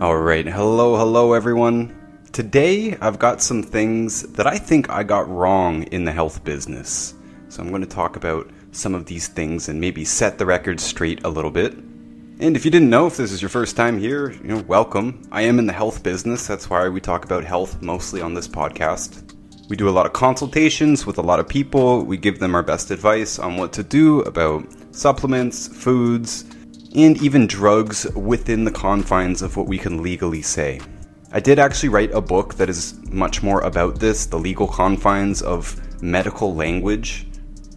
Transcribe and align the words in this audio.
All 0.00 0.16
right, 0.16 0.46
hello, 0.46 0.96
hello, 0.96 1.34
everyone. 1.34 1.94
Today, 2.32 2.96
I've 3.02 3.18
got 3.18 3.42
some 3.42 3.62
things 3.62 4.22
that 4.32 4.46
I 4.46 4.56
think 4.56 4.88
I 4.88 5.02
got 5.02 5.28
wrong 5.28 5.82
in 5.82 6.06
the 6.06 6.10
health 6.10 6.42
business. 6.42 7.12
So, 7.50 7.62
I'm 7.62 7.68
going 7.68 7.82
to 7.82 7.86
talk 7.86 8.16
about 8.16 8.50
some 8.72 8.94
of 8.94 9.04
these 9.04 9.28
things 9.28 9.68
and 9.68 9.78
maybe 9.78 10.06
set 10.06 10.38
the 10.38 10.46
record 10.46 10.80
straight 10.80 11.22
a 11.24 11.28
little 11.28 11.50
bit. 11.50 11.74
And 11.74 12.56
if 12.56 12.64
you 12.64 12.70
didn't 12.70 12.88
know, 12.88 13.08
if 13.08 13.18
this 13.18 13.30
is 13.30 13.42
your 13.42 13.50
first 13.50 13.76
time 13.76 13.98
here, 13.98 14.30
you 14.30 14.44
know, 14.44 14.64
welcome. 14.66 15.20
I 15.30 15.42
am 15.42 15.58
in 15.58 15.66
the 15.66 15.74
health 15.74 16.02
business. 16.02 16.46
That's 16.46 16.70
why 16.70 16.88
we 16.88 17.02
talk 17.02 17.26
about 17.26 17.44
health 17.44 17.82
mostly 17.82 18.22
on 18.22 18.32
this 18.32 18.48
podcast. 18.48 19.34
We 19.68 19.76
do 19.76 19.90
a 19.90 19.90
lot 19.90 20.06
of 20.06 20.14
consultations 20.14 21.04
with 21.04 21.18
a 21.18 21.22
lot 21.22 21.40
of 21.40 21.46
people. 21.46 22.04
We 22.06 22.16
give 22.16 22.38
them 22.38 22.54
our 22.54 22.62
best 22.62 22.90
advice 22.90 23.38
on 23.38 23.58
what 23.58 23.74
to 23.74 23.82
do 23.82 24.20
about 24.20 24.66
supplements, 24.92 25.68
foods, 25.68 26.46
and 26.94 27.22
even 27.22 27.46
drugs 27.46 28.06
within 28.14 28.64
the 28.64 28.70
confines 28.70 29.42
of 29.42 29.56
what 29.56 29.66
we 29.66 29.78
can 29.78 30.02
legally 30.02 30.42
say. 30.42 30.80
I 31.32 31.38
did 31.38 31.60
actually 31.60 31.90
write 31.90 32.12
a 32.12 32.20
book 32.20 32.54
that 32.54 32.68
is 32.68 32.94
much 33.10 33.42
more 33.42 33.60
about 33.60 34.00
this, 34.00 34.26
the 34.26 34.38
legal 34.38 34.66
confines 34.66 35.42
of 35.42 35.80
medical 36.02 36.54
language. 36.54 37.26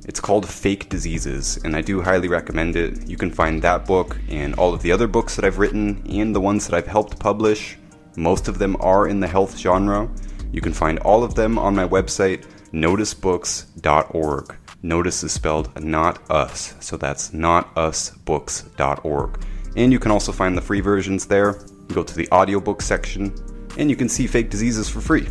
It's 0.05 0.19
called 0.19 0.49
Fake 0.49 0.89
Diseases, 0.89 1.59
and 1.63 1.75
I 1.75 1.81
do 1.81 2.01
highly 2.01 2.27
recommend 2.27 2.75
it. 2.75 3.07
You 3.07 3.15
can 3.15 3.31
find 3.31 3.61
that 3.61 3.85
book 3.85 4.17
and 4.27 4.55
all 4.55 4.73
of 4.73 4.81
the 4.81 4.91
other 4.91 5.07
books 5.07 5.35
that 5.35 5.45
I've 5.45 5.59
written 5.59 6.03
and 6.09 6.35
the 6.35 6.41
ones 6.41 6.67
that 6.67 6.75
I've 6.75 6.87
helped 6.87 7.19
publish. 7.19 7.77
Most 8.17 8.47
of 8.47 8.57
them 8.57 8.75
are 8.79 9.07
in 9.07 9.19
the 9.19 9.27
health 9.27 9.57
genre. 9.57 10.09
You 10.51 10.61
can 10.61 10.73
find 10.73 10.97
all 10.99 11.23
of 11.23 11.35
them 11.35 11.59
on 11.59 11.75
my 11.75 11.87
website, 11.87 12.45
notusbooks.org. 12.71 14.57
Notus 14.83 15.23
is 15.23 15.31
spelled 15.31 15.81
not 15.81 16.29
us, 16.29 16.75
so 16.81 16.97
that's 16.97 17.31
notusbooks.org. 17.31 19.43
And 19.75 19.91
you 19.91 19.97
can 19.97 20.11
also 20.11 20.31
find 20.31 20.55
the 20.55 20.61
free 20.61 20.81
versions 20.81 21.25
there. 21.25 21.59
Go 21.87 22.03
to 22.03 22.15
the 22.15 22.29
audiobook 22.31 22.81
section, 22.81 23.33
and 23.77 23.89
you 23.89 23.95
can 23.95 24.09
see 24.09 24.27
fake 24.27 24.49
diseases 24.49 24.89
for 24.89 25.01
free. 25.01 25.27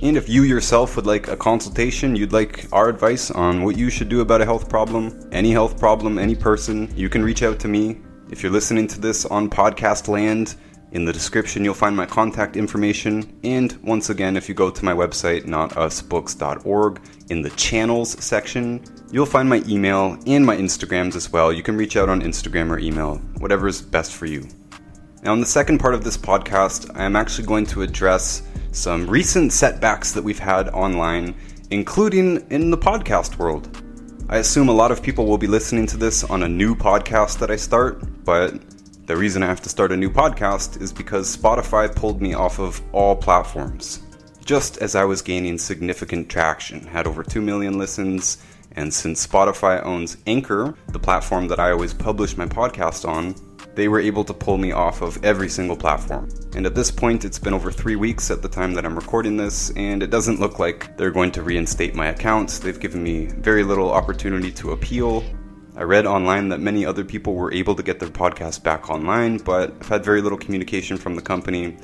And 0.00 0.16
if 0.16 0.28
you 0.28 0.44
yourself 0.44 0.94
would 0.94 1.06
like 1.06 1.26
a 1.26 1.36
consultation, 1.36 2.14
you'd 2.14 2.32
like 2.32 2.66
our 2.72 2.88
advice 2.88 3.32
on 3.32 3.64
what 3.64 3.76
you 3.76 3.90
should 3.90 4.08
do 4.08 4.20
about 4.20 4.40
a 4.40 4.44
health 4.44 4.68
problem, 4.68 5.28
any 5.32 5.50
health 5.50 5.76
problem, 5.76 6.18
any 6.18 6.36
person, 6.36 6.92
you 6.96 7.08
can 7.08 7.24
reach 7.24 7.42
out 7.42 7.58
to 7.60 7.68
me. 7.68 7.98
If 8.30 8.44
you're 8.44 8.52
listening 8.52 8.86
to 8.88 9.00
this 9.00 9.26
on 9.26 9.50
podcast 9.50 10.06
land, 10.06 10.54
in 10.92 11.04
the 11.04 11.12
description, 11.12 11.64
you'll 11.64 11.74
find 11.74 11.94
my 11.94 12.06
contact 12.06 12.56
information. 12.56 13.38
And 13.44 13.76
once 13.82 14.08
again, 14.08 14.36
if 14.36 14.48
you 14.48 14.54
go 14.54 14.70
to 14.70 14.84
my 14.84 14.92
website, 14.92 15.44
notusbooks.org, 15.44 17.00
in 17.28 17.42
the 17.42 17.50
channels 17.50 18.22
section, 18.24 18.82
you'll 19.10 19.26
find 19.26 19.48
my 19.48 19.62
email 19.68 20.18
and 20.26 20.46
my 20.46 20.56
Instagrams 20.56 21.14
as 21.14 21.30
well. 21.30 21.52
You 21.52 21.62
can 21.62 21.76
reach 21.76 21.96
out 21.96 22.08
on 22.08 22.22
Instagram 22.22 22.70
or 22.70 22.78
email, 22.78 23.16
whatever 23.38 23.68
is 23.68 23.82
best 23.82 24.12
for 24.12 24.26
you. 24.26 24.48
Now, 25.22 25.34
in 25.34 25.40
the 25.40 25.46
second 25.46 25.78
part 25.78 25.94
of 25.94 26.04
this 26.04 26.16
podcast, 26.16 26.90
I 26.96 27.04
am 27.04 27.16
actually 27.16 27.46
going 27.46 27.66
to 27.66 27.82
address 27.82 28.42
some 28.72 29.06
recent 29.06 29.52
setbacks 29.52 30.12
that 30.12 30.24
we've 30.24 30.38
had 30.38 30.68
online, 30.70 31.34
including 31.70 32.46
in 32.50 32.70
the 32.70 32.78
podcast 32.78 33.36
world. 33.36 33.82
I 34.30 34.38
assume 34.38 34.68
a 34.68 34.72
lot 34.72 34.90
of 34.90 35.02
people 35.02 35.26
will 35.26 35.38
be 35.38 35.46
listening 35.46 35.86
to 35.88 35.96
this 35.96 36.22
on 36.22 36.42
a 36.42 36.48
new 36.48 36.74
podcast 36.74 37.38
that 37.40 37.50
I 37.50 37.56
start, 37.56 38.24
but 38.24 38.54
the 39.08 39.16
reason 39.16 39.42
I 39.42 39.46
have 39.46 39.62
to 39.62 39.70
start 39.70 39.90
a 39.90 39.96
new 39.96 40.10
podcast 40.10 40.82
is 40.82 40.92
because 40.92 41.34
Spotify 41.34 41.92
pulled 41.96 42.20
me 42.20 42.34
off 42.34 42.58
of 42.58 42.82
all 42.92 43.16
platforms. 43.16 44.00
Just 44.44 44.76
as 44.82 44.94
I 44.94 45.04
was 45.04 45.22
gaining 45.22 45.56
significant 45.56 46.28
traction, 46.28 46.86
had 46.86 47.06
over 47.06 47.22
2 47.22 47.40
million 47.40 47.78
listens, 47.78 48.36
and 48.72 48.92
since 48.92 49.26
Spotify 49.26 49.82
owns 49.82 50.18
Anchor, 50.26 50.74
the 50.88 50.98
platform 50.98 51.48
that 51.48 51.58
I 51.58 51.70
always 51.70 51.94
publish 51.94 52.36
my 52.36 52.44
podcast 52.44 53.08
on, 53.08 53.34
they 53.74 53.88
were 53.88 53.98
able 53.98 54.24
to 54.24 54.34
pull 54.34 54.58
me 54.58 54.72
off 54.72 55.00
of 55.00 55.24
every 55.24 55.48
single 55.48 55.76
platform. 55.76 56.28
And 56.54 56.66
at 56.66 56.74
this 56.74 56.90
point, 56.90 57.24
it's 57.24 57.38
been 57.38 57.54
over 57.54 57.72
three 57.72 57.96
weeks 57.96 58.30
at 58.30 58.42
the 58.42 58.48
time 58.48 58.74
that 58.74 58.84
I'm 58.84 58.94
recording 58.94 59.38
this, 59.38 59.70
and 59.70 60.02
it 60.02 60.10
doesn't 60.10 60.38
look 60.38 60.58
like 60.58 60.98
they're 60.98 61.10
going 61.10 61.32
to 61.32 61.42
reinstate 61.42 61.94
my 61.94 62.08
accounts. 62.08 62.58
They've 62.58 62.78
given 62.78 63.02
me 63.02 63.26
very 63.26 63.64
little 63.64 63.90
opportunity 63.90 64.50
to 64.52 64.72
appeal. 64.72 65.24
I 65.78 65.82
read 65.82 66.06
online 66.06 66.48
that 66.48 66.58
many 66.58 66.84
other 66.84 67.04
people 67.04 67.34
were 67.34 67.54
able 67.54 67.76
to 67.76 67.84
get 67.84 68.00
their 68.00 68.08
podcast 68.08 68.64
back 68.64 68.90
online, 68.90 69.38
but 69.38 69.70
I've 69.80 69.88
had 69.88 70.04
very 70.04 70.20
little 70.20 70.36
communication 70.36 70.96
from 70.96 71.14
the 71.14 71.22
company. 71.22 71.76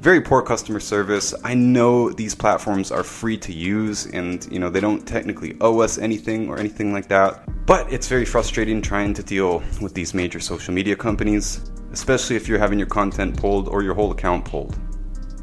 Very 0.00 0.20
poor 0.20 0.40
customer 0.40 0.78
service. 0.78 1.34
I 1.42 1.54
know 1.54 2.10
these 2.12 2.32
platforms 2.32 2.92
are 2.92 3.02
free 3.02 3.36
to 3.38 3.52
use 3.52 4.06
and, 4.06 4.46
you 4.52 4.60
know, 4.60 4.70
they 4.70 4.78
don't 4.78 5.04
technically 5.04 5.56
owe 5.60 5.80
us 5.80 5.98
anything 5.98 6.48
or 6.48 6.60
anything 6.60 6.92
like 6.92 7.08
that. 7.08 7.42
But 7.66 7.92
it's 7.92 8.06
very 8.06 8.24
frustrating 8.24 8.80
trying 8.80 9.14
to 9.14 9.22
deal 9.24 9.64
with 9.82 9.94
these 9.94 10.14
major 10.14 10.38
social 10.38 10.72
media 10.72 10.94
companies, 10.94 11.72
especially 11.90 12.36
if 12.36 12.46
you're 12.46 12.60
having 12.60 12.78
your 12.78 12.86
content 12.86 13.36
pulled 13.36 13.68
or 13.68 13.82
your 13.82 13.94
whole 13.94 14.12
account 14.12 14.44
pulled. 14.44 14.78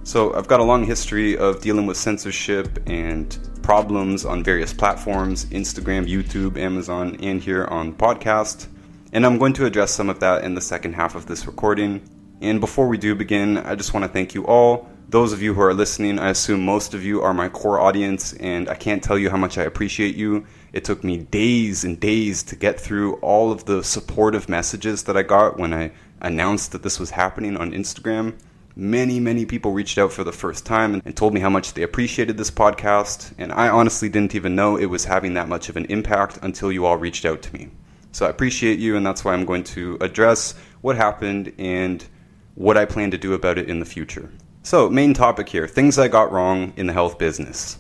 So, 0.04 0.34
I've 0.34 0.48
got 0.48 0.62
a 0.62 0.64
long 0.64 0.86
history 0.86 1.38
of 1.38 1.60
dealing 1.60 1.86
with 1.86 1.98
censorship 1.98 2.80
and 2.88 3.38
problems 3.58 4.26
on 4.26 4.44
various 4.44 4.74
platforms 4.74 5.46
Instagram, 5.48 6.08
YouTube, 6.08 6.58
Amazon, 6.58 7.18
and 7.22 7.42
here 7.42 7.66
on 7.66 7.94
podcast. 7.94 8.68
And 9.12 9.26
I'm 9.26 9.38
going 9.38 9.54
to 9.54 9.66
address 9.66 9.92
some 9.92 10.10
of 10.10 10.20
that 10.20 10.44
in 10.44 10.56
the 10.56 10.62
second 10.62 10.94
half 10.94 11.16
of 11.16 11.26
this 11.26 11.46
recording. 11.48 12.02
And 12.42 12.60
before 12.60 12.88
we 12.88 12.98
do 12.98 13.16
begin, 13.16 13.58
I 13.58 13.76
just 13.76 13.94
want 13.94 14.04
to 14.04 14.12
thank 14.12 14.34
you 14.34 14.46
all. 14.46 14.90
Those 15.10 15.32
of 15.32 15.42
you 15.42 15.54
who 15.54 15.62
are 15.62 15.74
listening, 15.74 16.20
I 16.20 16.30
assume 16.30 16.66
most 16.66 16.94
of 16.94 17.04
you 17.04 17.22
are 17.22 17.34
my 17.34 17.48
core 17.48 17.80
audience, 17.80 18.34
and 18.34 18.70
I 18.70 18.76
can't 18.76 19.02
tell 19.02 19.18
you 19.18 19.30
how 19.30 19.38
much 19.38 19.58
I 19.58 19.64
appreciate 19.64 20.16
you. 20.16 20.46
It 20.74 20.84
took 20.84 21.04
me 21.04 21.18
days 21.18 21.86
and 21.86 22.00
days 22.00 22.44
to 22.44 22.56
get 22.58 22.80
through 22.80 23.14
all 23.16 23.52
of 23.52 23.66
the 23.66 23.84
supportive 23.84 24.50
messages 24.50 25.04
that 25.04 25.16
I 25.16 25.24
got 25.24 25.58
when 25.58 25.74
I 25.74 25.92
announced 26.22 26.74
that 26.74 26.84
this 26.84 27.00
was 27.00 27.12
happening 27.12 27.56
on 27.56 27.72
Instagram. 27.72 28.34
Many, 28.80 29.20
many 29.20 29.44
people 29.48 29.72
reached 29.72 29.98
out 29.98 30.12
for 30.12 30.24
the 30.24 30.32
first 30.32 30.64
time 30.64 31.02
and 31.04 31.16
told 31.16 31.34
me 31.34 31.40
how 31.40 31.50
much 31.50 31.74
they 31.74 31.82
appreciated 31.82 32.38
this 32.38 32.52
podcast, 32.52 33.34
and 33.40 33.52
I 33.52 33.70
honestly 33.70 34.08
didn't 34.08 34.36
even 34.36 34.54
know 34.54 34.78
it 34.78 34.86
was 34.86 35.06
having 35.06 35.34
that 35.34 35.50
much 35.50 35.68
of 35.68 35.78
an 35.78 35.86
impact 35.86 36.38
until 36.44 36.72
you 36.72 36.86
all 36.86 36.96
reached 36.96 37.26
out 37.26 37.42
to 37.42 37.54
me. 37.56 37.72
So 38.12 38.28
I 38.28 38.30
appreciate 38.30 38.78
you, 38.78 38.96
and 38.96 39.04
that's 39.04 39.26
why 39.26 39.34
I'm 39.34 39.46
going 39.46 39.64
to 39.64 39.98
address 40.00 40.54
what 40.82 40.96
happened 40.96 41.54
and 41.58 42.06
what 42.54 42.78
I 42.78 42.86
plan 42.86 43.10
to 43.10 43.18
do 43.18 43.34
about 43.34 43.58
it 43.58 43.68
in 43.68 43.80
the 43.80 43.86
future. 43.86 44.30
So, 44.62 44.92
main 44.92 45.16
topic 45.16 45.50
here 45.50 45.68
things 45.68 45.98
I 45.98 46.08
got 46.08 46.32
wrong 46.32 46.74
in 46.78 46.86
the 46.86 46.94
health 46.94 47.18
business. 47.18 47.80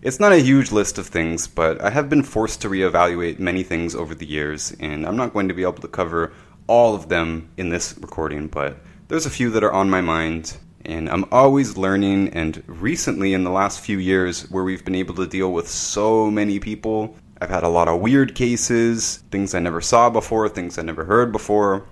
It's 0.00 0.20
not 0.20 0.30
a 0.30 0.38
huge 0.38 0.70
list 0.70 0.96
of 0.96 1.08
things, 1.08 1.48
but 1.48 1.80
I 1.82 1.90
have 1.90 2.08
been 2.08 2.22
forced 2.22 2.62
to 2.62 2.68
reevaluate 2.70 3.40
many 3.40 3.64
things 3.64 3.96
over 3.96 4.14
the 4.14 4.26
years, 4.26 4.76
and 4.78 5.08
I'm 5.08 5.16
not 5.16 5.32
going 5.32 5.48
to 5.48 5.54
be 5.54 5.64
able 5.64 5.82
to 5.82 5.88
cover 5.88 6.32
all 6.68 6.94
of 6.94 7.08
them 7.08 7.50
in 7.56 7.70
this 7.70 7.98
recording, 7.98 8.46
but 8.46 8.78
there's 9.08 9.26
a 9.26 9.30
few 9.30 9.50
that 9.50 9.64
are 9.64 9.72
on 9.72 9.90
my 9.90 10.00
mind. 10.00 10.56
And 10.84 11.08
I'm 11.08 11.24
always 11.32 11.76
learning, 11.76 12.28
and 12.28 12.62
recently 12.66 13.34
in 13.34 13.42
the 13.42 13.50
last 13.50 13.80
few 13.80 13.98
years, 13.98 14.48
where 14.50 14.62
we've 14.62 14.84
been 14.84 14.94
able 14.94 15.16
to 15.16 15.26
deal 15.26 15.52
with 15.52 15.68
so 15.68 16.30
many 16.30 16.60
people, 16.60 17.16
I've 17.40 17.50
had 17.50 17.64
a 17.64 17.68
lot 17.68 17.88
of 17.88 18.00
weird 18.00 18.36
cases, 18.36 19.24
things 19.32 19.52
I 19.54 19.58
never 19.58 19.80
saw 19.80 20.10
before, 20.10 20.48
things 20.48 20.78
I 20.78 20.82
never 20.82 21.04
heard 21.04 21.32
before, 21.32 21.88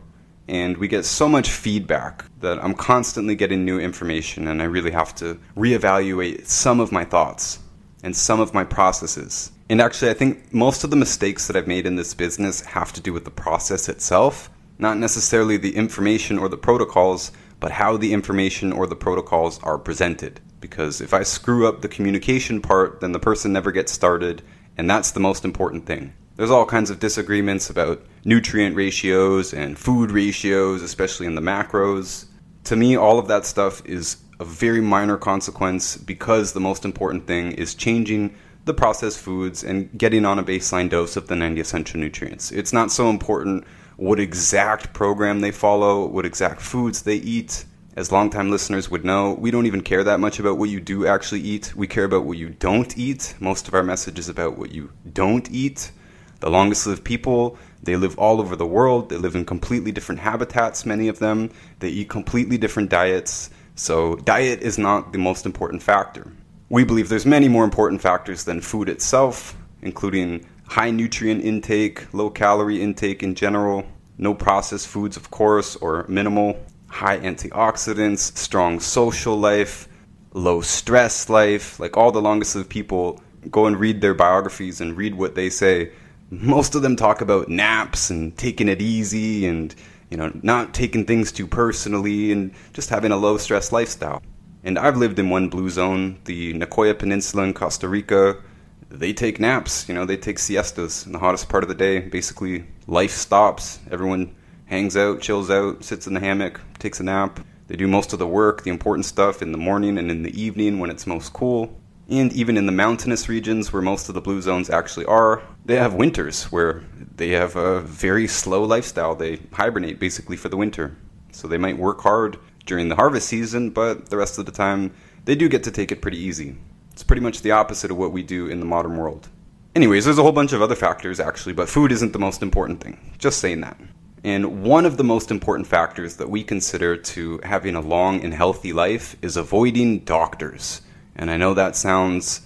and 0.47 0.77
we 0.77 0.87
get 0.87 1.05
so 1.05 1.29
much 1.29 1.51
feedback 1.51 2.25
that 2.41 2.63
I'm 2.63 2.75
constantly 2.75 3.35
getting 3.35 3.65
new 3.65 3.81
information, 3.81 4.47
and 4.47 4.63
I 4.63 4.67
really 4.67 4.93
have 4.93 5.13
to 5.17 5.41
reevaluate 5.57 6.47
some 6.47 6.79
of 6.79 6.93
my 6.93 7.05
thoughts 7.05 7.59
and 8.05 8.15
some 8.15 8.39
of 8.39 8.55
my 8.55 8.63
processes. 8.63 9.51
And 9.69 9.81
actually, 9.81 10.13
I 10.13 10.15
think 10.15 10.55
most 10.55 10.85
of 10.85 10.91
the 10.91 10.97
mistakes 10.97 11.49
that 11.49 11.57
I've 11.57 11.67
made 11.67 11.87
in 11.87 11.97
this 11.97 12.15
business 12.15 12.61
have 12.61 12.93
to 12.93 13.01
do 13.01 13.13
with 13.13 13.25
the 13.25 13.31
process 13.33 13.89
itself, 13.89 14.51
not 14.85 14.99
necessarily 14.99 15.57
the 15.57 15.77
information 15.77 16.39
or 16.39 16.47
the 16.51 16.59
protocols, 16.59 17.33
but 17.59 17.73
how 17.73 17.97
the 17.97 18.13
information 18.13 18.71
or 18.71 18.87
the 18.87 18.95
protocols 18.95 19.59
are 19.63 19.79
presented. 19.79 20.41
Because 20.61 21.01
if 21.01 21.15
I 21.15 21.23
screw 21.23 21.67
up 21.67 21.81
the 21.81 21.89
communication 21.89 22.61
part, 22.61 23.01
then 23.01 23.13
the 23.13 23.19
person 23.19 23.51
never 23.51 23.73
gets 23.73 23.93
started, 23.93 24.43
and 24.77 24.89
that's 24.89 25.13
the 25.13 25.21
most 25.21 25.43
important 25.43 25.87
thing. 25.87 26.13
There's 26.37 26.51
all 26.51 26.67
kinds 26.67 26.91
of 26.91 27.01
disagreements 27.01 27.71
about 27.71 28.05
nutrient 28.27 28.77
ratios 28.77 29.55
and 29.55 29.79
food 29.79 30.11
ratios, 30.11 30.83
especially 30.83 31.27
in 31.27 31.35
the 31.35 31.41
macros. 31.41 32.27
To 32.65 32.77
me, 32.77 32.95
all 32.95 33.19
of 33.19 33.27
that 33.29 33.47
stuff 33.47 33.81
is 33.87 34.19
a 34.39 34.45
very 34.45 34.83
minor 34.83 35.17
consequence 35.17 35.97
because 35.97 36.53
the 36.53 36.61
most 36.61 36.85
important 36.85 37.27
thing 37.27 37.53
is 37.53 37.75
changing 37.75 38.35
the 38.67 38.75
processed 38.75 39.19
foods 39.19 39.65
and 39.65 39.89
getting 39.97 40.27
on 40.27 40.39
a 40.39 40.45
baseline 40.45 40.91
dose 40.91 41.17
of 41.17 41.29
the 41.29 41.37
90 41.37 41.61
essential 41.63 42.01
nutrients. 42.01 42.53
It's 42.53 42.73
not 42.75 42.93
so 42.93 43.09
important 43.09 43.65
what 43.97 44.21
exact 44.21 44.93
program 44.93 45.41
they 45.41 45.51
follow, 45.51 46.07
what 46.07 46.27
exact 46.27 46.61
foods 46.61 47.03
they 47.03 47.17
eat. 47.17 47.65
As 47.97 48.11
longtime 48.11 48.51
listeners 48.51 48.91
would 48.91 49.05
know, 49.05 49.35
we 49.35 49.53
don't 49.53 49.67
even 49.67 49.83
care 49.83 50.03
that 50.03 50.19
much 50.19 50.41
about 50.41 50.59
what 50.59 50.69
you 50.69 50.81
do 50.81 51.07
actually 51.07 51.43
eat. 51.43 51.75
We 51.77 51.87
care 51.87 52.05
about 52.05 52.25
what 52.25 52.39
you 52.39 52.51
don't 52.51 52.97
eat. 52.99 53.35
Most 53.39 53.69
of 53.69 53.75
our 53.75 53.85
message 53.85 54.19
is 54.19 54.29
about 54.29 54.59
what 54.59 54.73
you 54.73 54.91
don't 55.13 55.49
eat. 55.51 55.93
The 56.41 56.51
longest 56.51 56.87
lived 56.87 57.05
people, 57.05 57.57
they 57.85 57.97
live 57.97 58.19
all 58.19 58.41
over 58.41 58.57
the 58.57 58.67
world. 58.67 59.11
They 59.11 59.17
live 59.17 59.37
in 59.37 59.45
completely 59.45 59.93
different 59.93 60.21
habitats, 60.21 60.85
many 60.85 61.09
of 61.09 61.19
them. 61.19 61.51
They 61.79 61.89
eat 61.89 62.09
completely 62.09 62.59
different 62.59 62.91
diets. 62.91 63.51
So, 63.77 64.17
diet 64.17 64.63
is 64.63 64.79
not 64.79 65.13
the 65.13 65.19
most 65.19 65.47
important 65.47 65.83
factor. 65.83 66.33
We 66.69 66.85
believe 66.85 67.09
there's 67.09 67.27
many 67.27 67.49
more 67.49 67.65
important 67.65 68.01
factors 68.01 68.45
than 68.45 68.61
food 68.61 68.89
itself, 68.89 69.57
including 69.83 70.47
high 70.75 70.91
nutrient 70.91 71.41
intake, 71.45 72.13
low 72.13 72.29
calorie 72.29 72.83
intake 72.83 73.23
in 73.23 73.37
general, 73.37 73.87
no 74.19 74.35
processed 74.35 74.89
foods, 74.89 75.17
of 75.17 75.31
course, 75.31 75.77
or 75.77 76.05
minimal, 76.09 76.59
high 76.89 77.17
antioxidants, 77.19 78.37
strong 78.37 78.81
social 78.81 79.37
life, 79.37 79.87
low 80.33 80.61
stress 80.61 81.31
life. 81.31 81.79
Like 81.79 81.97
all 81.97 82.11
the 82.11 82.21
longest 82.21 82.57
lived 82.57 82.71
people, 82.71 83.23
go 83.53 83.67
and 83.67 83.79
read 83.79 84.01
their 84.01 84.15
biographies 84.15 84.81
and 84.81 84.97
read 84.97 85.15
what 85.15 85.37
they 85.37 85.49
say. 85.49 85.93
Most 86.31 86.75
of 86.75 86.83
them 86.83 86.97
talk 86.97 87.21
about 87.21 87.49
naps 87.49 88.11
and 88.11 88.37
taking 88.37 88.69
it 88.69 88.83
easy 88.83 89.47
and 89.47 89.73
you 90.11 90.17
know 90.17 90.33
not 90.43 90.75
taking 90.75 91.05
things 91.05 91.31
too 91.31 91.47
personally 91.47 92.33
and 92.33 92.51
just 92.73 92.91
having 92.91 93.13
a 93.13 93.17
low 93.17 93.39
stress 93.39 93.71
lifestyle. 93.71 94.21
And 94.65 94.77
I've 94.77 94.97
lived 94.97 95.21
in 95.21 95.31
one 95.31 95.51
blue 95.51 95.71
zone, 95.71 96.19
the 96.25 96.53
Nicoya 96.53 96.99
Peninsula 96.99 97.45
in 97.45 97.55
Costa 97.55 97.87
Rica, 97.87 98.43
they 98.89 99.13
take 99.13 99.41
naps. 99.41 99.89
You 99.89 99.95
know, 99.95 100.05
they 100.05 100.17
take 100.17 100.39
siestas 100.39 101.07
in 101.07 101.13
the 101.13 101.19
hottest 101.19 101.49
part 101.49 101.63
of 101.63 101.69
the 101.69 101.75
day. 101.75 102.01
Basically, 102.01 102.65
life 102.87 103.11
stops. 103.11 103.81
Everyone 103.91 104.35
hangs 104.67 104.97
out, 104.97 105.21
chills 105.21 105.51
out, 105.51 105.85
sits 105.85 106.07
in 106.07 106.15
the 106.15 106.21
hammock, 106.21 106.61
takes 106.79 107.01
a 107.01 107.03
nap. 107.03 107.41
They 107.67 107.77
do 107.77 107.89
most 107.89 108.13
of 108.13 108.19
the 108.19 108.27
work, 108.27 108.63
the 108.63 108.71
important 108.71 109.07
stuff, 109.07 109.43
in 109.43 109.53
the 109.53 109.59
morning 109.59 109.99
and 109.99 110.11
in 110.11 110.23
the 110.23 110.41
evening 110.41 110.79
when 110.79 110.91
it's 110.91 111.07
most 111.07 111.33
cool. 111.33 111.81
And 112.09 112.33
even 112.35 112.59
in 112.59 112.67
the 112.67 112.73
mountainous 112.73 113.29
regions 113.29 113.73
where 113.73 113.81
most 113.81 114.09
of 114.09 114.15
the 114.15 114.21
blue 114.21 114.43
zones 114.43 114.69
actually 114.69 115.07
are, 115.07 115.43
they 115.65 115.77
have 115.77 115.95
winters 115.95 116.45
where 116.53 116.85
they 117.17 117.31
have 117.31 117.57
a 117.57 117.81
very 117.81 118.27
slow 118.27 118.63
lifestyle. 118.65 119.15
They 119.15 119.41
hibernate 119.53 119.99
basically 119.99 120.37
for 120.37 120.51
the 120.51 120.57
winter. 120.59 120.97
So 121.33 121.49
they 121.49 121.59
might 121.59 121.79
work 121.79 122.03
hard 122.03 122.39
during 122.67 122.89
the 122.89 122.97
harvest 122.97 123.29
season, 123.29 123.71
but 123.71 124.11
the 124.11 124.19
rest 124.19 124.39
of 124.39 124.45
the 124.45 124.53
time 124.53 124.93
they 125.25 125.35
do 125.35 125.49
get 125.49 125.65
to 125.65 125.71
take 125.71 125.91
it 125.91 126.03
pretty 126.03 126.19
easy. 126.19 126.57
It's 126.95 127.03
pretty 127.03 127.23
much 127.23 127.43
the 127.43 127.51
opposite 127.51 127.91
of 127.91 127.97
what 127.97 128.13
we 128.13 128.23
do 128.23 128.47
in 128.47 128.61
the 128.61 128.67
modern 128.67 128.97
world. 128.97 129.29
Anyways, 129.75 130.05
there's 130.05 130.19
a 130.19 130.23
whole 130.23 130.31
bunch 130.31 130.53
of 130.53 130.63
other 130.63 130.77
factors 130.77 131.19
actually, 131.19 131.53
but 131.53 131.69
food 131.69 131.91
isn't 131.91 132.13
the 132.13 132.21
most 132.21 132.41
important 132.41 132.81
thing. 132.81 133.17
Just 133.19 133.41
saying 133.41 133.63
that. 133.63 133.77
And 134.23 134.63
one 134.63 134.87
of 134.87 134.97
the 134.97 135.03
most 135.03 135.33
important 135.33 135.67
factors 135.67 136.17
that 136.19 136.31
we 136.31 136.45
consider 136.45 136.97
to 136.97 137.41
having 137.43 137.75
a 137.75 137.81
long 137.81 138.23
and 138.23 138.33
healthy 138.33 138.73
life 138.73 139.17
is 139.23 139.37
avoiding 139.37 140.05
doctors. 140.05 140.83
And 141.17 141.33
I 141.33 141.37
know 141.37 141.53
that 141.55 141.75
sounds 141.75 142.43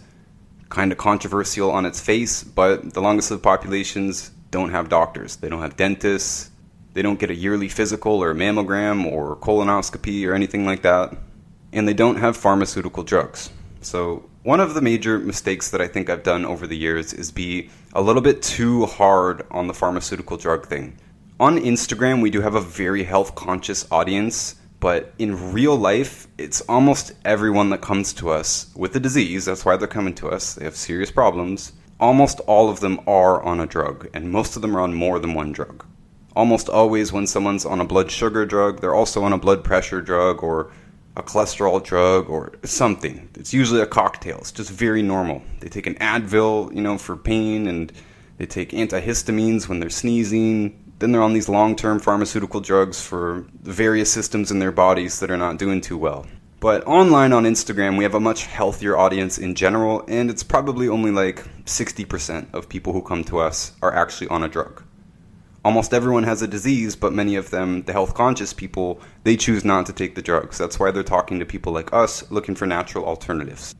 kind 0.70 0.92
of 0.92 0.96
controversial 0.98 1.70
on 1.70 1.84
its 1.84 2.00
face, 2.00 2.42
but 2.42 2.94
the 2.94 3.02
longest 3.02 3.30
lived 3.30 3.42
populations 3.42 4.30
don't 4.50 4.70
have 4.70 4.88
doctors. 4.88 5.36
They 5.36 5.50
don't 5.50 5.60
have 5.60 5.76
dentists. 5.76 6.50
They 6.94 7.02
don't 7.02 7.20
get 7.20 7.30
a 7.30 7.34
yearly 7.34 7.68
physical 7.68 8.22
or 8.22 8.34
mammogram 8.34 9.04
or 9.04 9.36
colonoscopy 9.36 10.26
or 10.26 10.32
anything 10.32 10.64
like 10.64 10.80
that. 10.82 11.14
And 11.74 11.86
they 11.86 11.92
don't 11.92 12.16
have 12.16 12.34
pharmaceutical 12.34 13.02
drugs. 13.02 13.50
So, 13.82 14.28
one 14.48 14.60
of 14.60 14.72
the 14.72 14.80
major 14.80 15.18
mistakes 15.18 15.70
that 15.70 15.82
I 15.82 15.86
think 15.86 16.08
I've 16.08 16.22
done 16.22 16.46
over 16.46 16.66
the 16.66 16.74
years 16.74 17.12
is 17.12 17.30
be 17.30 17.68
a 17.92 18.00
little 18.00 18.22
bit 18.22 18.40
too 18.40 18.86
hard 18.86 19.44
on 19.50 19.66
the 19.66 19.74
pharmaceutical 19.74 20.38
drug 20.38 20.66
thing. 20.66 20.96
On 21.38 21.58
Instagram, 21.58 22.22
we 22.22 22.30
do 22.30 22.40
have 22.40 22.54
a 22.54 22.60
very 22.62 23.04
health 23.04 23.34
conscious 23.34 23.86
audience, 23.90 24.54
but 24.80 25.12
in 25.18 25.52
real 25.52 25.76
life, 25.76 26.28
it's 26.38 26.62
almost 26.62 27.12
everyone 27.26 27.68
that 27.68 27.82
comes 27.82 28.14
to 28.14 28.30
us 28.30 28.72
with 28.74 28.96
a 28.96 29.00
disease. 29.00 29.44
That's 29.44 29.66
why 29.66 29.76
they're 29.76 29.86
coming 29.86 30.14
to 30.14 30.30
us. 30.30 30.54
They 30.54 30.64
have 30.64 30.76
serious 30.76 31.10
problems. 31.10 31.72
Almost 32.00 32.40
all 32.46 32.70
of 32.70 32.80
them 32.80 33.00
are 33.06 33.42
on 33.42 33.60
a 33.60 33.66
drug, 33.66 34.08
and 34.14 34.32
most 34.32 34.56
of 34.56 34.62
them 34.62 34.74
are 34.74 34.80
on 34.80 34.94
more 34.94 35.18
than 35.18 35.34
one 35.34 35.52
drug. 35.52 35.84
Almost 36.34 36.70
always, 36.70 37.12
when 37.12 37.26
someone's 37.26 37.66
on 37.66 37.82
a 37.82 37.84
blood 37.84 38.10
sugar 38.10 38.46
drug, 38.46 38.80
they're 38.80 38.94
also 38.94 39.24
on 39.24 39.34
a 39.34 39.38
blood 39.38 39.62
pressure 39.62 40.00
drug 40.00 40.42
or 40.42 40.70
a 41.18 41.22
cholesterol 41.22 41.82
drug 41.82 42.30
or 42.30 42.52
something. 42.64 43.28
It's 43.34 43.52
usually 43.52 43.80
a 43.80 43.86
cocktail. 43.86 44.38
It's 44.38 44.52
just 44.52 44.70
very 44.70 45.02
normal. 45.02 45.42
They 45.60 45.68
take 45.68 45.86
an 45.86 45.96
Advil, 45.96 46.74
you 46.74 46.80
know, 46.80 46.96
for 46.96 47.16
pain 47.16 47.66
and 47.66 47.92
they 48.38 48.46
take 48.46 48.70
antihistamines 48.70 49.68
when 49.68 49.80
they're 49.80 49.90
sneezing. 49.90 50.84
Then 51.00 51.12
they're 51.12 51.22
on 51.22 51.32
these 51.32 51.48
long-term 51.48 52.00
pharmaceutical 52.00 52.60
drugs 52.60 53.04
for 53.04 53.46
various 53.62 54.12
systems 54.12 54.50
in 54.50 54.60
their 54.60 54.72
bodies 54.72 55.20
that 55.20 55.30
are 55.30 55.36
not 55.36 55.58
doing 55.58 55.80
too 55.80 55.98
well. 55.98 56.26
But 56.60 56.86
online 56.86 57.32
on 57.32 57.44
Instagram, 57.44 57.96
we 57.96 58.04
have 58.04 58.14
a 58.14 58.20
much 58.20 58.46
healthier 58.46 58.96
audience 58.96 59.38
in 59.38 59.54
general, 59.54 60.04
and 60.08 60.28
it's 60.28 60.42
probably 60.42 60.88
only 60.88 61.12
like 61.12 61.44
60% 61.66 62.52
of 62.52 62.68
people 62.68 62.92
who 62.92 63.02
come 63.02 63.22
to 63.24 63.38
us 63.38 63.72
are 63.80 63.94
actually 63.94 64.26
on 64.28 64.42
a 64.42 64.48
drug 64.48 64.82
almost 65.68 65.92
everyone 65.92 66.22
has 66.22 66.40
a 66.40 66.48
disease, 66.48 66.96
but 66.96 67.12
many 67.12 67.36
of 67.36 67.50
them, 67.50 67.82
the 67.82 67.92
health 67.92 68.14
conscious 68.14 68.54
people, 68.54 68.98
they 69.24 69.36
choose 69.36 69.66
not 69.66 69.84
to 69.84 69.92
take 69.92 70.14
the 70.14 70.22
drugs. 70.22 70.56
That's 70.56 70.80
why 70.80 70.90
they're 70.90 71.02
talking 71.02 71.38
to 71.40 71.44
people 71.44 71.74
like 71.74 71.92
us 71.92 72.30
looking 72.30 72.54
for 72.54 72.66
natural 72.66 73.04
alternatives. 73.04 73.74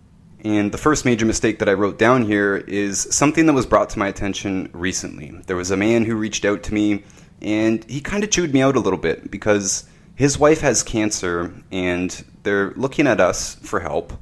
And 0.45 0.71
the 0.71 0.77
first 0.77 1.07
major 1.07 1.25
mistake 1.25 1.61
that 1.61 1.69
I 1.69 1.73
wrote 1.73 1.97
down 1.97 2.27
here 2.27 2.59
is 2.59 3.09
something 3.11 3.47
that 3.47 3.55
was 3.55 3.65
brought 3.65 3.89
to 3.89 3.99
my 3.99 4.07
attention 4.07 4.69
recently. 4.75 5.31
There 5.47 5.57
was 5.57 5.71
a 5.71 5.79
man 5.79 6.05
who 6.05 6.15
reached 6.15 6.45
out 6.45 6.63
to 6.65 6.75
me 6.75 7.05
and 7.41 7.83
he 7.91 8.03
kind 8.03 8.23
of 8.23 8.31
chewed 8.31 8.53
me 8.53 8.61
out 8.61 8.77
a 8.77 8.81
little 8.81 8.99
bit 8.99 9.31
because 9.31 9.89
his 10.15 10.39
wife 10.39 10.61
has 10.61 10.83
cancer 10.83 11.55
and 11.73 12.23
they're 12.43 12.73
looking 12.73 13.07
at 13.07 13.19
us 13.19 13.55
for 13.55 13.81
help. 13.81 14.13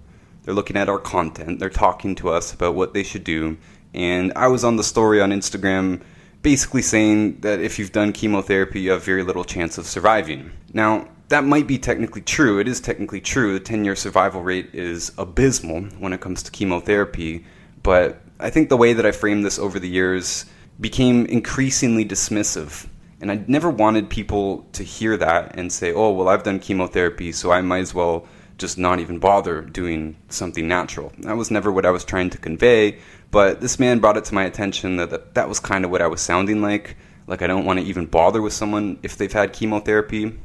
They're 0.44 0.54
looking 0.54 0.76
at 0.76 0.88
our 0.88 1.00
content. 1.00 1.58
They're 1.58 1.68
talking 1.68 2.14
to 2.14 2.28
us 2.28 2.54
about 2.54 2.76
what 2.76 2.94
they 2.94 3.02
should 3.02 3.24
do. 3.24 3.56
And 3.92 4.32
I 4.36 4.46
was 4.46 4.62
on 4.62 4.76
the 4.76 4.84
story 4.84 5.20
on 5.20 5.30
Instagram 5.30 6.02
basically 6.46 6.80
saying 6.80 7.40
that 7.40 7.58
if 7.58 7.76
you've 7.76 7.90
done 7.90 8.12
chemotherapy, 8.12 8.80
you 8.80 8.92
have 8.92 9.02
very 9.02 9.24
little 9.24 9.42
chance 9.42 9.78
of 9.78 9.84
surviving. 9.84 10.48
Now, 10.72 11.08
that 11.26 11.42
might 11.42 11.66
be 11.66 11.76
technically 11.76 12.20
true. 12.20 12.60
It 12.60 12.68
is 12.68 12.80
technically 12.80 13.20
true. 13.20 13.54
The 13.54 13.58
10 13.58 13.84
year 13.84 13.96
survival 13.96 14.44
rate 14.44 14.72
is 14.72 15.10
abysmal 15.18 15.80
when 15.98 16.12
it 16.12 16.20
comes 16.20 16.44
to 16.44 16.52
chemotherapy. 16.52 17.44
But 17.82 18.20
I 18.38 18.50
think 18.50 18.68
the 18.68 18.76
way 18.76 18.92
that 18.92 19.04
I 19.04 19.10
framed 19.10 19.44
this 19.44 19.58
over 19.58 19.80
the 19.80 19.88
years 19.88 20.44
became 20.80 21.26
increasingly 21.26 22.04
dismissive. 22.04 22.86
And 23.20 23.32
I 23.32 23.42
never 23.48 23.68
wanted 23.68 24.08
people 24.08 24.68
to 24.74 24.84
hear 24.84 25.16
that 25.16 25.56
and 25.58 25.72
say, 25.72 25.92
oh, 25.92 26.12
well, 26.12 26.28
I've 26.28 26.44
done 26.44 26.60
chemotherapy, 26.60 27.32
so 27.32 27.50
I 27.50 27.60
might 27.60 27.80
as 27.80 27.92
well 27.92 28.24
just 28.56 28.78
not 28.78 29.00
even 29.00 29.18
bother 29.18 29.62
doing 29.62 30.16
something 30.28 30.68
natural. 30.68 31.12
That 31.18 31.36
was 31.36 31.50
never 31.50 31.72
what 31.72 31.84
I 31.84 31.90
was 31.90 32.04
trying 32.04 32.30
to 32.30 32.38
convey. 32.38 33.00
But 33.30 33.60
this 33.60 33.78
man 33.78 33.98
brought 33.98 34.16
it 34.16 34.24
to 34.26 34.34
my 34.34 34.44
attention 34.44 34.96
that 34.96 35.10
that, 35.10 35.34
that 35.34 35.48
was 35.48 35.60
kind 35.60 35.84
of 35.84 35.90
what 35.90 36.02
I 36.02 36.06
was 36.06 36.20
sounding 36.20 36.62
like. 36.62 36.96
Like 37.26 37.42
I 37.42 37.46
don't 37.46 37.64
want 37.64 37.80
to 37.80 37.84
even 37.84 38.06
bother 38.06 38.40
with 38.40 38.52
someone 38.52 38.98
if 39.02 39.16
they've 39.16 39.32
had 39.32 39.52
chemotherapy. 39.52 40.38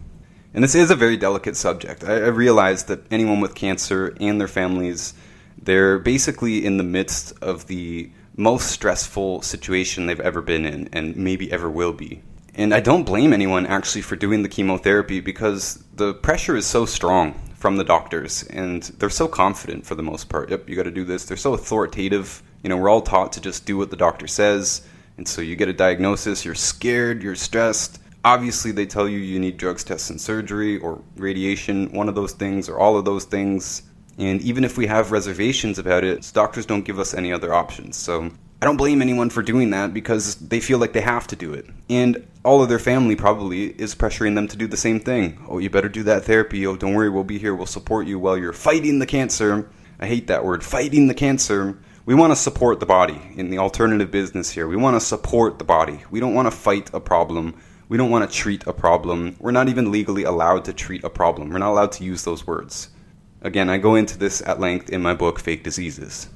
And 0.53 0.63
this 0.63 0.75
is 0.75 0.91
a 0.91 0.95
very 0.95 1.15
delicate 1.15 1.55
subject. 1.55 2.03
I, 2.03 2.13
I 2.13 2.27
realize 2.27 2.85
that 2.85 3.09
anyone 3.11 3.39
with 3.39 3.55
cancer 3.55 4.15
and 4.19 4.39
their 4.39 4.47
families, 4.47 5.13
they're 5.61 5.99
basically 5.99 6.65
in 6.65 6.77
the 6.77 6.83
midst 6.83 7.33
of 7.41 7.67
the 7.67 8.11
most 8.35 8.71
stressful 8.71 9.41
situation 9.41 10.05
they've 10.05 10.19
ever 10.19 10.41
been 10.41 10.65
in 10.65 10.89
and 10.91 11.15
maybe 11.15 11.51
ever 11.51 11.69
will 11.69 11.93
be. 11.93 12.21
And 12.55 12.73
I 12.73 12.79
don't 12.81 13.03
blame 13.03 13.31
anyone 13.31 13.65
actually 13.65 14.01
for 14.01 14.15
doing 14.15 14.43
the 14.43 14.49
chemotherapy 14.49 15.21
because 15.21 15.83
the 15.95 16.13
pressure 16.13 16.55
is 16.55 16.65
so 16.65 16.85
strong 16.85 17.39
from 17.61 17.77
the 17.77 17.83
doctors 17.83 18.41
and 18.49 18.81
they're 18.97 19.09
so 19.09 19.27
confident 19.27 19.85
for 19.85 19.93
the 19.93 20.01
most 20.01 20.29
part. 20.29 20.49
Yep, 20.49 20.67
you 20.67 20.75
got 20.75 20.83
to 20.83 20.91
do 20.91 21.05
this. 21.05 21.25
They're 21.25 21.37
so 21.37 21.53
authoritative. 21.53 22.41
You 22.63 22.69
know, 22.69 22.77
we're 22.77 22.89
all 22.89 23.01
taught 23.01 23.31
to 23.33 23.41
just 23.41 23.67
do 23.67 23.77
what 23.77 23.91
the 23.91 23.95
doctor 23.95 24.25
says. 24.25 24.81
And 25.17 25.27
so 25.27 25.43
you 25.43 25.55
get 25.55 25.69
a 25.69 25.73
diagnosis, 25.73 26.43
you're 26.43 26.55
scared, 26.55 27.21
you're 27.21 27.35
stressed. 27.35 28.01
Obviously, 28.25 28.71
they 28.71 28.87
tell 28.87 29.07
you 29.07 29.19
you 29.19 29.39
need 29.39 29.57
drugs, 29.57 29.83
tests, 29.83 30.09
and 30.09 30.19
surgery 30.19 30.79
or 30.79 31.03
radiation, 31.17 31.91
one 31.91 32.09
of 32.09 32.15
those 32.15 32.33
things 32.33 32.67
or 32.67 32.79
all 32.79 32.97
of 32.97 33.05
those 33.05 33.25
things. 33.25 33.83
And 34.17 34.41
even 34.41 34.63
if 34.63 34.75
we 34.75 34.87
have 34.87 35.11
reservations 35.11 35.77
about 35.77 36.03
it, 36.03 36.31
doctors 36.33 36.65
don't 36.65 36.83
give 36.83 36.97
us 36.97 37.13
any 37.13 37.31
other 37.31 37.53
options. 37.53 37.95
So 37.95 38.31
I 38.61 38.67
don't 38.67 38.77
blame 38.77 39.01
anyone 39.01 39.31
for 39.31 39.41
doing 39.41 39.71
that 39.71 39.91
because 39.91 40.35
they 40.35 40.59
feel 40.59 40.77
like 40.77 40.93
they 40.93 41.01
have 41.01 41.25
to 41.27 41.35
do 41.35 41.51
it. 41.51 41.65
And 41.89 42.27
all 42.45 42.61
of 42.61 42.69
their 42.69 42.77
family 42.77 43.15
probably 43.15 43.69
is 43.81 43.95
pressuring 43.95 44.35
them 44.35 44.47
to 44.49 44.55
do 44.55 44.67
the 44.67 44.77
same 44.77 44.99
thing. 44.99 45.43
Oh, 45.49 45.57
you 45.57 45.71
better 45.71 45.89
do 45.89 46.03
that 46.03 46.25
therapy. 46.25 46.67
Oh, 46.67 46.75
don't 46.75 46.93
worry, 46.93 47.09
we'll 47.09 47.23
be 47.23 47.39
here. 47.39 47.55
We'll 47.55 47.65
support 47.65 48.05
you 48.05 48.19
while 48.19 48.37
you're 48.37 48.53
fighting 48.53 48.99
the 48.99 49.07
cancer. 49.07 49.67
I 49.99 50.05
hate 50.05 50.27
that 50.27 50.45
word, 50.45 50.63
fighting 50.63 51.07
the 51.07 51.15
cancer. 51.15 51.79
We 52.05 52.13
want 52.13 52.33
to 52.33 52.35
support 52.35 52.79
the 52.79 52.85
body 52.85 53.19
in 53.35 53.49
the 53.49 53.57
alternative 53.57 54.11
business 54.11 54.51
here. 54.51 54.67
We 54.67 54.75
want 54.75 54.95
to 54.95 55.01
support 55.01 55.57
the 55.57 55.65
body. 55.65 56.03
We 56.11 56.19
don't 56.19 56.35
want 56.35 56.45
to 56.45 56.51
fight 56.51 56.91
a 56.93 56.99
problem. 56.99 57.59
We 57.89 57.97
don't 57.97 58.11
want 58.11 58.29
to 58.29 58.37
treat 58.37 58.67
a 58.67 58.73
problem. 58.73 59.37
We're 59.39 59.49
not 59.49 59.69
even 59.69 59.91
legally 59.91 60.23
allowed 60.23 60.65
to 60.65 60.73
treat 60.73 61.03
a 61.03 61.09
problem. 61.09 61.49
We're 61.49 61.57
not 61.57 61.71
allowed 61.71 61.93
to 61.93 62.03
use 62.03 62.25
those 62.25 62.45
words. 62.45 62.89
Again, 63.41 63.71
I 63.71 63.79
go 63.79 63.95
into 63.95 64.19
this 64.19 64.39
at 64.45 64.59
length 64.59 64.91
in 64.91 65.01
my 65.01 65.15
book, 65.15 65.39
Fake 65.39 65.63
Diseases 65.63 66.29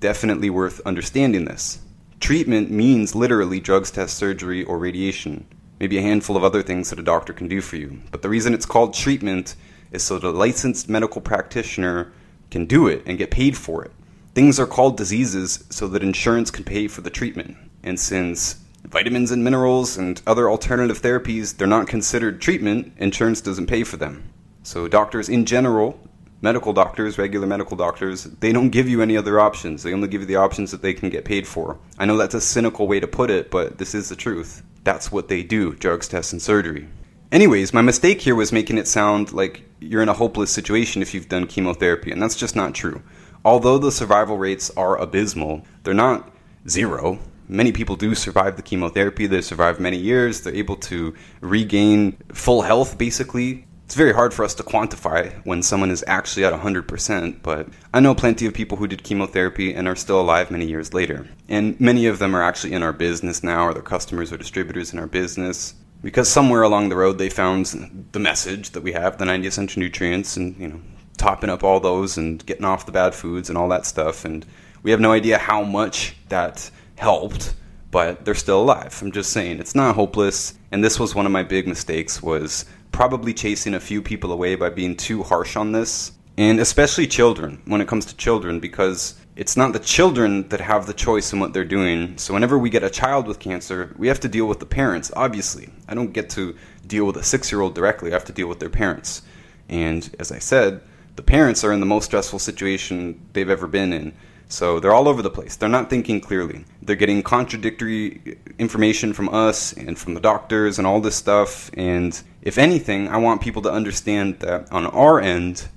definitely 0.00 0.50
worth 0.50 0.80
understanding 0.86 1.44
this. 1.44 1.78
Treatment 2.20 2.70
means 2.70 3.14
literally 3.14 3.60
drugs, 3.60 3.90
tests, 3.90 4.16
surgery, 4.16 4.64
or 4.64 4.78
radiation, 4.78 5.46
maybe 5.78 5.98
a 5.98 6.02
handful 6.02 6.36
of 6.36 6.44
other 6.44 6.62
things 6.62 6.90
that 6.90 6.98
a 6.98 7.02
doctor 7.02 7.32
can 7.32 7.48
do 7.48 7.60
for 7.60 7.76
you. 7.76 8.00
But 8.10 8.22
the 8.22 8.28
reason 8.28 8.54
it's 8.54 8.66
called 8.66 8.94
treatment 8.94 9.54
is 9.92 10.02
so 10.02 10.18
the 10.18 10.30
licensed 10.32 10.88
medical 10.88 11.20
practitioner 11.20 12.12
can 12.50 12.66
do 12.66 12.86
it 12.86 13.02
and 13.06 13.18
get 13.18 13.30
paid 13.30 13.56
for 13.56 13.84
it. 13.84 13.92
Things 14.34 14.58
are 14.60 14.66
called 14.66 14.96
diseases 14.96 15.64
so 15.70 15.88
that 15.88 16.02
insurance 16.02 16.50
can 16.50 16.64
pay 16.64 16.88
for 16.88 17.00
the 17.00 17.10
treatment. 17.10 17.56
And 17.82 17.98
since 17.98 18.60
vitamins 18.84 19.30
and 19.30 19.42
minerals 19.42 19.96
and 19.96 20.20
other 20.26 20.50
alternative 20.50 21.00
therapies, 21.00 21.56
they're 21.56 21.66
not 21.66 21.88
considered 21.88 22.40
treatment, 22.40 22.92
insurance 22.98 23.40
doesn't 23.40 23.66
pay 23.66 23.84
for 23.84 23.96
them. 23.96 24.30
So 24.62 24.88
doctors 24.88 25.28
in 25.28 25.44
general 25.44 25.98
medical 26.46 26.72
doctors, 26.72 27.18
regular 27.18 27.44
medical 27.44 27.76
doctors, 27.76 28.22
they 28.38 28.52
don't 28.52 28.70
give 28.70 28.88
you 28.88 29.02
any 29.02 29.16
other 29.16 29.40
options. 29.40 29.82
They 29.82 29.92
only 29.92 30.06
give 30.06 30.20
you 30.20 30.28
the 30.28 30.36
options 30.36 30.70
that 30.70 30.80
they 30.80 30.94
can 30.94 31.10
get 31.10 31.24
paid 31.24 31.44
for. 31.44 31.76
I 31.98 32.06
know 32.06 32.16
that's 32.16 32.36
a 32.36 32.40
cynical 32.40 32.86
way 32.86 33.00
to 33.00 33.08
put 33.08 33.30
it, 33.30 33.50
but 33.50 33.78
this 33.78 33.96
is 33.96 34.08
the 34.08 34.14
truth. 34.14 34.62
That's 34.84 35.10
what 35.10 35.26
they 35.26 35.42
do 35.42 35.74
drugs, 35.74 36.06
tests, 36.06 36.32
and 36.32 36.40
surgery. 36.40 36.86
Anyways, 37.32 37.74
my 37.74 37.82
mistake 37.82 38.20
here 38.20 38.36
was 38.36 38.52
making 38.52 38.78
it 38.78 38.86
sound 38.86 39.32
like 39.32 39.64
you're 39.80 40.04
in 40.04 40.08
a 40.08 40.20
hopeless 40.22 40.52
situation 40.52 41.02
if 41.02 41.14
you've 41.14 41.28
done 41.28 41.48
chemotherapy, 41.48 42.12
and 42.12 42.22
that's 42.22 42.36
just 42.36 42.54
not 42.54 42.76
true. 42.76 43.02
Although 43.44 43.78
the 43.78 43.90
survival 43.90 44.38
rates 44.38 44.70
are 44.76 44.96
abysmal, 44.96 45.62
they're 45.82 45.94
not 45.94 46.32
zero. 46.68 47.18
Many 47.48 47.72
people 47.72 47.96
do 47.96 48.14
survive 48.14 48.54
the 48.54 48.62
chemotherapy. 48.62 49.26
They 49.26 49.40
survive 49.40 49.80
many 49.80 49.96
years. 49.96 50.42
They're 50.42 50.54
able 50.54 50.76
to 50.90 51.12
regain 51.40 52.18
full 52.32 52.62
health, 52.62 52.96
basically, 52.96 53.66
it's 53.86 53.94
very 53.94 54.12
hard 54.12 54.34
for 54.34 54.44
us 54.44 54.52
to 54.56 54.64
quantify 54.64 55.32
when 55.44 55.62
someone 55.62 55.92
is 55.92 56.02
actually 56.08 56.44
at 56.44 56.52
100%, 56.52 57.40
but 57.40 57.68
I 57.94 58.00
know 58.00 58.16
plenty 58.16 58.44
of 58.44 58.52
people 58.52 58.76
who 58.76 58.88
did 58.88 59.04
chemotherapy 59.04 59.72
and 59.72 59.86
are 59.86 59.94
still 59.94 60.20
alive 60.20 60.50
many 60.50 60.66
years 60.66 60.92
later. 60.92 61.28
And 61.48 61.80
many 61.80 62.06
of 62.06 62.18
them 62.18 62.34
are 62.34 62.42
actually 62.42 62.72
in 62.72 62.82
our 62.82 62.92
business 62.92 63.44
now, 63.44 63.64
or 63.64 63.72
they're 63.72 63.84
customers 63.84 64.32
or 64.32 64.38
distributors 64.38 64.92
in 64.92 64.98
our 64.98 65.06
business. 65.06 65.72
Because 66.02 66.28
somewhere 66.28 66.62
along 66.62 66.88
the 66.88 66.96
road 66.96 67.18
they 67.18 67.30
found 67.30 68.08
the 68.10 68.18
message 68.18 68.70
that 68.70 68.82
we 68.82 68.90
have, 68.90 69.18
the 69.18 69.24
90 69.24 69.46
essential 69.46 69.78
nutrients, 69.78 70.36
and 70.36 70.58
you 70.58 70.66
know, 70.66 70.80
topping 71.16 71.48
up 71.48 71.62
all 71.62 71.78
those 71.78 72.18
and 72.18 72.44
getting 72.44 72.64
off 72.64 72.86
the 72.86 72.92
bad 72.92 73.14
foods 73.14 73.48
and 73.48 73.56
all 73.56 73.68
that 73.68 73.86
stuff. 73.86 74.24
And 74.24 74.44
we 74.82 74.90
have 74.90 75.00
no 75.00 75.12
idea 75.12 75.38
how 75.38 75.62
much 75.62 76.16
that 76.28 76.72
helped, 76.96 77.54
but 77.92 78.24
they're 78.24 78.34
still 78.34 78.62
alive. 78.62 78.98
I'm 79.00 79.12
just 79.12 79.30
saying, 79.30 79.60
it's 79.60 79.76
not 79.76 79.94
hopeless. 79.94 80.54
And 80.72 80.82
this 80.82 80.98
was 80.98 81.14
one 81.14 81.24
of 81.24 81.30
my 81.30 81.44
big 81.44 81.68
mistakes 81.68 82.20
was 82.20 82.64
probably 82.96 83.34
chasing 83.34 83.74
a 83.74 83.78
few 83.78 84.00
people 84.00 84.32
away 84.32 84.54
by 84.54 84.70
being 84.70 84.96
too 84.96 85.22
harsh 85.22 85.54
on 85.54 85.70
this. 85.72 86.12
And 86.38 86.58
especially 86.58 87.06
children, 87.06 87.60
when 87.66 87.82
it 87.82 87.88
comes 87.88 88.06
to 88.06 88.16
children, 88.16 88.58
because 88.58 89.20
it's 89.36 89.54
not 89.54 89.74
the 89.74 89.78
children 89.78 90.48
that 90.48 90.62
have 90.62 90.86
the 90.86 90.94
choice 90.94 91.30
in 91.30 91.38
what 91.38 91.52
they're 91.52 91.66
doing. 91.66 92.16
So 92.16 92.32
whenever 92.32 92.58
we 92.58 92.70
get 92.70 92.82
a 92.82 92.88
child 92.88 93.26
with 93.26 93.38
cancer, 93.38 93.94
we 93.98 94.08
have 94.08 94.20
to 94.20 94.28
deal 94.28 94.46
with 94.46 94.60
the 94.60 94.66
parents, 94.66 95.12
obviously. 95.14 95.68
I 95.86 95.94
don't 95.94 96.14
get 96.14 96.30
to 96.30 96.56
deal 96.86 97.04
with 97.04 97.18
a 97.18 97.22
six 97.22 97.52
year 97.52 97.60
old 97.60 97.74
directly, 97.74 98.12
I 98.12 98.14
have 98.14 98.24
to 98.24 98.32
deal 98.32 98.48
with 98.48 98.60
their 98.60 98.70
parents. 98.70 99.20
And 99.68 100.10
as 100.18 100.32
I 100.32 100.38
said, 100.38 100.80
the 101.16 101.22
parents 101.22 101.64
are 101.64 101.74
in 101.74 101.80
the 101.80 101.86
most 101.86 102.06
stressful 102.06 102.38
situation 102.38 103.20
they've 103.34 103.50
ever 103.50 103.66
been 103.66 103.92
in. 103.92 104.14
So 104.48 104.78
they're 104.78 104.94
all 104.94 105.08
over 105.08 105.22
the 105.22 105.30
place. 105.30 105.56
They're 105.56 105.68
not 105.68 105.90
thinking 105.90 106.20
clearly. 106.20 106.64
They're 106.80 106.96
getting 106.96 107.22
contradictory 107.22 108.38
information 108.58 109.12
from 109.12 109.28
us 109.28 109.72
and 109.72 109.98
from 109.98 110.14
the 110.14 110.20
doctors 110.20 110.78
and 110.78 110.86
all 110.86 111.00
this 111.00 111.16
stuff. 111.16 111.70
And 111.74 112.20
if 112.42 112.56
anything, 112.56 113.08
I 113.08 113.16
want 113.16 113.40
people 113.40 113.62
to 113.62 113.72
understand 113.72 114.38
that 114.40 114.70
on 114.72 114.86
our 114.86 115.20
end, 115.20 115.68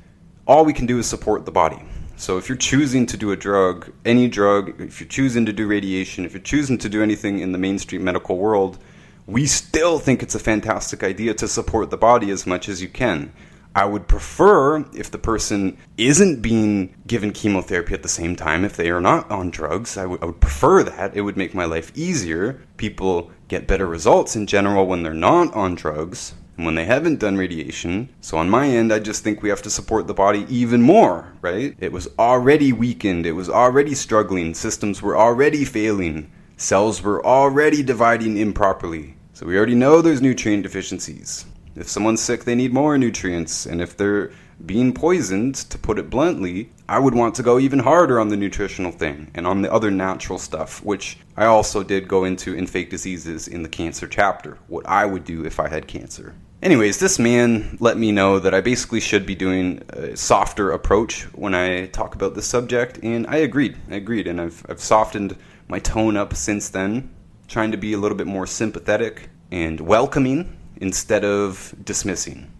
all 0.45 0.65
we 0.65 0.73
can 0.73 0.85
do 0.85 0.99
is 0.99 1.07
support 1.07 1.45
the 1.45 1.51
body. 1.51 1.81
So 2.15 2.38
if 2.38 2.49
you're 2.49 2.57
choosing 2.57 3.05
to 3.07 3.17
do 3.17 3.31
a 3.31 3.38
drug, 3.38 3.91
any 4.05 4.27
drug, 4.27 4.79
if 4.81 4.99
you're 4.99 5.07
choosing 5.07 5.45
to 5.45 5.53
do 5.53 5.67
radiation, 5.67 6.25
if 6.25 6.33
you're 6.33 6.41
choosing 6.41 6.77
to 6.79 6.89
do 6.89 7.01
anything 7.01 7.39
in 7.39 7.53
the 7.53 7.57
mainstream 7.57 8.03
medical 8.03 8.38
world, 8.38 8.77
we 9.25 9.45
still 9.45 9.99
think 9.99 10.21
it's 10.21 10.35
a 10.35 10.39
fantastic 10.39 11.03
idea 11.03 11.33
to 11.35 11.47
support 11.47 11.89
the 11.91 11.97
body 11.97 12.29
as 12.29 12.45
much 12.45 12.67
as 12.67 12.81
you 12.81 12.89
can. 12.89 13.31
I 13.75 13.85
would 13.85 14.07
prefer 14.07 14.79
if 14.93 15.11
the 15.11 15.19
person 15.19 15.77
isn't 15.97 16.41
being 16.41 16.95
given 17.05 17.31
chemotherapy 17.31 17.93
at 17.93 18.01
the 18.03 18.09
same 18.09 18.35
time, 18.35 18.65
if 18.65 18.75
they 18.75 18.89
are 18.89 19.01
not 19.01 19.29
on 19.29 19.51
drugs. 19.51 19.97
I, 19.97 20.03
w- 20.03 20.19
I 20.21 20.25
would 20.25 20.41
prefer 20.41 20.83
that. 20.83 21.15
It 21.15 21.21
would 21.21 21.38
make 21.38 21.53
my 21.53 21.65
life 21.65 21.91
easier. 21.95 22.61
People 22.77 23.31
get 23.47 23.67
better 23.67 23.85
results 23.85 24.35
in 24.35 24.47
general 24.47 24.88
when 24.88 25.03
they're 25.03 25.13
not 25.13 25.53
on 25.53 25.75
drugs 25.75 26.33
and 26.57 26.65
when 26.65 26.75
they 26.75 26.85
haven't 26.85 27.19
done 27.19 27.38
radiation. 27.38 28.09
So 28.21 28.38
on 28.38 28.49
my 28.49 28.67
end, 28.67 28.91
I 28.91 28.99
just 28.99 29.23
think 29.23 29.41
we 29.41 29.49
have 29.49 29.61
to 29.61 29.69
support 29.69 30.07
the 30.07 30.13
body 30.13 30.45
even 30.49 30.81
more, 30.81 31.31
right? 31.41 31.75
It 31.79 31.93
was 31.93 32.09
already 32.19 32.73
weakened, 32.73 33.25
it 33.25 33.31
was 33.31 33.49
already 33.49 33.95
struggling, 33.95 34.53
systems 34.53 35.01
were 35.01 35.17
already 35.17 35.63
failing, 35.63 36.29
cells 36.57 37.01
were 37.01 37.25
already 37.25 37.81
dividing 37.81 38.35
improperly. 38.38 39.15
So 39.33 39.45
we 39.45 39.55
already 39.55 39.75
know 39.75 40.01
there's 40.01 40.21
nutrient 40.21 40.63
deficiencies. 40.63 41.45
If 41.79 41.88
someone's 41.88 42.21
sick, 42.21 42.43
they 42.43 42.55
need 42.55 42.74
more 42.74 42.98
nutrients. 42.98 43.65
And 43.65 43.81
if 43.81 43.95
they're 43.95 44.31
being 44.65 44.93
poisoned, 44.93 45.55
to 45.55 45.77
put 45.77 45.98
it 45.98 46.09
bluntly, 46.09 46.71
I 46.89 47.00
would 47.00 47.15
want 47.15 47.36
to 47.36 47.43
go 47.43 47.57
even 47.57 47.79
harder 47.79 48.19
on 48.19 48.27
the 48.27 48.36
nutritional 48.36 48.91
thing 48.91 49.31
and 49.33 49.48
on 49.48 49.62
the 49.62 49.71
other 49.71 49.89
natural 49.89 50.38
stuff, 50.38 50.83
which 50.83 51.17
I 51.38 51.45
also 51.45 51.81
did 51.81 52.09
go 52.09 52.25
into 52.25 52.53
in 52.53 52.67
Fake 52.67 52.89
Diseases 52.89 53.48
in 53.48 53.63
the 53.63 53.69
cancer 53.69 54.07
chapter, 54.07 54.57
what 54.67 54.86
I 54.88 55.05
would 55.05 55.24
do 55.24 55.45
if 55.45 55.59
I 55.59 55.69
had 55.69 55.88
cancer. 55.88 56.36
Anyways, 56.62 57.00
this 57.00 57.17
man 57.17 57.77
let 57.79 57.98
me 57.98 58.12
know 58.12 58.38
that 58.39 58.53
I 58.53 58.59
basically 58.59 59.00
should 59.00 59.25
be 59.25 59.36
doing 59.36 59.81
a 59.91 60.17
softer 60.17 60.71
approach 60.71 61.24
when 61.33 61.55
I 61.55 61.86
talk 61.86 62.15
about 62.15 62.36
this 62.36 62.48
subject, 62.48 63.00
and 63.01 63.25
I 63.27 63.38
agreed. 63.38 63.77
I 63.89 63.95
agreed, 63.95 64.27
and 64.27 64.41
I've, 64.41 64.65
I've 64.67 64.81
softened 64.81 65.38
my 65.69 65.79
tone 65.79 66.17
up 66.17 66.33
since 66.36 66.67
then, 66.67 67.09
trying 67.48 67.71
to 67.71 67.77
be 67.77 67.93
a 67.93 67.98
little 67.98 68.17
bit 68.17 68.27
more 68.27 68.45
sympathetic 68.45 69.29
and 69.51 69.79
welcoming 69.79 70.58
instead 70.79 71.24
of 71.24 71.74
dismissing. 71.83 72.51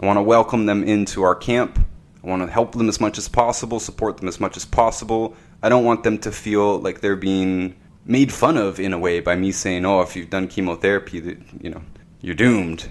I 0.00 0.06
want 0.06 0.16
to 0.16 0.22
welcome 0.22 0.66
them 0.66 0.84
into 0.84 1.22
our 1.22 1.34
camp. 1.34 1.78
I 2.22 2.26
want 2.26 2.42
to 2.42 2.52
help 2.52 2.72
them 2.72 2.88
as 2.88 3.00
much 3.00 3.18
as 3.18 3.28
possible, 3.28 3.80
support 3.80 4.18
them 4.18 4.28
as 4.28 4.40
much 4.40 4.56
as 4.56 4.64
possible. 4.64 5.34
I 5.62 5.68
don't 5.68 5.84
want 5.84 6.04
them 6.04 6.18
to 6.18 6.30
feel 6.30 6.78
like 6.80 7.00
they're 7.00 7.16
being 7.16 7.74
made 8.04 8.32
fun 8.32 8.56
of 8.56 8.80
in 8.80 8.92
a 8.92 8.98
way 8.98 9.20
by 9.20 9.36
me 9.36 9.52
saying, 9.52 9.84
"Oh, 9.84 10.00
if 10.00 10.16
you've 10.16 10.30
done 10.30 10.48
chemotherapy, 10.48 11.36
you 11.60 11.70
know, 11.70 11.82
you're 12.20 12.34
doomed." 12.34 12.88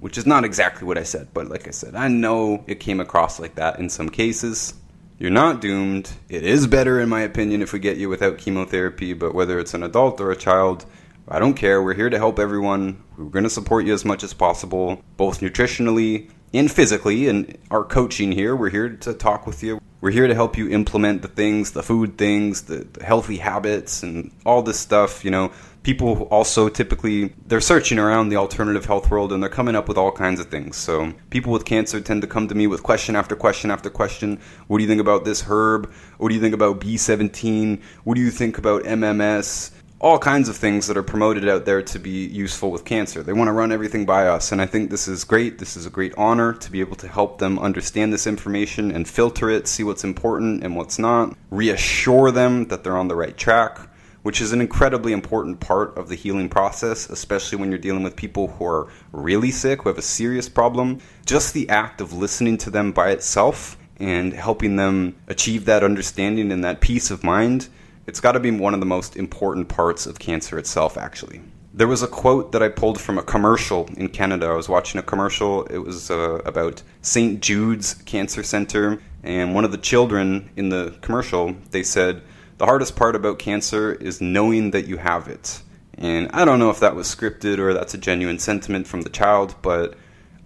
Which 0.00 0.16
is 0.16 0.26
not 0.26 0.44
exactly 0.44 0.86
what 0.86 0.96
I 0.96 1.02
said, 1.02 1.28
but 1.34 1.48
like 1.48 1.66
I 1.66 1.72
said, 1.72 1.96
I 1.96 2.06
know 2.06 2.62
it 2.68 2.78
came 2.78 3.00
across 3.00 3.40
like 3.40 3.56
that 3.56 3.80
in 3.80 3.88
some 3.88 4.08
cases. 4.08 4.74
You're 5.18 5.30
not 5.30 5.60
doomed. 5.60 6.12
It 6.28 6.44
is 6.44 6.68
better, 6.68 7.00
in 7.00 7.08
my 7.08 7.22
opinion, 7.22 7.62
if 7.62 7.72
we 7.72 7.80
get 7.80 7.96
you 7.96 8.08
without 8.08 8.38
chemotherapy, 8.38 9.12
but 9.12 9.34
whether 9.34 9.58
it's 9.58 9.74
an 9.74 9.82
adult 9.82 10.20
or 10.20 10.30
a 10.30 10.36
child, 10.36 10.86
I 11.30 11.38
don't 11.38 11.54
care. 11.54 11.82
We're 11.82 11.94
here 11.94 12.08
to 12.08 12.16
help 12.16 12.38
everyone. 12.38 13.02
We're 13.16 13.26
going 13.26 13.44
to 13.44 13.50
support 13.50 13.84
you 13.84 13.92
as 13.92 14.04
much 14.04 14.24
as 14.24 14.32
possible, 14.32 15.02
both 15.16 15.40
nutritionally 15.40 16.30
and 16.54 16.70
physically. 16.70 17.28
And 17.28 17.58
our 17.70 17.84
coaching 17.84 18.32
here, 18.32 18.56
we're 18.56 18.70
here 18.70 18.88
to 18.88 19.12
talk 19.12 19.46
with 19.46 19.62
you. 19.62 19.80
We're 20.00 20.12
here 20.12 20.26
to 20.26 20.34
help 20.34 20.56
you 20.56 20.70
implement 20.70 21.22
the 21.22 21.28
things, 21.28 21.72
the 21.72 21.82
food 21.82 22.16
things, 22.16 22.62
the, 22.62 22.86
the 22.92 23.04
healthy 23.04 23.36
habits, 23.36 24.02
and 24.02 24.30
all 24.46 24.62
this 24.62 24.78
stuff. 24.78 25.24
You 25.24 25.30
know, 25.30 25.52
people 25.82 26.22
also 26.30 26.68
typically 26.68 27.34
they're 27.46 27.60
searching 27.60 27.98
around 27.98 28.28
the 28.28 28.36
alternative 28.36 28.84
health 28.84 29.10
world 29.10 29.32
and 29.32 29.42
they're 29.42 29.50
coming 29.50 29.74
up 29.74 29.88
with 29.88 29.98
all 29.98 30.12
kinds 30.12 30.38
of 30.40 30.46
things. 30.46 30.76
So 30.76 31.12
people 31.30 31.52
with 31.52 31.64
cancer 31.64 32.00
tend 32.00 32.22
to 32.22 32.28
come 32.28 32.46
to 32.48 32.54
me 32.54 32.66
with 32.66 32.82
question 32.82 33.16
after 33.16 33.34
question 33.34 33.70
after 33.70 33.90
question. 33.90 34.40
What 34.66 34.78
do 34.78 34.84
you 34.84 34.88
think 34.88 35.00
about 35.00 35.24
this 35.24 35.44
herb? 35.48 35.92
What 36.18 36.28
do 36.28 36.34
you 36.34 36.40
think 36.40 36.54
about 36.54 36.80
B17? 36.80 37.82
What 38.04 38.14
do 38.14 38.20
you 38.20 38.30
think 38.30 38.58
about 38.58 38.84
MMS? 38.84 39.72
All 40.00 40.18
kinds 40.18 40.48
of 40.48 40.56
things 40.56 40.86
that 40.86 40.96
are 40.96 41.02
promoted 41.02 41.48
out 41.48 41.64
there 41.64 41.82
to 41.82 41.98
be 41.98 42.26
useful 42.26 42.70
with 42.70 42.84
cancer. 42.84 43.22
They 43.22 43.32
want 43.32 43.48
to 43.48 43.52
run 43.52 43.72
everything 43.72 44.06
by 44.06 44.28
us, 44.28 44.52
and 44.52 44.62
I 44.62 44.66
think 44.66 44.90
this 44.90 45.08
is 45.08 45.24
great. 45.24 45.58
This 45.58 45.76
is 45.76 45.86
a 45.86 45.90
great 45.90 46.14
honor 46.16 46.52
to 46.52 46.70
be 46.70 46.80
able 46.80 46.94
to 46.96 47.08
help 47.08 47.38
them 47.38 47.58
understand 47.58 48.12
this 48.12 48.26
information 48.26 48.92
and 48.92 49.08
filter 49.08 49.50
it, 49.50 49.66
see 49.66 49.82
what's 49.82 50.04
important 50.04 50.62
and 50.62 50.76
what's 50.76 51.00
not, 51.00 51.36
reassure 51.50 52.30
them 52.30 52.68
that 52.68 52.84
they're 52.84 52.96
on 52.96 53.08
the 53.08 53.16
right 53.16 53.36
track, 53.36 53.90
which 54.22 54.40
is 54.40 54.52
an 54.52 54.60
incredibly 54.60 55.12
important 55.12 55.58
part 55.58 55.98
of 55.98 56.08
the 56.08 56.14
healing 56.14 56.48
process, 56.48 57.10
especially 57.10 57.58
when 57.58 57.70
you're 57.70 57.78
dealing 57.78 58.04
with 58.04 58.14
people 58.14 58.46
who 58.46 58.66
are 58.66 58.88
really 59.10 59.50
sick, 59.50 59.82
who 59.82 59.88
have 59.88 59.98
a 59.98 60.02
serious 60.02 60.48
problem. 60.48 61.00
Just 61.26 61.54
the 61.54 61.68
act 61.68 62.00
of 62.00 62.12
listening 62.12 62.56
to 62.58 62.70
them 62.70 62.92
by 62.92 63.10
itself 63.10 63.76
and 63.98 64.32
helping 64.32 64.76
them 64.76 65.16
achieve 65.26 65.64
that 65.64 65.82
understanding 65.82 66.52
and 66.52 66.62
that 66.62 66.80
peace 66.80 67.10
of 67.10 67.24
mind 67.24 67.68
it's 68.08 68.20
got 68.20 68.32
to 68.32 68.40
be 68.40 68.50
one 68.50 68.72
of 68.72 68.80
the 68.80 68.86
most 68.86 69.16
important 69.16 69.68
parts 69.68 70.06
of 70.06 70.18
cancer 70.18 70.58
itself, 70.58 70.96
actually. 70.96 71.42
There 71.74 71.86
was 71.86 72.02
a 72.02 72.08
quote 72.08 72.52
that 72.52 72.62
I 72.62 72.70
pulled 72.70 72.98
from 72.98 73.18
a 73.18 73.22
commercial 73.22 73.86
in 73.98 74.08
Canada. 74.08 74.46
I 74.46 74.54
was 74.54 74.66
watching 74.66 74.98
a 74.98 75.02
commercial. 75.02 75.64
It 75.66 75.76
was 75.76 76.10
uh, 76.10 76.40
about 76.46 76.82
St. 77.02 77.40
Jude's 77.40 77.92
Cancer 78.06 78.42
Center, 78.42 79.02
and 79.22 79.54
one 79.54 79.66
of 79.66 79.72
the 79.72 79.78
children 79.78 80.48
in 80.56 80.70
the 80.70 80.96
commercial, 81.02 81.54
they 81.70 81.82
said, 81.82 82.22
"The 82.56 82.64
hardest 82.64 82.96
part 82.96 83.14
about 83.14 83.38
cancer 83.38 83.92
is 83.92 84.22
knowing 84.22 84.70
that 84.70 84.88
you 84.88 84.96
have 84.96 85.28
it." 85.28 85.60
And 85.92 86.30
I 86.32 86.46
don't 86.46 86.58
know 86.58 86.70
if 86.70 86.80
that 86.80 86.96
was 86.96 87.14
scripted 87.14 87.58
or 87.58 87.74
that's 87.74 87.92
a 87.92 87.98
genuine 87.98 88.38
sentiment 88.38 88.86
from 88.86 89.02
the 89.02 89.10
child, 89.10 89.54
but 89.60 89.96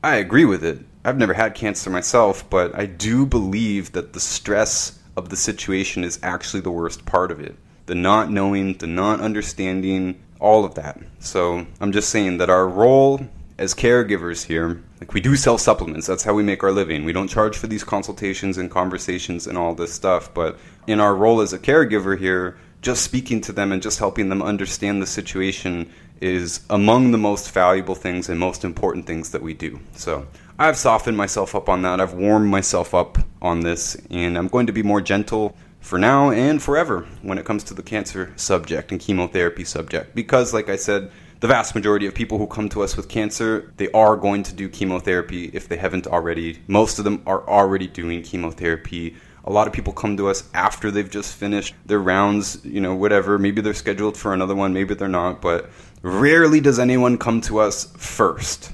I 0.02 0.16
agree 0.16 0.46
with 0.46 0.64
it. 0.64 0.80
I've 1.04 1.18
never 1.18 1.34
had 1.34 1.54
cancer 1.54 1.90
myself, 1.90 2.48
but 2.50 2.76
I 2.76 2.86
do 2.86 3.24
believe 3.24 3.92
that 3.92 4.14
the 4.14 4.20
stress 4.20 4.98
of 5.16 5.28
the 5.28 5.36
situation 5.36 6.04
is 6.04 6.18
actually 6.22 6.60
the 6.60 6.70
worst 6.70 7.04
part 7.04 7.30
of 7.30 7.40
it. 7.40 7.56
The 7.86 7.94
not 7.94 8.30
knowing, 8.30 8.74
the 8.78 8.86
not 8.86 9.20
understanding, 9.20 10.20
all 10.40 10.64
of 10.64 10.74
that. 10.74 10.98
So 11.20 11.66
I'm 11.80 11.92
just 11.92 12.10
saying 12.10 12.38
that 12.38 12.50
our 12.50 12.68
role 12.68 13.20
as 13.58 13.74
caregivers 13.74 14.46
here, 14.46 14.82
like 15.00 15.14
we 15.14 15.20
do 15.20 15.36
sell 15.36 15.58
supplements, 15.58 16.06
that's 16.06 16.24
how 16.24 16.34
we 16.34 16.42
make 16.42 16.64
our 16.64 16.72
living. 16.72 17.04
We 17.04 17.12
don't 17.12 17.28
charge 17.28 17.56
for 17.56 17.68
these 17.68 17.84
consultations 17.84 18.58
and 18.58 18.70
conversations 18.70 19.46
and 19.46 19.56
all 19.56 19.74
this 19.74 19.92
stuff, 19.92 20.32
but 20.34 20.58
in 20.86 21.00
our 21.00 21.14
role 21.14 21.40
as 21.40 21.52
a 21.52 21.58
caregiver 21.58 22.18
here, 22.18 22.56
just 22.80 23.04
speaking 23.04 23.40
to 23.42 23.52
them 23.52 23.70
and 23.70 23.80
just 23.80 24.00
helping 24.00 24.28
them 24.28 24.42
understand 24.42 25.00
the 25.00 25.06
situation 25.06 25.88
is 26.20 26.60
among 26.70 27.12
the 27.12 27.18
most 27.18 27.52
valuable 27.52 27.94
things 27.94 28.28
and 28.28 28.38
most 28.38 28.64
important 28.64 29.06
things 29.06 29.30
that 29.30 29.42
we 29.42 29.54
do. 29.54 29.78
So 29.94 30.26
I've 30.62 30.76
softened 30.76 31.16
myself 31.16 31.56
up 31.56 31.68
on 31.68 31.82
that. 31.82 32.00
I've 32.00 32.14
warmed 32.14 32.48
myself 32.48 32.94
up 32.94 33.18
on 33.42 33.62
this, 33.62 33.96
and 34.10 34.38
I'm 34.38 34.46
going 34.46 34.68
to 34.68 34.72
be 34.72 34.84
more 34.84 35.00
gentle 35.00 35.56
for 35.80 35.98
now 35.98 36.30
and 36.30 36.62
forever 36.62 37.04
when 37.22 37.36
it 37.36 37.44
comes 37.44 37.64
to 37.64 37.74
the 37.74 37.82
cancer 37.82 38.32
subject 38.36 38.92
and 38.92 39.00
chemotherapy 39.00 39.64
subject. 39.64 40.14
Because, 40.14 40.54
like 40.54 40.68
I 40.68 40.76
said, 40.76 41.10
the 41.40 41.48
vast 41.48 41.74
majority 41.74 42.06
of 42.06 42.14
people 42.14 42.38
who 42.38 42.46
come 42.46 42.68
to 42.68 42.82
us 42.84 42.96
with 42.96 43.08
cancer, 43.08 43.72
they 43.76 43.90
are 43.90 44.16
going 44.16 44.44
to 44.44 44.54
do 44.54 44.68
chemotherapy 44.68 45.50
if 45.52 45.66
they 45.66 45.76
haven't 45.76 46.06
already. 46.06 46.60
Most 46.68 47.00
of 47.00 47.04
them 47.04 47.24
are 47.26 47.44
already 47.48 47.88
doing 47.88 48.22
chemotherapy. 48.22 49.16
A 49.44 49.50
lot 49.50 49.66
of 49.66 49.72
people 49.72 49.92
come 49.92 50.16
to 50.16 50.28
us 50.28 50.48
after 50.54 50.92
they've 50.92 51.10
just 51.10 51.34
finished 51.34 51.74
their 51.86 51.98
rounds, 51.98 52.64
you 52.64 52.80
know, 52.80 52.94
whatever. 52.94 53.36
Maybe 53.36 53.62
they're 53.62 53.74
scheduled 53.74 54.16
for 54.16 54.32
another 54.32 54.54
one, 54.54 54.72
maybe 54.72 54.94
they're 54.94 55.08
not, 55.08 55.42
but 55.42 55.70
rarely 56.02 56.60
does 56.60 56.78
anyone 56.78 57.18
come 57.18 57.40
to 57.40 57.58
us 57.58 57.92
first. 57.96 58.72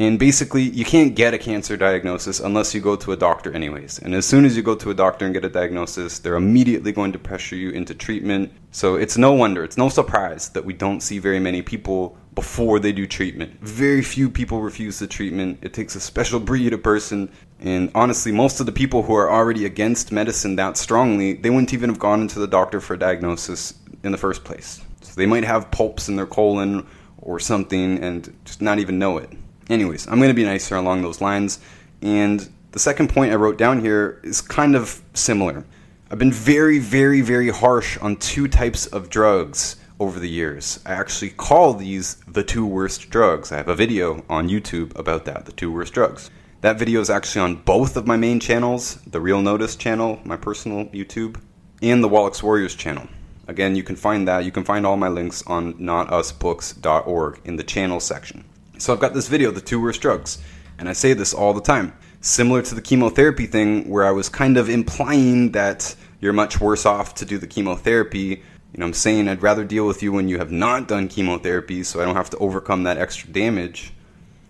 And 0.00 0.18
basically, 0.18 0.62
you 0.62 0.86
can't 0.86 1.14
get 1.14 1.34
a 1.34 1.38
cancer 1.38 1.76
diagnosis 1.76 2.40
unless 2.40 2.74
you 2.74 2.80
go 2.80 2.96
to 2.96 3.12
a 3.12 3.16
doctor, 3.18 3.52
anyways. 3.52 3.98
And 3.98 4.14
as 4.14 4.24
soon 4.24 4.46
as 4.46 4.56
you 4.56 4.62
go 4.62 4.74
to 4.74 4.90
a 4.90 4.94
doctor 4.94 5.26
and 5.26 5.34
get 5.34 5.44
a 5.44 5.50
diagnosis, 5.50 6.20
they're 6.20 6.36
immediately 6.36 6.90
going 6.90 7.12
to 7.12 7.18
pressure 7.18 7.54
you 7.54 7.68
into 7.68 7.94
treatment. 7.94 8.50
So 8.70 8.94
it's 8.94 9.18
no 9.18 9.34
wonder, 9.34 9.62
it's 9.62 9.76
no 9.76 9.90
surprise 9.90 10.48
that 10.50 10.64
we 10.64 10.72
don't 10.72 11.02
see 11.02 11.18
very 11.18 11.38
many 11.38 11.60
people 11.60 12.16
before 12.34 12.78
they 12.78 12.92
do 12.92 13.06
treatment. 13.06 13.60
Very 13.60 14.00
few 14.00 14.30
people 14.30 14.62
refuse 14.62 14.98
the 14.98 15.06
treatment. 15.06 15.58
It 15.60 15.74
takes 15.74 15.94
a 15.94 16.00
special 16.00 16.40
breed 16.40 16.72
of 16.72 16.82
person. 16.82 17.30
And 17.58 17.90
honestly, 17.94 18.32
most 18.32 18.58
of 18.58 18.64
the 18.64 18.72
people 18.72 19.02
who 19.02 19.14
are 19.14 19.30
already 19.30 19.66
against 19.66 20.12
medicine 20.12 20.56
that 20.56 20.78
strongly, 20.78 21.34
they 21.34 21.50
wouldn't 21.50 21.74
even 21.74 21.90
have 21.90 21.98
gone 21.98 22.22
into 22.22 22.38
the 22.38 22.48
doctor 22.48 22.80
for 22.80 22.94
a 22.94 22.98
diagnosis 22.98 23.74
in 24.02 24.12
the 24.12 24.18
first 24.18 24.44
place. 24.44 24.80
So 25.02 25.12
they 25.16 25.26
might 25.26 25.44
have 25.44 25.70
polyps 25.70 26.08
in 26.08 26.16
their 26.16 26.24
colon 26.24 26.86
or 27.18 27.38
something 27.38 28.02
and 28.02 28.34
just 28.46 28.62
not 28.62 28.78
even 28.78 28.98
know 28.98 29.18
it. 29.18 29.30
Anyways, 29.70 30.08
I'm 30.08 30.18
going 30.18 30.30
to 30.30 30.34
be 30.34 30.44
nicer 30.44 30.74
along 30.74 31.02
those 31.02 31.20
lines. 31.20 31.60
And 32.02 32.50
the 32.72 32.80
second 32.80 33.08
point 33.08 33.32
I 33.32 33.36
wrote 33.36 33.56
down 33.56 33.80
here 33.80 34.20
is 34.24 34.40
kind 34.40 34.74
of 34.74 35.00
similar. 35.14 35.64
I've 36.10 36.18
been 36.18 36.32
very, 36.32 36.80
very, 36.80 37.20
very 37.20 37.50
harsh 37.50 37.96
on 37.98 38.16
two 38.16 38.48
types 38.48 38.86
of 38.86 39.08
drugs 39.08 39.76
over 40.00 40.18
the 40.18 40.28
years. 40.28 40.80
I 40.84 40.92
actually 40.94 41.30
call 41.30 41.74
these 41.74 42.16
the 42.26 42.42
two 42.42 42.66
worst 42.66 43.10
drugs. 43.10 43.52
I 43.52 43.58
have 43.58 43.68
a 43.68 43.76
video 43.76 44.24
on 44.28 44.48
YouTube 44.48 44.98
about 44.98 45.24
that, 45.26 45.46
the 45.46 45.52
two 45.52 45.70
worst 45.70 45.92
drugs. 45.92 46.30
That 46.62 46.78
video 46.78 47.00
is 47.00 47.08
actually 47.08 47.42
on 47.42 47.56
both 47.56 47.96
of 47.96 48.08
my 48.08 48.16
main 48.16 48.40
channels 48.40 48.96
the 49.06 49.20
Real 49.20 49.40
Notus 49.40 49.76
channel, 49.76 50.18
my 50.24 50.36
personal 50.36 50.86
YouTube, 50.86 51.40
and 51.80 52.02
the 52.02 52.08
Wallachs 52.08 52.42
Warriors 52.42 52.74
channel. 52.74 53.06
Again, 53.46 53.76
you 53.76 53.84
can 53.84 53.96
find 53.96 54.26
that. 54.26 54.44
You 54.44 54.50
can 54.50 54.64
find 54.64 54.84
all 54.84 54.96
my 54.96 55.08
links 55.08 55.44
on 55.46 55.74
notusbooks.org 55.74 57.40
in 57.44 57.56
the 57.56 57.64
channel 57.64 58.00
section. 58.00 58.44
So 58.80 58.94
I've 58.94 59.00
got 59.00 59.12
this 59.12 59.28
video, 59.28 59.50
the 59.50 59.60
two 59.60 59.78
worst 59.78 60.00
drugs, 60.00 60.38
and 60.78 60.88
I 60.88 60.94
say 60.94 61.12
this 61.12 61.34
all 61.34 61.52
the 61.52 61.60
time. 61.60 61.92
Similar 62.22 62.62
to 62.62 62.74
the 62.74 62.80
chemotherapy 62.80 63.44
thing, 63.44 63.86
where 63.86 64.06
I 64.06 64.10
was 64.10 64.30
kind 64.30 64.56
of 64.56 64.70
implying 64.70 65.52
that 65.52 65.94
you're 66.18 66.32
much 66.32 66.62
worse 66.62 66.86
off 66.86 67.14
to 67.16 67.26
do 67.26 67.36
the 67.36 67.46
chemotherapy. 67.46 68.42
You 68.72 68.78
know, 68.78 68.86
I'm 68.86 68.94
saying 68.94 69.28
I'd 69.28 69.42
rather 69.42 69.64
deal 69.64 69.86
with 69.86 70.02
you 70.02 70.12
when 70.12 70.30
you 70.30 70.38
have 70.38 70.50
not 70.50 70.88
done 70.88 71.08
chemotherapy 71.08 71.82
so 71.82 72.00
I 72.00 72.06
don't 72.06 72.16
have 72.16 72.30
to 72.30 72.38
overcome 72.38 72.84
that 72.84 72.96
extra 72.96 73.30
damage. 73.30 73.92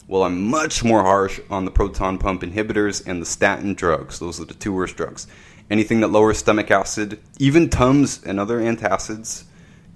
Well, 0.07 0.23
I'm 0.23 0.49
much 0.49 0.85
more 0.85 1.03
harsh 1.03 1.41
on 1.51 1.65
the 1.65 1.73
proton 1.73 2.17
pump 2.19 2.43
inhibitors 2.43 3.05
and 3.05 3.21
the 3.21 3.27
statin 3.27 3.75
drugs. 3.75 4.21
Those 4.21 4.41
are 4.41 4.45
the 4.45 4.55
two 4.55 4.73
worst 4.73 4.97
drugs. 4.97 5.27
Anything 5.69 5.99
that 6.03 6.13
lowers 6.13 6.39
stomach 6.39 6.71
acid, 6.71 7.19
even 7.41 7.69
Tums 7.69 8.23
and 8.23 8.39
other 8.39 8.61
antacids, 8.61 9.43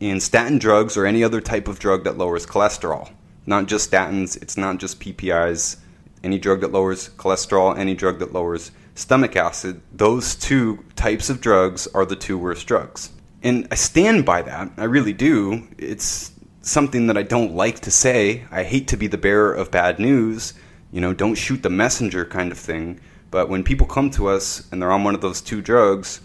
and 0.01 0.20
statin 0.20 0.59
drugs 0.59 0.97
or 0.97 1.07
any 1.07 1.23
other 1.23 1.40
type 1.40 1.68
of 1.68 1.79
drug 1.79 2.03
that 2.03 2.18
lowers 2.18 2.47
cholesterol 2.47 3.12
not 3.46 3.66
just 3.66 3.90
statins, 3.90 4.40
it's 4.42 4.57
not 4.57 4.78
just 4.78 5.00
PPIs. 5.00 5.76
Any 6.22 6.38
drug 6.38 6.61
that 6.62 6.72
lowers 6.72 7.11
cholesterol, 7.11 7.76
any 7.78 7.94
drug 7.94 8.18
that 8.18 8.33
lowers 8.33 8.70
stomach 8.94 9.37
acid, 9.37 9.80
those 9.92 10.35
two 10.35 10.85
types 10.96 11.28
of 11.28 11.40
drugs 11.40 11.87
are 11.88 12.07
the 12.07 12.16
two 12.16 12.38
worst 12.38 12.66
drugs. 12.66 13.11
And 13.42 13.68
I 13.70 13.74
stand 13.74 14.24
by 14.24 14.42
that. 14.42 14.70
I 14.78 14.85
really 14.85 15.12
do. 15.12 15.68
It's 15.76 16.33
something 16.62 17.09
that 17.09 17.18
I 17.18 17.22
don't 17.22 17.54
like 17.54 17.80
to 17.80 17.90
say. 17.90 18.44
I 18.50 18.62
hate 18.62 18.88
to 18.88 18.96
be 18.96 19.07
the 19.07 19.18
bearer 19.18 19.52
of 19.52 19.70
bad 19.70 19.98
news. 19.98 20.54
You 20.90 21.00
know, 21.00 21.12
don't 21.12 21.35
shoot 21.35 21.62
the 21.62 21.70
messenger 21.70 22.24
kind 22.24 22.50
of 22.50 22.59
thing. 22.59 23.00
But 23.30 23.48
when 23.48 23.64
people 23.64 23.87
come 23.87 24.11
to 24.12 24.28
us 24.28 24.66
and 24.70 24.80
they're 24.80 24.92
on 24.92 25.04
one 25.04 25.14
of 25.14 25.20
those 25.20 25.42
two 25.42 25.61
drugs, 25.61 26.20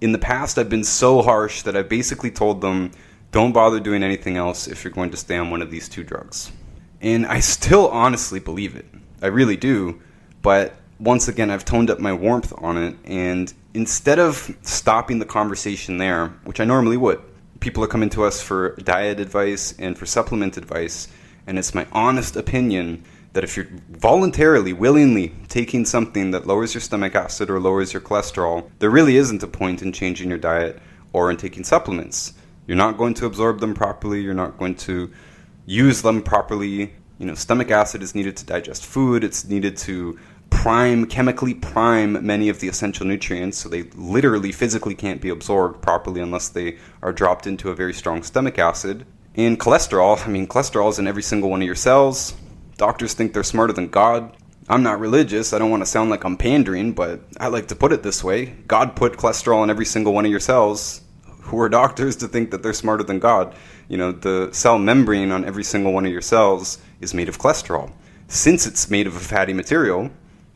in 0.00 0.12
the 0.12 0.18
past 0.18 0.58
I've 0.58 0.68
been 0.68 0.84
so 0.84 1.22
harsh 1.22 1.62
that 1.62 1.76
I've 1.76 1.88
basically 1.88 2.30
told 2.30 2.60
them 2.60 2.90
don't 3.30 3.52
bother 3.52 3.80
doing 3.80 4.02
anything 4.02 4.36
else 4.36 4.66
if 4.66 4.82
you're 4.82 4.92
going 4.92 5.10
to 5.10 5.16
stay 5.16 5.36
on 5.36 5.50
one 5.50 5.62
of 5.62 5.70
these 5.70 5.88
two 5.88 6.04
drugs. 6.04 6.50
And 7.04 7.26
I 7.26 7.40
still 7.40 7.88
honestly 7.88 8.40
believe 8.40 8.74
it. 8.74 8.86
I 9.20 9.26
really 9.26 9.58
do. 9.58 10.00
But 10.40 10.74
once 10.98 11.28
again, 11.28 11.50
I've 11.50 11.64
toned 11.64 11.90
up 11.90 11.98
my 11.98 12.14
warmth 12.14 12.54
on 12.56 12.78
it. 12.78 12.96
And 13.04 13.52
instead 13.74 14.18
of 14.18 14.56
stopping 14.62 15.18
the 15.18 15.26
conversation 15.26 15.98
there, 15.98 16.28
which 16.44 16.60
I 16.60 16.64
normally 16.64 16.96
would, 16.96 17.20
people 17.60 17.84
are 17.84 17.88
coming 17.88 18.08
to 18.10 18.24
us 18.24 18.40
for 18.40 18.74
diet 18.76 19.20
advice 19.20 19.74
and 19.78 19.98
for 19.98 20.06
supplement 20.06 20.56
advice. 20.56 21.08
And 21.46 21.58
it's 21.58 21.74
my 21.74 21.86
honest 21.92 22.36
opinion 22.36 23.04
that 23.34 23.44
if 23.44 23.54
you're 23.54 23.68
voluntarily, 23.90 24.72
willingly 24.72 25.34
taking 25.48 25.84
something 25.84 26.30
that 26.30 26.46
lowers 26.46 26.72
your 26.72 26.80
stomach 26.80 27.14
acid 27.14 27.50
or 27.50 27.60
lowers 27.60 27.92
your 27.92 28.00
cholesterol, 28.00 28.70
there 28.78 28.88
really 28.88 29.18
isn't 29.18 29.42
a 29.42 29.46
point 29.46 29.82
in 29.82 29.92
changing 29.92 30.30
your 30.30 30.38
diet 30.38 30.80
or 31.12 31.30
in 31.30 31.36
taking 31.36 31.64
supplements. 31.64 32.32
You're 32.66 32.78
not 32.78 32.96
going 32.96 33.12
to 33.14 33.26
absorb 33.26 33.60
them 33.60 33.74
properly. 33.74 34.22
You're 34.22 34.32
not 34.32 34.56
going 34.56 34.76
to 34.76 35.12
use 35.66 36.02
them 36.02 36.22
properly. 36.22 36.94
You 37.18 37.26
know, 37.26 37.34
stomach 37.34 37.70
acid 37.70 38.02
is 38.02 38.14
needed 38.14 38.36
to 38.38 38.46
digest 38.46 38.84
food. 38.84 39.24
It's 39.24 39.44
needed 39.44 39.76
to 39.78 40.18
prime, 40.50 41.06
chemically 41.06 41.54
prime 41.54 42.24
many 42.24 42.48
of 42.48 42.60
the 42.60 42.68
essential 42.68 43.06
nutrients, 43.06 43.58
so 43.58 43.68
they 43.68 43.82
literally 43.94 44.52
physically 44.52 44.94
can't 44.94 45.20
be 45.20 45.28
absorbed 45.28 45.82
properly 45.82 46.20
unless 46.20 46.48
they 46.48 46.78
are 47.02 47.12
dropped 47.12 47.46
into 47.46 47.70
a 47.70 47.74
very 47.74 47.92
strong 47.92 48.22
stomach 48.22 48.58
acid. 48.58 49.04
And 49.34 49.58
cholesterol, 49.58 50.24
I 50.24 50.30
mean, 50.30 50.46
cholesterol 50.46 50.90
is 50.90 50.98
in 50.98 51.06
every 51.06 51.22
single 51.22 51.50
one 51.50 51.60
of 51.60 51.66
your 51.66 51.74
cells. 51.74 52.34
Doctors 52.76 53.14
think 53.14 53.32
they're 53.32 53.42
smarter 53.42 53.72
than 53.72 53.88
God. 53.88 54.36
I'm 54.68 54.82
not 54.82 55.00
religious. 55.00 55.52
I 55.52 55.58
don't 55.58 55.70
want 55.70 55.82
to 55.82 55.86
sound 55.86 56.08
like 56.08 56.24
I'm 56.24 56.36
pandering, 56.36 56.92
but 56.92 57.20
I 57.38 57.48
like 57.48 57.68
to 57.68 57.76
put 57.76 57.92
it 57.92 58.02
this 58.02 58.24
way 58.24 58.46
God 58.66 58.96
put 58.96 59.14
cholesterol 59.14 59.62
in 59.62 59.70
every 59.70 59.84
single 59.84 60.14
one 60.14 60.24
of 60.24 60.30
your 60.30 60.40
cells. 60.40 61.02
Who 61.42 61.60
are 61.60 61.68
doctors 61.68 62.16
to 62.16 62.28
think 62.28 62.50
that 62.52 62.62
they're 62.62 62.72
smarter 62.72 63.04
than 63.04 63.18
God? 63.18 63.54
You 63.88 63.96
know, 63.96 64.12
the 64.12 64.50
cell 64.52 64.78
membrane 64.78 65.30
on 65.30 65.44
every 65.44 65.64
single 65.64 65.92
one 65.92 66.06
of 66.06 66.12
your 66.12 66.20
cells 66.20 66.78
is 67.00 67.14
made 67.14 67.28
of 67.28 67.38
cholesterol. 67.38 67.92
Since 68.28 68.66
it's 68.66 68.90
made 68.90 69.06
of 69.06 69.16
a 69.16 69.20
fatty 69.20 69.52
material, 69.52 70.10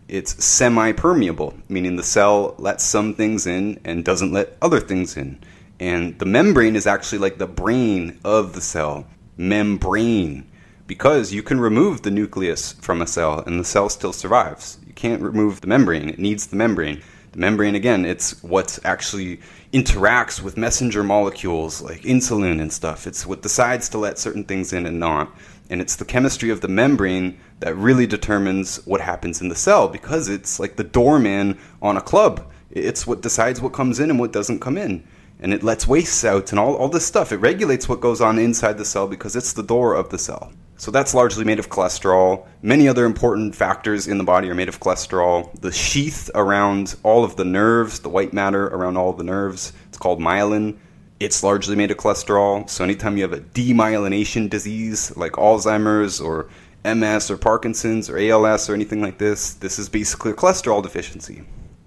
it's 0.09 0.43
semi 0.43 0.93
permeable, 0.93 1.55
meaning 1.69 1.97
the 1.97 2.03
cell 2.03 2.55
lets 2.59 2.83
some 2.83 3.15
things 3.15 3.47
in 3.47 3.79
and 3.85 4.05
doesn't 4.05 4.33
let 4.33 4.57
other 4.63 4.81
things 4.81 5.17
in. 5.17 5.39
And 5.79 6.19
the 6.19 6.25
membrane 6.25 6.77
is 6.77 6.87
actually 6.87 7.19
like 7.19 7.39
the 7.39 7.47
brain 7.47 8.19
of 8.25 8.55
the 8.55 8.61
cell. 8.61 9.07
Membrane. 9.37 10.47
Because 10.87 11.33
you 11.33 11.43
can 11.43 11.61
remove 11.61 12.03
the 12.03 12.11
nucleus 12.11 12.73
from 12.73 13.03
a 13.03 13.07
cell 13.07 13.41
and 13.41 13.61
the 13.61 13.65
cell 13.65 13.91
still 13.91 14.15
survives. 14.15 14.79
You 14.87 14.95
can't 14.95 15.23
remove 15.23 15.61
the 15.61 15.67
membrane, 15.67 16.09
it 16.09 16.19
needs 16.19 16.47
the 16.47 16.57
membrane. 16.57 17.03
The 17.39 17.43
membrane, 17.43 17.77
again, 17.77 18.05
it's 18.05 18.43
what 18.43 18.81
actually 18.83 19.39
interacts 19.73 20.43
with 20.43 20.57
messenger 20.57 21.05
molecules 21.05 21.81
like 21.81 22.01
insulin 22.01 22.61
and 22.61 22.73
stuff. 22.73 23.07
It's 23.07 23.25
what 23.25 23.43
decides 23.43 23.89
to 23.91 23.99
let 23.99 24.19
certain 24.19 24.43
things 24.43 24.73
in 24.73 24.87
and 24.87 24.99
not. 24.99 25.33
And 25.71 25.81
it's 25.81 25.95
the 25.95 26.05
chemistry 26.05 26.51
of 26.51 26.63
the 26.63 26.67
membrane 26.67 27.39
that 27.61 27.77
really 27.77 28.09
determines 28.09 28.85
what 28.87 29.01
happens 29.01 29.41
in 29.41 29.51
the 29.51 29.55
cell 29.55 29.87
because 29.87 30.29
it's 30.29 30.59
like 30.59 30.75
the 30.75 30.83
doorman 30.83 31.57
on 31.81 31.97
a 31.97 32.01
club. 32.01 32.45
It's 32.73 33.07
what 33.07 33.23
decides 33.23 33.61
what 33.61 33.73
comes 33.73 34.01
in 34.01 34.11
and 34.11 34.19
what 34.19 34.33
doesn't 34.33 34.59
come 34.59 34.77
in. 34.77 35.07
And 35.39 35.55
it 35.55 35.63
lets 35.63 35.87
wastes 35.87 36.25
out 36.25 36.51
and 36.51 36.59
all, 36.59 36.75
all 36.75 36.89
this 36.89 37.07
stuff. 37.07 37.31
It 37.31 37.37
regulates 37.37 37.89
what 37.89 38.01
goes 38.01 38.21
on 38.21 38.41
inside 38.41 38.79
the 38.79 38.85
cell 38.85 39.07
because 39.07 39.37
it's 39.37 39.53
the 39.53 39.63
door 39.63 39.95
of 39.95 40.11
the 40.11 40.19
cell. 40.19 40.51
So 40.79 40.93
that's 40.93 41.13
largely 41.13 41.45
made 41.45 41.59
of 41.59 41.69
cholesterol. 41.69 42.47
Many 42.63 42.87
other 42.87 43.05
important 43.05 43.57
factors 43.57 44.07
in 44.07 44.17
the 44.17 44.25
body 44.25 44.49
are 44.49 44.55
made 44.55 44.69
of 44.69 44.79
cholesterol. 44.79 45.53
The 45.61 45.73
sheath 45.73 46.31
around 46.37 46.95
all 47.03 47.25
of 47.25 47.35
the 47.35 47.45
nerves, 47.45 47.99
the 47.99 48.09
white 48.09 48.33
matter 48.33 48.69
around 48.69 48.97
all 48.97 49.13
the 49.13 49.25
nerves, 49.25 49.73
it's 49.89 49.99
called 49.99 50.21
myelin. 50.21 50.79
It's 51.19 51.43
largely 51.43 51.75
made 51.75 51.91
of 51.91 51.97
cholesterol. 51.97 52.71
So 52.71 52.85
anytime 52.85 53.17
you 53.17 53.25
have 53.25 53.33
a 53.33 53.41
demyelination 53.41 54.49
disease 54.49 55.15
like 55.17 55.33
Alzheimer's 55.33 56.21
or 56.21 56.49
MS 56.85 57.29
or 57.29 57.37
Parkinson's 57.37 58.09
or 58.09 58.17
ALS 58.17 58.71
or 58.71 58.75
anything 58.75 59.03
like 59.03 59.19
this, 59.19 59.55
this 59.55 59.81
is 59.81 59.89
basically 59.89 60.31
a 60.31 60.35
cholesterol 60.35 60.81
deficiency. 60.81 61.43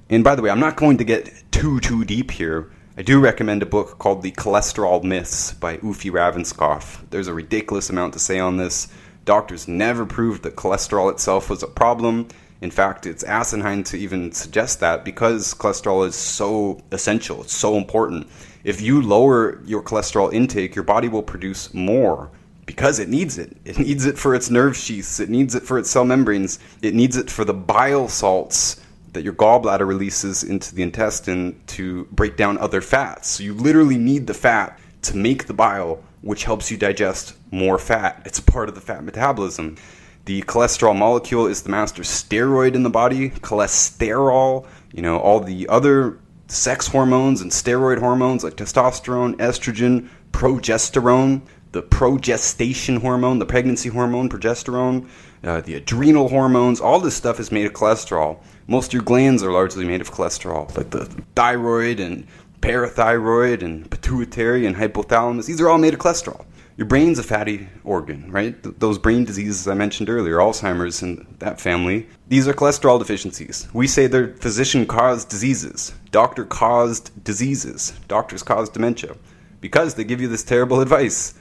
And 0.09 0.21
by 0.21 0.35
the 0.35 0.41
way, 0.41 0.49
I'm 0.49 0.59
not 0.59 0.75
going 0.75 0.97
to 0.97 1.05
get 1.05 1.31
too 1.51 1.79
too 1.79 2.03
deep 2.03 2.29
here. 2.29 2.69
I 2.97 3.03
do 3.03 3.21
recommend 3.21 3.63
a 3.63 3.65
book 3.65 3.99
called 3.99 4.21
The 4.21 4.33
Cholesterol 4.33 5.01
Myths 5.01 5.53
by 5.53 5.77
Uffe 5.77 6.11
Ravnskov. 6.11 7.09
There's 7.09 7.29
a 7.29 7.33
ridiculous 7.33 7.89
amount 7.89 8.11
to 8.13 8.19
say 8.19 8.37
on 8.37 8.57
this. 8.57 8.89
Doctors 9.23 9.65
never 9.65 10.05
proved 10.05 10.43
that 10.43 10.57
cholesterol 10.57 11.09
itself 11.09 11.49
was 11.49 11.63
a 11.63 11.67
problem. 11.67 12.27
In 12.59 12.69
fact, 12.69 13.05
it's 13.05 13.23
asinine 13.23 13.85
to 13.85 13.97
even 13.97 14.33
suggest 14.33 14.81
that 14.81 15.05
because 15.05 15.53
cholesterol 15.53 16.05
is 16.05 16.15
so 16.15 16.81
essential, 16.91 17.43
it's 17.43 17.55
so 17.55 17.77
important. 17.77 18.27
If 18.65 18.81
you 18.81 19.01
lower 19.01 19.61
your 19.63 19.81
cholesterol 19.81 20.33
intake, 20.33 20.75
your 20.75 20.83
body 20.83 21.07
will 21.07 21.23
produce 21.23 21.73
more 21.73 22.29
because 22.65 22.99
it 22.99 23.07
needs 23.07 23.37
it. 23.37 23.55
It 23.63 23.79
needs 23.87 24.05
it 24.05 24.17
for 24.17 24.35
its 24.35 24.49
nerve 24.49 24.75
sheaths, 24.75 25.21
it 25.21 25.29
needs 25.29 25.55
it 25.55 25.63
for 25.63 25.79
its 25.79 25.89
cell 25.89 26.03
membranes, 26.03 26.59
it 26.81 26.93
needs 26.93 27.15
it 27.15 27.31
for 27.31 27.45
the 27.45 27.53
bile 27.53 28.09
salts 28.09 28.80
that 29.13 29.23
your 29.23 29.33
gallbladder 29.33 29.85
releases 29.87 30.43
into 30.43 30.73
the 30.73 30.83
intestine 30.83 31.61
to 31.67 32.05
break 32.05 32.37
down 32.37 32.57
other 32.57 32.81
fats. 32.81 33.29
So 33.29 33.43
you 33.43 33.53
literally 33.53 33.97
need 33.97 34.27
the 34.27 34.33
fat 34.33 34.79
to 35.03 35.17
make 35.17 35.47
the 35.47 35.53
bile, 35.53 36.03
which 36.21 36.43
helps 36.43 36.71
you 36.71 36.77
digest 36.77 37.35
more 37.51 37.77
fat. 37.77 38.21
It's 38.25 38.39
part 38.39 38.69
of 38.69 38.75
the 38.75 38.81
fat 38.81 39.03
metabolism. 39.03 39.77
The 40.25 40.43
cholesterol 40.43 40.95
molecule 40.95 41.47
is 41.47 41.63
the 41.63 41.69
master 41.69 42.03
steroid 42.03 42.75
in 42.75 42.83
the 42.83 42.89
body. 42.89 43.31
Cholesterol, 43.31 44.67
you 44.93 45.01
know, 45.01 45.17
all 45.17 45.39
the 45.39 45.67
other 45.67 46.19
sex 46.47 46.87
hormones 46.87 47.41
and 47.41 47.51
steroid 47.51 47.99
hormones 47.99 48.43
like 48.43 48.55
testosterone, 48.55 49.35
estrogen, 49.37 50.07
progesterone, 50.31 51.41
the 51.71 51.81
progestation 51.81 52.99
hormone, 53.01 53.39
the 53.39 53.45
pregnancy 53.45 53.89
hormone, 53.89 54.29
progesterone, 54.29 55.07
uh, 55.43 55.61
the 55.61 55.75
adrenal 55.75 56.27
hormones, 56.27 56.81
all 56.81 56.99
this 56.99 57.15
stuff 57.15 57.39
is 57.39 57.51
made 57.51 57.65
of 57.65 57.73
cholesterol. 57.73 58.37
Most 58.71 58.87
of 58.87 58.93
your 58.93 59.03
glands 59.03 59.43
are 59.43 59.51
largely 59.51 59.83
made 59.83 59.99
of 59.99 60.11
cholesterol, 60.13 60.73
like 60.77 60.91
the 60.91 61.03
thyroid 61.35 61.99
and 61.99 62.25
parathyroid 62.61 63.61
and 63.63 63.91
pituitary 63.91 64.65
and 64.65 64.77
hypothalamus. 64.77 65.45
These 65.45 65.59
are 65.59 65.67
all 65.67 65.77
made 65.77 65.93
of 65.93 65.99
cholesterol. 65.99 66.45
Your 66.77 66.87
brain's 66.87 67.19
a 67.19 67.23
fatty 67.23 67.67
organ, 67.83 68.31
right? 68.31 68.63
Th- 68.63 68.73
those 68.79 68.97
brain 68.97 69.25
diseases 69.25 69.67
I 69.67 69.73
mentioned 69.73 70.09
earlier, 70.09 70.37
Alzheimer's 70.37 71.01
and 71.01 71.27
that 71.39 71.59
family, 71.59 72.07
these 72.29 72.47
are 72.47 72.53
cholesterol 72.53 72.97
deficiencies. 72.97 73.67
We 73.73 73.87
say 73.87 74.07
they're 74.07 74.35
physician 74.35 74.85
caused 74.85 75.27
diseases, 75.27 75.93
doctor 76.11 76.45
caused 76.45 77.25
diseases, 77.25 77.91
doctors 78.07 78.41
cause 78.41 78.69
dementia, 78.69 79.17
because 79.59 79.95
they 79.95 80.05
give 80.05 80.21
you 80.21 80.29
this 80.29 80.45
terrible 80.45 80.79
advice 80.79 81.33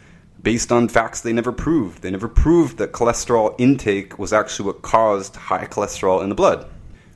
based 0.42 0.72
on 0.72 0.88
facts 0.88 1.20
they 1.20 1.32
never 1.32 1.52
proved. 1.52 2.02
They 2.02 2.10
never 2.10 2.26
proved 2.26 2.78
that 2.78 2.90
cholesterol 2.90 3.54
intake 3.56 4.18
was 4.18 4.32
actually 4.32 4.66
what 4.66 4.82
caused 4.82 5.36
high 5.36 5.66
cholesterol 5.66 6.24
in 6.24 6.28
the 6.28 6.34
blood. 6.34 6.68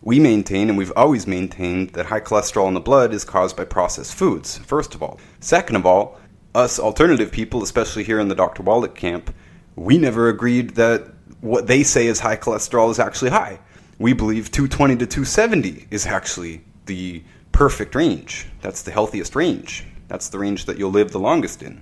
We 0.07 0.21
maintain, 0.21 0.69
and 0.69 0.77
we've 0.77 0.93
always 0.95 1.27
maintained, 1.27 1.91
that 1.95 2.07
high 2.07 2.21
cholesterol 2.21 2.69
in 2.69 2.75
the 2.75 2.81
blood 2.81 3.15
is 3.15 3.25
caused 3.25 3.57
by 3.57 3.65
processed 3.65 4.15
foods, 4.15 4.59
first 4.59 4.95
of 4.95 5.03
all. 5.03 5.19
Second 5.41 5.77
of 5.77 5.87
all, 5.87 6.21
us 6.55 6.79
alternative 6.79 7.33
people, 7.33 7.63
especially 7.63 8.05
here 8.05 8.21
in 8.21 8.29
the 8.29 8.35
Dr. 8.35 8.63
Wallach 8.63 8.95
camp, 8.95 9.35
we 9.77 9.97
never 9.97 10.29
agreed 10.29 10.75
that 10.75 11.07
what 11.41 11.69
they 11.69 11.83
say 11.83 12.07
is 12.07 12.21
high 12.21 12.37
cholesterol 12.37 12.91
is 12.91 12.99
actually 12.99 13.31
high. 13.31 13.59
We 13.99 14.13
believe 14.13 14.51
220 14.51 14.97
to 14.97 15.07
270 15.07 15.87
is 15.91 16.05
actually 16.05 16.63
the 16.85 17.23
perfect 17.53 17.95
range. 17.95 18.47
That's 18.61 18.83
the 18.83 18.91
healthiest 18.91 19.35
range. 19.35 19.87
That's 20.09 20.29
the 20.29 20.39
range 20.39 20.67
that 20.67 20.77
you'll 20.77 20.91
live 20.91 21.13
the 21.13 21.19
longest 21.19 21.63
in, 21.63 21.81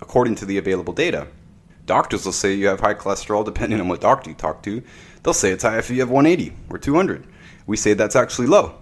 according 0.00 0.36
to 0.36 0.44
the 0.44 0.58
available 0.58 0.92
data. 0.92 1.26
Doctors 1.84 2.24
will 2.24 2.32
say 2.32 2.54
you 2.54 2.68
have 2.68 2.80
high 2.80 2.94
cholesterol 2.94 3.44
depending 3.44 3.80
on 3.80 3.88
what 3.88 4.00
doctor 4.00 4.30
you 4.30 4.36
talk 4.36 4.62
to. 4.62 4.82
They'll 5.24 5.34
say 5.34 5.50
it's 5.50 5.64
high 5.64 5.78
if 5.78 5.90
you 5.90 5.98
have 6.00 6.10
180 6.10 6.54
or 6.70 6.78
200. 6.78 7.26
We 7.66 7.76
say 7.76 7.94
that's 7.94 8.14
actually 8.14 8.46
low. 8.46 8.76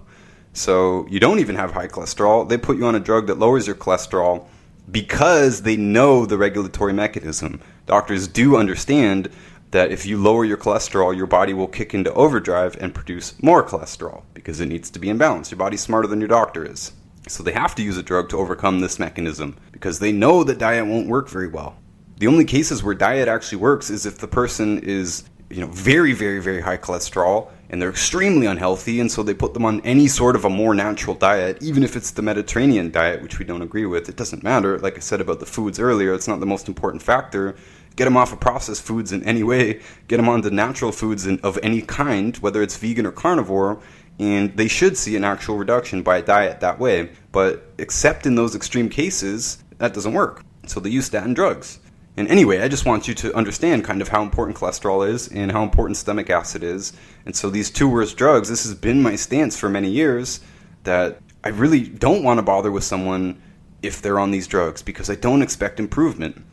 So 0.53 1.07
you 1.09 1.19
don't 1.19 1.39
even 1.39 1.57
have 1.57 1.73
high 1.73 1.89
cholesterol. 1.89 2.47
They 2.47 2.59
put 2.59 2.77
you 2.77 2.85
on 2.85 2.95
a 2.95 3.01
drug 3.01 3.29
that 3.29 3.39
lowers 3.39 3.67
your 3.67 3.77
cholesterol 3.77 4.47
because 4.91 5.63
they 5.63 5.77
know 5.77 6.27
the 6.27 6.37
regulatory 6.37 6.93
mechanism. 6.93 7.61
Doctors 7.87 8.29
do 8.29 8.57
understand 8.57 9.31
that 9.71 9.93
if 9.93 10.05
you 10.05 10.19
lower 10.19 10.45
your 10.45 10.59
cholesterol, 10.59 11.17
your 11.17 11.27
body 11.27 11.55
will 11.55 11.69
kick 11.69 11.95
into 11.95 12.13
overdrive 12.13 12.77
and 12.81 12.95
produce 12.95 13.41
more 13.41 13.67
cholesterol 13.67 14.23
because 14.35 14.61
it 14.61 14.67
needs 14.67 14.91
to 14.91 14.99
be 14.99 15.09
in 15.09 15.17
balance. 15.17 15.51
Your 15.51 15.59
body's 15.59 15.81
smarter 15.81 16.09
than 16.09 16.21
your 16.21 16.29
doctor 16.29 16.65
is. 16.65 16.93
So 17.29 17.43
they 17.43 17.53
have 17.53 17.75
to 17.77 17.83
use 17.83 17.97
a 17.97 18.03
drug 18.03 18.29
to 18.31 18.39
overcome 18.39 18.81
this 18.81 18.99
mechanism 18.99 19.57
because 19.71 20.01
they 20.01 20.13
know 20.13 20.43
that 20.45 20.59
diet 20.59 20.87
won't 20.87 21.09
work 21.09 21.29
very 21.29 21.49
well. 21.49 21.77
The 22.19 22.27
only 22.27 22.45
cases 22.45 22.83
where 22.83 22.95
diet 22.95 23.29
actually 23.29 23.59
works 23.59 23.91
is 23.91 24.07
if 24.07 24.19
the 24.19 24.29
person 24.29 24.79
is, 24.81 25.25
you 25.53 25.61
know, 25.61 25.69
very, 25.69 26.13
very, 26.13 26.41
very 26.41 26.61
high 26.61 26.79
cholesterol 26.79 27.51
and 27.73 27.81
they're 27.81 27.91
extremely 27.91 28.47
unhealthy, 28.47 29.01
and 29.01 29.11
so 29.11 29.23
they 29.23 29.33
put 29.33 29.55
them 29.55 29.65
on 29.65 29.81
any 29.81 30.07
sort 30.07 30.37
of 30.37 30.45
a 30.45 30.51
more 30.51 30.75
natural 30.75 31.17
diet, 31.17 31.57
even 31.63 31.83
if 31.83 31.97
it's 31.97 32.11
the 32.11 32.21
Mediterranean 32.21 32.91
diet, 32.91 33.23
which 33.23 33.39
we 33.39 33.47
don't 33.47 33.63
agree 33.63 33.87
with. 33.87 34.11
It 34.11 34.17
doesn't 34.17 34.43
matter. 34.43 34.79
Like 34.79 34.99
I 34.99 35.01
said 35.01 35.23
about 35.23 35.41
the 35.41 35.47
foods 35.47 35.81
earlier, 35.81 36.13
it's 36.13 36.29
not 36.29 36.39
the 36.41 36.47
most 36.47 36.69
important 36.69 37.03
factor. 37.03 37.57
Get 37.97 38.05
them 38.05 38.17
off 38.19 38.31
of 38.31 38.41
processed 38.41 38.83
foods 38.83 39.11
in 39.11 39.25
any 39.25 39.43
way. 39.43 39.81
Get 40.07 40.19
them 40.19 40.29
onto 40.29 40.51
natural 40.51 40.93
foods 40.93 41.27
in, 41.27 41.41
of 41.41 41.59
any 41.63 41.81
kind, 41.81 42.37
whether 42.39 42.63
it's 42.63 42.77
vegan 42.77 43.07
or 43.07 43.13
carnivore, 43.13 43.81
and 44.19 44.55
they 44.55 44.69
should 44.69 44.99
see 44.99 45.17
an 45.17 45.25
actual 45.25 45.57
reduction 45.57 46.03
by 46.03 46.19
a 46.19 46.23
diet 46.23 46.61
that 46.61 46.79
way. 46.79 47.09
But 47.33 47.73
except 47.79 48.27
in 48.27 48.35
those 48.35 48.55
extreme 48.55 48.91
cases, 48.91 49.65
that 49.79 49.95
doesn't 49.95 50.13
work. 50.13 50.45
So 50.67 50.79
they 50.79 50.91
use 50.91 51.07
statin 51.07 51.33
drugs. 51.33 51.81
And 52.17 52.29
anyway, 52.29 52.61
I 52.61 52.69
just 52.69 52.85
want 52.85 53.09
you 53.09 53.15
to 53.15 53.35
understand 53.35 53.85
kind 53.85 54.03
of 54.03 54.09
how 54.09 54.23
important 54.23 54.57
cholesterol 54.57 55.09
is 55.09 55.29
and 55.29 55.51
how 55.51 55.63
important 55.63 55.97
stomach 55.97 56.29
acid 56.29 56.63
is. 56.63 56.93
And 57.25 57.35
so 57.35 57.49
these 57.49 57.71
two 57.71 57.89
worst 57.89 58.17
drugs, 58.17 58.51
this 58.51 58.65
has 58.65 58.75
been 58.75 59.03
my 59.03 59.17
stance 59.17 59.57
for 59.57 59.71
many 59.71 59.91
years 59.91 60.41
that 60.85 61.21
I 61.43 61.49
really 61.49 61.81
don't 61.81 62.23
want 62.23 62.39
to 62.39 62.43
bother 62.43 62.71
with 62.71 62.85
someone 62.85 63.41
if 63.83 64.03
they're 64.03 64.19
on 64.19 64.31
these 64.31 64.47
drugs 64.47 64.83
because 64.83 65.09
I 65.09 65.15
don't 65.15 65.43
expect 65.43 65.81
improvement. 65.81 66.45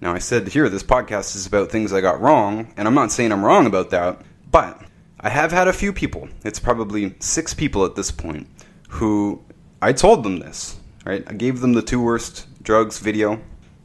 Now, 0.00 0.14
I 0.14 0.18
said 0.18 0.48
here 0.48 0.68
this 0.68 0.82
podcast 0.82 1.34
is 1.36 1.46
about 1.46 1.70
things 1.70 1.92
I 1.92 2.00
got 2.00 2.20
wrong, 2.20 2.72
and 2.76 2.88
I'm 2.88 2.94
not 2.94 3.12
saying 3.12 3.32
I'm 3.32 3.44
wrong 3.44 3.66
about 3.66 3.90
that, 3.90 4.22
but 4.50 4.80
I 5.20 5.28
have 5.28 5.52
had 5.52 5.68
a 5.68 5.74
few 5.74 5.92
people, 5.92 6.28
it's 6.42 6.58
probably 6.58 7.14
six 7.18 7.52
people 7.52 7.84
at 7.84 7.96
this 7.96 8.10
point, 8.10 8.46
who 8.88 9.44
I 9.82 9.92
told 9.92 10.22
them 10.22 10.38
this, 10.38 10.80
right? 11.04 11.22
I 11.26 11.34
gave 11.34 11.60
them 11.60 11.74
the 11.74 11.82
two 11.82 12.00
worst 12.00 12.46
drugs 12.62 12.98
video 12.98 13.42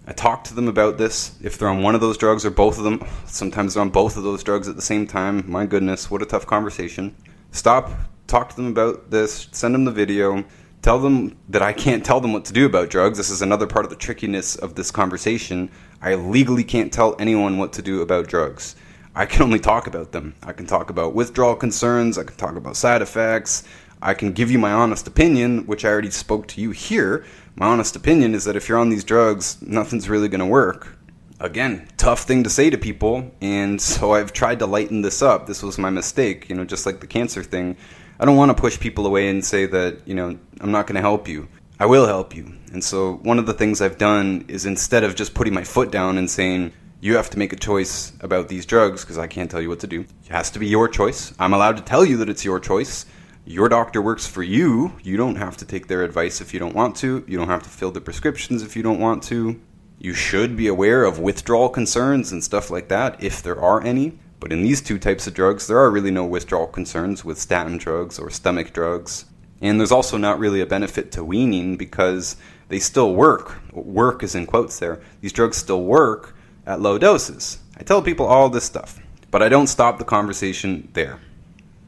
I 0.08 0.14
talk 0.14 0.44
to 0.46 0.54
them 0.54 0.68
about 0.68 0.98
this. 0.98 1.36
If 1.42 1.58
they're 1.58 1.68
on 1.68 1.82
one 1.82 1.96
of 1.96 2.02
those 2.02 2.18
drugs 2.18 2.46
or 2.46 2.52
both 2.52 2.78
of 2.78 2.84
them, 2.84 3.04
sometimes 3.26 3.74
they're 3.74 3.82
on 3.82 3.90
both 3.90 4.18
of 4.18 4.24
those 4.24 4.44
drugs 4.44 4.68
at 4.68 4.76
the 4.76 4.82
same 4.82 5.08
time. 5.08 5.44
My 5.50 5.66
goodness, 5.66 6.12
what 6.12 6.22
a 6.22 6.26
tough 6.26 6.46
conversation. 6.46 7.16
Stop, 7.52 7.90
talk 8.28 8.50
to 8.50 8.56
them 8.56 8.68
about 8.68 9.10
this, 9.10 9.48
send 9.52 9.74
them 9.74 9.86
the 9.86 9.92
video, 9.92 10.46
tell 10.84 11.00
them 11.00 11.36
that 11.50 11.64
I 11.64 11.74
can't 11.74 12.06
tell 12.06 12.22
them 12.22 12.34
what 12.34 12.46
to 12.46 12.54
do 12.54 12.68
about 12.68 12.90
drugs. 12.90 13.18
This 13.18 13.32
is 13.32 13.42
another 13.42 13.66
part 13.66 13.86
of 13.86 13.90
the 13.90 13.98
trickiness 13.98 14.56
of 14.56 14.76
this 14.76 14.92
conversation. 14.92 15.72
I 16.02 16.14
legally 16.14 16.64
can't 16.64 16.94
tell 16.94 17.16
anyone 17.18 17.58
what 17.58 17.74
to 17.74 17.82
do 17.82 18.02
about 18.02 18.28
drugs. 18.28 18.76
I 19.16 19.26
can 19.26 19.42
only 19.42 19.60
talk 19.60 19.88
about 19.88 20.12
them. 20.12 20.36
I 20.44 20.52
can 20.52 20.68
talk 20.68 20.90
about 20.92 21.16
withdrawal 21.16 21.56
concerns, 21.56 22.18
I 22.18 22.26
can 22.26 22.36
talk 22.36 22.58
about 22.58 22.76
side 22.76 23.02
effects, 23.02 23.64
I 24.06 24.14
can 24.14 24.34
give 24.34 24.52
you 24.52 24.60
my 24.60 24.72
honest 24.72 25.08
opinion, 25.08 25.66
which 25.66 25.84
I 25.84 25.90
already 25.90 26.12
spoke 26.12 26.46
to 26.50 26.62
you 26.62 26.70
here. 26.70 27.26
My 27.56 27.66
honest 27.66 27.96
opinion 27.96 28.36
is 28.36 28.44
that 28.44 28.56
if 28.56 28.70
you're 28.70 28.78
on 28.78 28.90
these 28.90 29.04
drugs, 29.04 29.60
nothing's 29.64 30.08
really 30.08 30.28
going 30.28 30.42
to 30.42 30.46
work. 30.46 30.96
Again, 31.40 31.88
tough 31.98 32.22
thing 32.22 32.44
to 32.44 32.50
say 32.52 32.70
to 32.70 32.78
people, 32.78 33.32
and 33.42 33.82
so 33.82 34.14
I've 34.14 34.32
tried 34.32 34.60
to 34.60 34.68
lighten 34.68 35.02
this 35.02 35.24
up. 35.24 35.48
This 35.48 35.64
was 35.64 35.80
my 35.80 35.90
mistake, 35.90 36.48
you 36.50 36.56
know, 36.56 36.64
just 36.64 36.86
like 36.86 37.00
the 37.00 37.08
cancer 37.08 37.42
thing. 37.42 37.78
I 38.20 38.26
don't 38.26 38.38
want 38.38 38.56
to 38.56 38.62
push 38.62 38.80
people 38.80 39.08
away 39.08 39.28
and 39.28 39.44
say 39.44 39.66
that, 39.66 40.08
you 40.08 40.14
know, 40.14 40.38
I'm 40.62 40.72
not 40.72 40.86
going 40.86 40.98
to 40.98 41.02
help 41.02 41.28
you. 41.28 41.48
I 41.80 41.88
will 41.88 42.06
help 42.06 42.36
you. 42.36 42.54
And 42.74 42.84
so, 42.84 43.16
one 43.24 43.40
of 43.40 43.48
the 43.48 43.54
things 43.54 43.82
I've 43.82 43.98
done 43.98 44.46
is 44.48 44.68
instead 44.68 45.04
of 45.04 45.16
just 45.16 45.34
putting 45.34 45.54
my 45.56 45.64
foot 45.64 45.92
down 45.92 46.20
and 46.20 46.30
saying, 46.30 46.74
you 47.02 47.16
have 47.16 47.32
to 47.32 47.40
make 47.40 47.54
a 47.54 47.58
choice 47.58 48.14
about 48.22 48.50
these 48.50 48.68
drugs 48.68 49.02
because 49.02 49.18
I 49.18 49.26
can't 49.26 49.50
tell 49.50 49.62
you 49.62 49.70
what 49.70 49.80
to 49.80 49.88
do. 49.88 50.02
It 50.02 50.30
has 50.30 50.52
to 50.52 50.60
be 50.60 50.68
your 50.68 50.88
choice. 50.88 51.34
I'm 51.40 51.56
allowed 51.56 51.78
to 51.78 51.84
tell 51.84 52.06
you 52.06 52.18
that 52.18 52.30
it's 52.30 52.46
your 52.46 52.60
choice. 52.60 53.06
Your 53.48 53.70
doctor 53.70 54.02
works 54.02 54.26
for 54.26 54.42
you. 54.42 54.94
You 55.04 55.18
don't 55.18 55.36
have 55.36 55.56
to 55.58 55.66
take 55.66 55.86
their 55.86 56.02
advice 56.02 56.42
if 56.42 56.52
you 56.52 56.60
don't 56.60 56.74
want 56.74 56.96
to. 56.98 57.24
You 57.28 57.38
don't 57.38 57.48
have 57.48 57.62
to 57.62 57.70
fill 57.70 57.92
the 57.92 58.02
prescriptions 58.02 58.64
if 58.64 58.76
you 58.76 58.82
don't 58.82 59.00
want 59.00 59.22
to. 59.26 59.62
You 60.00 60.16
should 60.16 60.58
be 60.58 60.68
aware 60.68 61.06
of 61.06 61.20
withdrawal 61.20 61.70
concerns 61.70 62.32
and 62.32 62.44
stuff 62.44 62.72
like 62.72 62.88
that 62.88 63.24
if 63.24 63.44
there 63.44 63.62
are 63.62 63.84
any. 63.84 64.18
But 64.40 64.52
in 64.52 64.64
these 64.64 64.82
two 64.82 64.98
types 64.98 65.28
of 65.28 65.36
drugs, 65.36 65.68
there 65.68 65.78
are 65.78 65.92
really 65.92 66.10
no 66.10 66.26
withdrawal 66.26 66.66
concerns 66.66 67.24
with 67.24 67.38
statin 67.38 67.78
drugs 67.78 68.18
or 68.18 68.32
stomach 68.32 68.74
drugs. 68.74 69.26
And 69.62 69.80
there's 69.80 69.92
also 69.92 70.18
not 70.18 70.40
really 70.40 70.60
a 70.60 70.66
benefit 70.66 71.12
to 71.12 71.24
weaning 71.24 71.78
because 71.78 72.38
they 72.70 72.80
still 72.80 73.14
work. 73.14 73.62
Work 73.74 74.24
is 74.24 74.34
in 74.34 74.48
quotes 74.48 74.80
there. 74.80 75.02
These 75.22 75.34
drugs 75.34 75.58
still 75.58 75.84
work 75.84 76.36
at 76.66 76.82
low 76.82 76.98
doses. 76.98 77.60
I 77.78 77.84
tell 77.84 78.02
people 78.02 78.26
all 78.26 78.50
this 78.50 78.64
stuff, 78.64 79.00
but 79.30 79.44
I 79.44 79.50
don't 79.50 79.68
stop 79.68 80.00
the 80.00 80.04
conversation 80.04 80.90
there. 80.94 81.20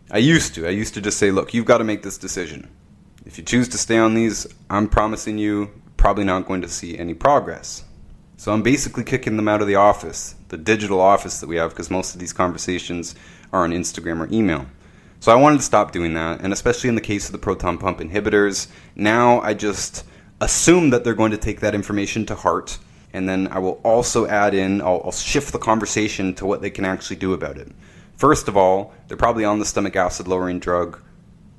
I 0.10 0.20
used 0.20 0.56
to. 0.56 0.66
I 0.66 0.70
used 0.70 0.94
to 0.94 1.02
just 1.02 1.18
say, 1.18 1.32
look, 1.32 1.54
you've 1.54 1.66
got 1.66 1.80
to 1.80 1.84
make 1.84 2.02
this 2.02 2.18
decision. 2.18 2.70
If 3.26 3.38
you 3.38 3.44
choose 3.44 3.68
to 3.70 3.78
stay 3.78 3.98
on 3.98 4.14
these, 4.14 4.48
I'm 4.70 4.88
promising 4.88 5.38
you 5.38 5.70
probably 5.98 6.24
not 6.24 6.46
going 6.46 6.62
to 6.62 6.70
see 6.70 6.98
any 6.98 7.14
progress. 7.14 7.84
So 8.38 8.54
I'm 8.54 8.62
basically 8.62 9.04
kicking 9.04 9.36
them 9.36 9.50
out 9.50 9.62
of 9.62 9.68
the 9.68 9.76
office, 9.76 10.36
the 10.48 10.58
digital 10.58 11.02
office 11.02 11.42
that 11.42 11.48
we 11.48 11.58
have, 11.58 11.72
because 11.72 11.92
most 11.92 12.14
of 12.14 12.22
these 12.22 12.32
conversations 12.32 13.16
are 13.52 13.66
on 13.66 13.72
Instagram 13.72 14.22
or 14.22 14.32
email. 14.34 14.68
So 15.20 15.34
I 15.34 15.36
wanted 15.36 15.58
to 15.58 15.64
stop 15.64 15.92
doing 15.92 16.14
that, 16.14 16.40
and 16.40 16.54
especially 16.54 16.88
in 16.88 16.96
the 16.96 17.02
case 17.02 17.26
of 17.26 17.34
the 17.34 17.40
proton 17.40 17.78
pump 17.78 18.00
inhibitors, 18.00 18.68
now 18.96 19.42
I 19.42 19.56
just 19.56 20.06
assume 20.40 20.92
that 20.92 21.04
they're 21.04 21.16
going 21.16 21.32
to 21.32 21.38
take 21.38 21.60
that 21.62 21.76
information 21.76 22.26
to 22.28 22.36
heart, 22.36 22.78
and 23.12 23.28
then 23.28 23.48
I 23.48 23.60
will 23.60 23.82
also 23.84 24.28
add 24.28 24.54
in, 24.54 24.80
I'll, 24.82 25.02
I'll 25.04 25.12
shift 25.12 25.52
the 25.52 25.60
conversation 25.60 26.34
to 26.36 26.46
what 26.46 26.62
they 26.62 26.70
can 26.70 26.86
actually 26.86 27.18
do 27.18 27.34
about 27.34 27.58
it. 27.58 27.72
First 28.18 28.48
of 28.48 28.58
all, 28.58 28.94
they're 29.08 29.16
probably 29.16 29.46
on 29.46 29.60
the 29.60 29.66
stomach 29.66 29.96
acid 29.96 30.28
lowering 30.28 30.60
drug. 30.60 31.00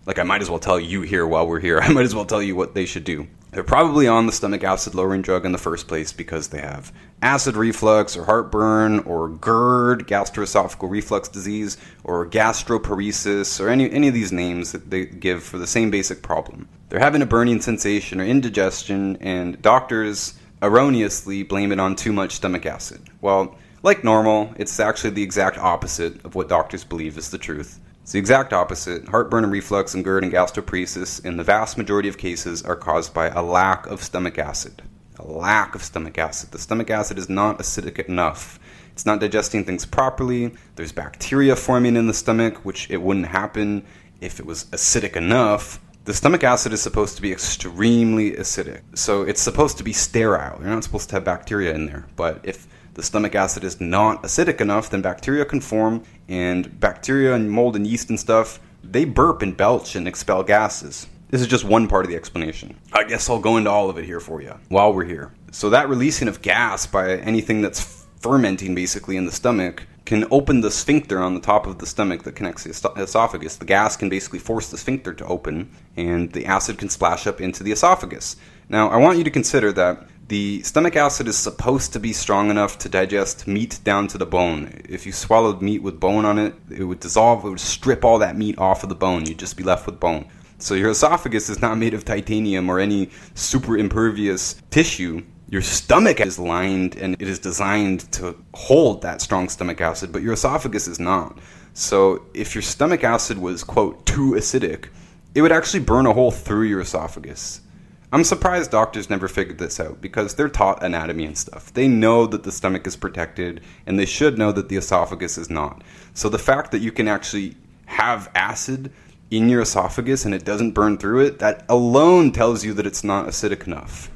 Like, 0.07 0.18
I 0.18 0.25
might 0.25 0.42
as 0.42 0.51
well 0.51 0.59
tell 0.59 0.81
you 0.81 1.03
here 1.03 1.27
while 1.27 1.47
we're 1.47 1.61
here, 1.61 1.79
I 1.83 1.92
might 1.92 2.05
as 2.05 2.14
well 2.14 2.25
tell 2.25 2.42
you 2.42 2.57
what 2.57 2.75
they 2.75 2.85
should 2.85 3.05
do. 3.05 3.29
They're 3.53 3.64
probably 3.64 4.07
on 4.07 4.27
the 4.27 4.33
stomach 4.33 4.62
acid 4.62 4.94
lowering 4.94 5.23
drug 5.23 5.47
in 5.47 5.53
the 5.53 5.59
first 5.59 5.88
place 5.88 6.12
because 6.12 6.49
they 6.49 6.61
have 6.61 6.92
acid 7.23 7.57
reflux 7.57 8.16
or 8.16 8.25
heartburn 8.25 9.01
or 9.01 9.31
GERD, 9.31 10.07
gastroesophageal 10.07 10.90
reflux 10.90 11.29
disease, 11.29 11.79
or 12.05 12.27
gastroparesis, 12.27 13.59
or 13.61 13.68
any, 13.68 13.90
any 13.90 14.09
of 14.09 14.14
these 14.14 14.33
names 14.33 14.73
that 14.73 14.90
they 14.90 15.07
give 15.07 15.42
for 15.42 15.59
the 15.59 15.66
same 15.66 15.90
basic 15.90 16.23
problem. 16.23 16.68
They're 16.88 17.01
having 17.01 17.23
a 17.23 17.27
burning 17.27 17.61
sensation 17.61 18.21
or 18.21 18.25
indigestion, 18.25 19.16
and 19.21 19.62
doctors 19.62 20.35
erroneously 20.61 21.42
blame 21.44 21.73
it 21.73 21.81
on 21.81 21.97
too 21.97 22.12
much 22.12 22.33
stomach 22.33 22.66
acid. 22.66 23.01
Well, 23.21 23.57
like 23.83 24.05
normal, 24.05 24.53
it's 24.57 24.81
actually 24.81 25.11
the 25.11 25.23
exact 25.23 25.59
opposite 25.59 26.25
of 26.25 26.35
what 26.35 26.49
doctors 26.49 26.85
believe 26.85 27.17
is 27.17 27.31
the 27.31 27.38
truth. 27.38 27.81
It's 28.03 28.12
the 28.12 28.19
exact 28.19 28.53
opposite. 28.53 29.09
Heartburn 29.09 29.45
and 29.45 29.53
reflux 29.53 29.95
and 29.95 30.05
GERD 30.05 30.25
and 30.25 30.33
gastroparesis, 30.33 31.25
in 31.25 31.37
the 31.37 31.45
vast 31.45 31.77
majority 31.77 32.09
of 32.09 32.19
cases, 32.19 32.62
are 32.62 32.75
caused 32.77 33.12
by 33.12 33.29
a 33.29 33.43
lack 33.43 33.87
of 33.87 34.03
stomach 34.03 34.38
acid. 34.38 34.83
A 35.19 35.25
lack 35.25 35.75
of 35.75 35.83
stomach 35.83 36.17
acid. 36.17 36.51
The 36.51 36.59
stomach 36.59 36.91
acid 36.91 37.19
is 37.19 37.29
not 37.29 37.59
acidic 37.59 37.99
enough. 38.09 38.59
It's 38.93 39.07
not 39.07 39.21
digesting 39.21 39.64
things 39.64 39.85
properly. 39.85 40.55
There's 40.77 40.91
bacteria 40.91 41.55
forming 41.55 41.97
in 41.97 42.07
the 42.07 42.14
stomach, 42.14 42.64
which 42.64 42.91
it 42.91 43.03
wouldn't 43.03 43.27
happen 43.27 43.85
if 44.21 44.41
it 44.41 44.47
was 44.47 44.64
acidic 44.67 45.14
enough. 45.14 45.81
The 46.05 46.14
stomach 46.14 46.43
acid 46.43 46.73
is 46.73 46.81
supposed 46.81 47.17
to 47.17 47.23
be 47.23 47.31
extremely 47.31 48.33
acidic. 48.33 48.81
So 48.95 49.23
it's 49.23 49.43
supposed 49.43 49.77
to 49.79 49.85
be 49.85 49.93
sterile. 49.93 50.59
You're 50.61 50.71
not 50.71 50.83
supposed 50.83 51.11
to 51.11 51.17
have 51.17 51.25
bacteria 51.25 51.75
in 51.75 51.87
there. 51.87 52.07
But 52.17 52.41
if 52.43 52.67
the 52.99 53.05
stomach 53.05 53.37
acid 53.37 53.63
is 53.63 53.81
not 53.81 54.25
acidic 54.25 54.61
enough, 54.61 54.91
then 54.91 55.01
bacteria 55.01 55.45
can 55.45 55.61
form, 55.61 56.03
and 56.29 56.81
bacteria 56.81 57.33
and 57.33 57.49
mold 57.49 57.77
and 57.77 57.87
yeast 57.87 58.11
and 58.11 58.19
stuff, 58.19 58.59
they 58.83 59.05
burp 59.05 59.41
and 59.41 59.57
belch 59.57 59.95
and 59.95 60.09
expel 60.09 60.43
gases. 60.43 61.07
This 61.31 61.41
is 61.41 61.47
just 61.47 61.63
one 61.63 61.87
part 61.87 62.05
of 62.05 62.11
the 62.11 62.17
explanation. 62.17 62.77
I 62.93 63.05
guess 63.05 63.31
I'll 63.31 63.39
go 63.39 63.57
into 63.57 63.71
all 63.71 63.89
of 63.89 63.99
it 63.99 64.05
here 64.05 64.19
for 64.19 64.43
you 64.43 64.59
while 64.69 64.93
we're 64.93 65.05
here. 65.05 65.33
So, 65.53 65.71
that 65.71 65.89
releasing 65.89 66.27
of 66.27 66.43
gas 66.43 66.87
by 66.87 67.19
anything 67.19 67.63
that's 67.63 68.05
fermenting 68.21 68.75
basically 68.75 69.17
in 69.17 69.27
the 69.27 69.33
stomach 69.33 69.87
can 70.05 70.25
open 70.33 70.63
the 70.63 70.71
sphincter 70.71 71.21
on 71.21 71.35
the 71.35 71.41
top 71.41 71.69
of 71.69 71.79
the 71.79 71.87
stomach 71.87 72.25
that 72.25 72.35
connects 72.35 72.65
the 72.65 72.93
esophagus. 72.97 73.57
The 73.57 73.65
gas 73.65 73.97
can 73.97 74.09
basically 74.09 74.41
force 74.41 74.71
the 74.71 74.79
sphincter 74.79 75.13
to 75.13 75.25
open, 75.27 75.71
and 75.97 76.33
the 76.33 76.47
acid 76.47 76.79
can 76.79 76.89
splash 76.89 77.29
up 77.29 77.41
into 77.41 77.63
the 77.63 77.71
esophagus. 77.71 78.37
Now, 78.69 78.89
I 78.89 78.97
want 78.97 79.19
you 79.19 79.25
to 79.25 79.31
consider 79.31 79.71
that 79.73 80.05
the 80.29 80.62
stomach 80.62 80.95
acid 80.95 81.27
is 81.27 81.38
supposed 81.38 81.95
to 81.95 81.99
be 81.99 82.12
strong 82.12 82.51
enough 82.51 82.77
to 82.79 82.88
digest 82.91 83.47
meat 83.47 83.81
down 83.83 84.09
to 84.09 84.19
the 84.19 84.27
bone. 84.27 84.83
If 84.87 85.07
you 85.07 85.12
swallowed 85.12 85.62
meat 85.62 85.83
with 85.83 85.99
bone 85.99 86.27
on 86.27 86.38
it, 86.38 86.55
it 86.71 86.85
would 86.85 87.01
dissolve, 87.01 87.45
it 87.45 87.49
would 87.49 87.61
strip 87.61 88.05
all 88.05 88.19
that 88.19 88.37
meat 88.37 88.59
off 88.59 88.83
of 88.83 88.91
the 88.91 88.95
bone. 88.95 89.25
You'd 89.25 89.38
just 89.38 89.57
be 89.57 89.64
left 89.64 89.87
with 89.87 89.99
bone. 89.99 90.29
So 90.59 90.75
your 90.75 90.91
esophagus 90.91 91.49
is 91.49 91.62
not 91.62 91.79
made 91.79 91.95
of 91.95 92.05
titanium 92.05 92.69
or 92.69 92.79
any 92.79 93.09
super 93.35 93.79
impervious 93.79 94.61
tissue. 94.71 95.25
Your 95.49 95.62
stomach 95.62 96.21
is 96.21 96.38
lined 96.38 96.97
and 96.97 97.14
it 97.14 97.27
is 97.27 97.38
designed 97.38 98.01
to 98.12 98.37
hold 98.53 99.01
that 99.03 99.23
strong 99.23 99.49
stomach 99.49 99.81
acid, 99.81 100.12
but 100.12 100.21
your 100.21 100.35
esophagus 100.35 100.88
is 100.88 101.01
not. 101.01 101.38
So 101.73 102.27
if 102.35 102.55
your 102.55 102.62
stomach 102.62 103.03
acid 103.03 103.38
was, 103.38 103.64
quote, 103.64 104.05
too 104.05 104.33
acidic, 104.33 104.88
it 105.35 105.41
would 105.41 105.53
actually 105.53 105.81
burn 105.81 106.05
a 106.05 106.12
hole 106.12 106.33
through 106.33 106.64
your 106.64 106.81
esophagus 106.81 107.62
I'm 108.11 108.25
surprised 108.25 108.71
doctors 108.71 109.11
never 109.11 109.29
figured 109.29 109.59
this 109.59 109.79
out 109.79 110.01
because 110.01 110.35
they're 110.35 110.49
taught 110.49 110.83
anatomy 110.83 111.27
and 111.27 111.37
stuff. 111.37 111.73
They 111.75 111.88
know 111.88 112.27
that 112.27 112.42
the 112.42 112.53
stomach 112.53 112.87
is 112.87 112.97
protected 112.97 113.61
and 113.87 113.99
they 113.99 114.07
should 114.07 114.38
know 114.38 114.51
that 114.53 114.71
the 114.71 114.77
esophagus 114.77 115.37
is 115.37 115.51
not. 115.51 115.83
So 116.14 116.31
the 116.31 116.38
fact 116.38 116.71
that 116.71 116.81
you 116.81 116.90
can 116.90 117.07
actually 117.07 117.57
have 117.85 118.31
acid 118.35 118.92
in 119.31 119.51
your 119.51 119.61
esophagus 119.61 120.25
and 120.25 120.35
it 120.35 120.44
doesn't 120.44 120.73
burn 120.73 120.97
through 120.97 121.27
it, 121.27 121.38
that 121.40 121.66
alone 121.68 122.33
tells 122.33 122.64
you 122.64 122.73
that 122.75 122.87
it's 122.87 123.05
not 123.05 123.27
acidic 123.27 123.66
enough. 123.66 124.11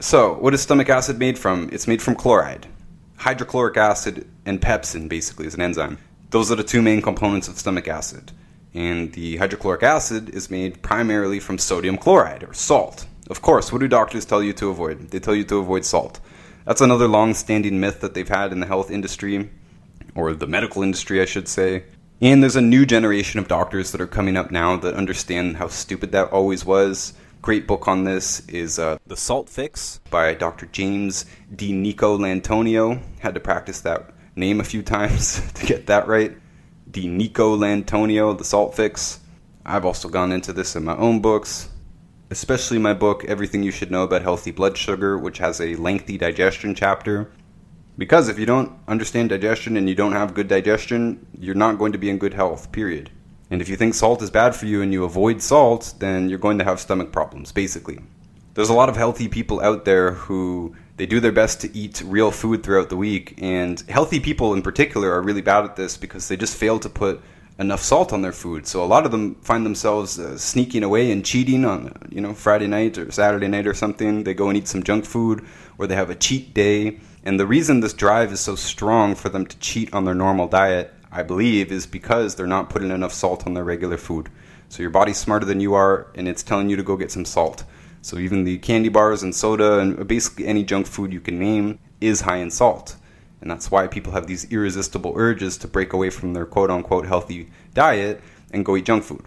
So, 0.00 0.34
what 0.34 0.54
is 0.54 0.60
stomach 0.60 0.88
acid 0.88 1.18
made 1.18 1.38
from? 1.38 1.70
It's 1.72 1.88
made 1.88 2.02
from 2.02 2.14
chloride. 2.14 2.66
Hydrochloric 3.16 3.76
acid 3.76 4.28
and 4.44 4.60
pepsin 4.60 5.08
basically 5.08 5.46
is 5.46 5.54
an 5.54 5.62
enzyme. 5.62 5.98
Those 6.30 6.50
are 6.52 6.56
the 6.56 6.64
two 6.64 6.82
main 6.82 7.00
components 7.00 7.48
of 7.48 7.58
stomach 7.58 7.88
acid. 7.88 8.32
And 8.74 9.12
the 9.12 9.36
hydrochloric 9.36 9.82
acid 9.82 10.30
is 10.30 10.50
made 10.50 10.82
primarily 10.82 11.40
from 11.40 11.58
sodium 11.58 11.96
chloride 11.96 12.42
or 12.42 12.52
salt. 12.52 13.06
Of 13.30 13.40
course, 13.40 13.72
what 13.72 13.80
do 13.80 13.88
doctors 13.88 14.26
tell 14.26 14.42
you 14.42 14.52
to 14.54 14.68
avoid? 14.68 15.10
They 15.10 15.18
tell 15.18 15.34
you 15.34 15.44
to 15.44 15.56
avoid 15.56 15.86
salt. 15.86 16.20
That's 16.66 16.82
another 16.82 17.08
long 17.08 17.32
standing 17.32 17.80
myth 17.80 18.00
that 18.00 18.14
they've 18.14 18.28
had 18.28 18.52
in 18.52 18.60
the 18.60 18.66
health 18.66 18.90
industry, 18.90 19.50
or 20.14 20.34
the 20.34 20.46
medical 20.46 20.82
industry, 20.82 21.22
I 21.22 21.24
should 21.24 21.48
say. 21.48 21.84
And 22.20 22.42
there's 22.42 22.56
a 22.56 22.60
new 22.60 22.84
generation 22.84 23.40
of 23.40 23.48
doctors 23.48 23.92
that 23.92 24.00
are 24.00 24.06
coming 24.06 24.36
up 24.36 24.50
now 24.50 24.76
that 24.76 24.94
understand 24.94 25.56
how 25.56 25.68
stupid 25.68 26.12
that 26.12 26.30
always 26.32 26.64
was. 26.64 27.14
Great 27.40 27.66
book 27.66 27.88
on 27.88 28.04
this 28.04 28.46
is 28.48 28.78
uh, 28.78 28.98
The 29.06 29.16
Salt 29.16 29.48
Fix 29.48 30.00
by 30.10 30.34
Dr. 30.34 30.66
James 30.66 31.24
DiNicolantonio. 31.54 33.02
Had 33.20 33.34
to 33.34 33.40
practice 33.40 33.80
that 33.82 34.10
name 34.36 34.60
a 34.60 34.64
few 34.64 34.82
times 34.82 35.40
to 35.54 35.66
get 35.66 35.86
that 35.86 36.08
right. 36.08 36.36
DiNicolantonio, 36.90 38.36
The 38.36 38.44
Salt 38.44 38.76
Fix. 38.76 39.20
I've 39.66 39.86
also 39.86 40.08
gone 40.08 40.30
into 40.30 40.52
this 40.52 40.76
in 40.76 40.84
my 40.84 40.96
own 40.96 41.20
books 41.20 41.70
especially 42.30 42.78
my 42.78 42.94
book, 42.94 43.24
Everything 43.24 43.62
You 43.62 43.70
Should 43.70 43.90
Know 43.90 44.02
About 44.02 44.22
Healthy 44.22 44.50
Blood 44.50 44.76
Sugar, 44.76 45.18
which 45.18 45.38
has 45.38 45.60
a 45.60 45.76
lengthy 45.76 46.18
digestion 46.18 46.74
chapter. 46.74 47.30
Because 47.96 48.28
if 48.28 48.38
you 48.38 48.46
don't 48.46 48.72
understand 48.88 49.28
digestion 49.28 49.76
and 49.76 49.88
you 49.88 49.94
don't 49.94 50.12
have 50.12 50.34
good 50.34 50.48
digestion, 50.48 51.26
you're 51.38 51.54
not 51.54 51.78
going 51.78 51.92
to 51.92 51.98
be 51.98 52.10
in 52.10 52.18
good 52.18 52.34
health, 52.34 52.72
period. 52.72 53.10
And 53.50 53.60
if 53.60 53.68
you 53.68 53.76
think 53.76 53.94
salt 53.94 54.22
is 54.22 54.30
bad 54.30 54.56
for 54.56 54.66
you 54.66 54.82
and 54.82 54.92
you 54.92 55.04
avoid 55.04 55.40
salt, 55.40 55.94
then 55.98 56.28
you're 56.28 56.38
going 56.38 56.58
to 56.58 56.64
have 56.64 56.80
stomach 56.80 57.12
problems, 57.12 57.52
basically. 57.52 58.00
There's 58.54 58.68
a 58.68 58.74
lot 58.74 58.88
of 58.88 58.96
healthy 58.96 59.28
people 59.28 59.60
out 59.60 59.84
there 59.84 60.12
who 60.12 60.74
they 60.96 61.06
do 61.06 61.20
their 61.20 61.32
best 61.32 61.60
to 61.60 61.76
eat 61.76 62.02
real 62.04 62.30
food 62.30 62.62
throughout 62.62 62.88
the 62.88 62.96
week, 62.96 63.34
and 63.38 63.80
healthy 63.88 64.20
people 64.20 64.54
in 64.54 64.62
particular 64.62 65.12
are 65.12 65.22
really 65.22 65.42
bad 65.42 65.64
at 65.64 65.76
this 65.76 65.96
because 65.96 66.28
they 66.28 66.36
just 66.36 66.56
fail 66.56 66.78
to 66.78 66.88
put 66.88 67.20
enough 67.58 67.80
salt 67.80 68.12
on 68.12 68.22
their 68.22 68.32
food. 68.32 68.66
So 68.66 68.82
a 68.82 68.86
lot 68.86 69.06
of 69.06 69.12
them 69.12 69.36
find 69.36 69.64
themselves 69.64 70.18
uh, 70.18 70.36
sneaking 70.36 70.82
away 70.82 71.12
and 71.12 71.24
cheating 71.24 71.64
on, 71.64 71.92
you 72.10 72.20
know, 72.20 72.34
Friday 72.34 72.66
night 72.66 72.98
or 72.98 73.10
Saturday 73.12 73.48
night 73.48 73.66
or 73.66 73.74
something. 73.74 74.24
They 74.24 74.34
go 74.34 74.48
and 74.48 74.56
eat 74.56 74.68
some 74.68 74.82
junk 74.82 75.04
food 75.04 75.44
or 75.78 75.86
they 75.86 75.94
have 75.94 76.10
a 76.10 76.14
cheat 76.14 76.52
day. 76.52 76.98
And 77.22 77.38
the 77.38 77.46
reason 77.46 77.80
this 77.80 77.92
drive 77.92 78.32
is 78.32 78.40
so 78.40 78.56
strong 78.56 79.14
for 79.14 79.28
them 79.28 79.46
to 79.46 79.58
cheat 79.58 79.94
on 79.94 80.04
their 80.04 80.14
normal 80.14 80.48
diet, 80.48 80.92
I 81.12 81.22
believe, 81.22 81.70
is 81.70 81.86
because 81.86 82.34
they're 82.34 82.46
not 82.46 82.70
putting 82.70 82.90
enough 82.90 83.12
salt 83.12 83.46
on 83.46 83.54
their 83.54 83.64
regular 83.64 83.96
food. 83.96 84.28
So 84.68 84.82
your 84.82 84.90
body's 84.90 85.18
smarter 85.18 85.46
than 85.46 85.60
you 85.60 85.74
are 85.74 86.08
and 86.16 86.26
it's 86.26 86.42
telling 86.42 86.68
you 86.68 86.76
to 86.76 86.82
go 86.82 86.96
get 86.96 87.12
some 87.12 87.24
salt. 87.24 87.64
So 88.02 88.18
even 88.18 88.44
the 88.44 88.58
candy 88.58 88.88
bars 88.88 89.22
and 89.22 89.34
soda 89.34 89.78
and 89.78 90.06
basically 90.08 90.46
any 90.46 90.64
junk 90.64 90.86
food 90.86 91.12
you 91.12 91.20
can 91.20 91.38
name 91.38 91.78
is 92.00 92.22
high 92.22 92.38
in 92.38 92.50
salt. 92.50 92.96
And 93.44 93.50
that's 93.50 93.70
why 93.70 93.86
people 93.88 94.14
have 94.14 94.26
these 94.26 94.50
irresistible 94.50 95.12
urges 95.16 95.58
to 95.58 95.68
break 95.68 95.92
away 95.92 96.08
from 96.08 96.32
their 96.32 96.46
quote 96.46 96.70
unquote 96.70 97.04
healthy 97.04 97.50
diet 97.74 98.22
and 98.50 98.64
go 98.64 98.74
eat 98.74 98.86
junk 98.86 99.04
food. 99.04 99.22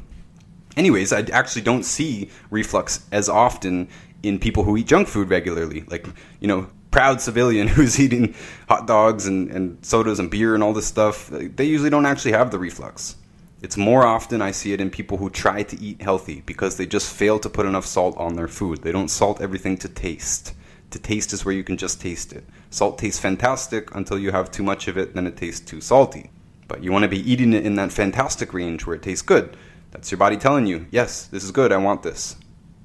Anyways, 0.76 1.14
I 1.14 1.20
actually 1.32 1.62
don't 1.62 1.84
see 1.84 2.32
reflux 2.50 3.06
as 3.12 3.30
often 3.30 3.88
in 4.24 4.40
people 4.40 4.64
who 4.64 4.76
eat 4.76 4.88
junk 4.88 5.08
food 5.08 5.30
regularly. 5.30 5.84
Like, 5.86 6.08
you 6.40 6.48
know, 6.48 6.68
proud 6.90 7.22
civilian 7.22 7.68
who's 7.76 8.00
eating 8.00 8.34
hot 8.68 8.88
dogs 8.88 9.28
and, 9.28 9.52
and 9.52 9.86
sodas 9.86 10.18
and 10.18 10.32
beer 10.32 10.56
and 10.56 10.64
all 10.64 10.74
this 10.74 10.88
stuff, 10.88 11.30
they 11.30 11.66
usually 11.66 11.92
don't 11.92 12.08
actually 12.08 12.32
have 12.32 12.50
the 12.50 12.58
reflux. 12.58 13.18
It's 13.62 13.78
more 13.78 14.04
often 14.04 14.42
I 14.42 14.50
see 14.50 14.74
it 14.74 14.82
in 14.82 14.90
people 14.90 15.18
who 15.18 15.30
try 15.30 15.62
to 15.62 15.80
eat 15.80 16.02
healthy 16.02 16.42
because 16.48 16.78
they 16.78 16.88
just 16.88 17.14
fail 17.14 17.38
to 17.38 17.52
put 17.52 17.68
enough 17.68 17.86
salt 17.86 18.18
on 18.18 18.34
their 18.36 18.48
food. 18.48 18.82
They 18.82 18.92
don't 18.92 19.10
salt 19.10 19.42
everything 19.42 19.78
to 19.78 19.88
taste. 19.88 20.56
To 20.90 20.98
taste 20.98 21.34
is 21.34 21.46
where 21.46 21.54
you 21.54 21.64
can 21.64 21.78
just 21.78 22.02
taste 22.02 22.34
it. 22.34 22.44
Salt 22.78 23.00
tastes 23.00 23.20
fantastic 23.20 23.96
until 23.96 24.20
you 24.20 24.30
have 24.30 24.52
too 24.52 24.62
much 24.62 24.88
of 24.88 25.00
it, 25.00 25.16
then 25.16 25.26
it 25.26 25.36
tastes 25.36 25.66
too 25.66 25.82
salty. 25.82 26.30
But 26.68 26.84
you 26.84 26.92
want 26.92 27.02
to 27.02 27.10
be 27.10 27.28
eating 27.32 27.54
it 27.54 27.66
in 27.66 27.74
that 27.78 27.92
fantastic 27.92 28.54
range 28.54 28.86
where 28.86 28.96
it 28.96 29.02
tastes 29.02 29.24
good. 29.24 29.58
That's 29.90 30.12
your 30.12 30.20
body 30.20 30.38
telling 30.38 30.68
you, 30.68 30.86
yes, 30.92 31.26
this 31.26 31.44
is 31.44 31.50
good, 31.50 31.72
I 31.72 31.78
want 31.78 32.04
this. 32.04 32.36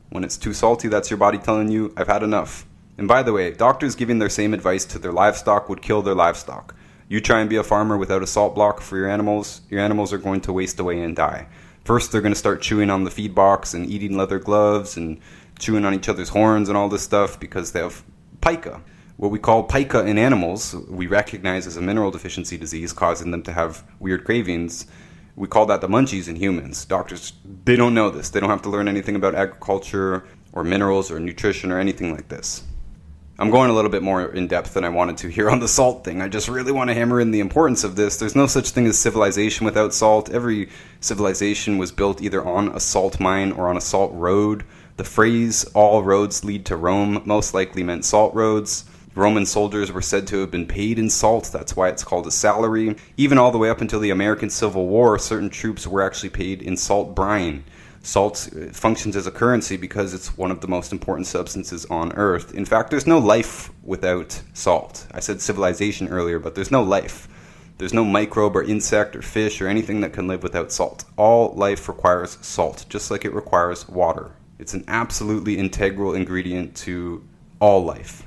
When 0.09 0.25
it's 0.25 0.39
too 0.39 0.55
salty, 0.55 0.89
that's 0.89 1.11
your 1.11 1.19
body 1.19 1.37
telling 1.37 1.71
you, 1.71 1.93
I've 1.95 2.07
had 2.07 2.23
enough. 2.23 2.65
And 2.97 3.07
by 3.07 3.23
the 3.23 3.35
way, 3.35 3.53
doctors 3.53 3.95
giving 3.95 4.19
their 4.19 4.31
same 4.31 4.55
advice 4.55 4.87
to 4.87 4.99
their 4.99 5.13
livestock 5.13 5.69
would 5.69 5.83
kill 5.83 6.01
their 6.01 6.15
livestock. 6.15 6.75
You 7.07 7.21
try 7.21 7.41
and 7.41 7.51
be 7.51 7.57
a 7.57 7.63
farmer 7.63 7.99
without 7.99 8.23
a 8.23 8.27
salt 8.27 8.55
block 8.55 8.81
for 8.81 8.97
your 8.97 9.11
animals, 9.11 9.61
your 9.69 9.81
animals 9.81 10.11
are 10.15 10.17
going 10.17 10.41
to 10.41 10.55
waste 10.55 10.81
away 10.81 11.03
and 11.03 11.15
die. 11.15 11.49
First, 11.85 12.13
they're 12.13 12.23
going 12.23 12.33
to 12.33 12.39
start 12.39 12.63
chewing 12.63 12.89
on 12.89 13.05
the 13.05 13.11
feed 13.11 13.35
box 13.35 13.75
and 13.75 13.91
eating 13.91 14.17
leather 14.17 14.39
gloves 14.39 14.97
and 14.97 15.21
chewing 15.59 15.85
on 15.85 15.93
each 15.93 16.09
other's 16.09 16.31
horns 16.31 16.71
and 16.71 16.79
all 16.79 16.89
this 16.89 17.03
stuff 17.03 17.39
because 17.39 17.73
they 17.73 17.81
have 17.81 18.03
pica. 18.41 18.81
What 19.23 19.31
we 19.31 19.39
call 19.39 19.63
pica 19.63 20.05
in 20.05 20.19
animals, 20.19 20.75
we 20.75 21.07
recognize 21.07 21.69
as 21.69 21.77
a 21.77 21.81
mineral 21.81 22.11
deficiency 22.11 22.57
disease 22.57 22.93
causing 22.93 23.31
them 23.31 23.45
to 23.45 23.53
have 23.53 23.85
weird 24.01 24.25
cravings. 24.25 24.89
We 25.37 25.47
call 25.47 25.65
that 25.67 25.81
the 25.81 25.87
munchies 25.87 26.27
in 26.27 26.35
humans. 26.35 26.85
Doctors, 26.85 27.33
they 27.65 27.77
don't 27.77 27.95
know 27.95 28.11
this. 28.11 28.31
They 28.31 28.41
don't 28.41 28.51
have 28.51 28.63
to 28.63 28.69
learn 28.69 28.89
anything 28.89 29.15
about 29.15 29.37
agriculture 29.37 30.25
or 30.53 30.65
minerals 30.65 31.13
or 31.13 31.21
nutrition 31.21 31.71
or 31.71 31.79
anything 31.79 32.13
like 32.13 32.27
this. 32.31 32.65
I'm 33.39 33.53
going 33.53 33.71
a 33.71 33.75
little 33.75 33.93
bit 33.93 34.03
more 34.03 34.25
in 34.25 34.49
depth 34.49 34.75
than 34.75 34.85
I 34.85 34.89
wanted 34.89 35.19
to 35.19 35.29
here 35.29 35.49
on 35.49 35.61
the 35.61 35.69
salt 35.69 36.03
thing. 36.03 36.21
I 36.21 36.27
just 36.27 36.49
really 36.49 36.73
want 36.73 36.91
to 36.91 36.95
hammer 36.95 37.21
in 37.21 37.31
the 37.31 37.39
importance 37.39 37.85
of 37.85 37.95
this. 37.95 38.17
There's 38.17 38.35
no 38.35 38.49
such 38.49 38.71
thing 38.71 38.89
as 38.89 38.99
civilization 38.99 39.65
without 39.65 39.95
salt. 39.95 40.31
Every 40.31 40.69
civilization 40.99 41.79
was 41.79 41.93
built 41.93 42.21
either 42.21 42.45
on 42.45 42.75
a 42.75 42.81
salt 42.81 43.21
mine 43.21 43.53
or 43.53 43.69
on 43.69 43.77
a 43.77 43.81
salt 43.81 44.13
road. 44.15 44.65
The 44.97 45.05
phrase, 45.05 45.63
all 45.75 46.03
roads 46.03 46.45
lead 46.45 46.67
to 46.67 46.77
Rome, 46.77 47.23
most 47.25 47.55
likely 47.55 47.85
meant 47.85 48.05
salt 48.05 48.35
roads. 48.35 48.87
Roman 49.15 49.45
soldiers 49.45 49.93
were 49.93 50.01
said 50.01 50.27
to 50.29 50.41
have 50.41 50.51
been 50.51 50.67
paid 50.67 50.99
in 50.99 51.11
salt, 51.11 51.51
that's 51.53 51.77
why 51.77 51.89
it's 51.89 52.03
called 52.03 52.27
a 52.27 52.31
salary. 52.31 52.97
Even 53.19 53.37
all 53.37 53.51
the 53.51 53.59
way 53.59 53.69
up 53.69 53.83
until 53.83 54.01
the 54.01 54.11
American 54.11 54.49
Civil 54.49 54.87
War, 54.87 55.19
certain 55.19 55.51
troops 55.51 55.87
were 55.87 56.03
actually 56.03 56.31
paid 56.31 56.63
in 56.63 56.79
salt 56.79 57.15
brine. 57.15 57.65
Salt 58.03 58.49
uh, 58.57 58.73
functions 58.73 59.15
as 59.15 59.27
a 59.27 59.31
currency 59.31 59.77
because 59.77 60.15
it's 60.15 60.37
one 60.37 60.51
of 60.51 60.61
the 60.61 60.67
most 60.67 60.93
important 60.93 61.27
substances 61.27 61.85
on 61.87 62.13
Earth. 62.15 62.55
In 62.55 62.65
fact, 62.65 62.91
there's 62.91 63.07
no 63.07 63.19
life 63.19 63.71
without 63.83 64.41
salt. 64.55 65.07
I 65.13 65.21
said 65.21 65.43
civilization 65.43 66.09
earlier, 66.09 66.39
but 66.39 66.55
there's 66.55 66.71
no 66.71 66.83
life. 66.83 67.29
There's 67.79 67.93
no 67.93 68.05
microbe 68.05 68.57
or 68.57 68.63
insect 68.63 69.15
or 69.15 69.23
fish 69.23 69.61
or 69.61 69.69
anything 69.69 70.01
that 70.01 70.13
can 70.13 70.27
live 70.27 70.43
without 70.43 70.73
salt. 70.73 71.05
All 71.17 71.53
life 71.55 71.87
requires 71.87 72.39
salt, 72.41 72.87
just 72.89 73.11
like 73.11 73.25
it 73.25 73.35
requires 73.35 73.89
water. 73.89 74.33
It's 74.59 74.75
an 74.75 74.85
absolutely 74.89 75.59
integral 75.59 76.15
ingredient 76.15 76.75
to 76.77 77.23
all 77.61 77.85
life. 77.85 78.27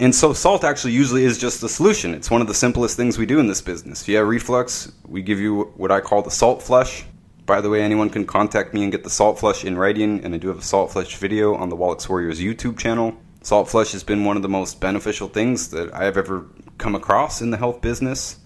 And 0.00 0.14
so, 0.14 0.32
salt 0.32 0.64
actually 0.64 0.92
usually 0.92 1.24
is 1.24 1.38
just 1.38 1.60
the 1.60 1.68
solution. 1.68 2.14
It's 2.14 2.30
one 2.30 2.40
of 2.40 2.48
the 2.48 2.54
simplest 2.54 2.96
things 2.96 3.16
we 3.16 3.26
do 3.26 3.38
in 3.38 3.46
this 3.46 3.60
business. 3.60 4.02
If 4.02 4.08
you 4.08 4.16
have 4.16 4.26
reflux, 4.26 4.92
we 5.06 5.22
give 5.22 5.38
you 5.38 5.72
what 5.76 5.92
I 5.92 6.00
call 6.00 6.22
the 6.22 6.32
salt 6.32 6.62
flush. 6.62 7.04
By 7.46 7.60
the 7.60 7.68
way, 7.68 7.82
anyone 7.82 8.08
can 8.08 8.24
contact 8.24 8.72
me 8.72 8.82
and 8.82 8.90
get 8.90 9.04
the 9.04 9.10
Salt 9.10 9.38
Flush 9.38 9.66
in 9.66 9.76
writing, 9.76 10.24
and 10.24 10.34
I 10.34 10.38
do 10.38 10.48
have 10.48 10.58
a 10.58 10.62
Salt 10.62 10.92
Flush 10.92 11.16
video 11.16 11.54
on 11.54 11.68
the 11.68 11.76
Wallach's 11.76 12.08
Warriors 12.08 12.40
YouTube 12.40 12.78
channel. 12.78 13.14
Salt 13.42 13.68
Flush 13.68 13.92
has 13.92 14.02
been 14.02 14.24
one 14.24 14.36
of 14.36 14.42
the 14.42 14.48
most 14.48 14.80
beneficial 14.80 15.28
things 15.28 15.68
that 15.68 15.92
I 15.92 16.04
have 16.04 16.16
ever 16.16 16.46
come 16.78 16.94
across 16.94 17.42
in 17.42 17.50
the 17.50 17.58
health 17.58 17.82
business. 17.82 18.38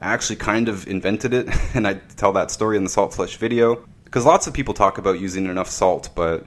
I 0.00 0.12
actually 0.12 0.36
kind 0.36 0.68
of 0.68 0.86
invented 0.86 1.34
it, 1.34 1.48
and 1.74 1.88
I 1.88 1.94
tell 1.94 2.32
that 2.34 2.52
story 2.52 2.76
in 2.76 2.84
the 2.84 2.90
Salt 2.90 3.14
Flush 3.14 3.36
video. 3.36 3.84
Because 4.04 4.24
lots 4.24 4.46
of 4.46 4.54
people 4.54 4.74
talk 4.74 4.98
about 4.98 5.18
using 5.18 5.46
enough 5.46 5.68
salt, 5.68 6.10
but 6.14 6.46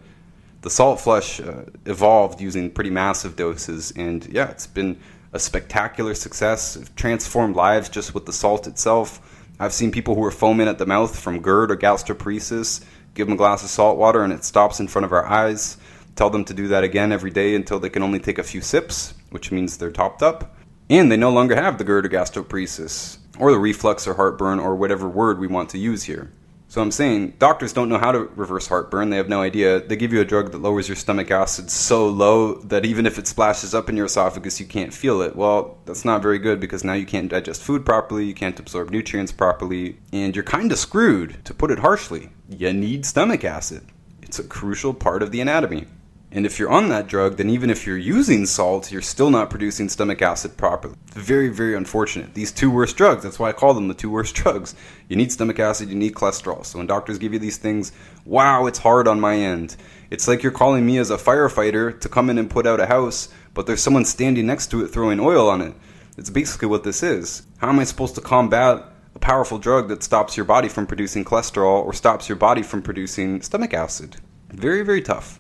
the 0.62 0.70
Salt 0.70 1.00
Flush 1.00 1.40
uh, 1.40 1.64
evolved 1.86 2.42
using 2.42 2.70
pretty 2.70 2.90
massive 2.90 3.36
doses, 3.36 3.92
and 3.96 4.26
yeah, 4.28 4.50
it's 4.50 4.68
been 4.68 5.00
a 5.32 5.40
spectacular 5.40 6.14
success. 6.16 6.78
transformed 6.96 7.56
lives 7.56 7.90
just 7.90 8.14
with 8.14 8.26
the 8.26 8.34
salt 8.34 8.68
itself. 8.68 9.22
I've 9.60 9.74
seen 9.74 9.92
people 9.92 10.16
who 10.16 10.24
are 10.24 10.32
foaming 10.32 10.68
at 10.68 10.78
the 10.78 10.86
mouth 10.86 11.18
from 11.18 11.42
GERD 11.42 11.72
or 11.72 11.78
gastroparesis 11.78 12.84
give 13.14 13.28
them 13.28 13.34
a 13.34 13.38
glass 13.38 13.64
of 13.64 13.70
salt 13.70 13.98
water 13.98 14.24
and 14.24 14.32
it 14.32 14.46
stops 14.46 14.80
in 14.80 14.88
front 14.88 15.06
of 15.06 15.12
our 15.12 15.26
eyes. 15.26 15.78
Tell 16.16 16.30
them 16.30 16.46
to 16.46 16.54
do 16.54 16.68
that 16.70 16.84
again 16.84 17.12
every 17.12 17.32
day 17.32 17.56
until 17.56 17.80
they 17.80 17.90
can 17.90 18.04
only 18.04 18.20
take 18.20 18.38
a 18.38 18.44
few 18.44 18.62
sips, 18.62 19.14
which 19.30 19.52
means 19.52 19.78
they're 19.78 19.92
topped 19.92 20.24
up. 20.24 20.56
And 20.90 21.12
they 21.12 21.18
no 21.18 21.30
longer 21.30 21.56
have 21.56 21.78
the 21.78 21.84
GERD 21.84 22.06
or 22.06 22.10
gastroparesis, 22.10 23.18
or 23.38 23.52
the 23.52 23.60
reflux 23.60 24.08
or 24.08 24.16
heartburn, 24.16 24.60
or 24.60 24.76
whatever 24.76 25.08
word 25.08 25.40
we 25.40 25.48
want 25.48 25.70
to 25.70 25.78
use 25.78 26.04
here. 26.04 26.32
So 26.70 26.84
I'm 26.84 26.92
saying 26.92 27.34
doctors 27.40 27.74
don't 27.74 27.90
know 27.90 27.98
how 27.98 28.12
to 28.12 28.20
reverse 28.36 28.68
heartburn. 28.68 29.10
They 29.10 29.18
have 29.18 29.28
no 29.28 29.42
idea. 29.42 29.80
They 29.80 29.96
give 29.96 30.14
you 30.14 30.22
a 30.22 30.26
drug 30.26 30.52
that 30.52 30.62
lowers 30.62 30.88
your 30.88 30.96
stomach 30.96 31.32
acid 31.32 31.72
so 31.72 32.08
low 32.08 32.60
that 32.60 32.86
even 32.86 33.08
if 33.08 33.18
it 33.18 33.26
splashes 33.26 33.74
up 33.74 33.90
in 33.90 33.98
your 33.98 34.06
esophagus, 34.06 34.60
you 34.60 34.68
can't 34.68 34.94
feel 34.94 35.24
it. 35.24 35.36
Well, 35.36 35.80
that's 35.86 36.06
not 36.06 36.22
very 36.22 36.38
good 36.38 36.60
because 36.60 36.84
now 36.84 36.94
you 36.94 37.08
can't 37.08 37.32
digest 37.32 37.64
food 37.64 37.88
properly, 37.88 38.26
you 38.26 38.36
can't 38.36 38.60
absorb 38.60 38.92
nutrients 38.92 39.32
properly, 39.32 39.98
and 40.14 40.36
you're 40.36 40.44
kind 40.44 40.72
of 40.72 40.78
screwed, 40.78 41.44
to 41.46 41.56
put 41.56 41.72
it 41.72 41.80
harshly. 41.80 42.30
You 42.48 42.72
need 42.72 43.04
stomach 43.04 43.44
acid. 43.44 43.88
It's 44.22 44.38
a 44.38 44.44
crucial 44.44 44.94
part 44.94 45.24
of 45.24 45.32
the 45.32 45.42
anatomy. 45.42 45.88
And 46.32 46.46
if 46.46 46.60
you're 46.60 46.70
on 46.70 46.90
that 46.90 47.08
drug, 47.08 47.38
then 47.38 47.50
even 47.50 47.72
if 47.72 47.88
you're 47.88 47.98
using 47.98 48.46
salt, 48.46 48.92
you're 48.92 49.02
still 49.02 49.32
not 49.32 49.50
producing 49.50 49.90
stomach 49.90 50.22
acid 50.22 50.58
properly. 50.58 50.96
Very, 51.08 51.50
very 51.50 51.76
unfortunate. 51.76 52.36
These 52.36 52.52
two 52.52 52.70
worst 52.70 52.98
drugs, 52.98 53.24
that's 53.24 53.40
why 53.40 53.50
I 53.50 53.54
call 53.54 53.74
them 53.74 53.88
the 53.88 53.96
two 53.96 54.12
worst 54.12 54.36
drugs. 54.42 54.76
You 55.08 55.16
need 55.16 55.32
stomach 55.32 55.58
acid, 55.58 55.90
you 55.90 55.96
need 55.96 56.14
cholesterol. 56.14 56.64
So 56.64 56.78
when 56.78 56.86
doctors 56.86 57.18
give 57.18 57.34
you 57.34 57.40
these 57.40 57.58
things, 57.58 57.92
wow, 58.26 58.68
it's 58.68 58.78
hard 58.78 59.08
on 59.08 59.20
my 59.20 59.36
end. 59.38 59.76
It's 60.12 60.28
like 60.28 60.44
you're 60.44 60.52
calling 60.52 60.86
me 60.86 61.00
as 61.00 61.10
a 61.10 61.18
firefighter 61.18 62.00
to 62.00 62.10
come 62.10 62.30
in 62.30 62.38
and 62.38 62.50
put 62.50 62.68
out 62.68 62.80
a 62.80 62.86
house, 62.86 63.30
but 63.56 63.66
there's 63.66 63.82
someone 63.82 64.06
standing 64.06 64.46
next 64.46 64.68
to 64.68 64.84
it 64.84 64.90
throwing 64.90 65.20
oil 65.20 65.50
on 65.50 65.62
it. 65.62 65.74
It's 66.16 66.30
basically 66.30 66.68
what 66.68 66.84
this 66.84 67.02
is. 67.02 67.44
How 67.58 67.70
am 67.70 67.80
I 67.80 67.86
supposed 67.86 68.16
to 68.16 68.22
combat 68.22 68.84
a 69.16 69.20
powerful 69.20 69.58
drug 69.58 69.88
that 69.88 70.04
stops 70.04 70.38
your 70.38 70.46
body 70.46 70.70
from 70.70 70.86
producing 70.86 71.26
cholesterol 71.26 71.84
or 71.84 71.94
stops 71.94 72.30
your 72.30 72.36
body 72.36 72.62
from 72.62 72.84
producing 72.84 73.42
stomach 73.42 73.74
acid? 73.74 74.18
Very, 74.50 74.84
very 74.84 75.02
tough. 75.02 75.39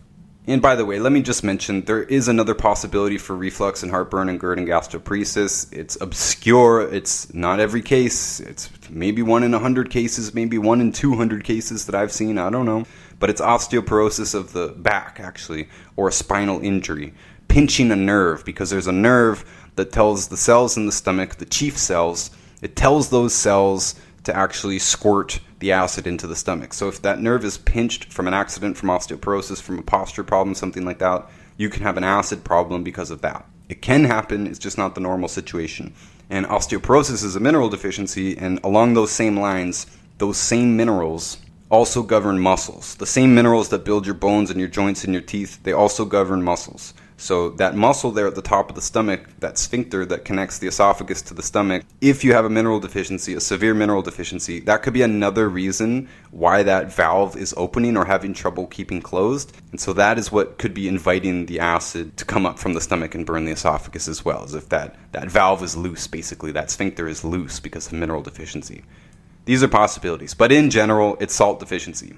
And 0.50 0.64
by 0.64 0.76
the 0.76 0.84
way, 0.84 0.98
let 0.98 1.12
me 1.12 1.22
just 1.22 1.44
mention 1.44 1.82
there 1.82 2.02
is 2.02 2.28
another 2.28 2.56
possibility 2.56 3.20
for 3.20 3.36
reflux 3.36 3.84
and 3.84 3.92
heartburn 3.92 4.30
and 4.30 4.40
GERD 4.40 4.58
and 4.58 4.68
gastroparesis. 4.68 5.72
It's 5.72 5.96
obscure. 6.02 6.82
It's 6.92 7.32
not 7.36 7.60
every 7.60 7.84
case. 7.84 8.40
It's 8.40 8.68
maybe 8.90 9.22
one 9.22 9.44
in 9.44 9.52
100 9.52 9.92
cases, 9.92 10.34
maybe 10.34 10.58
one 10.58 10.82
in 10.82 10.92
200 10.92 11.44
cases 11.44 11.86
that 11.86 11.94
I've 11.94 12.12
seen. 12.12 12.40
I 12.40 12.50
don't 12.50 12.66
know. 12.66 12.86
But 13.20 13.30
it's 13.30 13.42
osteoporosis 13.42 14.34
of 14.34 14.54
the 14.54 14.70
back, 14.70 15.20
actually, 15.20 15.70
or 15.96 16.08
a 16.08 16.12
spinal 16.12 16.60
injury. 16.62 17.14
Pinching 17.48 17.92
a 17.92 17.96
nerve, 17.96 18.44
because 18.44 18.72
there's 18.72 18.88
a 18.88 18.92
nerve 18.92 19.46
that 19.76 19.92
tells 19.92 20.30
the 20.30 20.38
cells 20.38 20.78
in 20.78 20.88
the 20.88 20.92
stomach, 20.92 21.36
the 21.36 21.46
chief 21.46 21.78
cells, 21.78 22.32
it 22.64 22.76
tells 22.76 23.12
those 23.12 23.36
cells 23.36 23.94
to 24.24 24.36
actually 24.36 24.80
squirt 24.80 25.42
the 25.60 25.72
acid 25.72 26.08
into 26.08 26.28
the 26.28 26.36
stomach. 26.36 26.74
So 26.74 26.88
if 26.88 27.02
that 27.02 27.22
nerve 27.22 27.44
is 27.44 27.58
pinched 27.58 28.12
from 28.12 28.28
an 28.28 28.34
accident, 28.34 28.78
from 28.78 28.90
osteoporosis, 28.90 29.62
from 29.62 29.80
a 29.80 29.84
posture 29.84 30.24
problem, 30.24 30.56
something 30.56 30.86
like 30.86 31.00
that, 31.00 31.30
you 31.58 31.70
can 31.70 31.84
have 31.84 31.98
an 31.98 32.04
acid 32.04 32.44
problem 32.44 32.84
because 32.84 33.12
of 33.12 33.22
that. 33.22 33.46
It 33.68 33.82
can 33.82 34.06
happen, 34.06 34.48
it's 34.48 34.58
just 34.58 34.78
not 34.78 34.96
the 34.96 35.02
normal 35.02 35.30
situation. 35.30 35.94
And 36.30 36.46
osteoporosis 36.46 37.24
is 37.24 37.36
a 37.36 37.40
mineral 37.40 37.70
deficiency, 37.70 38.38
and 38.38 38.60
along 38.64 38.94
those 38.94 39.12
same 39.12 39.38
lines, 39.38 39.86
those 40.18 40.38
same 40.38 40.78
minerals 40.78 41.38
also 41.70 42.02
govern 42.02 42.40
muscles. 42.40 42.96
The 42.96 43.06
same 43.06 43.36
minerals 43.36 43.70
that 43.70 43.86
build 43.86 44.06
your 44.06 44.16
bones 44.16 44.50
and 44.50 44.60
your 44.60 44.70
joints 44.70 45.04
and 45.04 45.14
your 45.14 45.22
teeth, 45.22 45.62
they 45.64 45.74
also 45.74 46.06
govern 46.06 46.42
muscles. 46.42 46.94
So 47.20 47.50
that 47.52 47.76
muscle 47.76 48.12
there 48.12 48.28
at 48.28 48.36
the 48.36 48.42
top 48.42 48.70
of 48.70 48.76
the 48.76 48.82
stomach, 48.82 49.28
that 49.40 49.58
sphincter 49.58 50.06
that 50.06 50.24
connects 50.24 50.58
the 50.58 50.68
esophagus 50.68 51.22
to 51.24 51.34
the 51.34 51.44
stomach, 51.44 51.84
if 52.00 52.24
you 52.24 52.32
have 52.34 52.46
a 52.46 52.50
mineral 52.50 52.80
deficiency, 52.80 53.34
a 53.34 53.42
severe 53.42 53.74
mineral 53.74 54.02
deficiency, 54.02 54.62
that 54.62 54.84
could 54.84 54.94
be 54.94 55.02
another 55.02 55.50
reason 55.50 56.08
why 56.32 56.64
that 56.64 56.94
valve 56.94 57.36
is 57.36 57.54
opening 57.58 57.98
or 57.98 58.06
having 58.06 58.34
trouble 58.34 58.68
keeping 58.68 59.02
closed. 59.02 59.52
And 59.72 59.82
so 59.82 59.92
that 59.94 60.18
is 60.18 60.32
what 60.32 60.58
could 60.58 60.74
be 60.74 60.88
inviting 60.88 61.48
the 61.48 61.60
acid 61.60 62.16
to 62.16 62.24
come 62.24 62.46
up 62.46 62.58
from 62.58 62.74
the 62.74 62.80
stomach 62.80 63.14
and 63.14 63.26
burn 63.26 63.44
the 63.44 63.52
esophagus 63.52 64.08
as 64.08 64.24
well, 64.24 64.46
as 64.46 64.54
if 64.54 64.70
that, 64.70 64.96
that 65.12 65.30
valve 65.30 65.62
is 65.62 65.76
loose, 65.76 66.08
basically. 66.08 66.54
That 66.54 66.72
sphincter 66.72 67.06
is 67.10 67.26
loose 67.26 67.60
because 67.60 67.88
of 67.88 67.94
mineral 67.94 68.22
deficiency. 68.22 68.84
These 69.44 69.62
are 69.62 69.68
possibilities, 69.68 70.34
but 70.34 70.54
in 70.54 70.70
general, 70.70 71.18
it's 71.20 71.34
salt 71.34 71.60
deficiency. 71.60 72.16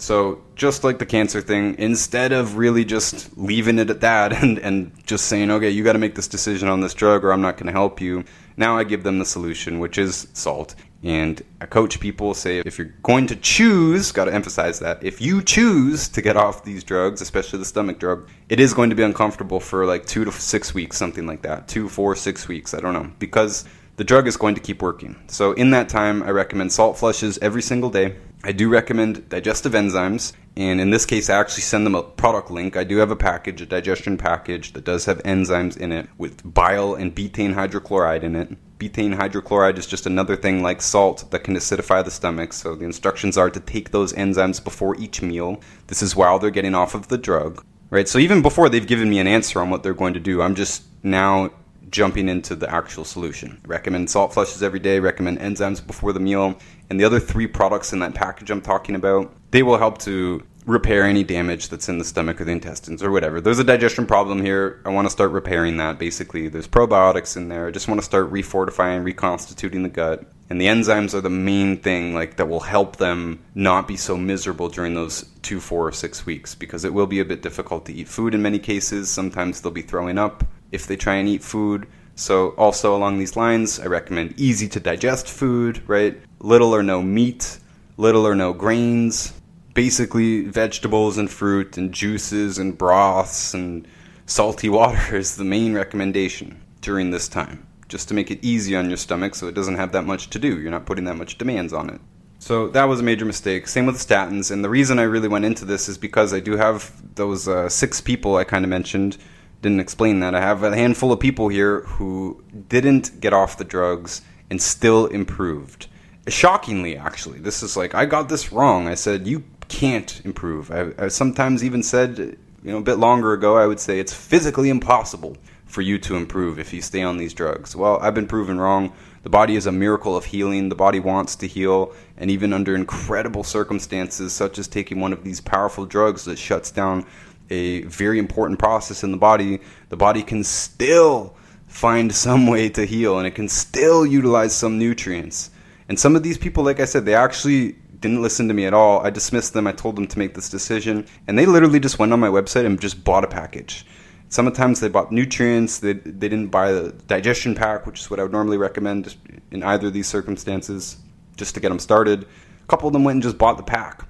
So 0.00 0.40
just 0.54 0.84
like 0.84 1.00
the 1.00 1.06
cancer 1.06 1.40
thing, 1.40 1.74
instead 1.76 2.32
of 2.32 2.56
really 2.56 2.84
just 2.84 3.36
leaving 3.36 3.80
it 3.80 3.90
at 3.90 4.00
that 4.00 4.32
and, 4.42 4.58
and 4.60 4.92
just 5.04 5.26
saying, 5.26 5.50
okay, 5.50 5.70
you 5.70 5.84
got 5.84 5.94
to 5.94 5.98
make 5.98 6.14
this 6.14 6.28
decision 6.28 6.68
on 6.68 6.80
this 6.80 6.94
drug 6.94 7.24
or 7.24 7.32
I'm 7.32 7.42
not 7.42 7.56
going 7.56 7.66
to 7.66 7.72
help 7.72 8.00
you, 8.00 8.24
now 8.56 8.78
I 8.78 8.84
give 8.84 9.02
them 9.02 9.18
the 9.18 9.24
solution, 9.24 9.80
which 9.80 9.98
is 9.98 10.28
salt. 10.32 10.76
And 11.02 11.42
I 11.60 11.66
coach 11.66 12.00
people 12.00 12.32
say 12.34 12.58
if 12.58 12.78
you're 12.78 12.94
going 13.02 13.26
to 13.28 13.36
choose, 13.36 14.10
got 14.12 14.24
to 14.26 14.34
emphasize 14.34 14.78
that, 14.80 15.02
if 15.02 15.20
you 15.20 15.42
choose 15.42 16.08
to 16.10 16.22
get 16.22 16.36
off 16.36 16.64
these 16.64 16.82
drugs, 16.84 17.20
especially 17.20 17.58
the 17.58 17.64
stomach 17.64 17.98
drug, 17.98 18.28
it 18.48 18.58
is 18.60 18.74
going 18.74 18.90
to 18.90 18.96
be 18.96 19.02
uncomfortable 19.02 19.60
for 19.60 19.84
like 19.84 20.06
two 20.06 20.24
to 20.24 20.32
six 20.32 20.74
weeks, 20.74 20.96
something 20.96 21.26
like 21.26 21.42
that. 21.42 21.68
Two, 21.68 21.88
four, 21.88 22.14
six 22.14 22.46
weeks, 22.48 22.72
I 22.72 22.80
don't 22.80 22.94
know. 22.94 23.12
Because 23.18 23.64
the 23.96 24.04
drug 24.04 24.28
is 24.28 24.36
going 24.36 24.54
to 24.54 24.60
keep 24.60 24.80
working. 24.80 25.16
So 25.26 25.52
in 25.52 25.70
that 25.70 25.88
time, 25.88 26.22
I 26.22 26.30
recommend 26.30 26.72
salt 26.72 26.96
flushes 26.96 27.36
every 27.42 27.62
single 27.62 27.90
day. 27.90 28.16
I 28.44 28.52
do 28.52 28.68
recommend 28.68 29.28
digestive 29.28 29.72
enzymes, 29.72 30.32
and 30.56 30.80
in 30.80 30.90
this 30.90 31.04
case, 31.04 31.28
I 31.28 31.38
actually 31.38 31.62
send 31.62 31.84
them 31.84 31.96
a 31.96 32.02
product 32.02 32.50
link. 32.50 32.76
I 32.76 32.84
do 32.84 32.98
have 32.98 33.10
a 33.10 33.16
package, 33.16 33.60
a 33.60 33.66
digestion 33.66 34.16
package 34.16 34.72
that 34.74 34.84
does 34.84 35.06
have 35.06 35.22
enzymes 35.24 35.76
in 35.76 35.90
it 35.90 36.08
with 36.18 36.42
bile 36.44 36.94
and 36.94 37.14
betaine 37.14 37.54
hydrochloride 37.54 38.22
in 38.22 38.36
it. 38.36 38.56
Betaine 38.78 39.16
hydrochloride 39.16 39.76
is 39.76 39.88
just 39.88 40.06
another 40.06 40.36
thing 40.36 40.62
like 40.62 40.80
salt 40.80 41.28
that 41.32 41.42
can 41.42 41.56
acidify 41.56 42.04
the 42.04 42.12
stomach. 42.12 42.52
So 42.52 42.76
the 42.76 42.84
instructions 42.84 43.36
are 43.36 43.50
to 43.50 43.60
take 43.60 43.90
those 43.90 44.12
enzymes 44.12 44.62
before 44.62 44.96
each 44.96 45.20
meal. 45.20 45.60
This 45.88 46.00
is 46.00 46.14
while 46.14 46.38
they're 46.38 46.50
getting 46.50 46.76
off 46.76 46.94
of 46.94 47.08
the 47.08 47.18
drug. 47.18 47.64
Right? 47.90 48.08
So 48.08 48.18
even 48.18 48.42
before 48.42 48.68
they've 48.68 48.86
given 48.86 49.10
me 49.10 49.18
an 49.18 49.26
answer 49.26 49.60
on 49.60 49.70
what 49.70 49.82
they're 49.82 49.94
going 49.94 50.14
to 50.14 50.20
do, 50.20 50.42
I'm 50.42 50.54
just 50.54 50.84
now 51.02 51.50
jumping 51.90 52.28
into 52.28 52.54
the 52.54 52.70
actual 52.70 53.04
solution. 53.04 53.60
Recommend 53.66 54.10
salt 54.10 54.34
flushes 54.34 54.62
every 54.62 54.80
day, 54.80 55.00
recommend 55.00 55.38
enzymes 55.38 55.84
before 55.84 56.12
the 56.12 56.20
meal, 56.20 56.58
and 56.90 56.98
the 56.98 57.04
other 57.04 57.20
three 57.20 57.46
products 57.46 57.92
in 57.92 57.98
that 58.00 58.14
package 58.14 58.50
I'm 58.50 58.62
talking 58.62 58.94
about, 58.94 59.32
they 59.50 59.62
will 59.62 59.78
help 59.78 59.98
to 59.98 60.42
repair 60.68 61.04
any 61.04 61.24
damage 61.24 61.70
that's 61.70 61.88
in 61.88 61.98
the 61.98 62.04
stomach 62.04 62.40
or 62.40 62.44
the 62.44 62.52
intestines 62.52 63.02
or 63.02 63.10
whatever. 63.10 63.40
There's 63.40 63.58
a 63.58 63.64
digestion 63.64 64.06
problem 64.06 64.42
here. 64.42 64.82
I 64.84 64.90
want 64.90 65.06
to 65.06 65.10
start 65.10 65.30
repairing 65.30 65.78
that 65.78 65.98
basically. 65.98 66.48
There's 66.48 66.68
probiotics 66.68 67.36
in 67.36 67.48
there. 67.48 67.66
I 67.66 67.70
just 67.70 67.88
want 67.88 68.00
to 68.00 68.04
start 68.04 68.30
refortifying, 68.30 69.02
reconstituting 69.02 69.82
the 69.82 69.88
gut. 69.88 70.30
And 70.50 70.60
the 70.60 70.66
enzymes 70.66 71.14
are 71.14 71.20
the 71.20 71.30
main 71.30 71.78
thing 71.78 72.14
like 72.14 72.36
that 72.36 72.48
will 72.48 72.60
help 72.60 72.96
them 72.96 73.42
not 73.54 73.88
be 73.88 73.96
so 73.96 74.16
miserable 74.16 74.68
during 74.68 74.94
those 74.94 75.22
2 75.42 75.60
4 75.60 75.88
or 75.88 75.92
6 75.92 76.26
weeks 76.26 76.54
because 76.54 76.84
it 76.84 76.92
will 76.92 77.06
be 77.06 77.20
a 77.20 77.24
bit 77.24 77.42
difficult 77.42 77.86
to 77.86 77.92
eat 77.92 78.08
food 78.08 78.34
in 78.34 78.42
many 78.42 78.58
cases. 78.58 79.10
Sometimes 79.10 79.60
they'll 79.60 79.72
be 79.72 79.82
throwing 79.82 80.18
up 80.18 80.44
if 80.70 80.86
they 80.86 80.96
try 80.96 81.14
and 81.14 81.28
eat 81.28 81.42
food. 81.42 81.86
So, 82.18 82.48
also 82.58 82.96
along 82.96 83.20
these 83.20 83.36
lines, 83.36 83.78
I 83.78 83.86
recommend 83.86 84.34
easy 84.40 84.66
to 84.70 84.80
digest 84.80 85.28
food, 85.28 85.88
right? 85.88 86.20
Little 86.40 86.74
or 86.74 86.82
no 86.82 87.00
meat, 87.00 87.60
little 87.96 88.26
or 88.26 88.34
no 88.34 88.52
grains, 88.52 89.32
basically 89.72 90.42
vegetables 90.42 91.16
and 91.16 91.30
fruit 91.30 91.78
and 91.78 91.94
juices 91.94 92.58
and 92.58 92.76
broths 92.76 93.54
and 93.54 93.86
salty 94.26 94.68
water 94.80 95.14
is 95.14 95.36
the 95.36 95.44
main 95.44 95.74
recommendation 95.74 96.60
during 96.80 97.12
this 97.12 97.28
time. 97.28 97.64
Just 97.86 98.08
to 98.08 98.14
make 98.14 98.32
it 98.32 98.40
easy 98.42 98.74
on 98.74 98.90
your 98.90 98.96
stomach 98.96 99.36
so 99.36 99.46
it 99.46 99.54
doesn't 99.54 99.76
have 99.76 99.92
that 99.92 100.04
much 100.04 100.28
to 100.30 100.40
do. 100.40 100.58
You're 100.58 100.72
not 100.72 100.86
putting 100.86 101.04
that 101.04 101.16
much 101.16 101.38
demands 101.38 101.72
on 101.72 101.88
it. 101.88 102.00
So 102.40 102.66
that 102.70 102.84
was 102.86 102.98
a 102.98 103.04
major 103.04 103.26
mistake. 103.26 103.68
Same 103.68 103.86
with 103.86 103.94
statins. 103.94 104.50
And 104.50 104.64
the 104.64 104.68
reason 104.68 104.98
I 104.98 105.04
really 105.04 105.28
went 105.28 105.44
into 105.44 105.64
this 105.64 105.88
is 105.88 105.96
because 105.96 106.34
I 106.34 106.40
do 106.40 106.56
have 106.56 106.92
those 107.14 107.46
uh, 107.46 107.68
six 107.68 108.00
people 108.00 108.34
I 108.34 108.42
kind 108.42 108.64
of 108.64 108.70
mentioned 108.70 109.18
didn't 109.62 109.80
explain 109.80 110.20
that. 110.20 110.34
I 110.34 110.40
have 110.40 110.62
a 110.62 110.74
handful 110.74 111.12
of 111.12 111.20
people 111.20 111.48
here 111.48 111.80
who 111.80 112.42
didn't 112.68 113.20
get 113.20 113.32
off 113.32 113.58
the 113.58 113.64
drugs 113.64 114.22
and 114.50 114.60
still 114.60 115.06
improved. 115.06 115.88
Shockingly, 116.26 116.96
actually, 116.96 117.38
this 117.38 117.62
is 117.62 117.76
like 117.76 117.94
I 117.94 118.06
got 118.06 118.28
this 118.28 118.52
wrong. 118.52 118.86
I 118.86 118.94
said 118.94 119.26
you 119.26 119.44
can't 119.68 120.20
improve. 120.24 120.70
I, 120.70 120.92
I 120.98 121.08
sometimes 121.08 121.64
even 121.64 121.82
said, 121.82 122.18
you 122.18 122.72
know, 122.72 122.78
a 122.78 122.82
bit 122.82 122.96
longer 122.96 123.32
ago, 123.32 123.56
I 123.56 123.66
would 123.66 123.80
say 123.80 123.98
it's 123.98 124.12
physically 124.12 124.68
impossible 124.68 125.36
for 125.66 125.82
you 125.82 125.98
to 125.98 126.16
improve 126.16 126.58
if 126.58 126.72
you 126.72 126.80
stay 126.80 127.02
on 127.02 127.18
these 127.18 127.34
drugs. 127.34 127.76
Well, 127.76 127.98
I've 128.00 128.14
been 128.14 128.26
proven 128.26 128.58
wrong. 128.58 128.92
The 129.22 129.30
body 129.30 129.56
is 129.56 129.66
a 129.66 129.72
miracle 129.72 130.16
of 130.16 130.24
healing. 130.24 130.68
The 130.70 130.74
body 130.74 131.00
wants 131.00 131.36
to 131.36 131.46
heal, 131.46 131.94
and 132.16 132.30
even 132.30 132.52
under 132.52 132.74
incredible 132.74 133.44
circumstances, 133.44 134.32
such 134.32 134.58
as 134.58 134.66
taking 134.68 135.00
one 135.00 135.12
of 135.12 135.24
these 135.24 135.40
powerful 135.40 135.84
drugs 135.84 136.24
that 136.24 136.38
shuts 136.38 136.70
down 136.70 137.04
a 137.50 137.82
very 137.82 138.18
important 138.18 138.58
process 138.58 139.02
in 139.04 139.10
the 139.10 139.16
body, 139.16 139.60
the 139.88 139.96
body 139.96 140.22
can 140.22 140.44
still 140.44 141.34
find 141.66 142.14
some 142.14 142.46
way 142.46 142.68
to 142.70 142.84
heal 142.84 143.18
and 143.18 143.26
it 143.26 143.32
can 143.32 143.48
still 143.48 144.06
utilize 144.06 144.54
some 144.54 144.78
nutrients. 144.78 145.50
And 145.88 145.98
some 145.98 146.16
of 146.16 146.22
these 146.22 146.38
people, 146.38 146.64
like 146.64 146.80
I 146.80 146.84
said, 146.84 147.04
they 147.04 147.14
actually 147.14 147.76
didn't 148.00 148.22
listen 148.22 148.48
to 148.48 148.54
me 148.54 148.66
at 148.66 148.74
all. 148.74 149.04
I 149.04 149.10
dismissed 149.10 149.54
them. 149.54 149.66
I 149.66 149.72
told 149.72 149.96
them 149.96 150.06
to 150.06 150.18
make 150.18 150.34
this 150.34 150.48
decision. 150.48 151.06
And 151.26 151.38
they 151.38 151.46
literally 151.46 151.80
just 151.80 151.98
went 151.98 152.12
on 152.12 152.20
my 152.20 152.28
website 152.28 152.66
and 152.66 152.80
just 152.80 153.02
bought 153.04 153.24
a 153.24 153.28
package. 153.28 153.86
Sometimes 154.28 154.80
they 154.80 154.88
bought 154.88 155.10
nutrients. 155.10 155.78
They, 155.78 155.94
they 155.94 156.28
didn't 156.28 156.48
buy 156.48 156.72
the 156.72 156.92
digestion 157.06 157.54
pack, 157.54 157.86
which 157.86 158.00
is 158.00 158.10
what 158.10 158.20
I 158.20 158.24
would 158.24 158.32
normally 158.32 158.58
recommend 158.58 159.16
in 159.50 159.62
either 159.62 159.88
of 159.88 159.94
these 159.94 160.06
circumstances, 160.06 160.98
just 161.36 161.54
to 161.54 161.60
get 161.60 161.70
them 161.70 161.78
started. 161.78 162.24
A 162.24 162.66
couple 162.66 162.86
of 162.86 162.92
them 162.92 163.04
went 163.04 163.16
and 163.16 163.22
just 163.22 163.38
bought 163.38 163.56
the 163.56 163.62
pack 163.62 164.06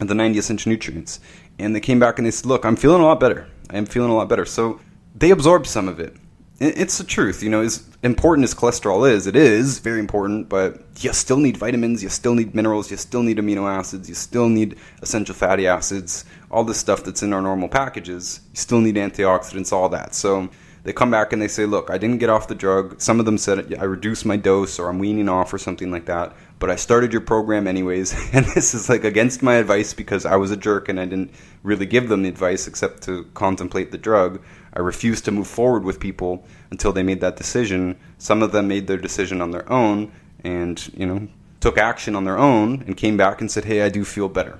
of 0.00 0.08
the 0.08 0.14
90 0.14 0.38
essential 0.38 0.70
nutrients 0.70 1.20
and 1.62 1.74
they 1.74 1.80
came 1.80 1.98
back 1.98 2.18
and 2.18 2.26
they 2.26 2.30
said, 2.30 2.46
"Look, 2.46 2.64
I'm 2.64 2.76
feeling 2.76 3.02
a 3.02 3.04
lot 3.04 3.20
better. 3.20 3.46
I 3.70 3.78
am 3.78 3.86
feeling 3.86 4.10
a 4.10 4.14
lot 4.14 4.28
better." 4.28 4.44
So 4.44 4.80
they 5.14 5.30
absorbed 5.30 5.66
some 5.66 5.88
of 5.88 6.00
it. 6.00 6.16
It's 6.60 6.98
the 6.98 7.04
truth, 7.04 7.42
you 7.42 7.50
know. 7.50 7.62
As 7.62 7.82
important 8.04 8.44
as 8.44 8.54
cholesterol 8.54 9.10
is, 9.10 9.26
it 9.26 9.34
is 9.34 9.80
very 9.80 9.98
important, 9.98 10.48
but 10.48 10.80
you 11.00 11.12
still 11.12 11.38
need 11.38 11.56
vitamins, 11.56 12.02
you 12.04 12.08
still 12.08 12.36
need 12.36 12.54
minerals, 12.54 12.88
you 12.88 12.96
still 12.96 13.24
need 13.24 13.38
amino 13.38 13.68
acids, 13.68 14.08
you 14.08 14.14
still 14.14 14.48
need 14.48 14.76
essential 15.00 15.34
fatty 15.34 15.66
acids, 15.66 16.24
all 16.52 16.62
the 16.62 16.74
stuff 16.74 17.02
that's 17.02 17.22
in 17.22 17.32
our 17.32 17.42
normal 17.42 17.68
packages. 17.68 18.40
You 18.52 18.58
still 18.60 18.80
need 18.80 18.94
antioxidants, 18.94 19.72
all 19.72 19.88
that. 19.88 20.14
So 20.14 20.50
they 20.84 20.92
come 20.92 21.10
back 21.10 21.32
and 21.32 21.40
they 21.40 21.48
say, 21.48 21.64
Look, 21.64 21.90
I 21.90 21.98
didn't 21.98 22.18
get 22.18 22.30
off 22.30 22.48
the 22.48 22.54
drug. 22.54 23.00
Some 23.00 23.20
of 23.20 23.26
them 23.26 23.38
said 23.38 23.74
I 23.78 23.84
reduced 23.84 24.26
my 24.26 24.36
dose 24.36 24.78
or 24.78 24.88
I'm 24.88 24.98
weaning 24.98 25.28
off 25.28 25.52
or 25.52 25.58
something 25.58 25.90
like 25.90 26.06
that. 26.06 26.34
But 26.58 26.70
I 26.70 26.76
started 26.76 27.12
your 27.12 27.20
program 27.20 27.66
anyways. 27.66 28.12
And 28.32 28.46
this 28.46 28.74
is 28.74 28.88
like 28.88 29.04
against 29.04 29.42
my 29.42 29.54
advice 29.54 29.94
because 29.94 30.24
I 30.24 30.36
was 30.36 30.50
a 30.50 30.56
jerk 30.56 30.88
and 30.88 30.98
I 30.98 31.04
didn't 31.04 31.32
really 31.62 31.86
give 31.86 32.08
them 32.08 32.22
the 32.22 32.28
advice 32.28 32.66
except 32.66 33.02
to 33.04 33.24
contemplate 33.34 33.92
the 33.92 33.98
drug. 33.98 34.42
I 34.72 34.80
refused 34.80 35.24
to 35.26 35.30
move 35.30 35.46
forward 35.46 35.84
with 35.84 36.00
people 36.00 36.44
until 36.70 36.92
they 36.92 37.02
made 37.02 37.20
that 37.20 37.36
decision. 37.36 37.98
Some 38.18 38.42
of 38.42 38.52
them 38.52 38.68
made 38.68 38.86
their 38.86 38.96
decision 38.96 39.40
on 39.40 39.50
their 39.50 39.70
own 39.70 40.12
and, 40.42 40.90
you 40.96 41.06
know, 41.06 41.28
took 41.60 41.78
action 41.78 42.16
on 42.16 42.24
their 42.24 42.38
own 42.38 42.82
and 42.86 42.96
came 42.96 43.16
back 43.16 43.40
and 43.40 43.50
said, 43.50 43.66
Hey, 43.66 43.82
I 43.82 43.88
do 43.88 44.04
feel 44.04 44.28
better. 44.28 44.58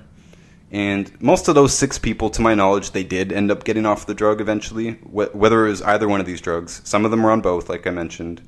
And 0.73 1.21
most 1.21 1.47
of 1.47 1.53
those 1.53 1.71
six 1.71 1.99
people, 1.99 2.31
to 2.31 2.41
my 2.41 2.55
knowledge, 2.55 2.91
they 2.91 3.03
did 3.03 3.31
end 3.31 3.51
up 3.51 3.63
getting 3.63 3.85
off 3.85 4.07
the 4.07 4.15
drug 4.15 4.41
eventually, 4.41 4.93
whether 4.93 5.67
it 5.67 5.69
was 5.69 5.83
either 5.83 6.07
one 6.07 6.19
of 6.19 6.25
these 6.25 6.41
drugs. 6.41 6.81
Some 6.83 7.05
of 7.05 7.11
them 7.11 7.21
were 7.21 7.29
on 7.29 7.41
both, 7.41 7.69
like 7.69 7.85
I 7.85 7.91
mentioned. 7.91 8.41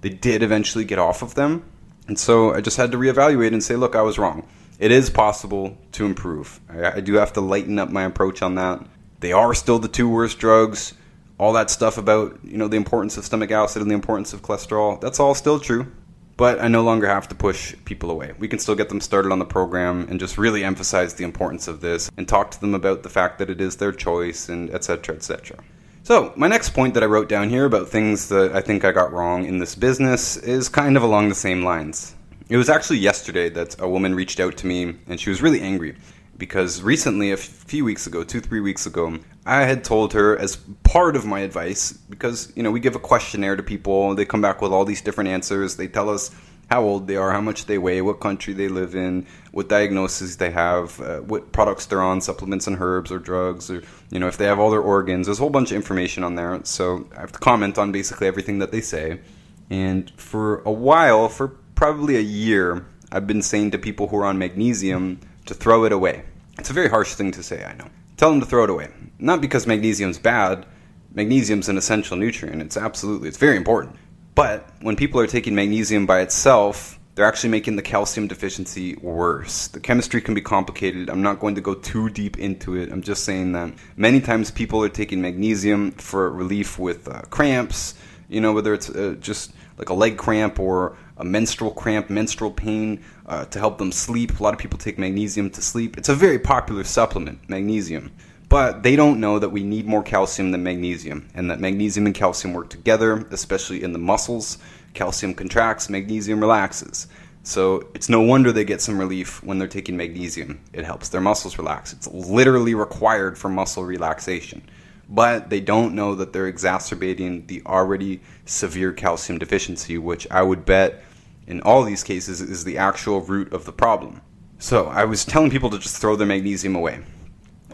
They 0.00 0.10
did 0.10 0.44
eventually 0.44 0.84
get 0.84 1.00
off 1.00 1.20
of 1.20 1.34
them. 1.34 1.64
And 2.06 2.16
so 2.16 2.54
I 2.54 2.60
just 2.60 2.76
had 2.76 2.92
to 2.92 2.96
reevaluate 2.96 3.52
and 3.52 3.62
say, 3.62 3.74
look, 3.74 3.96
I 3.96 4.02
was 4.02 4.18
wrong. 4.18 4.46
It 4.78 4.92
is 4.92 5.10
possible 5.10 5.76
to 5.92 6.06
improve. 6.06 6.60
I, 6.70 6.98
I 6.98 7.00
do 7.00 7.14
have 7.14 7.32
to 7.32 7.40
lighten 7.40 7.80
up 7.80 7.90
my 7.90 8.04
approach 8.04 8.40
on 8.40 8.54
that. 8.54 8.86
They 9.18 9.32
are 9.32 9.52
still 9.52 9.80
the 9.80 9.88
two 9.88 10.08
worst 10.08 10.38
drugs. 10.38 10.94
All 11.38 11.54
that 11.54 11.70
stuff 11.70 11.98
about, 11.98 12.38
you 12.44 12.56
know, 12.56 12.68
the 12.68 12.76
importance 12.76 13.16
of 13.16 13.24
stomach 13.24 13.50
acid 13.50 13.82
and 13.82 13.90
the 13.90 13.96
importance 13.96 14.32
of 14.32 14.42
cholesterol, 14.42 15.00
that's 15.00 15.18
all 15.18 15.34
still 15.34 15.58
true 15.58 15.90
but 16.36 16.60
I 16.60 16.68
no 16.68 16.82
longer 16.82 17.06
have 17.06 17.28
to 17.28 17.34
push 17.34 17.74
people 17.84 18.10
away. 18.10 18.32
We 18.38 18.48
can 18.48 18.58
still 18.58 18.74
get 18.74 18.88
them 18.88 19.00
started 19.00 19.32
on 19.32 19.38
the 19.38 19.44
program 19.44 20.06
and 20.08 20.18
just 20.18 20.38
really 20.38 20.64
emphasize 20.64 21.14
the 21.14 21.24
importance 21.24 21.68
of 21.68 21.80
this 21.80 22.10
and 22.16 22.26
talk 22.26 22.50
to 22.52 22.60
them 22.60 22.74
about 22.74 23.02
the 23.02 23.08
fact 23.08 23.38
that 23.38 23.50
it 23.50 23.60
is 23.60 23.76
their 23.76 23.92
choice 23.92 24.48
and 24.48 24.70
etc. 24.70 25.14
etc. 25.14 25.58
So, 26.02 26.32
my 26.36 26.48
next 26.48 26.70
point 26.70 26.92
that 26.94 27.02
I 27.02 27.06
wrote 27.06 27.28
down 27.28 27.48
here 27.48 27.64
about 27.64 27.88
things 27.88 28.28
that 28.28 28.54
I 28.54 28.60
think 28.60 28.84
I 28.84 28.92
got 28.92 29.12
wrong 29.12 29.46
in 29.46 29.58
this 29.58 29.74
business 29.74 30.36
is 30.36 30.68
kind 30.68 30.96
of 30.96 31.02
along 31.02 31.28
the 31.28 31.34
same 31.34 31.62
lines. 31.62 32.14
It 32.48 32.58
was 32.58 32.68
actually 32.68 32.98
yesterday 32.98 33.48
that 33.50 33.80
a 33.80 33.88
woman 33.88 34.14
reached 34.14 34.38
out 34.38 34.56
to 34.58 34.66
me 34.66 34.96
and 35.06 35.18
she 35.18 35.30
was 35.30 35.40
really 35.40 35.62
angry 35.62 35.96
because 36.36 36.82
recently, 36.82 37.32
a 37.32 37.36
few 37.36 37.84
weeks 37.84 38.06
ago, 38.06 38.24
two, 38.24 38.40
three 38.40 38.60
weeks 38.60 38.86
ago, 38.86 39.18
I 39.46 39.62
had 39.62 39.84
told 39.84 40.14
her 40.14 40.38
as 40.38 40.56
part 40.82 41.16
of 41.16 41.26
my 41.26 41.40
advice, 41.40 41.92
because, 41.92 42.52
you 42.56 42.62
know, 42.62 42.70
we 42.70 42.80
give 42.80 42.94
a 42.94 43.00
questionnaire 43.00 43.56
to 43.56 43.62
people, 43.62 44.14
they 44.14 44.24
come 44.24 44.40
back 44.40 44.62
with 44.62 44.72
all 44.72 44.84
these 44.84 45.02
different 45.02 45.28
answers, 45.28 45.76
they 45.76 45.86
tell 45.86 46.08
us 46.08 46.30
how 46.70 46.82
old 46.82 47.06
they 47.06 47.16
are, 47.16 47.30
how 47.30 47.42
much 47.42 47.66
they 47.66 47.76
weigh, 47.76 48.00
what 48.00 48.20
country 48.20 48.54
they 48.54 48.68
live 48.68 48.94
in, 48.94 49.26
what 49.52 49.68
diagnoses 49.68 50.38
they 50.38 50.50
have, 50.50 50.98
uh, 51.00 51.18
what 51.18 51.52
products 51.52 51.84
they're 51.84 52.00
on, 52.00 52.22
supplements 52.22 52.66
and 52.66 52.78
herbs 52.80 53.12
or 53.12 53.18
drugs, 53.18 53.70
or, 53.70 53.82
you 54.10 54.18
know, 54.18 54.28
if 54.28 54.38
they 54.38 54.46
have 54.46 54.58
all 54.58 54.70
their 54.70 54.80
organs. 54.80 55.26
There's 55.26 55.38
a 55.38 55.42
whole 55.42 55.50
bunch 55.50 55.72
of 55.72 55.76
information 55.76 56.24
on 56.24 56.36
there, 56.36 56.58
so 56.64 57.06
I 57.14 57.20
have 57.20 57.32
to 57.32 57.38
comment 57.38 57.76
on 57.76 57.92
basically 57.92 58.26
everything 58.26 58.60
that 58.60 58.72
they 58.72 58.80
say. 58.80 59.20
And 59.68 60.10
for 60.16 60.62
a 60.62 60.72
while, 60.72 61.28
for 61.28 61.48
probably 61.74 62.16
a 62.16 62.20
year, 62.20 62.86
I've 63.12 63.26
been 63.26 63.42
saying 63.42 63.72
to 63.72 63.78
people 63.78 64.08
who 64.08 64.16
are 64.16 64.24
on 64.24 64.38
magnesium, 64.38 65.20
to 65.46 65.52
throw 65.52 65.84
it 65.84 65.92
away. 65.92 66.24
It's 66.58 66.70
a 66.70 66.72
very 66.72 66.88
harsh 66.88 67.14
thing 67.14 67.30
to 67.32 67.42
say, 67.42 67.62
I 67.64 67.74
know. 67.74 67.88
Tell 68.16 68.30
them 68.30 68.40
to 68.40 68.46
throw 68.46 68.64
it 68.64 68.70
away. 68.70 68.88
Not 69.18 69.40
because 69.40 69.66
magnesium's 69.66 70.18
bad. 70.18 70.66
Magnesium's 71.12 71.68
an 71.68 71.76
essential 71.76 72.16
nutrient. 72.16 72.60
It's 72.62 72.76
absolutely, 72.76 73.28
it's 73.28 73.38
very 73.38 73.56
important. 73.56 73.96
But 74.34 74.68
when 74.80 74.96
people 74.96 75.20
are 75.20 75.26
taking 75.26 75.54
magnesium 75.54 76.06
by 76.06 76.20
itself, 76.20 76.98
they're 77.14 77.26
actually 77.26 77.50
making 77.50 77.76
the 77.76 77.82
calcium 77.82 78.26
deficiency 78.26 78.96
worse. 78.96 79.68
The 79.68 79.78
chemistry 79.78 80.20
can 80.20 80.34
be 80.34 80.40
complicated. 80.40 81.08
I'm 81.08 81.22
not 81.22 81.38
going 81.38 81.54
to 81.54 81.60
go 81.60 81.74
too 81.74 82.10
deep 82.10 82.38
into 82.38 82.74
it. 82.76 82.90
I'm 82.90 83.02
just 83.02 83.24
saying 83.24 83.52
that 83.52 83.72
many 83.96 84.20
times 84.20 84.50
people 84.50 84.82
are 84.82 84.88
taking 84.88 85.20
magnesium 85.20 85.92
for 85.92 86.30
relief 86.30 86.78
with 86.78 87.06
uh, 87.06 87.22
cramps, 87.30 87.94
you 88.28 88.40
know, 88.40 88.52
whether 88.52 88.74
it's 88.74 88.90
uh, 88.90 89.14
just 89.20 89.52
like 89.78 89.90
a 89.90 89.94
leg 89.94 90.16
cramp 90.16 90.58
or 90.58 90.96
a 91.16 91.24
menstrual 91.24 91.70
cramp, 91.70 92.10
menstrual 92.10 92.50
pain, 92.50 93.04
uh, 93.26 93.44
to 93.46 93.60
help 93.60 93.78
them 93.78 93.92
sleep. 93.92 94.40
A 94.40 94.42
lot 94.42 94.52
of 94.52 94.58
people 94.58 94.78
take 94.78 94.98
magnesium 94.98 95.50
to 95.50 95.62
sleep. 95.62 95.96
It's 95.96 96.08
a 96.08 96.14
very 96.16 96.40
popular 96.40 96.82
supplement, 96.82 97.48
magnesium. 97.48 98.10
But 98.48 98.82
they 98.82 98.94
don't 98.94 99.20
know 99.20 99.38
that 99.38 99.48
we 99.50 99.62
need 99.62 99.86
more 99.86 100.02
calcium 100.02 100.50
than 100.50 100.62
magnesium, 100.62 101.28
and 101.34 101.50
that 101.50 101.60
magnesium 101.60 102.06
and 102.06 102.14
calcium 102.14 102.54
work 102.54 102.70
together, 102.70 103.26
especially 103.30 103.82
in 103.82 103.92
the 103.92 103.98
muscles. 103.98 104.58
Calcium 104.92 105.34
contracts, 105.34 105.90
magnesium 105.90 106.40
relaxes. 106.40 107.08
So 107.42 107.88
it's 107.94 108.08
no 108.08 108.20
wonder 108.20 108.52
they 108.52 108.64
get 108.64 108.80
some 108.80 108.98
relief 108.98 109.42
when 109.42 109.58
they're 109.58 109.68
taking 109.68 109.96
magnesium. 109.96 110.60
It 110.72 110.84
helps 110.84 111.08
their 111.10 111.20
muscles 111.20 111.58
relax. 111.58 111.92
It's 111.92 112.06
literally 112.08 112.74
required 112.74 113.36
for 113.36 113.48
muscle 113.48 113.84
relaxation. 113.84 114.62
But 115.08 115.50
they 115.50 115.60
don't 115.60 115.94
know 115.94 116.14
that 116.14 116.32
they're 116.32 116.46
exacerbating 116.46 117.46
the 117.46 117.62
already 117.66 118.22
severe 118.46 118.92
calcium 118.92 119.38
deficiency, 119.38 119.98
which 119.98 120.26
I 120.30 120.42
would 120.42 120.64
bet 120.64 121.02
in 121.46 121.60
all 121.60 121.82
these 121.82 122.02
cases 122.02 122.40
is 122.40 122.64
the 122.64 122.78
actual 122.78 123.20
root 123.20 123.52
of 123.52 123.66
the 123.66 123.72
problem. 123.72 124.22
So 124.58 124.86
I 124.86 125.04
was 125.04 125.26
telling 125.26 125.50
people 125.50 125.68
to 125.70 125.78
just 125.78 125.98
throw 125.98 126.16
their 126.16 126.26
magnesium 126.26 126.74
away. 126.74 127.00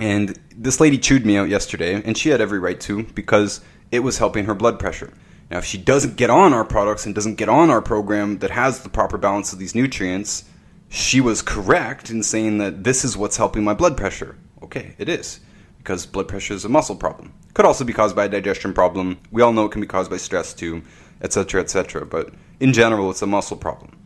And 0.00 0.38
this 0.56 0.80
lady 0.80 0.98
chewed 0.98 1.26
me 1.26 1.36
out 1.36 1.48
yesterday, 1.48 2.02
and 2.02 2.16
she 2.16 2.30
had 2.30 2.40
every 2.40 2.58
right 2.58 2.80
to 2.80 3.04
because 3.04 3.60
it 3.92 4.00
was 4.00 4.18
helping 4.18 4.46
her 4.46 4.54
blood 4.54 4.78
pressure. 4.78 5.12
Now, 5.50 5.58
if 5.58 5.64
she 5.64 5.78
doesn't 5.78 6.16
get 6.16 6.30
on 6.30 6.52
our 6.52 6.64
products 6.64 7.06
and 7.06 7.14
doesn't 7.14 7.34
get 7.34 7.48
on 7.48 7.70
our 7.70 7.82
program 7.82 8.38
that 8.38 8.52
has 8.52 8.82
the 8.82 8.88
proper 8.88 9.18
balance 9.18 9.52
of 9.52 9.58
these 9.58 9.74
nutrients, 9.74 10.44
she 10.88 11.20
was 11.20 11.42
correct 11.42 12.10
in 12.10 12.22
saying 12.22 12.58
that 12.58 12.84
this 12.84 13.04
is 13.04 13.16
what's 13.16 13.36
helping 13.36 13.64
my 13.64 13.74
blood 13.74 13.96
pressure. 13.96 14.36
Okay, 14.62 14.94
it 14.98 15.08
is. 15.08 15.40
Because 15.78 16.06
blood 16.06 16.28
pressure 16.28 16.54
is 16.54 16.64
a 16.64 16.68
muscle 16.68 16.96
problem. 16.96 17.32
Could 17.54 17.64
also 17.64 17.84
be 17.84 17.92
caused 17.92 18.14
by 18.14 18.26
a 18.26 18.28
digestion 18.28 18.72
problem. 18.72 19.18
We 19.30 19.42
all 19.42 19.52
know 19.52 19.64
it 19.64 19.72
can 19.72 19.80
be 19.80 19.86
caused 19.86 20.10
by 20.10 20.18
stress 20.18 20.54
too, 20.54 20.82
etc., 21.20 21.60
etc. 21.60 22.06
But 22.06 22.32
in 22.60 22.72
general, 22.72 23.10
it's 23.10 23.22
a 23.22 23.26
muscle 23.26 23.56
problem. 23.56 23.98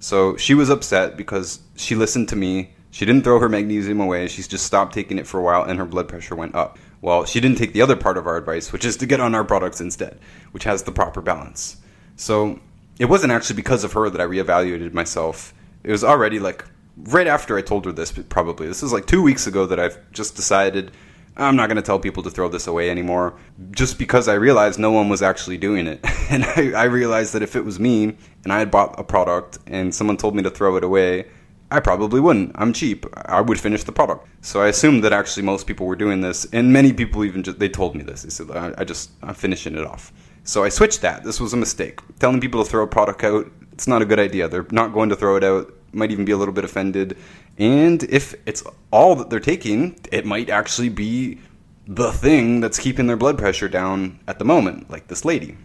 So 0.00 0.36
she 0.36 0.54
was 0.54 0.70
upset 0.70 1.16
because 1.16 1.60
she 1.76 1.94
listened 1.94 2.28
to 2.30 2.36
me. 2.36 2.74
She 2.98 3.06
didn't 3.06 3.22
throw 3.22 3.38
her 3.38 3.48
magnesium 3.48 4.00
away. 4.00 4.26
She's 4.26 4.48
just 4.48 4.66
stopped 4.66 4.92
taking 4.92 5.20
it 5.20 5.26
for 5.28 5.38
a 5.38 5.42
while 5.44 5.62
and 5.62 5.78
her 5.78 5.84
blood 5.84 6.08
pressure 6.08 6.34
went 6.34 6.56
up. 6.56 6.80
Well, 7.00 7.24
she 7.26 7.38
didn't 7.38 7.56
take 7.56 7.72
the 7.72 7.80
other 7.80 7.94
part 7.94 8.18
of 8.18 8.26
our 8.26 8.36
advice, 8.36 8.72
which 8.72 8.84
is 8.84 8.96
to 8.96 9.06
get 9.06 9.20
on 9.20 9.36
our 9.36 9.44
products 9.44 9.80
instead, 9.80 10.18
which 10.50 10.64
has 10.64 10.82
the 10.82 10.90
proper 10.90 11.20
balance. 11.22 11.76
So 12.16 12.58
it 12.98 13.04
wasn't 13.04 13.30
actually 13.30 13.54
because 13.54 13.84
of 13.84 13.92
her 13.92 14.10
that 14.10 14.20
I 14.20 14.24
reevaluated 14.24 14.94
myself. 14.94 15.54
It 15.84 15.92
was 15.92 16.02
already 16.02 16.40
like 16.40 16.64
right 16.96 17.28
after 17.28 17.56
I 17.56 17.62
told 17.62 17.84
her 17.84 17.92
this, 17.92 18.10
probably. 18.10 18.66
This 18.66 18.82
is 18.82 18.92
like 18.92 19.06
two 19.06 19.22
weeks 19.22 19.46
ago 19.46 19.64
that 19.66 19.78
I've 19.78 19.96
just 20.10 20.34
decided 20.34 20.90
I'm 21.36 21.54
not 21.54 21.68
going 21.68 21.76
to 21.76 21.82
tell 21.82 22.00
people 22.00 22.24
to 22.24 22.30
throw 22.30 22.48
this 22.48 22.66
away 22.66 22.90
anymore, 22.90 23.38
just 23.70 23.96
because 23.96 24.26
I 24.26 24.34
realized 24.34 24.80
no 24.80 24.90
one 24.90 25.08
was 25.08 25.22
actually 25.22 25.58
doing 25.58 25.86
it. 25.86 26.04
And 26.30 26.44
I, 26.44 26.72
I 26.72 26.84
realized 26.84 27.32
that 27.32 27.42
if 27.42 27.56
it 27.56 27.64
was 27.64 27.80
me 27.80 28.14
and 28.44 28.52
I 28.52 28.58
had 28.58 28.70
bought 28.70 29.00
a 29.00 29.02
product 29.02 29.58
and 29.66 29.94
someone 29.94 30.18
told 30.18 30.34
me 30.34 30.42
to 30.42 30.50
throw 30.50 30.76
it 30.76 30.84
away, 30.84 31.24
I 31.70 31.80
probably 31.80 32.20
wouldn't. 32.20 32.52
I'm 32.54 32.72
cheap. 32.72 33.04
I 33.26 33.40
would 33.40 33.60
finish 33.60 33.82
the 33.84 33.92
product. 33.92 34.26
So 34.40 34.62
I 34.62 34.68
assumed 34.68 35.04
that 35.04 35.12
actually 35.12 35.42
most 35.42 35.66
people 35.66 35.86
were 35.86 35.96
doing 35.96 36.22
this, 36.22 36.46
and 36.52 36.72
many 36.72 36.92
people 36.92 37.24
even 37.24 37.42
just, 37.42 37.58
they 37.58 37.68
told 37.68 37.94
me 37.94 38.02
this. 38.02 38.22
They 38.22 38.30
said, 38.30 38.50
I, 38.50 38.72
I 38.78 38.84
just 38.84 39.10
I'm 39.22 39.34
finishing 39.34 39.76
it 39.76 39.84
off. 39.84 40.12
So 40.44 40.64
I 40.64 40.70
switched 40.70 41.02
that. 41.02 41.24
This 41.24 41.40
was 41.40 41.52
a 41.52 41.58
mistake. 41.58 42.00
Telling 42.18 42.40
people 42.40 42.64
to 42.64 42.70
throw 42.70 42.84
a 42.84 42.86
product 42.86 43.22
out, 43.22 43.50
it's 43.72 43.86
not 43.86 44.00
a 44.00 44.06
good 44.06 44.18
idea. 44.18 44.48
They're 44.48 44.66
not 44.70 44.94
going 44.94 45.10
to 45.10 45.16
throw 45.16 45.36
it 45.36 45.44
out. 45.44 45.70
Might 45.92 46.10
even 46.10 46.24
be 46.24 46.32
a 46.32 46.38
little 46.38 46.54
bit 46.54 46.64
offended. 46.64 47.18
And 47.58 48.02
if 48.04 48.34
it's 48.46 48.62
all 48.90 49.14
that 49.16 49.28
they're 49.28 49.40
taking, 49.40 49.98
it 50.10 50.24
might 50.24 50.48
actually 50.48 50.88
be 50.88 51.38
the 51.86 52.12
thing 52.12 52.60
that's 52.60 52.78
keeping 52.78 53.06
their 53.06 53.16
blood 53.16 53.36
pressure 53.36 53.68
down 53.68 54.20
at 54.26 54.38
the 54.38 54.44
moment, 54.44 54.90
like 54.90 55.08
this 55.08 55.24
lady. 55.24 55.56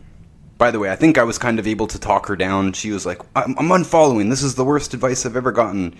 By 0.63 0.71
the 0.71 0.79
way, 0.79 0.89
I 0.89 0.95
think 0.95 1.17
I 1.17 1.25
was 1.25 1.37
kind 1.37 1.59
of 1.59 1.67
able 1.67 1.87
to 1.87 1.99
talk 1.99 2.27
her 2.27 2.37
down. 2.37 2.71
She 2.71 2.91
was 2.91 3.05
like, 3.05 3.19
I'm, 3.35 3.53
I'm 3.59 3.67
unfollowing. 3.67 4.29
This 4.29 4.41
is 4.41 4.55
the 4.55 4.63
worst 4.63 4.93
advice 4.93 5.25
I've 5.25 5.35
ever 5.35 5.51
gotten. 5.51 5.93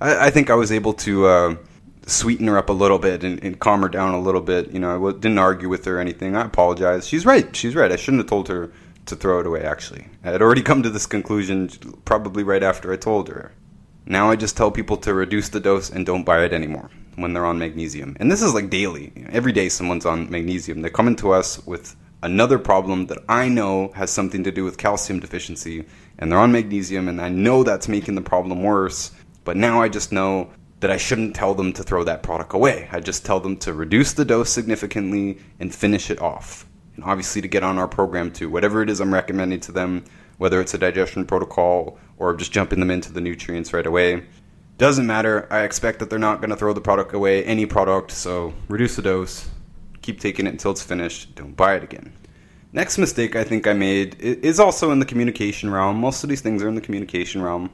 I, 0.00 0.26
I 0.26 0.30
think 0.30 0.50
I 0.50 0.56
was 0.56 0.72
able 0.72 0.92
to 0.94 1.26
uh, 1.26 1.56
sweeten 2.04 2.48
her 2.48 2.58
up 2.58 2.68
a 2.68 2.72
little 2.72 2.98
bit 2.98 3.22
and, 3.22 3.40
and, 3.44 3.60
calm 3.60 3.80
her 3.82 3.88
down 3.88 4.14
a 4.14 4.20
little 4.20 4.40
bit. 4.40 4.72
You 4.72 4.80
know, 4.80 4.90
I 4.90 4.94
w- 4.94 5.16
didn't 5.16 5.38
argue 5.38 5.68
with 5.68 5.84
her 5.84 5.98
or 5.98 6.00
anything. 6.00 6.34
I 6.34 6.44
apologize. 6.44 7.06
She's 7.06 7.24
right. 7.24 7.54
She's 7.54 7.76
right. 7.76 7.92
I 7.92 7.94
shouldn't 7.94 8.22
have 8.22 8.28
told 8.28 8.48
her 8.48 8.72
to 9.06 9.14
throw 9.14 9.38
it 9.38 9.46
away, 9.46 9.62
actually. 9.62 10.08
I 10.24 10.32
had 10.32 10.42
already 10.42 10.62
come 10.62 10.82
to 10.82 10.90
this 10.90 11.06
conclusion 11.06 11.70
probably 12.04 12.42
right 12.42 12.64
after 12.64 12.92
I 12.92 12.96
told 12.96 13.28
her. 13.28 13.52
Now 14.04 14.32
I 14.32 14.34
just 14.34 14.56
tell 14.56 14.72
people 14.72 14.96
to 14.96 15.14
reduce 15.14 15.48
the 15.48 15.60
dose 15.60 15.90
and 15.90 16.04
don't 16.04 16.24
buy 16.24 16.44
it 16.44 16.52
anymore 16.52 16.90
when 17.14 17.34
they're 17.34 17.46
on 17.46 17.60
magnesium. 17.60 18.16
And 18.18 18.32
this 18.32 18.42
is 18.42 18.52
like 18.52 18.68
daily. 18.68 19.12
Every 19.28 19.52
day 19.52 19.68
someone's 19.68 20.06
on 20.06 20.28
magnesium. 20.28 20.82
They're 20.82 20.90
coming 20.90 21.14
to 21.16 21.30
us 21.30 21.64
with 21.64 21.94
another 22.22 22.58
problem 22.58 23.06
that 23.06 23.18
I 23.28 23.48
know 23.48 23.92
has 23.94 24.10
something 24.10 24.44
to 24.44 24.50
do 24.50 24.64
with 24.64 24.78
calcium 24.78 25.20
deficiency, 25.20 25.86
and 26.18 26.30
they're 26.30 26.38
on 26.38 26.52
magnesium, 26.52 27.08
and 27.08 27.20
I 27.20 27.28
know 27.28 27.62
that's 27.62 27.88
making 27.88 28.14
the 28.14 28.22
problem 28.22 28.62
worse. 28.62 29.12
But 29.44 29.56
now 29.56 29.80
I 29.80 29.88
just 29.88 30.12
know 30.12 30.50
that 30.80 30.90
I 30.90 30.96
shouldn't 30.96 31.34
tell 31.34 31.54
them 31.54 31.72
to 31.72 31.82
throw 31.82 32.04
that 32.04 32.22
product 32.22 32.54
away. 32.54 32.88
I 32.92 33.00
just 33.00 33.24
tell 33.24 33.40
them 33.40 33.56
to 33.58 33.72
reduce 33.72 34.12
the 34.12 34.24
dose 34.24 34.50
significantly 34.50 35.38
and 35.58 35.74
finish 35.74 36.10
it 36.10 36.20
off. 36.20 36.66
And 36.96 37.04
obviously, 37.04 37.42
to 37.42 37.48
get 37.48 37.62
on 37.62 37.78
our 37.78 37.88
program 37.88 38.32
too, 38.32 38.50
whatever 38.50 38.82
it 38.82 38.90
is 38.90 39.00
I'm 39.00 39.14
recommending 39.14 39.60
to 39.60 39.72
them, 39.72 40.04
whether 40.38 40.60
it's 40.60 40.74
a 40.74 40.78
digestion 40.78 41.26
protocol 41.26 41.98
or 42.16 42.34
just 42.34 42.52
jumping 42.52 42.80
them 42.80 42.90
into 42.90 43.12
the 43.12 43.20
nutrients 43.20 43.72
right 43.72 43.86
away. 43.86 44.24
Doesn't 44.78 45.06
matter. 45.06 45.48
I 45.52 45.62
expect 45.62 45.98
that 45.98 46.10
they're 46.10 46.18
not 46.18 46.40
going 46.40 46.50
to 46.50 46.56
throw 46.56 46.72
the 46.72 46.80
product 46.80 47.12
away, 47.12 47.44
any 47.44 47.66
product, 47.66 48.12
so 48.12 48.54
reduce 48.68 48.94
the 48.94 49.02
dose, 49.02 49.48
keep 50.08 50.20
taking 50.20 50.46
it 50.46 50.50
until 50.50 50.70
it's 50.70 50.82
finished, 50.82 51.34
don't 51.34 51.54
buy 51.54 51.74
it 51.74 51.84
again. 51.84 52.10
Next 52.72 52.96
mistake 52.96 53.36
I 53.36 53.44
think 53.44 53.66
I 53.66 53.74
made 53.74 54.18
is 54.18 54.58
also 54.58 54.90
in 54.90 55.00
the 55.00 55.04
communication 55.04 55.70
realm. 55.70 55.98
Most 55.98 56.22
of 56.22 56.30
these 56.30 56.40
things 56.40 56.62
are 56.62 56.68
in 56.68 56.74
the 56.74 56.80
communication 56.80 57.42
realm. 57.42 57.70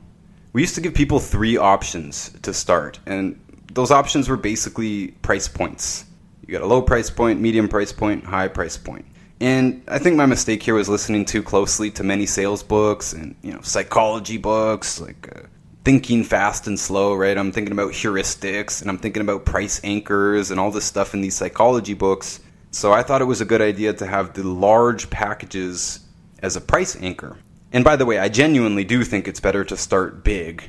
We 0.52 0.60
used 0.60 0.74
to 0.74 0.80
give 0.80 0.94
people 0.94 1.20
three 1.20 1.56
options 1.56 2.32
to 2.42 2.52
start, 2.52 2.98
and 3.06 3.40
those 3.72 3.92
options 3.92 4.28
were 4.28 4.36
basically 4.36 5.12
price 5.22 5.46
points. 5.46 6.06
You 6.44 6.52
got 6.52 6.62
a 6.62 6.66
low 6.66 6.82
price 6.82 7.08
point, 7.08 7.40
medium 7.40 7.68
price 7.68 7.92
point, 7.92 8.24
high 8.24 8.48
price 8.48 8.76
point. 8.76 9.06
And 9.40 9.82
I 9.86 10.00
think 10.00 10.16
my 10.16 10.26
mistake 10.26 10.60
here 10.60 10.74
was 10.74 10.88
listening 10.88 11.24
too 11.24 11.42
closely 11.42 11.90
to 11.92 12.02
many 12.02 12.26
sales 12.26 12.64
books 12.64 13.12
and 13.12 13.36
you 13.42 13.52
know 13.52 13.60
psychology 13.62 14.38
books 14.38 15.00
like 15.00 15.28
uh, 15.36 15.46
thinking 15.84 16.24
fast 16.24 16.66
and 16.66 16.80
slow, 16.80 17.14
right? 17.14 17.36
I'm 17.36 17.52
thinking 17.52 17.72
about 17.72 17.92
heuristics 17.92 18.80
and 18.80 18.90
I'm 18.90 18.98
thinking 18.98 19.20
about 19.20 19.44
price 19.44 19.80
anchors 19.84 20.50
and 20.50 20.58
all 20.58 20.70
this 20.70 20.86
stuff 20.86 21.12
in 21.12 21.20
these 21.20 21.34
psychology 21.34 21.94
books. 21.94 22.40
So 22.70 22.92
I 22.92 23.02
thought 23.02 23.20
it 23.20 23.26
was 23.26 23.42
a 23.42 23.44
good 23.44 23.60
idea 23.60 23.92
to 23.92 24.06
have 24.06 24.32
the 24.32 24.42
large 24.42 25.10
packages 25.10 26.00
as 26.42 26.56
a 26.56 26.60
price 26.60 26.96
anchor. 26.96 27.36
And 27.72 27.84
by 27.84 27.96
the 27.96 28.06
way, 28.06 28.18
I 28.18 28.28
genuinely 28.28 28.84
do 28.84 29.04
think 29.04 29.28
it's 29.28 29.40
better 29.40 29.64
to 29.64 29.76
start 29.76 30.24
big. 30.24 30.64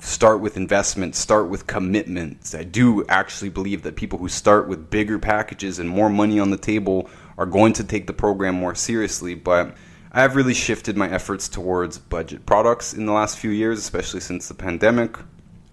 Start 0.00 0.40
with 0.40 0.56
investment, 0.56 1.14
start 1.14 1.48
with 1.48 1.66
commitments. 1.66 2.54
I 2.54 2.64
do 2.64 3.04
actually 3.08 3.50
believe 3.50 3.82
that 3.82 3.96
people 3.96 4.18
who 4.18 4.28
start 4.28 4.66
with 4.66 4.90
bigger 4.90 5.18
packages 5.18 5.78
and 5.78 5.88
more 5.88 6.08
money 6.08 6.40
on 6.40 6.50
the 6.50 6.56
table 6.56 7.08
are 7.36 7.46
going 7.46 7.74
to 7.74 7.84
take 7.84 8.06
the 8.06 8.12
program 8.12 8.54
more 8.54 8.74
seriously, 8.74 9.34
but 9.34 9.76
I 10.12 10.22
have 10.22 10.34
really 10.34 10.54
shifted 10.54 10.96
my 10.96 11.08
efforts 11.08 11.48
towards 11.48 11.98
budget 11.98 12.44
products 12.44 12.94
in 12.94 13.06
the 13.06 13.12
last 13.12 13.38
few 13.38 13.50
years, 13.50 13.78
especially 13.78 14.18
since 14.18 14.48
the 14.48 14.54
pandemic. 14.54 15.16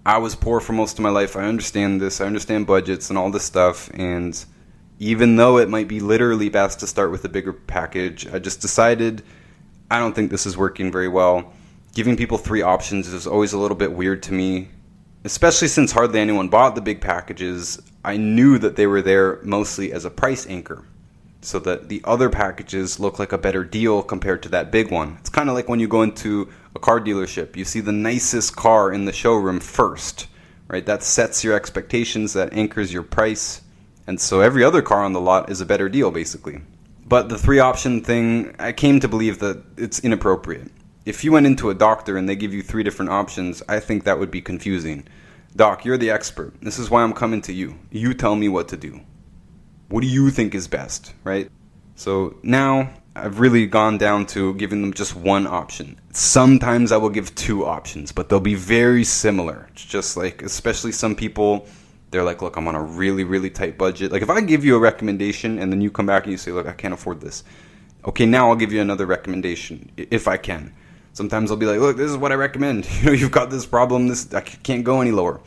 I 0.05 0.19
was 0.19 0.35
poor 0.35 0.59
for 0.59 0.73
most 0.73 0.99
of 0.99 1.03
my 1.03 1.09
life. 1.09 1.35
I 1.35 1.45
understand 1.45 1.99
this. 1.99 2.21
I 2.21 2.27
understand 2.27 2.67
budgets 2.67 3.09
and 3.09 3.17
all 3.17 3.31
this 3.31 3.43
stuff. 3.43 3.89
And 3.95 4.45
even 4.99 5.37
though 5.37 5.57
it 5.57 5.69
might 5.69 5.87
be 5.87 5.99
literally 5.99 6.49
best 6.49 6.79
to 6.81 6.87
start 6.87 7.09
with 7.09 7.25
a 7.25 7.29
bigger 7.29 7.51
package, 7.51 8.27
I 8.27 8.37
just 8.37 8.61
decided 8.61 9.23
I 9.89 9.97
don't 9.97 10.13
think 10.13 10.29
this 10.29 10.45
is 10.45 10.55
working 10.55 10.91
very 10.91 11.07
well. 11.07 11.51
Giving 11.95 12.15
people 12.15 12.37
three 12.37 12.61
options 12.61 13.07
is 13.07 13.25
always 13.25 13.53
a 13.53 13.57
little 13.57 13.77
bit 13.77 13.93
weird 13.93 14.21
to 14.23 14.33
me, 14.33 14.69
especially 15.23 15.67
since 15.67 15.91
hardly 15.91 16.19
anyone 16.19 16.47
bought 16.47 16.75
the 16.75 16.81
big 16.81 17.01
packages. 17.01 17.81
I 18.05 18.17
knew 18.17 18.59
that 18.59 18.75
they 18.75 18.85
were 18.85 19.01
there 19.01 19.39
mostly 19.41 19.91
as 19.91 20.05
a 20.05 20.11
price 20.11 20.45
anchor 20.45 20.85
so 21.41 21.59
that 21.59 21.89
the 21.89 22.01
other 22.03 22.29
packages 22.29 22.99
look 22.99 23.19
like 23.19 23.31
a 23.31 23.37
better 23.37 23.63
deal 23.63 24.01
compared 24.01 24.43
to 24.43 24.49
that 24.49 24.71
big 24.71 24.91
one. 24.91 25.17
It's 25.19 25.29
kind 25.29 25.49
of 25.49 25.55
like 25.55 25.69
when 25.69 25.79
you 25.79 25.87
go 25.87 26.01
into 26.01 26.49
a 26.75 26.79
car 26.79 26.99
dealership, 26.99 27.55
you 27.55 27.65
see 27.65 27.79
the 27.79 27.91
nicest 27.91 28.55
car 28.55 28.91
in 28.91 29.05
the 29.05 29.13
showroom 29.13 29.59
first, 29.59 30.27
right? 30.67 30.85
That 30.85 31.03
sets 31.03 31.43
your 31.43 31.55
expectations, 31.55 32.33
that 32.33 32.53
anchors 32.53 32.91
your 32.91 33.03
price. 33.03 33.61
And 34.07 34.19
so 34.19 34.41
every 34.41 34.63
other 34.63 34.81
car 34.81 35.03
on 35.03 35.13
the 35.13 35.21
lot 35.21 35.49
is 35.49 35.61
a 35.61 35.65
better 35.65 35.89
deal, 35.89 36.11
basically. 36.11 36.61
But 37.05 37.29
the 37.29 37.37
three 37.37 37.59
option 37.59 38.03
thing, 38.03 38.55
I 38.59 38.73
came 38.73 38.99
to 38.99 39.07
believe 39.07 39.39
that 39.39 39.63
it's 39.77 39.99
inappropriate. 39.99 40.71
If 41.05 41.23
you 41.23 41.31
went 41.31 41.45
into 41.45 41.69
a 41.69 41.73
doctor 41.73 42.17
and 42.17 42.27
they 42.27 42.35
give 42.35 42.53
you 42.53 42.61
three 42.61 42.83
different 42.83 43.11
options, 43.11 43.63
I 43.69 43.79
think 43.79 44.03
that 44.03 44.19
would 44.19 44.31
be 44.31 44.41
confusing. 44.41 45.07
Doc, 45.55 45.85
you're 45.85 45.97
the 45.97 46.11
expert. 46.11 46.53
This 46.61 46.77
is 46.77 46.89
why 46.89 47.03
I'm 47.03 47.13
coming 47.13 47.41
to 47.43 47.53
you. 47.53 47.79
You 47.91 48.13
tell 48.13 48.35
me 48.35 48.49
what 48.49 48.67
to 48.69 48.77
do. 48.77 48.99
What 49.89 50.01
do 50.01 50.07
you 50.07 50.29
think 50.29 50.55
is 50.55 50.67
best, 50.67 51.13
right? 51.23 51.49
So 51.95 52.37
now 52.43 52.89
I've 53.15 53.39
really 53.39 53.65
gone 53.65 53.97
down 53.97 54.25
to 54.27 54.53
giving 54.55 54.81
them 54.81 54.93
just 54.93 55.15
one 55.15 55.47
option. 55.47 55.99
Sometimes 56.11 56.91
I 56.91 56.97
will 56.97 57.09
give 57.09 57.33
two 57.35 57.65
options, 57.65 58.11
but 58.11 58.29
they'll 58.29 58.39
be 58.39 58.55
very 58.55 59.03
similar. 59.03 59.67
It's 59.71 59.85
just 59.85 60.17
like, 60.17 60.41
especially 60.41 60.91
some 60.91 61.15
people, 61.15 61.67
they're 62.11 62.23
like, 62.23 62.41
look, 62.41 62.57
I'm 62.57 62.67
on 62.67 62.75
a 62.75 62.83
really, 62.83 63.23
really 63.23 63.49
tight 63.49 63.77
budget. 63.77 64.11
Like, 64.11 64.21
if 64.21 64.29
I 64.29 64.41
give 64.41 64.63
you 64.63 64.75
a 64.75 64.79
recommendation 64.79 65.59
and 65.59 65.71
then 65.71 65.81
you 65.81 65.89
come 65.89 66.05
back 66.05 66.23
and 66.23 66.31
you 66.31 66.37
say, 66.37 66.51
look, 66.51 66.67
I 66.67 66.73
can't 66.73 66.93
afford 66.93 67.21
this, 67.21 67.43
Okay, 68.07 68.25
now 68.25 68.49
I'll 68.49 68.55
give 68.55 68.71
you 68.71 68.79
another 68.79 69.05
recommendation 69.05 69.91
if 69.97 70.29
I 70.29 70.37
can. 70.37 70.73
Sometimes 71.11 71.51
I'll 71.51 71.57
be 71.57 71.65
like, 71.65 71.81
look, 71.81 71.97
this 71.97 72.09
is 72.09 72.15
what 72.15 72.31
I 72.31 72.35
recommend. 72.35 72.87
You 72.99 73.07
know, 73.07 73.11
you've 73.11 73.31
got 73.31 73.49
this 73.49 73.65
problem. 73.65 74.07
This 74.07 74.33
I 74.33 74.39
can't 74.41 74.85
go 74.85 75.01
any 75.01 75.11
lower. 75.11 75.41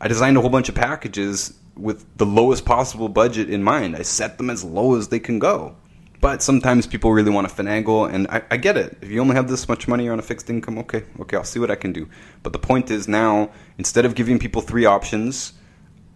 I 0.00 0.06
designed 0.06 0.36
a 0.36 0.40
whole 0.40 0.50
bunch 0.50 0.68
of 0.68 0.76
packages 0.76 1.54
with 1.76 2.04
the 2.16 2.26
lowest 2.26 2.64
possible 2.64 3.08
budget 3.08 3.50
in 3.50 3.62
mind. 3.62 3.96
I 3.96 4.02
set 4.02 4.38
them 4.38 4.50
as 4.50 4.64
low 4.64 4.96
as 4.96 5.08
they 5.08 5.18
can 5.18 5.38
go. 5.38 5.76
But 6.20 6.42
sometimes 6.42 6.86
people 6.86 7.12
really 7.12 7.30
want 7.30 7.48
to 7.48 7.54
finagle, 7.54 8.10
and 8.10 8.26
I, 8.28 8.42
I, 8.50 8.56
get 8.56 8.78
it. 8.78 8.96
If 9.02 9.10
you 9.10 9.20
only 9.20 9.34
have 9.34 9.46
this 9.46 9.68
much 9.68 9.86
money, 9.86 10.04
you're 10.04 10.14
on 10.14 10.18
a 10.18 10.22
fixed 10.22 10.48
income, 10.48 10.78
okay, 10.78 11.04
okay, 11.20 11.36
I'll 11.36 11.44
see 11.44 11.60
what 11.60 11.70
I 11.70 11.74
can 11.74 11.92
do. 11.92 12.08
But 12.42 12.54
the 12.54 12.58
point 12.58 12.90
is 12.90 13.06
now, 13.06 13.50
instead 13.76 14.06
of 14.06 14.14
giving 14.14 14.38
people 14.38 14.62
three 14.62 14.86
options, 14.86 15.52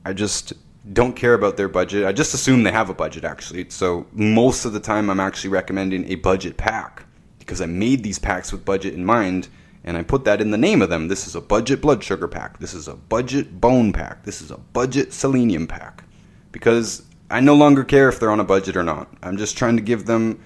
I 0.07 0.15
just 0.15 0.55
don't 0.95 1.15
care 1.15 1.35
about 1.35 1.59
their 1.59 1.69
budget. 1.69 2.07
I 2.07 2.13
just 2.13 2.33
assume 2.33 2.63
they 2.63 2.73
have 2.73 2.89
a 2.89 2.95
budget, 2.95 3.25
actually. 3.25 3.69
So 3.69 4.07
most 4.13 4.65
of 4.65 4.73
the 4.73 4.81
time, 4.81 5.11
I'm 5.11 5.21
actually 5.21 5.51
recommending 5.51 6.09
a 6.11 6.15
budget 6.15 6.57
pack 6.57 7.05
because 7.39 7.61
I 7.61 7.67
made 7.67 8.03
these 8.03 8.19
packs 8.19 8.51
with 8.51 8.65
budget 8.65 8.95
in 8.95 9.05
mind, 9.05 9.49
and 9.85 9.97
I 9.97 10.03
put 10.03 10.25
that 10.25 10.41
in 10.41 10.51
the 10.51 10.59
name 10.59 10.83
of 10.83 10.91
them. 10.91 11.09
This 11.09 11.27
is 11.27 11.35
a 11.35 11.41
budget 11.41 11.81
blood 11.81 12.03
sugar 12.03 12.29
pack. 12.29 12.59
This 12.59 12.75
is 12.75 12.89
a 12.89 12.95
budget 12.95 13.61
bone 13.61 13.93
pack. 13.93 14.25
This 14.25 14.43
is 14.43 14.51
a 14.51 14.59
budget 14.59 15.13
selenium 15.13 15.67
pack. 15.67 16.05
Because 16.53 17.03
I 17.31 17.41
no 17.41 17.55
longer 17.55 17.85
care 17.85 18.09
if 18.09 18.19
they're 18.19 18.31
on 18.31 18.41
a 18.41 18.45
budget 18.45 18.77
or 18.77 18.83
not. 18.83 19.09
I'm 19.23 19.37
just 19.37 19.57
trying 19.57 19.77
to 19.77 19.83
give 19.83 20.07
them 20.07 20.41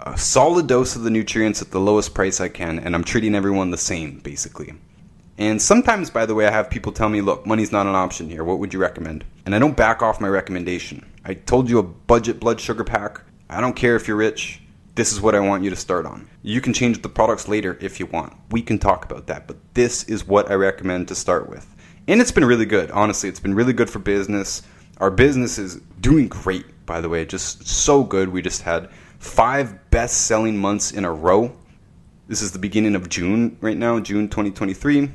a 0.00 0.16
solid 0.18 0.66
dose 0.66 0.96
of 0.96 1.02
the 1.02 1.10
nutrients 1.10 1.62
at 1.62 1.70
the 1.70 1.80
lowest 1.80 2.14
price 2.14 2.40
I 2.40 2.48
can, 2.48 2.78
and 2.78 2.94
I'm 2.94 3.04
treating 3.04 3.34
everyone 3.34 3.70
the 3.70 3.78
same, 3.78 4.18
basically. 4.18 4.74
And 5.38 5.60
sometimes, 5.60 6.10
by 6.10 6.26
the 6.26 6.34
way, 6.34 6.46
I 6.46 6.50
have 6.50 6.70
people 6.70 6.92
tell 6.92 7.08
me, 7.08 7.20
look, 7.20 7.46
money's 7.46 7.72
not 7.72 7.86
an 7.86 7.94
option 7.94 8.30
here. 8.30 8.44
What 8.44 8.58
would 8.58 8.72
you 8.72 8.80
recommend? 8.80 9.24
And 9.44 9.54
I 9.54 9.58
don't 9.58 9.76
back 9.76 10.02
off 10.02 10.20
my 10.20 10.28
recommendation. 10.28 11.04
I 11.24 11.34
told 11.34 11.68
you 11.68 11.78
a 11.78 11.82
budget 11.82 12.40
blood 12.40 12.60
sugar 12.60 12.84
pack. 12.84 13.20
I 13.48 13.60
don't 13.60 13.76
care 13.76 13.96
if 13.96 14.08
you're 14.08 14.16
rich. 14.16 14.60
This 14.96 15.12
is 15.12 15.20
what 15.20 15.34
I 15.34 15.40
want 15.40 15.62
you 15.62 15.68
to 15.68 15.76
start 15.76 16.06
on. 16.06 16.26
You 16.40 16.62
can 16.62 16.72
change 16.72 17.02
the 17.02 17.10
products 17.10 17.48
later 17.48 17.76
if 17.82 18.00
you 18.00 18.06
want. 18.06 18.32
We 18.50 18.62
can 18.62 18.78
talk 18.78 19.04
about 19.04 19.26
that, 19.26 19.46
but 19.46 19.58
this 19.74 20.04
is 20.04 20.26
what 20.26 20.50
I 20.50 20.54
recommend 20.54 21.08
to 21.08 21.14
start 21.14 21.50
with. 21.50 21.66
And 22.08 22.18
it's 22.18 22.32
been 22.32 22.46
really 22.46 22.64
good. 22.64 22.90
Honestly, 22.90 23.28
it's 23.28 23.38
been 23.38 23.54
really 23.54 23.74
good 23.74 23.90
for 23.90 23.98
business. 23.98 24.62
Our 24.96 25.10
business 25.10 25.58
is 25.58 25.82
doing 26.00 26.28
great, 26.28 26.64
by 26.86 27.02
the 27.02 27.10
way, 27.10 27.26
just 27.26 27.68
so 27.68 28.04
good. 28.04 28.30
We 28.30 28.40
just 28.40 28.62
had 28.62 28.88
five 29.18 29.90
best 29.90 30.26
selling 30.26 30.56
months 30.56 30.92
in 30.92 31.04
a 31.04 31.12
row. 31.12 31.54
This 32.26 32.40
is 32.40 32.52
the 32.52 32.58
beginning 32.58 32.94
of 32.94 33.10
June 33.10 33.58
right 33.60 33.76
now, 33.76 34.00
June 34.00 34.30
2023. 34.30 35.10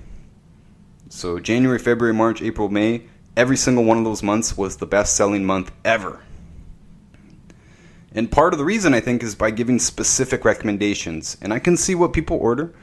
So 1.09 1.39
January, 1.39 1.79
February, 1.79 2.13
March, 2.13 2.43
April, 2.43 2.69
May, 2.69 3.05
every 3.35 3.57
single 3.57 3.83
one 3.83 3.97
of 3.97 4.03
those 4.03 4.21
months 4.21 4.55
was 4.55 4.77
the 4.77 4.85
best 4.85 5.15
selling 5.15 5.43
month 5.43 5.71
ever. 5.83 6.21
And 8.13 8.31
part 8.31 8.53
of 8.53 8.59
the 8.59 8.65
reason 8.65 8.93
I 8.93 8.99
think 8.99 9.23
is 9.23 9.35
by 9.35 9.51
giving 9.51 9.79
specific 9.79 10.43
recommendations. 10.43 11.37
And 11.41 11.53
I 11.53 11.59
can 11.59 11.77
see 11.77 11.95
what 11.95 12.13
people 12.13 12.37
order. 12.37 12.73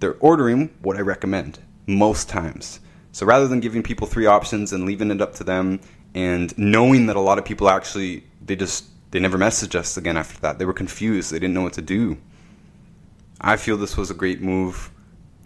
They're 0.00 0.16
ordering 0.18 0.74
what 0.80 0.96
I 0.96 1.00
recommend 1.00 1.60
most 1.86 2.28
times. 2.28 2.80
So 3.12 3.26
rather 3.26 3.46
than 3.46 3.60
giving 3.60 3.82
people 3.82 4.06
three 4.06 4.26
options 4.26 4.72
and 4.72 4.84
leaving 4.84 5.10
it 5.10 5.20
up 5.20 5.34
to 5.34 5.44
them 5.44 5.80
and 6.14 6.56
knowing 6.58 7.06
that 7.06 7.16
a 7.16 7.20
lot 7.20 7.38
of 7.38 7.44
people 7.44 7.68
actually 7.68 8.24
they 8.44 8.56
just 8.56 8.86
they 9.12 9.20
never 9.20 9.38
messaged 9.38 9.74
us 9.74 9.96
again 9.96 10.16
after 10.16 10.40
that. 10.40 10.58
They 10.58 10.64
were 10.64 10.72
confused. 10.72 11.30
They 11.30 11.38
didn't 11.38 11.54
know 11.54 11.62
what 11.62 11.74
to 11.74 11.82
do. 11.82 12.18
I 13.40 13.56
feel 13.56 13.76
this 13.76 13.96
was 13.96 14.10
a 14.10 14.14
great 14.14 14.40
move. 14.40 14.90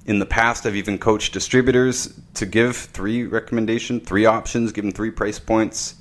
In 0.07 0.20
the 0.20 0.26
past, 0.26 0.66
I've 0.66 0.76
even 0.76 0.99
coached 0.99 1.32
distributors 1.32 2.18
to 2.34 2.47
give 2.47 2.76
three 2.76 3.24
recommendation, 3.24 3.99
three 4.01 4.24
options, 4.24 4.70
give 4.70 4.84
them 4.84 4.93
three 4.93 5.11
price 5.11 5.41
points. 5.41 5.97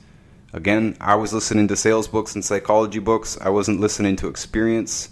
Again, 0.55 0.95
I 1.01 1.15
was 1.15 1.33
listening 1.33 1.67
to 1.67 1.75
sales 1.75 2.07
books 2.07 2.33
and 2.33 2.43
psychology 2.43 2.99
books. 2.99 3.37
I 3.41 3.49
wasn't 3.49 3.81
listening 3.81 4.15
to 4.15 4.29
experience. 4.29 5.09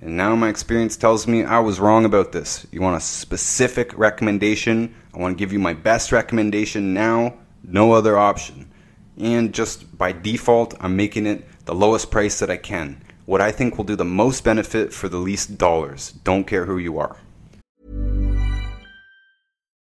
And 0.00 0.16
now 0.16 0.36
my 0.36 0.48
experience 0.48 0.96
tells 0.96 1.26
me 1.26 1.42
I 1.42 1.58
was 1.58 1.80
wrong 1.80 2.04
about 2.04 2.30
this. 2.30 2.64
You 2.70 2.80
want 2.80 2.96
a 2.96 3.00
specific 3.00 3.98
recommendation? 3.98 4.94
I 5.12 5.18
want 5.18 5.36
to 5.36 5.42
give 5.42 5.52
you 5.52 5.58
my 5.58 5.72
best 5.72 6.12
recommendation 6.12 6.94
now 6.94 7.34
no 7.64 7.92
other 7.92 8.16
option. 8.16 8.70
And 9.18 9.52
just 9.52 9.98
by 9.98 10.12
default, 10.12 10.74
I'm 10.78 10.94
making 10.94 11.26
it 11.26 11.44
the 11.64 11.74
lowest 11.74 12.12
price 12.12 12.38
that 12.38 12.50
I 12.50 12.56
can. 12.56 13.02
What 13.26 13.40
I 13.40 13.50
think 13.50 13.76
will 13.76 13.84
do 13.84 13.96
the 13.96 14.04
most 14.04 14.44
benefit 14.44 14.92
for 14.92 15.08
the 15.08 15.18
least 15.18 15.58
dollars. 15.58 16.12
Don't 16.22 16.46
care 16.46 16.66
who 16.66 16.78
you 16.78 16.98
are. 17.00 17.16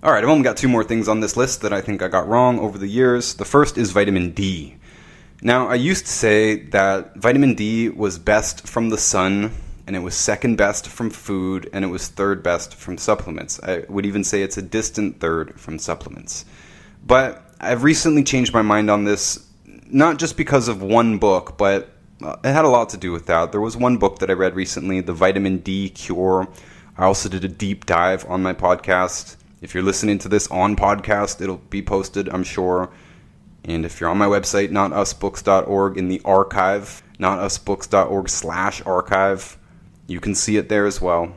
All 0.00 0.12
right, 0.12 0.22
I've 0.22 0.30
only 0.30 0.44
got 0.44 0.56
two 0.56 0.68
more 0.68 0.84
things 0.84 1.08
on 1.08 1.18
this 1.18 1.36
list 1.36 1.62
that 1.62 1.72
I 1.72 1.80
think 1.80 2.02
I 2.02 2.08
got 2.08 2.28
wrong 2.28 2.60
over 2.60 2.78
the 2.78 2.86
years. 2.86 3.34
The 3.34 3.44
first 3.44 3.76
is 3.76 3.90
vitamin 3.90 4.30
D. 4.30 4.76
Now, 5.42 5.66
I 5.66 5.74
used 5.74 6.06
to 6.06 6.12
say 6.12 6.62
that 6.66 7.16
vitamin 7.16 7.54
D 7.54 7.88
was 7.88 8.16
best 8.16 8.68
from 8.68 8.90
the 8.90 8.96
sun 8.96 9.50
and 9.88 9.96
it 9.96 9.98
was 9.98 10.14
second 10.14 10.56
best 10.56 10.86
from 10.86 11.08
food, 11.08 11.70
and 11.72 11.82
it 11.82 11.88
was 11.88 12.08
third 12.08 12.42
best 12.42 12.74
from 12.74 12.98
supplements. 12.98 13.58
I 13.62 13.86
would 13.88 14.04
even 14.04 14.22
say 14.22 14.42
it's 14.42 14.58
a 14.58 14.62
distant 14.62 15.18
third 15.18 15.58
from 15.58 15.78
supplements. 15.78 16.44
But 17.04 17.42
I've 17.58 17.82
recently 17.82 18.22
changed 18.22 18.52
my 18.52 18.60
mind 18.60 18.90
on 18.90 19.04
this, 19.04 19.48
not 19.86 20.18
just 20.18 20.36
because 20.36 20.68
of 20.68 20.82
one 20.82 21.16
book, 21.16 21.56
but 21.56 21.90
uh, 22.22 22.36
it 22.44 22.52
had 22.52 22.66
a 22.66 22.68
lot 22.68 22.90
to 22.90 22.98
do 22.98 23.12
with 23.12 23.26
that. 23.26 23.50
There 23.50 23.62
was 23.62 23.78
one 23.78 23.96
book 23.96 24.18
that 24.18 24.28
I 24.28 24.34
read 24.34 24.54
recently, 24.54 25.00
The 25.00 25.14
Vitamin 25.14 25.58
D 25.58 25.88
Cure. 25.88 26.46
I 26.98 27.04
also 27.04 27.30
did 27.30 27.44
a 27.44 27.48
deep 27.48 27.86
dive 27.86 28.26
on 28.28 28.42
my 28.42 28.52
podcast. 28.52 29.37
If 29.60 29.74
you're 29.74 29.82
listening 29.82 30.18
to 30.18 30.28
this 30.28 30.48
on 30.48 30.76
podcast, 30.76 31.40
it'll 31.40 31.56
be 31.56 31.82
posted, 31.82 32.28
I'm 32.28 32.44
sure. 32.44 32.90
And 33.64 33.84
if 33.84 34.00
you're 34.00 34.08
on 34.08 34.16
my 34.16 34.26
website, 34.26 34.70
notusbooks.org, 34.70 35.98
in 35.98 36.08
the 36.08 36.22
archive, 36.24 37.02
notusbooks.org 37.18 38.28
slash 38.28 38.80
archive, 38.86 39.58
you 40.06 40.20
can 40.20 40.36
see 40.36 40.56
it 40.58 40.68
there 40.68 40.86
as 40.86 41.00
well. 41.00 41.34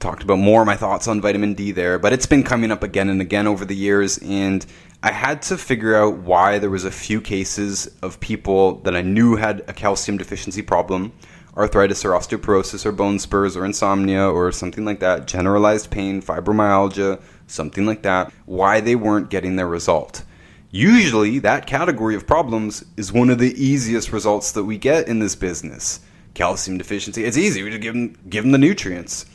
Talked 0.00 0.24
about 0.24 0.38
more 0.38 0.62
of 0.62 0.66
my 0.66 0.76
thoughts 0.76 1.06
on 1.06 1.20
vitamin 1.20 1.54
D 1.54 1.70
there, 1.70 2.00
but 2.00 2.12
it's 2.12 2.26
been 2.26 2.42
coming 2.42 2.72
up 2.72 2.82
again 2.82 3.08
and 3.08 3.20
again 3.20 3.46
over 3.46 3.64
the 3.64 3.76
years, 3.76 4.18
and 4.18 4.66
I 5.04 5.12
had 5.12 5.40
to 5.42 5.56
figure 5.56 5.94
out 5.94 6.18
why 6.18 6.58
there 6.58 6.68
was 6.68 6.84
a 6.84 6.90
few 6.90 7.20
cases 7.20 7.86
of 8.02 8.18
people 8.18 8.80
that 8.80 8.96
I 8.96 9.02
knew 9.02 9.36
had 9.36 9.62
a 9.68 9.72
calcium 9.72 10.18
deficiency 10.18 10.62
problem, 10.62 11.12
arthritis 11.56 12.04
or 12.04 12.10
osteoporosis 12.10 12.84
or 12.84 12.90
bone 12.90 13.20
spurs 13.20 13.56
or 13.56 13.64
insomnia 13.64 14.28
or 14.28 14.50
something 14.50 14.84
like 14.84 14.98
that, 14.98 15.28
generalized 15.28 15.90
pain, 15.90 16.20
fibromyalgia, 16.20 17.22
something 17.46 17.86
like 17.86 18.02
that, 18.02 18.32
why 18.46 18.80
they 18.80 18.96
weren't 18.96 19.30
getting 19.30 19.56
their 19.56 19.68
result. 19.68 20.24
Usually, 20.70 21.38
that 21.40 21.66
category 21.66 22.14
of 22.14 22.26
problems 22.26 22.84
is 22.96 23.12
one 23.12 23.28
of 23.28 23.38
the 23.38 23.52
easiest 23.62 24.12
results 24.12 24.52
that 24.52 24.64
we 24.64 24.78
get 24.78 25.08
in 25.08 25.18
this 25.18 25.34
business 25.36 26.00
calcium 26.34 26.78
deficiency. 26.78 27.24
It's 27.24 27.36
easy. 27.36 27.62
We 27.62 27.68
just 27.68 27.82
give 27.82 27.92
them, 27.92 28.16
give 28.28 28.44
them 28.44 28.52
the 28.52 28.58
nutrients. 28.58 29.26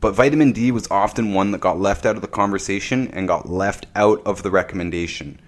But 0.00 0.14
vitamin 0.14 0.52
D 0.52 0.70
was 0.70 0.90
often 0.90 1.34
one 1.34 1.50
that 1.50 1.60
got 1.60 1.78
left 1.78 2.06
out 2.06 2.16
of 2.16 2.22
the 2.22 2.28
conversation 2.28 3.08
and 3.08 3.28
got 3.28 3.48
left 3.48 3.86
out 3.94 4.22
of 4.26 4.42
the 4.42 4.50
recommendation. 4.50 5.40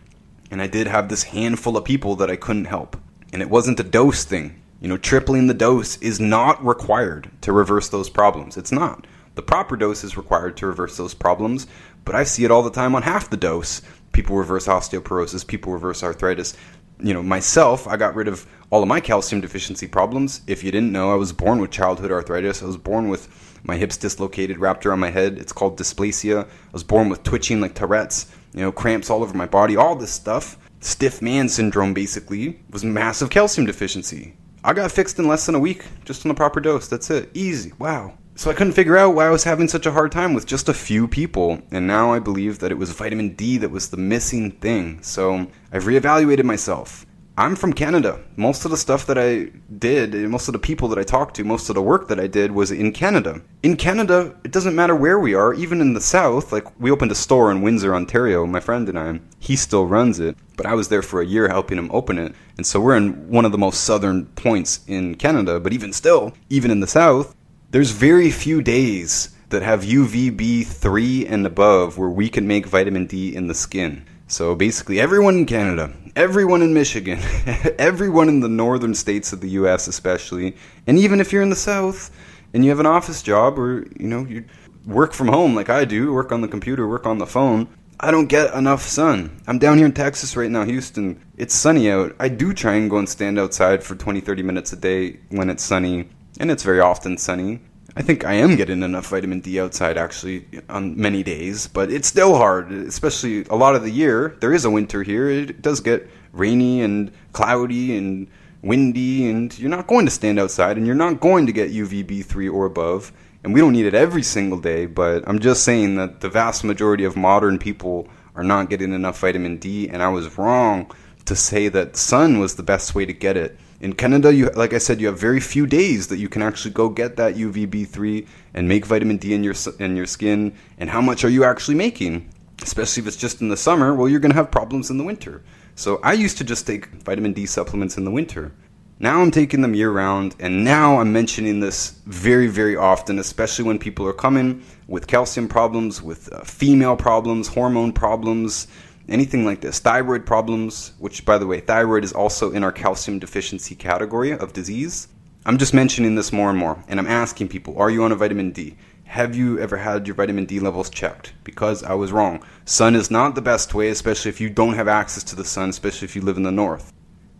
And 0.51 0.63
I 0.63 0.67
did 0.67 0.87
have 0.87 1.09
this 1.09 1.25
handful 1.25 1.77
of 1.77 1.85
people 1.85 2.17
that 2.17 2.31
I 2.31 2.37
couldn't 2.37 2.67
help. 2.67 2.97
And 3.33 3.43
it 3.43 3.51
wasn't 3.51 3.81
a 3.81 3.85
dose 3.85 4.25
thing. 4.25 4.61
You 4.81 4.89
know, 4.89 4.97
tripling 4.97 5.47
the 5.47 5.55
dose 5.55 5.97
is 5.99 6.21
not 6.21 6.65
required 6.65 7.31
to 7.43 7.53
reverse 7.53 7.89
those 7.89 8.09
problems. 8.09 8.57
It's 8.57 8.73
not. 8.73 9.07
The 9.35 9.43
proper 9.43 9.77
dose 9.77 10.03
is 10.03 10.17
required 10.17 10.57
to 10.57 10.67
reverse 10.67 10.97
those 10.97 11.15
problems, 11.15 11.67
but 12.09 12.15
I 12.15 12.25
see 12.25 12.43
it 12.47 12.51
all 12.51 12.63
the 12.63 12.71
time 12.71 12.95
on 12.95 13.03
half 13.03 13.29
the 13.29 13.37
dose. 13.37 13.83
People 14.13 14.37
reverse 14.37 14.67
osteoporosis, 14.67 15.47
people 15.47 15.75
reverse 15.75 16.03
arthritis. 16.03 16.57
you 17.01 17.13
know, 17.13 17.23
myself, 17.23 17.87
I 17.87 17.99
got 17.99 18.15
rid 18.15 18.29
of 18.29 18.47
all 18.71 18.83
of 18.83 18.89
my 18.89 18.99
calcium 18.99 19.43
deficiency 19.43 19.87
problems. 19.87 20.41
If 20.47 20.65
you 20.65 20.73
didn't 20.73 20.91
know, 20.91 21.13
I 21.13 21.17
was 21.17 21.35
born 21.35 21.61
with 21.61 21.71
childhood 21.71 22.11
arthritis. 22.11 22.63
I 22.63 22.65
was 22.65 22.79
born 22.79 23.11
with 23.11 23.29
my 23.63 23.77
hips 23.77 23.99
dislocated, 23.99 24.57
wrapped 24.57 24.87
around 24.87 25.01
my 25.01 25.11
head. 25.11 25.37
It's 25.37 25.53
called 25.53 25.79
dysplasia. 25.79 26.47
I 26.47 26.73
was 26.73 26.83
born 26.83 27.11
with 27.11 27.25
twitching 27.25 27.61
like 27.61 27.75
Tourette's, 27.75 28.33
you 28.55 28.63
know, 28.63 28.73
cramps 28.73 29.11
all 29.11 29.23
over 29.23 29.37
my 29.37 29.45
body, 29.45 29.77
all 29.77 29.95
this 29.95 30.11
stuff. 30.11 30.57
Stiff 30.81 31.21
man 31.21 31.47
syndrome 31.47 31.93
basically 31.93 32.59
was 32.71 32.87
massive 32.87 33.29
calcium 33.29 33.67
deficiency. 33.67 34.35
I 34.65 34.73
got 34.73 34.93
fixed 34.93 35.19
in 35.19 35.29
less 35.29 35.45
than 35.45 35.57
a 35.57 35.61
week, 35.61 35.85
just 36.07 36.25
on 36.25 36.31
the 36.31 36.35
proper 36.35 36.61
dose. 36.61 36.89
That's 36.89 37.11
it. 37.11 37.29
Easy. 37.35 37.75
Wow. 37.79 38.15
So 38.39 38.53
I 38.53 38.55
couldn't 38.55 38.75
figure 38.75 38.97
out 38.97 39.17
why 39.17 39.27
I 39.27 39.31
was 39.31 39.43
having 39.43 39.67
such 39.67 39.85
a 39.85 39.91
hard 39.91 40.13
time 40.13 40.33
with 40.33 40.47
just 40.47 40.69
a 40.69 40.73
few 40.73 41.09
people, 41.09 41.61
and 41.73 41.89
now 41.89 42.13
I 42.13 42.21
believe 42.21 42.61
that 42.61 42.71
it 42.71 42.79
was 42.79 42.93
vitamin 42.93 43.31
D 43.31 43.59
that 43.59 43.73
was 43.73 43.89
the 43.89 43.97
missing 43.97 44.53
thing. 44.53 45.03
So 45.03 45.49
I've 45.73 45.87
reevaluated 45.87 46.45
myself. 46.45 47.05
I'm 47.37 47.57
from 47.57 47.73
Canada. 47.73 48.21
Most 48.37 48.65
of 48.65 48.71
the 48.71 48.77
stuff 48.77 49.07
that 49.07 49.19
I 49.19 49.51
did, 49.79 50.15
most 50.31 50.47
of 50.47 50.53
the 50.53 50.61
people 50.61 50.87
that 50.87 51.01
I 51.01 51.03
talked 51.03 51.35
to, 51.37 51.45
most 51.45 51.69
of 51.69 51.75
the 51.75 51.83
work 51.83 52.07
that 52.09 52.21
I 52.21 52.29
did 52.29 52.53
was 52.53 52.71
in 52.71 52.93
Canada. 52.93 53.43
In 53.65 53.77
Canada, 53.77 54.37
it 54.45 54.53
doesn't 54.53 54.77
matter 54.77 54.95
where 54.95 55.19
we 55.19 55.35
are, 55.35 55.53
even 55.55 55.81
in 55.81 55.95
the 55.95 56.01
south. 56.01 56.53
Like, 56.53 56.81
we 56.81 56.93
opened 56.93 57.11
a 57.11 57.17
store 57.17 57.51
in 57.51 57.61
Windsor, 57.61 57.93
Ontario, 57.93 58.47
my 58.47 58.61
friend 58.61 58.89
and 58.89 58.99
I. 58.99 59.21
He 59.41 59.57
still 59.57 59.87
runs 59.87 60.21
it, 60.21 60.37
but 60.57 60.67
I 60.67 60.75
was 60.75 60.89
there 60.89 61.03
for 61.03 61.21
a 61.21 61.27
year 61.27 61.49
helping 61.49 61.79
him 61.79 61.91
open 61.93 62.19
it. 62.19 62.37
And 62.57 62.65
so 62.65 62.81
we're 62.81 62.97
in 62.97 63.29
one 63.29 63.45
of 63.45 63.51
the 63.51 63.59
most 63.59 63.83
southern 63.83 64.27
points 64.27 64.81
in 64.87 65.17
Canada, 65.17 65.59
but 65.59 65.73
even 65.73 65.93
still, 65.93 66.35
even 66.51 66.71
in 66.71 66.79
the 66.79 66.87
south, 66.87 67.35
there's 67.71 67.91
very 67.91 68.31
few 68.31 68.63
days 68.63 69.35
that 69.51 69.63
have 69.63 69.83
UVB 69.83 70.67
3 70.67 71.27
and 71.27 71.47
above 71.47 71.99
where 71.99 72.09
we 72.09 72.29
can 72.29 72.47
make 72.47 72.67
vitamin 72.67 73.07
D 73.07 73.35
in 73.35 73.47
the 73.47 73.55
skin. 73.55 74.07
So 74.27 74.55
basically, 74.55 75.01
everyone 75.01 75.37
in 75.37 75.47
Canada, 75.47 75.93
everyone 76.17 76.63
in 76.63 76.73
Michigan, 76.73 77.19
everyone 77.79 78.29
in 78.29 78.41
the 78.41 78.49
northern 78.49 78.95
states 78.95 79.33
of 79.33 79.41
the 79.41 79.51
US, 79.51 79.87
especially, 79.87 80.57
and 80.87 80.99
even 80.99 81.21
if 81.21 81.33
you're 81.33 81.43
in 81.43 81.51
the 81.51 81.57
south 81.57 82.11
and 82.55 82.65
you 82.65 82.71
have 82.71 82.81
an 82.81 82.87
office 82.87 83.23
job 83.23 83.59
or 83.59 83.87
you 83.99 84.09
know 84.09 84.25
you 84.25 84.45
work 84.87 85.13
from 85.13 85.29
home 85.29 85.55
like 85.55 85.69
I 85.69 85.85
do, 85.85 86.13
work 86.13 86.33
on 86.33 86.41
the 86.41 86.49
computer, 86.49 86.89
work 86.89 87.07
on 87.07 87.19
the 87.19 87.27
phone, 87.27 87.69
I 88.01 88.11
don't 88.11 88.29
get 88.29 88.55
enough 88.55 88.83
sun. 88.83 89.43
I'm 89.47 89.59
down 89.59 89.77
here 89.77 89.87
in 89.87 89.93
Texas 89.93 90.37
right 90.37 90.51
now, 90.51 90.65
Houston. 90.65 91.21
It's 91.37 91.55
sunny 91.55 91.91
out. 91.91 92.15
I 92.19 92.29
do 92.29 92.55
try 92.55 92.75
and 92.75 92.89
go 92.89 92.97
and 92.97 93.09
stand 93.09 93.39
outside 93.39 93.83
for 93.83 93.95
20, 93.95 94.21
30 94.21 94.43
minutes 94.43 94.73
a 94.73 94.77
day 94.77 95.21
when 95.31 95.51
it's 95.51 95.65
sunny 95.65 96.09
and 96.39 96.51
it's 96.51 96.63
very 96.63 96.81
often 96.81 97.19
sunny. 97.19 97.61
I 97.97 98.03
think 98.03 98.25
I 98.25 98.35
am 98.35 98.55
getting 98.55 98.83
enough 98.83 99.09
vitamin 99.09 99.41
D 99.41 99.61
outside 99.61 99.99
actually 99.99 100.47
on 100.69 100.97
many 100.97 101.23
days, 101.23 101.67
but 101.67 101.91
it's 101.91 102.07
still 102.07 102.37
hard, 102.37 102.71
especially 102.71 103.45
a 103.47 103.57
lot 103.57 103.75
of 103.75 103.83
the 103.83 103.91
year. 103.91 104.37
There 104.41 104.53
is 104.53 104.65
a 104.65 104.71
winter 104.71 105.03
here. 105.03 105.29
It 105.29 105.63
does 105.63 105.81
get 105.81 106.09
rainy 106.33 106.83
and 106.83 107.11
cloudy 107.33 107.97
and 107.97 108.29
windy, 108.63 109.29
and 109.29 109.57
you're 109.59 109.71
not 109.71 109.89
going 109.89 110.05
to 110.05 110.13
stand 110.13 110.39
outside 110.39 110.77
and 110.77 110.87
you're 110.87 110.95
not 110.95 111.21
going 111.21 111.47
to 111.47 111.53
get 111.53 111.73
UVB3 111.73 112.53
or 112.53 112.67
above. 112.67 113.13
And 113.43 113.55
we 113.55 113.61
don't 113.61 113.73
need 113.73 113.87
it 113.87 113.95
every 113.95 114.23
single 114.23 114.59
day, 114.59 114.87
but 114.87 115.27
I'm 115.27 115.39
just 115.39 115.65
saying 115.65 115.97
that 115.97 116.21
the 116.21 116.29
vast 116.29 116.65
majority 116.65 117.05
of 117.05 117.17
modern 117.17 117.59
people 117.59 118.09
are 118.35 118.45
not 118.45 118.69
getting 118.69 118.93
enough 118.93 119.19
vitamin 119.21 119.59
D, 119.59 119.89
and 119.89 120.03
I 120.03 120.09
was 120.09 120.39
wrong 120.39 120.91
to 121.25 121.35
say 121.35 121.69
that 121.69 121.97
sun 121.97 122.39
was 122.39 122.55
the 122.55 122.63
best 122.63 122.95
way 122.95 123.07
to 123.07 123.13
get 123.13 123.37
it 123.37 123.59
in 123.81 123.93
Canada, 123.93 124.35
you 124.35 124.51
like 124.51 124.73
I 124.73 124.79
said, 124.79 125.01
you 125.01 125.07
have 125.07 125.19
very 125.19 125.41
few 125.41 125.67
days 125.67 126.09
that 126.09 126.19
you 126.19 126.29
can 126.29 126.43
actually 126.43 126.73
go 126.73 126.89
get 126.89 127.17
that 127.17 127.37
UVB3 127.37 128.27
and 128.55 128.69
make 128.69 128.85
vitamin 128.85 129.19
D 129.19 129.35
in 129.35 129.45
your 129.45 129.55
in 129.79 129.97
your 129.97 130.07
skin. 130.07 130.53
And 130.79 130.91
how 130.91 131.01
much 131.01 131.25
are 131.25 131.29
you 131.29 131.45
actually 131.45 131.77
making? 131.77 132.29
Especially 132.61 133.03
if 133.03 133.07
it's 133.07 133.17
just 133.17 133.41
in 133.41 133.49
the 133.49 133.57
summer, 133.57 133.95
well, 133.95 134.09
you're 134.09 134.19
going 134.19 134.33
to 134.33 134.37
have 134.37 134.51
problems 134.51 134.91
in 134.91 134.99
the 134.99 135.05
winter. 135.05 135.43
So 135.77 136.01
I 136.03 136.15
used 136.15 136.39
to 136.39 136.45
just 136.45 136.67
take 136.67 136.87
vitamin 137.05 137.33
D 137.33 137.47
supplements 137.47 137.97
in 137.97 138.05
the 138.05 138.11
winter. 138.11 138.53
Now 139.01 139.23
I'm 139.23 139.31
taking 139.31 139.61
them 139.61 139.75
year 139.75 139.93
round, 139.93 140.35
and 140.41 140.65
now 140.65 140.99
I'm 140.99 141.13
mentioning 141.13 141.61
this 141.61 142.01
very, 142.07 142.49
very 142.49 142.75
often, 142.75 143.21
especially 143.21 143.65
when 143.65 143.79
people 143.79 144.05
are 144.09 144.13
coming 144.13 144.65
with 144.89 145.07
calcium 145.07 145.47
problems, 145.47 146.03
with 146.03 146.33
uh, 146.33 146.43
female 146.43 146.97
problems, 146.97 147.47
hormone 147.47 147.93
problems, 147.93 148.67
anything 149.09 149.45
like 149.45 149.61
this, 149.61 149.79
thyroid 149.79 150.27
problems, 150.27 150.93
which 150.99 151.25
by 151.25 151.39
the 151.39 151.47
way, 151.47 151.61
thyroid 151.61 152.05
is 152.05 152.13
also 152.13 152.51
in 152.51 152.63
our 152.63 152.73
calcium 152.73 153.19
deficiency 153.19 153.75
category 153.75 154.33
of 154.33 154.53
disease. 154.53 155.09
I'm 155.47 155.59
just 155.59 155.73
mentioning 155.73 156.15
this 156.15 156.33
more 156.33 156.51
and 156.51 156.59
more, 156.59 156.83
and 156.89 157.01
I'm 157.01 157.07
asking 157.07 157.49
people, 157.49 157.79
are 157.79 157.91
you 157.91 158.05
on 158.05 158.13
a 158.13 158.17
vitamin 158.17 158.51
D? 158.51 158.77
Have 159.05 159.35
you 159.35 159.59
ever 159.59 159.79
had 159.79 160.07
your 160.07 160.15
vitamin 160.15 160.45
D 160.45 160.61
levels 160.61 160.91
checked? 160.91 161.33
Because 161.43 161.83
I 161.83 161.95
was 161.95 162.13
wrong. 162.13 162.45
Sun 162.67 162.95
is 162.95 163.11
not 163.11 163.35
the 163.35 163.41
best 163.41 163.73
way, 163.73 163.89
especially 163.89 164.29
if 164.29 164.41
you 164.41 164.51
don't 164.51 164.75
have 164.75 164.89
access 164.89 165.25
to 165.25 165.37
the 165.37 165.45
sun, 165.45 165.71
especially 165.71 166.05
if 166.05 166.15
you 166.15 166.21
live 166.21 166.37
in 166.37 166.43
the 166.43 166.53
north. 166.53 166.93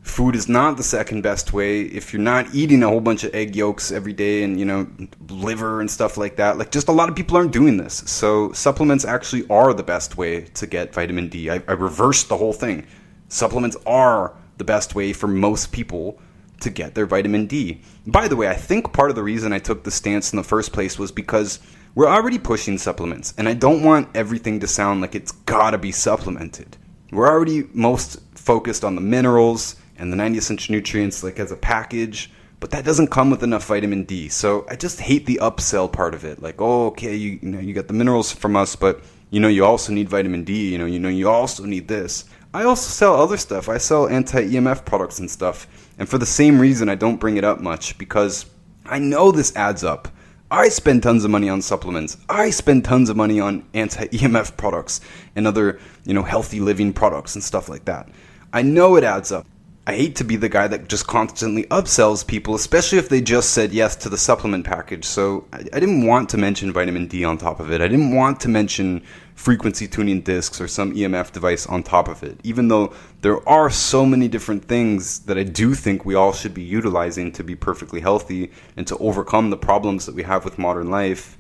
Food 0.09 0.35
is 0.35 0.49
not 0.49 0.77
the 0.77 0.83
second 0.83 1.23
best 1.23 1.53
way 1.53 1.83
if 1.83 2.13
you're 2.13 2.23
not 2.23 2.55
eating 2.55 2.83
a 2.83 2.89
whole 2.89 3.01
bunch 3.01 3.25
of 3.25 3.35
egg 3.35 3.55
yolks 3.55 3.93
every 3.93 4.15
day 4.15 4.43
and, 4.43 4.59
you 4.59 4.65
know, 4.65 4.89
liver 5.29 5.81
and 5.81 5.91
stuff 5.91 6.17
like 6.17 6.37
that. 6.37 6.59
Like, 6.59 6.73
just 6.73 6.89
a 6.89 6.93
lot 6.93 7.09
of 7.09 7.15
people 7.15 7.37
aren't 7.37 7.53
doing 7.53 7.77
this. 7.77 8.03
So, 8.07 8.51
supplements 8.53 9.05
actually 9.05 9.47
are 9.49 9.75
the 9.75 9.83
best 9.83 10.17
way 10.17 10.41
to 10.55 10.67
get 10.67 10.95
vitamin 10.95 11.29
D. 11.29 11.51
I, 11.51 11.63
I 11.69 11.73
reversed 11.73 12.29
the 12.29 12.37
whole 12.39 12.55
thing. 12.55 12.87
Supplements 13.29 13.77
are 13.87 14.35
the 14.57 14.65
best 14.65 14.95
way 14.95 15.13
for 15.13 15.29
most 15.29 15.73
people 15.73 16.19
to 16.61 16.71
get 16.71 16.95
their 16.95 17.07
vitamin 17.07 17.47
D. 17.47 17.83
By 18.07 18.29
the 18.29 18.35
way, 18.35 18.49
I 18.49 18.55
think 18.55 18.93
part 18.93 19.11
of 19.11 19.17
the 19.17 19.23
reason 19.23 19.53
I 19.53 19.59
took 19.59 19.85
the 19.85 19.91
stance 19.91 20.33
in 20.33 20.39
the 20.39 20.43
first 20.43 20.73
place 20.73 20.99
was 20.99 21.13
because 21.13 21.61
we're 21.95 22.09
already 22.09 22.39
pushing 22.39 22.79
supplements, 22.79 23.35
and 23.39 23.49
I 23.49 23.55
don't 23.55 23.83
want 23.83 24.09
everything 24.17 24.61
to 24.61 24.67
sound 24.67 25.01
like 25.01 25.15
it's 25.15 25.33
gotta 25.33 25.79
be 25.79 25.93
supplemented. 25.93 26.77
We're 27.13 27.29
already 27.29 27.69
most 27.73 28.21
focused 28.35 28.85
on 28.85 28.95
the 28.95 29.01
minerals 29.01 29.77
and 29.99 30.13
the 30.13 30.17
90 30.17 30.39
essential 30.39 30.73
nutrients 30.73 31.23
like 31.23 31.39
as 31.39 31.53
a 31.53 31.57
package 31.57 32.31
but 32.61 32.71
that 32.71 32.85
doesn't 32.85 33.09
come 33.09 33.31
with 33.31 33.43
enough 33.43 33.67
vitamin 33.67 34.05
D. 34.05 34.29
So 34.29 34.67
I 34.69 34.77
just 34.77 35.01
hate 35.01 35.27
the 35.27 35.39
upsell 35.41 35.93
part 35.93 36.15
of 36.15 36.25
it. 36.25 36.43
Like, 36.43 36.61
oh, 36.61 36.87
okay, 36.89 37.15
you, 37.15 37.39
you 37.41 37.49
know, 37.49 37.61
you 37.61 37.73
got 37.73 37.87
the 37.87 37.95
minerals 37.95 38.33
from 38.33 38.57
us, 38.57 38.75
but 38.75 39.01
you 39.31 39.41
know, 39.41 39.49
you 39.49 39.65
also 39.65 39.93
need 39.93 40.09
vitamin 40.09 40.45
D. 40.45 40.73
You 40.73 40.79
know, 40.79 40.87
you 40.87 40.99
know, 40.99 41.09
you 41.09 41.29
also 41.29 41.65
need 41.65 41.89
this. 41.89 42.25
I 42.53 42.65
also 42.65 42.89
sell 42.89 43.15
other 43.15 43.37
stuff. 43.37 43.69
I 43.69 43.79
sell 43.79 44.09
anti-EMF 44.09 44.85
products 44.85 45.19
and 45.19 45.31
stuff, 45.31 45.67
and 45.99 46.09
for 46.09 46.19
the 46.19 46.27
same 46.27 46.59
reason, 46.59 46.89
I 46.89 46.95
don't 46.95 47.19
bring 47.21 47.37
it 47.37 47.45
up 47.45 47.61
much 47.61 47.99
because 47.99 48.47
I 48.87 48.99
know 48.99 49.31
this 49.31 49.55
adds 49.55 49.85
up. 49.85 50.09
I 50.51 50.71
spend 50.71 51.03
tons 51.03 51.25
of 51.25 51.31
money 51.31 51.51
on 51.51 51.61
supplements. 51.61 52.17
I 52.31 52.49
spend 52.49 52.87
tons 52.87 53.11
of 53.11 53.19
money 53.19 53.39
on 53.39 53.69
anti-EMF 53.75 54.57
products 54.57 55.03
and 55.37 55.47
other, 55.47 55.79
you 56.05 56.15
know, 56.15 56.23
healthy 56.23 56.59
living 56.59 56.95
products 56.95 57.35
and 57.35 57.45
stuff 57.45 57.69
like 57.69 57.85
that. 57.85 58.09
I 58.51 58.63
know 58.63 58.97
it 58.97 59.05
adds 59.05 59.31
up. 59.31 59.47
I 59.89 59.97
hate 59.97 60.17
to 60.17 60.25
be 60.25 60.37
the 60.37 60.51
guy 60.51 60.69
that 60.69 60.87
just 60.87 61.07
constantly 61.07 61.65
upsells 61.69 62.27
people, 62.27 62.55
especially 62.55 62.99
if 62.99 63.09
they 63.09 63.23
just 63.23 63.55
said 63.55 63.73
yes 63.73 63.97
to 63.97 64.11
the 64.11 64.19
supplement 64.19 64.67
package. 64.67 65.07
So 65.07 65.47
I, 65.51 65.61
I, 65.61 65.81
didn't 65.81 66.07
want 66.07 66.29
to 66.29 66.37
mention 66.37 66.75
vitamin 66.75 67.07
D 67.07 67.25
on 67.25 67.39
top 67.39 67.59
of 67.59 67.73
it. 67.73 67.81
I 67.81 67.89
didn't 67.89 68.15
want 68.15 68.39
to 68.41 68.51
mention 68.51 69.03
frequency 69.35 69.89
tuning 69.89 70.21
discs 70.21 70.61
or 70.61 70.69
some 70.69 70.95
EMF 70.95 71.33
device 71.33 71.67
on 71.67 71.83
top 71.83 72.09
of 72.09 72.23
it, 72.23 72.39
even 72.45 72.69
though 72.69 72.93
there 73.23 73.49
are 73.49 73.71
so 73.71 74.05
many 74.05 74.29
different 74.29 74.67
things 74.67 75.21
that 75.21 75.39
I 75.39 75.43
do 75.43 75.73
think 75.73 76.05
we 76.05 76.15
all 76.15 76.35
should 76.35 76.53
be 76.53 76.61
utilizing 76.61 77.33
to 77.33 77.43
be 77.43 77.55
perfectly 77.55 78.03
healthy 78.03 78.53
and 78.77 78.87
to 78.89 78.99
overcome 78.99 79.49
the 79.49 79.57
problems 79.57 80.05
that 80.05 80.15
we 80.15 80.23
have 80.25 80.45
with 80.45 80.59
modern 80.59 80.91
life. 80.91 81.39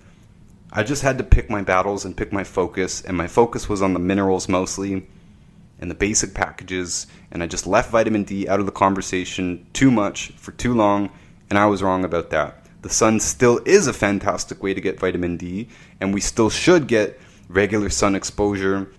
I 0.72 0.84
just 0.84 1.02
had 1.02 1.18
to 1.18 1.24
pick 1.24 1.50
my 1.50 1.60
battles 1.60 2.06
and 2.06 2.16
pick 2.16 2.32
my 2.32 2.44
focus, 2.44 3.02
and 3.02 3.14
my 3.14 3.26
focus 3.26 3.68
was 3.68 3.82
on 3.82 3.92
the 3.92 4.00
minerals 4.00 4.48
mostly 4.48 5.06
and 5.80 5.90
the 5.90 5.94
basic 5.94 6.34
packages, 6.34 7.06
and 7.30 7.42
I 7.42 7.46
just 7.46 7.66
left 7.66 7.90
vitamin 7.90 8.24
D 8.24 8.48
out 8.48 8.60
of 8.60 8.66
the 8.66 8.72
conversation 8.72 9.66
too 9.72 9.90
much 9.90 10.32
for 10.36 10.52
too 10.52 10.74
long, 10.74 11.10
and 11.50 11.58
I 11.58 11.66
was 11.66 11.82
wrong 11.82 12.04
about 12.04 12.30
that. 12.30 12.66
The 12.82 12.88
sun 12.88 13.20
still 13.20 13.60
is 13.64 13.86
a 13.86 13.92
fantastic 13.92 14.62
way 14.62 14.74
to 14.74 14.80
get 14.80 15.00
vitamin 15.00 15.36
D, 15.36 15.68
and 16.00 16.14
we 16.14 16.20
still 16.20 16.50
should 16.50 16.86
get 16.86 17.20
regular 17.48 17.90
sun 17.90 18.14
exposure, 18.14 18.90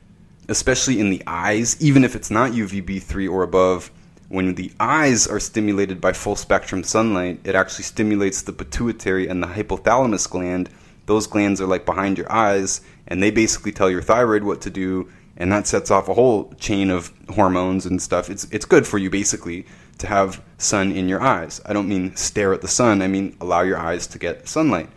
especially 0.47 0.99
in 0.99 1.09
the 1.09 1.23
eyes, 1.25 1.81
even 1.81 2.03
if 2.03 2.15
it's 2.15 2.31
not 2.31 2.51
UVB3 2.51 3.31
or 3.31 3.43
above. 3.43 3.91
When 4.27 4.55
the 4.55 4.71
eyes 4.79 5.27
are 5.27 5.39
stimulated 5.39 5.99
by 6.01 6.13
full 6.13 6.35
spectrum 6.35 6.83
sunlight, 6.83 7.39
it 7.43 7.55
actually 7.55 7.85
stimulates 7.85 8.41
the 8.41 8.53
pituitary 8.53 9.27
and 9.27 9.41
the 9.41 9.47
hypothalamus 9.47 10.29
gland. 10.29 10.69
Those 11.05 11.25
glands 11.25 11.59
are 11.61 11.65
like 11.65 11.85
behind 11.85 12.17
your 12.17 12.31
eyes, 12.31 12.81
and 13.07 13.23
they 13.23 13.31
basically 13.31 13.71
tell 13.71 13.89
your 13.89 14.03
thyroid 14.03 14.43
what 14.43 14.61
to 14.61 14.69
do 14.69 15.09
and 15.39 15.51
that 15.51 15.65
sets 15.65 15.89
off 15.89 16.09
a 16.09 16.13
whole 16.13 16.53
chain 16.59 16.91
of 16.91 17.11
hormones 17.29 17.85
and 17.85 18.01
stuff. 18.01 18.29
It's 18.29 18.45
it's 18.51 18.65
good 18.65 18.85
for 18.85 18.97
you 18.97 19.09
basically 19.09 19.65
to 19.97 20.07
have 20.07 20.43
sun 20.57 20.91
in 20.91 21.09
your 21.09 21.21
eyes. 21.21 21.61
I 21.65 21.73
don't 21.73 21.89
mean 21.89 22.15
stare 22.15 22.53
at 22.53 22.61
the 22.61 22.67
sun. 22.67 23.01
I 23.01 23.07
mean 23.07 23.35
allow 23.41 23.61
your 23.61 23.77
eyes 23.77 24.05
to 24.07 24.19
get 24.19 24.47
sunlight. 24.47 24.89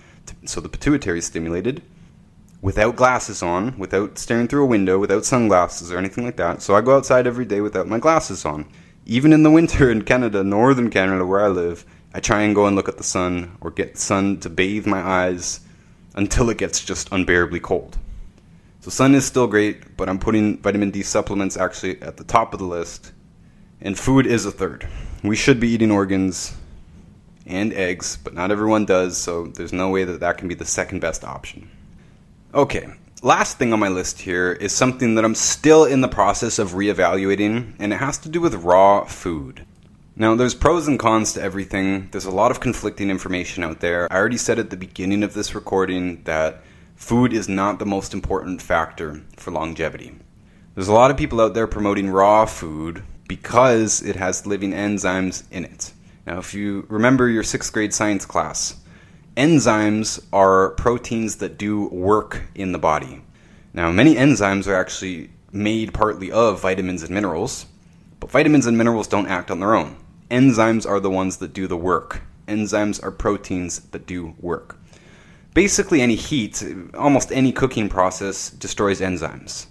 So 0.44 0.60
the 0.60 0.68
pituitary 0.68 1.18
is 1.18 1.26
stimulated 1.26 1.82
without 2.60 2.96
glasses 2.96 3.42
on, 3.42 3.76
without 3.78 4.18
staring 4.18 4.48
through 4.48 4.64
a 4.64 4.66
window, 4.66 4.98
without 4.98 5.24
sunglasses 5.24 5.92
or 5.92 5.98
anything 5.98 6.24
like 6.24 6.36
that. 6.36 6.62
So 6.62 6.74
I 6.74 6.80
go 6.80 6.96
outside 6.96 7.26
every 7.26 7.44
day 7.44 7.60
without 7.60 7.88
my 7.88 7.98
glasses 7.98 8.44
on. 8.44 8.66
Even 9.04 9.32
in 9.32 9.42
the 9.42 9.50
winter 9.50 9.90
in 9.90 10.02
Canada, 10.02 10.44
northern 10.44 10.88
Canada 10.88 11.26
where 11.26 11.44
I 11.44 11.48
live, 11.48 11.84
I 12.14 12.20
try 12.20 12.42
and 12.42 12.54
go 12.54 12.66
and 12.66 12.76
look 12.76 12.88
at 12.88 12.98
the 12.98 13.04
sun 13.04 13.56
or 13.60 13.70
get 13.70 13.98
sun 13.98 14.38
to 14.40 14.48
bathe 14.48 14.86
my 14.86 15.00
eyes 15.00 15.60
until 16.14 16.50
it 16.50 16.58
gets 16.58 16.84
just 16.84 17.08
unbearably 17.10 17.58
cold. 17.58 17.98
So 18.82 18.90
sun 18.90 19.14
is 19.14 19.24
still 19.24 19.46
great, 19.46 19.96
but 19.96 20.08
I'm 20.08 20.18
putting 20.18 20.58
vitamin 20.58 20.90
D 20.90 21.04
supplements 21.04 21.56
actually 21.56 22.02
at 22.02 22.16
the 22.16 22.24
top 22.24 22.52
of 22.52 22.58
the 22.58 22.66
list. 22.66 23.12
and 23.80 23.96
food 23.96 24.26
is 24.26 24.44
a 24.44 24.50
third. 24.50 24.88
We 25.22 25.36
should 25.36 25.60
be 25.60 25.68
eating 25.68 25.92
organs 25.92 26.56
and 27.46 27.72
eggs, 27.72 28.16
but 28.16 28.34
not 28.34 28.50
everyone 28.50 28.84
does, 28.84 29.16
so 29.16 29.46
there's 29.46 29.72
no 29.72 29.90
way 29.90 30.02
that 30.02 30.18
that 30.18 30.36
can 30.36 30.48
be 30.48 30.56
the 30.56 30.64
second 30.64 30.98
best 30.98 31.22
option. 31.24 31.70
Okay, 32.54 32.88
last 33.22 33.56
thing 33.56 33.72
on 33.72 33.78
my 33.78 33.88
list 33.88 34.20
here 34.20 34.52
is 34.52 34.72
something 34.72 35.14
that 35.14 35.24
I'm 35.24 35.36
still 35.36 35.84
in 35.84 36.00
the 36.00 36.08
process 36.08 36.58
of 36.58 36.72
reevaluating, 36.72 37.74
and 37.78 37.92
it 37.92 37.96
has 37.96 38.18
to 38.18 38.28
do 38.28 38.40
with 38.40 38.54
raw 38.54 39.04
food. 39.04 39.64
Now, 40.16 40.34
there's 40.34 40.54
pros 40.54 40.88
and 40.88 40.98
cons 40.98 41.34
to 41.34 41.42
everything. 41.42 42.08
There's 42.10 42.24
a 42.24 42.32
lot 42.32 42.50
of 42.50 42.58
conflicting 42.58 43.10
information 43.10 43.62
out 43.62 43.78
there. 43.78 44.12
I 44.12 44.16
already 44.16 44.38
said 44.38 44.58
at 44.58 44.70
the 44.70 44.76
beginning 44.76 45.22
of 45.22 45.34
this 45.34 45.54
recording 45.54 46.24
that 46.24 46.62
food 47.02 47.32
is 47.32 47.48
not 47.48 47.80
the 47.80 47.84
most 47.84 48.14
important 48.14 48.62
factor 48.62 49.20
for 49.36 49.50
longevity. 49.50 50.14
There's 50.76 50.86
a 50.86 50.92
lot 50.92 51.10
of 51.10 51.16
people 51.16 51.40
out 51.40 51.52
there 51.52 51.66
promoting 51.66 52.08
raw 52.08 52.46
food 52.46 53.02
because 53.26 54.00
it 54.02 54.14
has 54.14 54.46
living 54.46 54.70
enzymes 54.70 55.42
in 55.50 55.64
it. 55.64 55.92
Now, 56.28 56.38
if 56.38 56.54
you 56.54 56.86
remember 56.88 57.28
your 57.28 57.42
sixth 57.42 57.72
grade 57.72 57.92
science 57.92 58.24
class, 58.24 58.76
enzymes 59.36 60.24
are 60.32 60.70
proteins 60.70 61.36
that 61.38 61.58
do 61.58 61.88
work 61.88 62.42
in 62.54 62.70
the 62.70 62.78
body. 62.78 63.22
Now, 63.74 63.90
many 63.90 64.14
enzymes 64.14 64.68
are 64.68 64.76
actually 64.76 65.30
made 65.50 65.92
partly 65.92 66.30
of 66.30 66.60
vitamins 66.60 67.02
and 67.02 67.10
minerals, 67.10 67.66
but 68.20 68.30
vitamins 68.30 68.66
and 68.66 68.78
minerals 68.78 69.08
don't 69.08 69.26
act 69.26 69.50
on 69.50 69.58
their 69.58 69.74
own. 69.74 69.96
Enzymes 70.30 70.88
are 70.88 71.00
the 71.00 71.10
ones 71.10 71.38
that 71.38 71.52
do 71.52 71.66
the 71.66 71.76
work. 71.76 72.22
Enzymes 72.46 73.02
are 73.02 73.10
proteins 73.10 73.80
that 73.90 74.06
do 74.06 74.36
work. 74.38 74.78
Basically, 75.54 76.00
any 76.00 76.14
heat, 76.14 76.62
almost 76.94 77.30
any 77.30 77.52
cooking 77.52 77.88
process, 77.88 78.50
destroys 78.50 79.00
enzymes. 79.00 79.66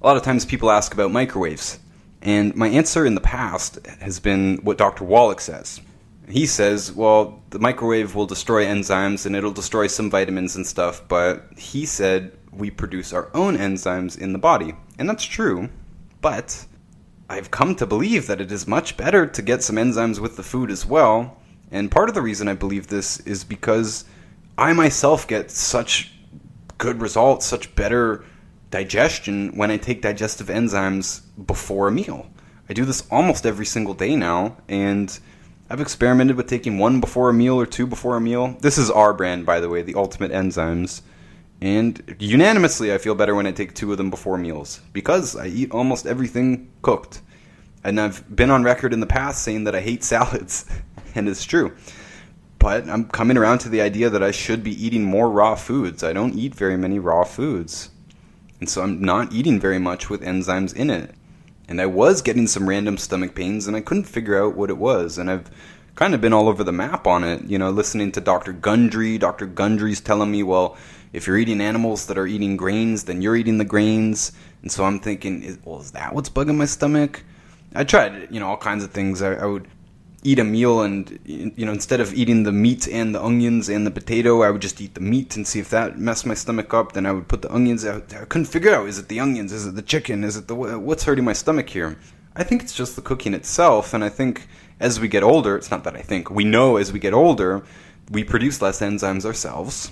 A 0.00 0.06
lot 0.06 0.16
of 0.16 0.22
times 0.22 0.44
people 0.44 0.70
ask 0.70 0.94
about 0.94 1.10
microwaves. 1.10 1.80
And 2.22 2.54
my 2.54 2.68
answer 2.68 3.04
in 3.04 3.14
the 3.14 3.20
past 3.20 3.84
has 4.00 4.20
been 4.20 4.58
what 4.58 4.78
Dr. 4.78 5.04
Wallach 5.04 5.40
says. 5.40 5.80
He 6.28 6.46
says, 6.46 6.92
well, 6.92 7.42
the 7.50 7.58
microwave 7.58 8.14
will 8.14 8.26
destroy 8.26 8.66
enzymes 8.66 9.24
and 9.24 9.34
it'll 9.34 9.52
destroy 9.52 9.86
some 9.86 10.10
vitamins 10.10 10.56
and 10.56 10.66
stuff, 10.66 11.02
but 11.08 11.48
he 11.56 11.86
said 11.86 12.36
we 12.52 12.70
produce 12.70 13.12
our 13.12 13.30
own 13.34 13.56
enzymes 13.56 14.18
in 14.18 14.32
the 14.32 14.38
body. 14.38 14.74
And 14.98 15.08
that's 15.08 15.24
true, 15.24 15.68
but 16.20 16.66
I've 17.30 17.50
come 17.50 17.74
to 17.76 17.86
believe 17.86 18.26
that 18.26 18.40
it 18.40 18.52
is 18.52 18.66
much 18.66 18.96
better 18.96 19.26
to 19.26 19.42
get 19.42 19.62
some 19.62 19.76
enzymes 19.76 20.18
with 20.18 20.36
the 20.36 20.42
food 20.42 20.70
as 20.70 20.84
well. 20.84 21.38
And 21.70 21.90
part 21.90 22.08
of 22.08 22.14
the 22.14 22.22
reason 22.22 22.48
I 22.48 22.54
believe 22.54 22.88
this 22.88 23.20
is 23.20 23.44
because 23.44 24.04
I 24.58 24.72
myself 24.72 25.28
get 25.28 25.52
such 25.52 26.10
good 26.78 27.00
results, 27.00 27.46
such 27.46 27.76
better 27.76 28.24
digestion 28.72 29.56
when 29.56 29.70
I 29.70 29.76
take 29.76 30.02
digestive 30.02 30.48
enzymes 30.48 31.22
before 31.46 31.86
a 31.86 31.92
meal. 31.92 32.28
I 32.68 32.72
do 32.72 32.84
this 32.84 33.06
almost 33.08 33.46
every 33.46 33.64
single 33.64 33.94
day 33.94 34.16
now, 34.16 34.56
and 34.68 35.16
I've 35.70 35.80
experimented 35.80 36.36
with 36.36 36.48
taking 36.48 36.76
one 36.76 37.00
before 37.00 37.30
a 37.30 37.32
meal 37.32 37.54
or 37.54 37.66
two 37.66 37.86
before 37.86 38.16
a 38.16 38.20
meal. 38.20 38.56
This 38.60 38.78
is 38.78 38.90
our 38.90 39.14
brand, 39.14 39.46
by 39.46 39.60
the 39.60 39.68
way, 39.68 39.82
the 39.82 39.94
Ultimate 39.94 40.32
Enzymes. 40.32 41.02
And 41.60 42.16
unanimously, 42.18 42.92
I 42.92 42.98
feel 42.98 43.14
better 43.14 43.36
when 43.36 43.46
I 43.46 43.52
take 43.52 43.76
two 43.76 43.92
of 43.92 43.98
them 43.98 44.10
before 44.10 44.38
meals 44.38 44.80
because 44.92 45.36
I 45.36 45.46
eat 45.46 45.70
almost 45.70 46.04
everything 46.04 46.68
cooked. 46.82 47.22
And 47.84 48.00
I've 48.00 48.24
been 48.34 48.50
on 48.50 48.64
record 48.64 48.92
in 48.92 48.98
the 48.98 49.06
past 49.06 49.44
saying 49.44 49.64
that 49.64 49.76
I 49.76 49.80
hate 49.80 50.02
salads, 50.12 50.66
and 51.14 51.28
it's 51.28 51.44
true. 51.44 51.76
But 52.58 52.88
I'm 52.88 53.04
coming 53.04 53.36
around 53.36 53.58
to 53.60 53.68
the 53.68 53.80
idea 53.80 54.10
that 54.10 54.22
I 54.22 54.30
should 54.30 54.64
be 54.64 54.84
eating 54.84 55.04
more 55.04 55.30
raw 55.30 55.54
foods. 55.54 56.02
I 56.02 56.12
don't 56.12 56.34
eat 56.34 56.54
very 56.54 56.76
many 56.76 56.98
raw 56.98 57.24
foods. 57.24 57.90
And 58.60 58.68
so 58.68 58.82
I'm 58.82 59.00
not 59.00 59.32
eating 59.32 59.60
very 59.60 59.78
much 59.78 60.10
with 60.10 60.22
enzymes 60.22 60.74
in 60.74 60.90
it. 60.90 61.14
And 61.68 61.80
I 61.80 61.86
was 61.86 62.22
getting 62.22 62.46
some 62.46 62.68
random 62.68 62.96
stomach 62.96 63.34
pains 63.34 63.68
and 63.68 63.76
I 63.76 63.80
couldn't 63.80 64.04
figure 64.04 64.42
out 64.42 64.56
what 64.56 64.70
it 64.70 64.78
was. 64.78 65.18
And 65.18 65.30
I've 65.30 65.50
kind 65.94 66.14
of 66.14 66.20
been 66.20 66.32
all 66.32 66.48
over 66.48 66.64
the 66.64 66.72
map 66.72 67.06
on 67.06 67.24
it, 67.24 67.44
you 67.44 67.58
know, 67.58 67.70
listening 67.70 68.10
to 68.12 68.20
Dr. 68.20 68.52
Gundry. 68.52 69.18
Dr. 69.18 69.46
Gundry's 69.46 70.00
telling 70.00 70.30
me, 70.30 70.42
well, 70.42 70.76
if 71.12 71.26
you're 71.26 71.38
eating 71.38 71.60
animals 71.60 72.06
that 72.06 72.18
are 72.18 72.26
eating 72.26 72.56
grains, 72.56 73.04
then 73.04 73.22
you're 73.22 73.36
eating 73.36 73.58
the 73.58 73.64
grains. 73.64 74.32
And 74.62 74.72
so 74.72 74.84
I'm 74.84 74.98
thinking, 74.98 75.58
well, 75.64 75.80
is 75.80 75.92
that 75.92 76.14
what's 76.14 76.28
bugging 76.28 76.56
my 76.56 76.64
stomach? 76.64 77.22
I 77.74 77.84
tried, 77.84 78.28
you 78.30 78.40
know, 78.40 78.48
all 78.48 78.56
kinds 78.56 78.82
of 78.82 78.90
things. 78.90 79.22
I, 79.22 79.34
I 79.34 79.46
would 79.46 79.68
eat 80.28 80.38
a 80.38 80.44
meal 80.44 80.82
and 80.82 81.18
you 81.24 81.64
know 81.64 81.72
instead 81.72 82.00
of 82.00 82.12
eating 82.12 82.42
the 82.42 82.52
meat 82.52 82.86
and 82.86 83.14
the 83.14 83.24
onions 83.30 83.70
and 83.70 83.86
the 83.86 83.90
potato 83.90 84.42
i 84.42 84.50
would 84.50 84.60
just 84.60 84.78
eat 84.78 84.92
the 84.94 85.00
meat 85.00 85.36
and 85.36 85.46
see 85.46 85.58
if 85.58 85.70
that 85.70 85.98
messed 85.98 86.26
my 86.26 86.34
stomach 86.34 86.74
up. 86.74 86.92
Then 86.92 87.06
i 87.06 87.12
would 87.12 87.28
put 87.28 87.40
the 87.42 87.52
onions 87.52 87.84
out. 87.86 88.12
I 88.14 88.26
couldn't 88.26 88.52
figure 88.56 88.74
out 88.74 88.88
is 88.88 88.98
it 88.98 89.08
the 89.08 89.20
onions? 89.20 89.52
Is 89.52 89.66
it 89.66 89.74
the 89.74 89.88
chicken? 89.94 90.24
Is 90.24 90.36
it 90.36 90.46
the 90.48 90.54
what's 90.54 91.04
hurting 91.04 91.24
my 91.24 91.32
stomach 91.32 91.70
here? 91.70 91.96
I 92.36 92.44
think 92.44 92.62
it's 92.62 92.74
just 92.74 92.94
the 92.94 93.02
cooking 93.02 93.32
itself. 93.32 93.94
And 93.94 94.04
i 94.04 94.10
think 94.10 94.46
as 94.80 95.00
we 95.00 95.08
get 95.08 95.22
older 95.22 95.56
it's 95.56 95.70
not 95.70 95.84
that 95.84 95.96
i 95.96 96.02
think 96.10 96.30
we 96.30 96.44
know 96.44 96.76
as 96.76 96.92
we 96.92 97.00
get 97.00 97.14
older 97.14 97.64
we 98.10 98.22
produce 98.22 98.60
less 98.60 98.80
enzymes 98.80 99.24
ourselves. 99.24 99.90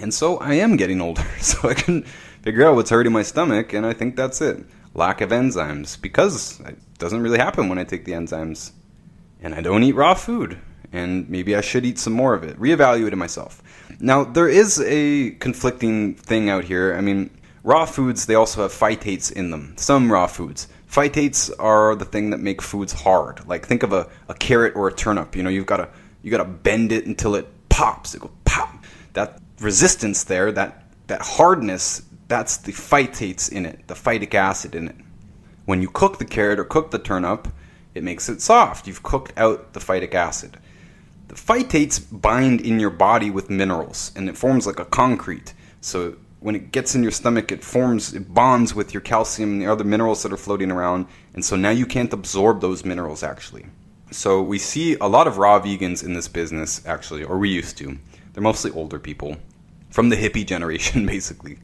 And 0.00 0.14
so 0.14 0.38
i 0.38 0.54
am 0.54 0.76
getting 0.76 1.00
older. 1.02 1.26
So 1.50 1.68
i 1.68 1.74
can 1.74 2.04
figure 2.46 2.66
out 2.66 2.76
what's 2.76 2.90
hurting 2.90 3.12
my 3.12 3.24
stomach. 3.32 3.74
And 3.74 3.84
i 3.84 3.92
think 3.92 4.16
that's 4.16 4.40
it. 4.40 4.64
Lack 4.94 5.20
of 5.20 5.30
enzymes. 5.30 6.00
Because 6.00 6.58
it 6.60 6.78
doesn't 6.98 7.22
really 7.22 7.42
happen 7.46 7.68
when 7.68 7.78
i 7.78 7.84
take 7.84 8.06
the 8.06 8.12
enzymes 8.12 8.72
and 9.40 9.54
I 9.54 9.60
don't 9.60 9.82
eat 9.82 9.94
raw 9.94 10.14
food, 10.14 10.58
and 10.92 11.28
maybe 11.28 11.54
I 11.54 11.60
should 11.60 11.86
eat 11.86 11.98
some 11.98 12.12
more 12.12 12.34
of 12.34 12.44
it. 12.44 12.58
Reevaluated 12.58 13.16
myself. 13.16 13.62
Now, 14.00 14.24
there 14.24 14.48
is 14.48 14.80
a 14.80 15.32
conflicting 15.32 16.14
thing 16.14 16.50
out 16.50 16.64
here. 16.64 16.94
I 16.94 17.00
mean, 17.00 17.30
raw 17.62 17.84
foods, 17.84 18.26
they 18.26 18.34
also 18.34 18.62
have 18.62 18.72
phytates 18.72 19.32
in 19.32 19.50
them. 19.50 19.74
Some 19.76 20.10
raw 20.10 20.26
foods. 20.26 20.68
Phytates 20.90 21.50
are 21.58 21.94
the 21.94 22.04
thing 22.04 22.30
that 22.30 22.38
make 22.38 22.62
foods 22.62 22.92
hard. 22.92 23.46
Like 23.46 23.66
think 23.66 23.82
of 23.82 23.92
a, 23.92 24.08
a 24.28 24.34
carrot 24.34 24.74
or 24.74 24.88
a 24.88 24.92
turnip. 24.92 25.36
You 25.36 25.42
know, 25.42 25.50
you've 25.50 25.66
got 25.66 25.78
to 25.78 25.88
you 26.22 26.30
got 26.30 26.38
to 26.38 26.44
bend 26.44 26.92
it 26.92 27.06
until 27.06 27.34
it 27.34 27.46
pops. 27.68 28.14
It 28.14 28.20
goes 28.20 28.30
pop. 28.44 28.82
That 29.12 29.40
resistance 29.60 30.24
there, 30.24 30.50
that 30.52 30.84
that 31.08 31.20
hardness, 31.20 32.02
that's 32.28 32.56
the 32.58 32.72
phytates 32.72 33.50
in 33.52 33.66
it, 33.66 33.86
the 33.86 33.94
phytic 33.94 34.34
acid 34.34 34.74
in 34.74 34.88
it. 34.88 34.96
When 35.66 35.82
you 35.82 35.88
cook 35.88 36.18
the 36.18 36.24
carrot 36.24 36.58
or 36.58 36.64
cook 36.64 36.90
the 36.90 36.98
turnip, 36.98 37.48
it 37.98 38.04
makes 38.04 38.28
it 38.28 38.40
soft. 38.40 38.86
You've 38.86 39.02
cooked 39.02 39.32
out 39.36 39.72
the 39.72 39.80
phytic 39.80 40.14
acid. 40.14 40.56
The 41.26 41.34
phytates 41.34 42.00
bind 42.10 42.60
in 42.62 42.80
your 42.80 42.90
body 42.90 43.30
with 43.30 43.50
minerals 43.50 44.12
and 44.16 44.28
it 44.28 44.38
forms 44.38 44.66
like 44.66 44.78
a 44.78 44.84
concrete. 44.86 45.52
So 45.80 46.16
when 46.40 46.54
it 46.54 46.70
gets 46.72 46.94
in 46.94 47.02
your 47.02 47.10
stomach, 47.10 47.50
it 47.50 47.64
forms, 47.64 48.14
it 48.14 48.32
bonds 48.32 48.74
with 48.74 48.94
your 48.94 49.00
calcium 49.00 49.52
and 49.52 49.60
the 49.60 49.66
other 49.66 49.84
minerals 49.84 50.22
that 50.22 50.32
are 50.32 50.38
floating 50.38 50.70
around. 50.70 51.06
And 51.34 51.44
so 51.44 51.56
now 51.56 51.70
you 51.70 51.84
can't 51.84 52.12
absorb 52.12 52.60
those 52.60 52.84
minerals 52.84 53.22
actually. 53.22 53.66
So 54.10 54.40
we 54.40 54.58
see 54.58 54.94
a 54.94 55.08
lot 55.08 55.26
of 55.26 55.36
raw 55.36 55.60
vegans 55.60 56.02
in 56.02 56.14
this 56.14 56.28
business 56.28 56.86
actually, 56.86 57.24
or 57.24 57.36
we 57.36 57.50
used 57.50 57.76
to. 57.78 57.98
They're 58.32 58.42
mostly 58.42 58.70
older 58.70 58.98
people 58.98 59.36
from 59.90 60.08
the 60.08 60.16
hippie 60.16 60.46
generation 60.54 61.04
basically. 61.04 61.58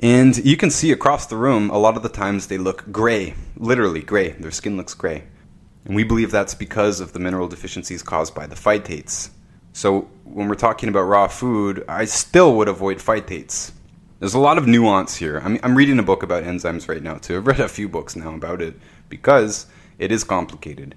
And 0.00 0.36
you 0.44 0.56
can 0.56 0.70
see 0.70 0.92
across 0.92 1.26
the 1.26 1.36
room, 1.36 1.70
a 1.70 1.78
lot 1.78 1.96
of 1.96 2.02
the 2.02 2.08
times 2.08 2.46
they 2.46 2.58
look 2.58 2.90
gray, 2.90 3.34
literally 3.56 4.02
gray. 4.02 4.30
Their 4.32 4.50
skin 4.50 4.76
looks 4.76 4.94
gray. 4.94 5.24
And 5.86 5.94
we 5.94 6.02
believe 6.02 6.32
that's 6.32 6.54
because 6.54 7.00
of 7.00 7.12
the 7.12 7.20
mineral 7.20 7.46
deficiencies 7.46 8.02
caused 8.02 8.34
by 8.34 8.46
the 8.46 8.56
phytates. 8.56 9.30
So 9.72 10.02
when 10.24 10.48
we're 10.48 10.56
talking 10.56 10.88
about 10.88 11.02
raw 11.02 11.28
food, 11.28 11.84
I 11.88 12.06
still 12.06 12.56
would 12.56 12.66
avoid 12.66 12.98
phytates. 12.98 13.70
There's 14.18 14.34
a 14.34 14.40
lot 14.40 14.58
of 14.58 14.66
nuance 14.66 15.14
here. 15.14 15.40
I'm, 15.44 15.60
I'm 15.62 15.76
reading 15.76 15.98
a 16.00 16.02
book 16.02 16.24
about 16.24 16.42
enzymes 16.42 16.88
right 16.88 17.02
now, 17.02 17.14
too. 17.14 17.36
I've 17.36 17.46
read 17.46 17.60
a 17.60 17.68
few 17.68 17.88
books 17.88 18.16
now 18.16 18.34
about 18.34 18.60
it 18.60 18.74
because 19.08 19.66
it 19.98 20.10
is 20.10 20.24
complicated. 20.24 20.96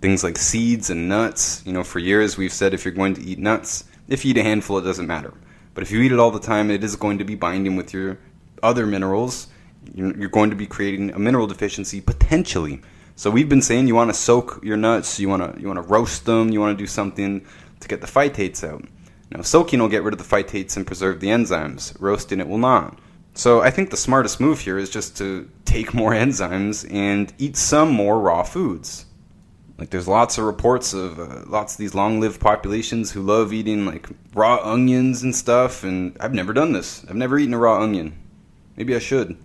Things 0.00 0.22
like 0.22 0.38
seeds 0.38 0.90
and 0.90 1.08
nuts, 1.08 1.62
you 1.66 1.72
know, 1.72 1.82
for 1.82 1.98
years 1.98 2.38
we've 2.38 2.52
said 2.52 2.72
if 2.72 2.84
you're 2.84 2.94
going 2.94 3.14
to 3.14 3.22
eat 3.22 3.38
nuts, 3.38 3.84
if 4.06 4.24
you 4.24 4.30
eat 4.30 4.38
a 4.38 4.42
handful, 4.44 4.78
it 4.78 4.82
doesn't 4.82 5.06
matter. 5.06 5.34
But 5.74 5.82
if 5.82 5.90
you 5.90 6.00
eat 6.02 6.12
it 6.12 6.20
all 6.20 6.30
the 6.30 6.38
time, 6.38 6.70
it 6.70 6.84
is 6.84 6.94
going 6.94 7.18
to 7.18 7.24
be 7.24 7.34
binding 7.34 7.74
with 7.74 7.92
your 7.92 8.18
other 8.62 8.86
minerals. 8.86 9.48
You're 9.94 10.28
going 10.28 10.50
to 10.50 10.56
be 10.56 10.66
creating 10.66 11.10
a 11.14 11.18
mineral 11.18 11.48
deficiency 11.48 12.00
potentially. 12.00 12.80
So 13.20 13.30
we've 13.30 13.50
been 13.50 13.60
saying 13.60 13.86
you 13.86 13.94
want 13.94 14.08
to 14.08 14.14
soak 14.14 14.64
your 14.64 14.78
nuts, 14.78 15.20
you 15.20 15.28
want 15.28 15.42
to 15.42 15.60
you 15.60 15.66
want 15.66 15.76
to 15.76 15.82
roast 15.82 16.24
them, 16.24 16.48
you 16.48 16.58
want 16.58 16.78
to 16.78 16.82
do 16.82 16.86
something 16.86 17.44
to 17.80 17.86
get 17.86 18.00
the 18.00 18.06
phytates 18.06 18.66
out. 18.66 18.82
Now 19.30 19.42
soaking 19.42 19.78
will 19.78 19.90
get 19.90 20.02
rid 20.02 20.14
of 20.14 20.18
the 20.18 20.24
phytates 20.24 20.74
and 20.74 20.86
preserve 20.86 21.20
the 21.20 21.26
enzymes. 21.26 21.94
Roasting 22.00 22.40
it 22.40 22.48
will 22.48 22.56
not. 22.56 22.98
So 23.34 23.60
I 23.60 23.70
think 23.70 23.90
the 23.90 23.98
smartest 23.98 24.40
move 24.40 24.60
here 24.60 24.78
is 24.78 24.88
just 24.88 25.18
to 25.18 25.50
take 25.66 25.92
more 25.92 26.12
enzymes 26.24 26.90
and 26.90 27.30
eat 27.36 27.58
some 27.58 27.90
more 27.90 28.18
raw 28.18 28.42
foods. 28.42 29.04
Like 29.76 29.90
there's 29.90 30.08
lots 30.08 30.38
of 30.38 30.44
reports 30.44 30.94
of 30.94 31.20
uh, 31.20 31.42
lots 31.46 31.74
of 31.74 31.78
these 31.78 31.94
long-lived 31.94 32.40
populations 32.40 33.12
who 33.12 33.20
love 33.20 33.52
eating 33.52 33.84
like 33.84 34.08
raw 34.32 34.60
onions 34.64 35.22
and 35.22 35.36
stuff 35.36 35.84
and 35.84 36.16
I've 36.20 36.32
never 36.32 36.54
done 36.54 36.72
this. 36.72 37.04
I've 37.06 37.16
never 37.16 37.38
eaten 37.38 37.52
a 37.52 37.58
raw 37.58 37.82
onion. 37.82 38.18
Maybe 38.78 38.96
I 38.96 38.98
should. 38.98 39.36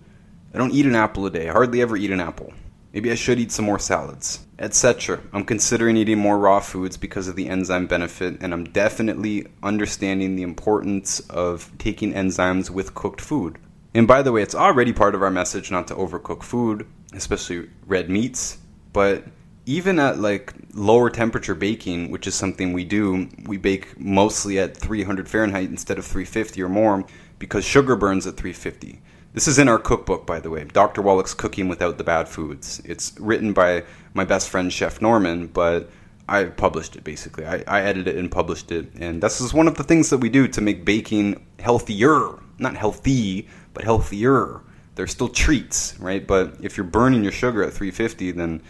I 0.54 0.56
don't 0.56 0.72
eat 0.72 0.86
an 0.86 0.96
apple 0.96 1.26
a 1.26 1.30
day. 1.30 1.50
I 1.50 1.52
hardly 1.52 1.82
ever 1.82 1.98
eat 1.98 2.10
an 2.10 2.20
apple. 2.20 2.54
Maybe 2.92 3.10
I 3.10 3.14
should 3.14 3.38
eat 3.38 3.52
some 3.52 3.64
more 3.64 3.78
salads, 3.78 4.46
etc. 4.58 5.20
I'm 5.32 5.44
considering 5.44 5.96
eating 5.96 6.18
more 6.18 6.38
raw 6.38 6.60
foods 6.60 6.96
because 6.96 7.28
of 7.28 7.36
the 7.36 7.48
enzyme 7.48 7.86
benefit, 7.86 8.38
and 8.40 8.52
I'm 8.52 8.64
definitely 8.64 9.46
understanding 9.62 10.36
the 10.36 10.42
importance 10.42 11.20
of 11.28 11.70
taking 11.78 12.14
enzymes 12.14 12.70
with 12.70 12.94
cooked 12.94 13.20
food. 13.20 13.58
And 13.94 14.06
by 14.06 14.22
the 14.22 14.32
way, 14.32 14.42
it's 14.42 14.54
already 14.54 14.92
part 14.92 15.14
of 15.14 15.22
our 15.22 15.30
message 15.30 15.70
not 15.70 15.88
to 15.88 15.94
overcook 15.94 16.42
food, 16.42 16.86
especially 17.12 17.68
red 17.86 18.08
meats, 18.10 18.58
but 18.92 19.24
even 19.66 19.98
at 19.98 20.18
like 20.18 20.54
lower 20.74 21.10
temperature 21.10 21.54
baking, 21.54 22.10
which 22.10 22.26
is 22.26 22.34
something 22.34 22.72
we 22.72 22.84
do, 22.84 23.28
we 23.46 23.56
bake 23.56 23.98
mostly 23.98 24.58
at 24.58 24.76
300 24.76 25.28
Fahrenheit 25.28 25.68
instead 25.68 25.98
of 25.98 26.04
350 26.04 26.62
or 26.62 26.68
more 26.68 27.04
because 27.38 27.64
sugar 27.64 27.96
burns 27.96 28.26
at 28.26 28.36
350. 28.36 29.00
This 29.36 29.48
is 29.48 29.58
in 29.58 29.68
our 29.68 29.78
cookbook, 29.78 30.24
by 30.24 30.40
the 30.40 30.48
way, 30.48 30.64
Dr. 30.64 31.02
Wallach's 31.02 31.34
Cooking 31.34 31.68
Without 31.68 31.98
the 31.98 32.04
Bad 32.04 32.26
Foods. 32.26 32.80
It's 32.86 33.12
written 33.20 33.52
by 33.52 33.84
my 34.14 34.24
best 34.24 34.48
friend, 34.48 34.72
Chef 34.72 35.02
Norman, 35.02 35.48
but 35.48 35.90
I 36.26 36.44
published 36.44 36.96
it 36.96 37.04
basically. 37.04 37.44
I, 37.44 37.62
I 37.66 37.82
edited 37.82 38.14
it 38.14 38.16
and 38.16 38.30
published 38.30 38.72
it. 38.72 38.90
And 38.98 39.22
this 39.22 39.42
is 39.42 39.52
one 39.52 39.68
of 39.68 39.74
the 39.74 39.84
things 39.84 40.08
that 40.08 40.16
we 40.20 40.30
do 40.30 40.48
to 40.48 40.62
make 40.62 40.86
baking 40.86 41.44
healthier. 41.58 42.38
Not 42.58 42.76
healthy, 42.76 43.46
but 43.74 43.84
healthier. 43.84 44.62
They're 44.94 45.06
still 45.06 45.28
treats, 45.28 46.00
right? 46.00 46.26
But 46.26 46.56
if 46.62 46.78
you're 46.78 46.84
burning 46.84 47.22
your 47.22 47.30
sugar 47.30 47.62
at 47.62 47.74
350, 47.74 48.30
then, 48.30 48.62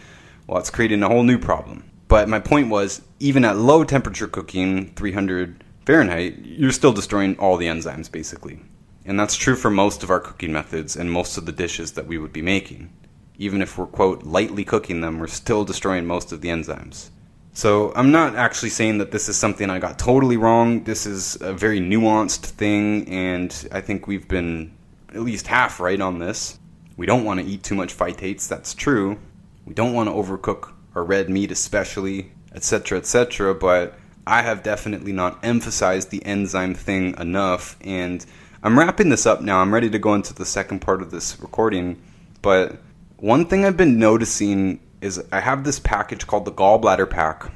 well, 0.47 0.57
it's 0.57 0.69
creating 0.69 1.01
a 1.01 1.07
whole 1.07 1.23
new 1.23 1.39
problem. 1.39 1.89
But 2.09 2.27
my 2.27 2.41
point 2.41 2.67
was, 2.67 3.01
even 3.21 3.45
at 3.45 3.55
low 3.55 3.85
temperature 3.85 4.27
cooking, 4.27 4.93
300 4.95 5.63
Fahrenheit, 5.85 6.39
you're 6.43 6.73
still 6.73 6.91
destroying 6.91 7.39
all 7.39 7.55
the 7.55 7.67
enzymes, 7.67 8.11
basically. 8.11 8.59
And 9.07 9.17
that's 9.17 9.37
true 9.37 9.55
for 9.55 9.71
most 9.71 10.03
of 10.03 10.11
our 10.11 10.19
cooking 10.19 10.51
methods 10.51 10.97
and 10.97 11.09
most 11.09 11.37
of 11.37 11.45
the 11.45 11.53
dishes 11.53 11.93
that 11.93 12.07
we 12.07 12.17
would 12.17 12.33
be 12.33 12.41
making. 12.41 12.91
Even 13.37 13.61
if 13.61 13.77
we're, 13.77 13.85
quote, 13.85 14.23
lightly 14.23 14.65
cooking 14.65 14.99
them, 14.99 15.17
we're 15.17 15.27
still 15.27 15.63
destroying 15.63 16.05
most 16.05 16.33
of 16.33 16.41
the 16.41 16.49
enzymes. 16.49 17.09
So 17.53 17.93
I'm 17.95 18.11
not 18.11 18.35
actually 18.35 18.69
saying 18.69 18.97
that 18.97 19.11
this 19.11 19.29
is 19.29 19.37
something 19.37 19.69
I 19.69 19.79
got 19.79 19.97
totally 19.97 20.35
wrong. 20.35 20.83
This 20.83 21.05
is 21.05 21.37
a 21.41 21.53
very 21.53 21.79
nuanced 21.79 22.45
thing, 22.45 23.07
and 23.07 23.67
I 23.71 23.79
think 23.79 24.07
we've 24.07 24.27
been 24.27 24.73
at 25.09 25.21
least 25.21 25.47
half 25.47 25.79
right 25.79 25.99
on 25.99 26.19
this. 26.19 26.59
We 26.97 27.05
don't 27.05 27.23
want 27.23 27.39
to 27.39 27.45
eat 27.45 27.63
too 27.63 27.75
much 27.75 27.97
phytates, 27.97 28.47
that's 28.47 28.73
true. 28.73 29.17
We 29.65 29.73
don't 29.73 29.93
want 29.93 30.09
to 30.09 30.13
overcook 30.13 30.73
our 30.95 31.03
red 31.03 31.29
meat, 31.29 31.51
especially, 31.51 32.31
etc., 32.53 32.97
etc., 32.97 33.55
but 33.55 33.97
I 34.25 34.41
have 34.41 34.61
definitely 34.63 35.13
not 35.13 35.39
emphasized 35.43 36.09
the 36.11 36.25
enzyme 36.25 36.75
thing 36.75 37.15
enough, 37.17 37.77
and 37.81 38.25
I'm 38.63 38.77
wrapping 38.77 39.09
this 39.09 39.25
up 39.25 39.41
now. 39.41 39.59
I'm 39.59 39.73
ready 39.73 39.89
to 39.89 39.99
go 39.99 40.15
into 40.15 40.33
the 40.33 40.45
second 40.45 40.79
part 40.79 41.01
of 41.01 41.11
this 41.11 41.39
recording. 41.39 42.01
But 42.41 42.77
one 43.17 43.45
thing 43.45 43.65
I've 43.65 43.77
been 43.77 43.99
noticing 43.99 44.79
is 45.01 45.23
I 45.31 45.39
have 45.39 45.63
this 45.63 45.79
package 45.79 46.25
called 46.25 46.45
the 46.45 46.51
Gallbladder 46.51 47.09
Pack. 47.09 47.51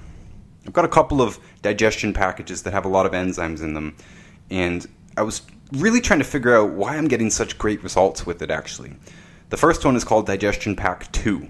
I've 0.66 0.74
got 0.74 0.86
a 0.86 0.90
couple 0.90 1.22
of 1.22 1.40
digestion 1.64 2.14
packages 2.14 2.64
that 2.64 2.74
have 2.74 2.86
a 2.86 2.90
lot 2.90 3.08
of 3.08 3.14
enzymes 3.14 3.64
in 3.64 3.74
them. 3.74 3.96
And 4.52 4.88
I 5.18 5.24
was 5.24 5.42
really 5.72 6.02
trying 6.02 6.20
to 6.20 6.26
figure 6.26 6.56
out 6.56 6.72
why 6.72 6.96
I'm 6.96 7.08
getting 7.08 7.32
such 7.32 7.58
great 7.58 7.82
results 7.82 8.26
with 8.26 8.44
it, 8.44 8.52
actually. 8.52 8.96
The 9.50 9.58
first 9.58 9.84
one 9.84 9.96
is 9.96 10.04
called 10.04 10.28
Digestion 10.28 10.76
Pack 10.76 11.12
2. 11.14 11.38
And 11.38 11.50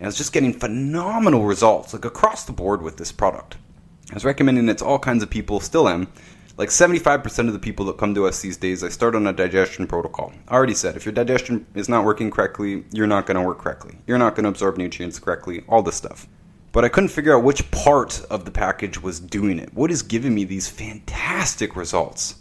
I 0.00 0.06
was 0.06 0.16
just 0.16 0.32
getting 0.32 0.52
phenomenal 0.52 1.44
results, 1.44 1.92
like 1.92 2.04
across 2.04 2.44
the 2.44 2.52
board 2.52 2.82
with 2.82 2.96
this 2.96 3.12
product. 3.12 3.56
I 4.10 4.14
was 4.14 4.24
recommending 4.24 4.68
it 4.68 4.78
to 4.78 4.84
all 4.84 4.98
kinds 4.98 5.22
of 5.22 5.30
people, 5.30 5.60
still 5.60 5.88
am, 5.88 6.08
like 6.58 6.70
75% 6.70 7.46
of 7.46 7.52
the 7.52 7.58
people 7.60 7.86
that 7.86 7.98
come 7.98 8.16
to 8.16 8.26
us 8.26 8.42
these 8.42 8.56
days, 8.56 8.82
I 8.82 8.88
start 8.88 9.14
on 9.14 9.28
a 9.28 9.32
digestion 9.32 9.86
protocol. 9.86 10.32
I 10.48 10.54
already 10.54 10.74
said, 10.74 10.96
if 10.96 11.06
your 11.06 11.12
digestion 11.12 11.64
is 11.76 11.88
not 11.88 12.04
working 12.04 12.32
correctly, 12.32 12.84
you're 12.92 13.06
not 13.06 13.26
going 13.26 13.36
to 13.36 13.46
work 13.46 13.58
correctly. 13.58 13.96
You're 14.08 14.18
not 14.18 14.34
going 14.34 14.42
to 14.42 14.50
absorb 14.50 14.76
nutrients 14.76 15.20
correctly, 15.20 15.62
all 15.68 15.82
this 15.82 15.94
stuff. 15.94 16.26
But 16.72 16.84
I 16.84 16.88
couldn't 16.88 17.10
figure 17.10 17.36
out 17.36 17.44
which 17.44 17.70
part 17.70 18.24
of 18.28 18.44
the 18.44 18.50
package 18.50 19.00
was 19.00 19.20
doing 19.20 19.60
it. 19.60 19.72
What 19.72 19.92
is 19.92 20.02
giving 20.02 20.34
me 20.34 20.42
these 20.42 20.68
fantastic 20.68 21.76
results? 21.76 22.34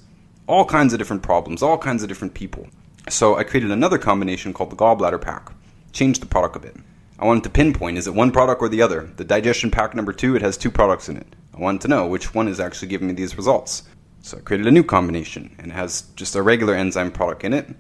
All 0.48 0.66
kinds 0.66 0.94
of 0.94 1.00
different 1.00 1.22
problems, 1.22 1.62
all 1.62 1.78
kinds 1.78 2.02
of 2.02 2.10
different 2.10 2.34
people. 2.34 2.68
So 3.10 3.38
I 3.38 3.44
created 3.44 3.70
another 3.70 4.00
combination 4.00 4.52
called 4.52 4.72
the 4.72 4.76
gallbladder 4.76 5.22
pack. 5.22 5.52
Changed 5.94 6.24
the 6.24 6.26
product 6.26 6.56
a 6.56 6.60
bit. 6.60 6.76
I 7.20 7.26
wanted 7.26 7.44
to 7.44 7.52
pinpoint 7.52 8.00
is 8.00 8.08
it 8.08 8.16
one 8.16 8.32
product 8.32 8.64
or 8.64 8.70
the 8.70 8.82
other? 8.82 9.12
The 9.16 9.24
digestion 9.24 9.70
pack 9.70 9.94
number 9.94 10.12
two, 10.12 10.36
it 10.36 10.42
has 10.42 10.58
two 10.58 10.72
products 10.72 11.08
in 11.08 11.18
it. 11.18 11.28
I 11.54 11.60
wanted 11.60 11.82
to 11.82 11.88
know 11.88 12.08
which 12.08 12.34
one 12.34 12.48
is 12.48 12.60
actually 12.60 12.88
giving 12.88 13.08
me 13.08 13.14
these 13.14 13.38
results. 13.38 13.84
So 14.28 14.38
I 14.38 14.42
created 14.42 14.68
a 14.68 14.72
new 14.72 14.84
combination 14.84 15.56
and 15.58 15.72
it 15.72 15.76
has 15.76 16.02
just 16.18 16.36
a 16.36 16.42
regular 16.42 16.76
enzyme 16.76 17.14
product 17.14 17.46
in 17.46 17.54
it. 17.54 17.74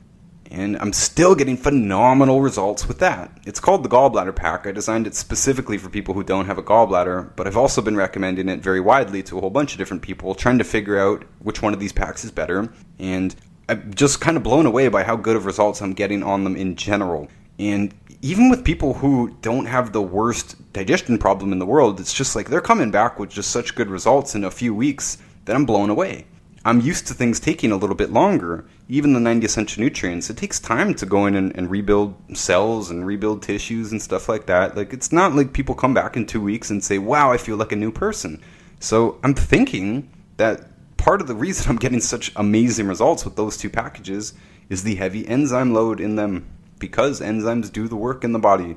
And 0.50 0.78
I'm 0.78 0.93
still 0.93 1.36
getting 1.36 1.58
phenomenal 1.58 2.39
results 2.39 2.88
with 2.88 3.00
that. 3.00 3.38
It's 3.45 3.60
called 3.60 3.84
the 3.84 3.89
Gallbladder 3.89 4.34
Pack. 4.34 4.66
I 4.66 4.72
designed 4.72 5.08
it 5.08 5.14
specifically 5.14 5.78
for 5.78 5.89
people 5.89 6.14
who 6.14 6.24
don't 6.24 6.45
have 6.45 6.58
a 6.58 6.64
gallbladder, 6.64 7.36
but 7.36 7.48
I've 7.48 7.58
also 7.58 7.82
been 7.82 7.98
recommending 7.98 8.48
it 8.48 8.62
very 8.62 8.80
widely 8.80 9.22
to 9.24 9.38
a 9.38 9.41
whole 9.41 9.50
bunch 9.50 9.74
of 9.74 9.78
different 9.78 10.04
people, 10.04 10.34
trying 10.34 10.58
to 10.58 10.64
figure 10.64 10.98
out 10.98 11.26
which 11.39 11.62
one 11.62 11.74
of 11.74 11.82
these 11.82 11.91
packs 11.91 12.24
is 12.24 12.32
better. 12.32 12.72
And 12.98 13.36
I'm 13.68 13.93
just 13.93 14.22
kind 14.22 14.38
of 14.38 14.43
blown 14.43 14.66
away 14.66 14.88
by 14.88 15.04
how 15.04 15.18
good 15.18 15.36
of 15.36 15.45
results 15.45 15.82
I'm 15.82 15.91
getting 15.91 16.24
on 16.24 16.45
them 16.45 16.56
in 16.56 16.78
general. 16.78 17.28
And 17.60 17.93
even 18.22 18.50
with 18.50 18.64
people 18.64 18.93
who 18.93 19.36
don't 19.41 19.66
have 19.66 19.91
the 19.91 20.02
worst 20.02 20.56
digestion 20.72 21.18
problem 21.18 21.52
in 21.52 21.60
the 21.60 21.66
world, 21.66 22.00
it's 22.00 22.14
just 22.14 22.38
like 22.38 22.48
they're 22.48 22.62
coming 22.62 22.89
back 22.89 23.20
with 23.20 23.32
just 23.32 23.52
such 23.52 23.76
good 23.76 23.89
results 23.89 24.34
in 24.34 24.45
a 24.45 24.52
few 24.52 24.74
weeks 24.74 25.18
that 25.43 25.54
I'm 25.54 25.66
blown 25.66 25.89
away. 25.89 26.26
I'm 26.68 26.82
used 26.82 27.07
to 27.07 27.13
things 27.13 27.39
taking 27.39 27.72
a 27.72 27.78
little 27.78 27.95
bit 27.95 28.11
longer. 28.11 28.65
Even 28.89 29.13
the 29.13 29.22
90 29.22 29.45
essential 29.45 29.82
nutrients, 29.82 30.30
it 30.30 30.36
takes 30.36 30.59
time 30.59 30.93
to 30.95 31.05
go 31.05 31.26
in 31.26 31.34
and, 31.34 31.55
and, 31.55 31.72
rebuild 31.72 32.13
cells 32.38 32.91
and 32.91 33.07
rebuild 33.07 33.41
tissues 33.41 33.93
and 33.93 34.01
stuff 34.01 34.28
like 34.28 34.47
that. 34.47 34.76
Like, 34.76 34.91
it's 34.91 35.13
not 35.13 35.34
like 35.34 35.53
people 35.53 35.76
come 35.76 35.93
back 35.93 36.18
in 36.18 36.26
two 36.26 36.41
weeks 36.41 36.70
and 36.70 36.84
say, 36.84 36.97
wow, 36.97 37.32
I 37.32 37.38
feel 37.38 37.55
like 37.55 37.72
a 37.72 37.78
new 37.78 37.89
person. 37.89 38.43
So 38.82 39.18
I'm 39.24 39.34
thinking 39.34 40.11
that 40.36 40.68
part 40.97 41.22
of 41.22 41.28
the 41.28 41.36
reason 41.36 41.70
I'm 41.72 41.78
getting 41.78 42.01
such 42.01 42.34
amazing 42.36 42.89
results 42.89 43.24
with 43.24 43.38
those 43.38 43.55
two 43.55 43.70
packages 43.70 44.34
is 44.68 44.84
the 44.84 44.95
heavy 44.95 45.26
enzyme 45.26 45.74
load 45.74 46.01
in 46.01 46.18
them 46.18 46.51
because 46.80 47.22
enzymes 47.22 47.72
do 47.72 47.88
the 47.88 47.95
work 47.95 48.26
in 48.26 48.34
the 48.34 48.39
body. 48.39 48.76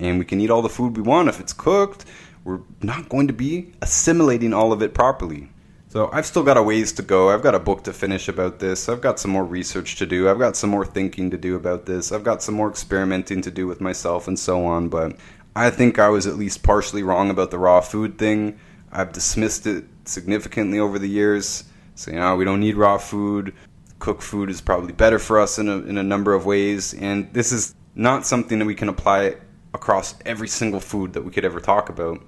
And 0.00 0.18
we 0.18 0.24
can 0.24 0.40
eat 0.40 0.50
all 0.50 0.62
the 0.62 0.68
food 0.68 0.96
we 0.96 1.04
want 1.04 1.28
if 1.28 1.38
it's 1.38 1.52
cooked. 1.52 2.04
We're 2.42 2.62
not 2.82 3.08
going 3.08 3.28
to 3.28 3.32
be 3.32 3.74
assimilating 3.80 4.52
all 4.52 4.72
of 4.72 4.82
it 4.82 4.92
properly. 4.92 5.50
So 5.98 6.08
I've 6.12 6.26
still 6.26 6.44
got 6.44 6.56
a 6.56 6.62
ways 6.62 6.92
to 6.92 7.02
go. 7.02 7.30
I've 7.30 7.42
got 7.42 7.56
a 7.56 7.58
book 7.58 7.82
to 7.82 7.92
finish 7.92 8.28
about 8.28 8.60
this. 8.60 8.88
I've 8.88 9.00
got 9.00 9.18
some 9.18 9.32
more 9.32 9.44
research 9.44 9.96
to 9.96 10.06
do. 10.06 10.28
I've 10.28 10.38
got 10.38 10.56
some 10.56 10.70
more 10.70 10.86
thinking 10.86 11.28
to 11.32 11.36
do 11.36 11.56
about 11.56 11.86
this. 11.86 12.12
I've 12.12 12.22
got 12.22 12.40
some 12.40 12.54
more 12.54 12.70
experimenting 12.70 13.42
to 13.42 13.50
do 13.50 13.66
with 13.66 13.80
myself 13.80 14.28
and 14.28 14.38
so 14.38 14.64
on. 14.64 14.90
But 14.90 15.16
I 15.56 15.70
think 15.70 15.98
I 15.98 16.08
was 16.08 16.28
at 16.28 16.36
least 16.36 16.62
partially 16.62 17.02
wrong 17.02 17.30
about 17.30 17.50
the 17.50 17.58
raw 17.58 17.80
food 17.80 18.16
thing. 18.16 18.60
I've 18.92 19.12
dismissed 19.12 19.66
it 19.66 19.86
significantly 20.04 20.78
over 20.78 21.00
the 21.00 21.08
years, 21.08 21.64
saying, 21.96 22.20
oh, 22.20 22.36
we 22.36 22.44
don't 22.44 22.60
need 22.60 22.76
raw 22.76 22.98
food. 22.98 23.52
Cooked 23.98 24.22
food 24.22 24.50
is 24.50 24.60
probably 24.60 24.92
better 24.92 25.18
for 25.18 25.40
us 25.40 25.58
in 25.58 25.68
a, 25.68 25.78
in 25.78 25.98
a 25.98 26.04
number 26.04 26.32
of 26.32 26.46
ways. 26.46 26.94
And 26.94 27.28
this 27.34 27.50
is 27.50 27.74
not 27.96 28.24
something 28.24 28.60
that 28.60 28.66
we 28.66 28.76
can 28.76 28.88
apply 28.88 29.34
across 29.74 30.14
every 30.24 30.46
single 30.46 30.78
food 30.78 31.14
that 31.14 31.24
we 31.24 31.32
could 31.32 31.44
ever 31.44 31.58
talk 31.58 31.88
about 31.88 32.22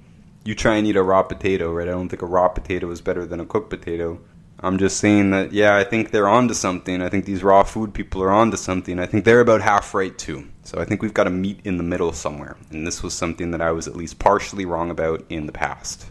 you 0.44 0.54
try 0.54 0.76
and 0.76 0.86
eat 0.86 0.96
a 0.96 1.02
raw 1.02 1.22
potato, 1.22 1.72
right? 1.72 1.88
I 1.88 1.92
don't 1.92 2.08
think 2.08 2.22
a 2.22 2.26
raw 2.26 2.48
potato 2.48 2.90
is 2.90 3.00
better 3.00 3.26
than 3.26 3.40
a 3.40 3.46
cooked 3.46 3.70
potato. 3.70 4.20
I'm 4.62 4.78
just 4.78 4.98
saying 4.98 5.30
that, 5.30 5.52
yeah, 5.52 5.76
I 5.76 5.84
think 5.84 6.10
they're 6.10 6.28
onto 6.28 6.52
something. 6.52 7.00
I 7.00 7.08
think 7.08 7.24
these 7.24 7.42
raw 7.42 7.62
food 7.62 7.94
people 7.94 8.22
are 8.22 8.30
onto 8.30 8.58
something. 8.58 8.98
I 8.98 9.06
think 9.06 9.24
they're 9.24 9.40
about 9.40 9.62
half 9.62 9.94
right 9.94 10.16
too. 10.16 10.48
So 10.64 10.78
I 10.78 10.84
think 10.84 11.00
we've 11.00 11.14
got 11.14 11.24
to 11.24 11.30
meet 11.30 11.60
in 11.64 11.78
the 11.78 11.82
middle 11.82 12.12
somewhere. 12.12 12.56
And 12.70 12.86
this 12.86 13.02
was 13.02 13.14
something 13.14 13.52
that 13.52 13.62
I 13.62 13.72
was 13.72 13.88
at 13.88 13.96
least 13.96 14.18
partially 14.18 14.66
wrong 14.66 14.90
about 14.90 15.24
in 15.30 15.46
the 15.46 15.52
past. 15.52 16.10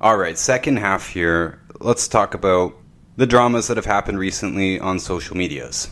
All 0.00 0.16
right, 0.16 0.38
second 0.38 0.78
half 0.78 1.08
here. 1.08 1.60
Let's 1.80 2.06
talk 2.06 2.34
about 2.34 2.76
the 3.16 3.26
dramas 3.26 3.66
that 3.68 3.76
have 3.76 3.86
happened 3.86 4.18
recently 4.18 4.78
on 4.78 4.98
social 5.00 5.36
medias. 5.36 5.90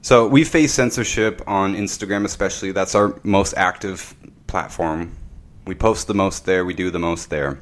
So 0.00 0.26
we 0.26 0.44
face 0.44 0.72
censorship 0.72 1.42
on 1.46 1.74
Instagram, 1.74 2.24
especially. 2.24 2.72
That's 2.72 2.94
our 2.94 3.20
most 3.22 3.54
active 3.56 4.14
platform 4.46 5.12
we 5.66 5.74
post 5.74 6.06
the 6.06 6.14
most 6.14 6.46
there, 6.46 6.64
we 6.64 6.74
do 6.74 6.90
the 6.90 6.98
most 6.98 7.28
there. 7.28 7.58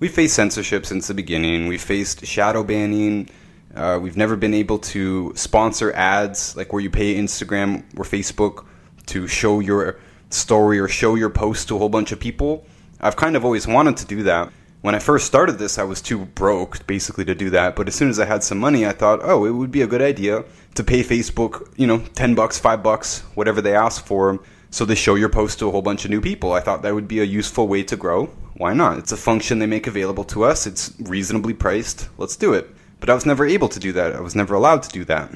We 0.00 0.08
faced 0.08 0.34
censorship 0.34 0.86
since 0.86 1.08
the 1.08 1.14
beginning. 1.14 1.66
We 1.66 1.76
faced 1.76 2.24
shadow 2.24 2.64
banning. 2.64 3.28
Uh, 3.74 3.98
we've 4.02 4.16
never 4.16 4.34
been 4.34 4.54
able 4.54 4.78
to 4.78 5.32
sponsor 5.36 5.92
ads, 5.92 6.56
like 6.56 6.72
where 6.72 6.80
you 6.80 6.90
pay 6.90 7.16
Instagram 7.16 7.84
or 7.98 8.04
Facebook 8.04 8.64
to 9.06 9.28
show 9.28 9.60
your 9.60 10.00
story 10.30 10.78
or 10.78 10.88
show 10.88 11.14
your 11.14 11.28
post 11.28 11.68
to 11.68 11.76
a 11.76 11.78
whole 11.78 11.90
bunch 11.90 12.10
of 12.12 12.18
people. 12.18 12.64
I've 13.00 13.16
kind 13.16 13.36
of 13.36 13.44
always 13.44 13.66
wanted 13.66 13.98
to 13.98 14.06
do 14.06 14.22
that. 14.22 14.50
When 14.80 14.94
I 14.94 14.98
first 14.98 15.26
started 15.26 15.58
this, 15.58 15.78
I 15.78 15.82
was 15.82 16.00
too 16.00 16.24
broke 16.24 16.86
basically 16.86 17.26
to 17.26 17.34
do 17.34 17.50
that. 17.50 17.76
But 17.76 17.86
as 17.86 17.94
soon 17.94 18.08
as 18.08 18.18
I 18.18 18.24
had 18.24 18.42
some 18.42 18.58
money, 18.58 18.86
I 18.86 18.92
thought, 18.92 19.20
oh, 19.22 19.44
it 19.44 19.50
would 19.50 19.70
be 19.70 19.82
a 19.82 19.86
good 19.86 20.00
idea 20.00 20.44
to 20.76 20.82
pay 20.82 21.04
Facebook, 21.04 21.70
you 21.76 21.86
know, 21.86 21.98
10 21.98 22.34
bucks, 22.34 22.58
5 22.58 22.82
bucks, 22.82 23.20
whatever 23.34 23.60
they 23.60 23.74
ask 23.74 24.04
for 24.04 24.40
so 24.70 24.84
they 24.84 24.94
show 24.94 25.16
your 25.16 25.28
post 25.28 25.58
to 25.58 25.68
a 25.68 25.70
whole 25.70 25.82
bunch 25.82 26.04
of 26.04 26.10
new 26.10 26.20
people. 26.20 26.52
I 26.52 26.60
thought 26.60 26.82
that 26.82 26.94
would 26.94 27.08
be 27.08 27.20
a 27.20 27.24
useful 27.24 27.68
way 27.68 27.82
to 27.84 27.96
grow. 27.96 28.26
Why 28.54 28.72
not? 28.72 28.98
It's 28.98 29.12
a 29.12 29.16
function 29.16 29.58
they 29.58 29.66
make 29.66 29.86
available 29.86 30.24
to 30.24 30.44
us. 30.44 30.66
It's 30.66 30.94
reasonably 31.00 31.54
priced. 31.54 32.08
Let's 32.18 32.36
do 32.36 32.52
it. 32.52 32.70
But 33.00 33.10
I 33.10 33.14
was 33.14 33.26
never 33.26 33.46
able 33.46 33.68
to 33.68 33.80
do 33.80 33.92
that. 33.92 34.14
I 34.14 34.20
was 34.20 34.36
never 34.36 34.54
allowed 34.54 34.82
to 34.84 34.90
do 34.90 35.04
that. 35.06 35.34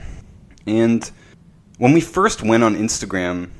And 0.67 1.11
when 1.79 1.93
we 1.93 2.01
first 2.01 2.43
went 2.43 2.63
on 2.63 2.77
Instagram 2.77 3.51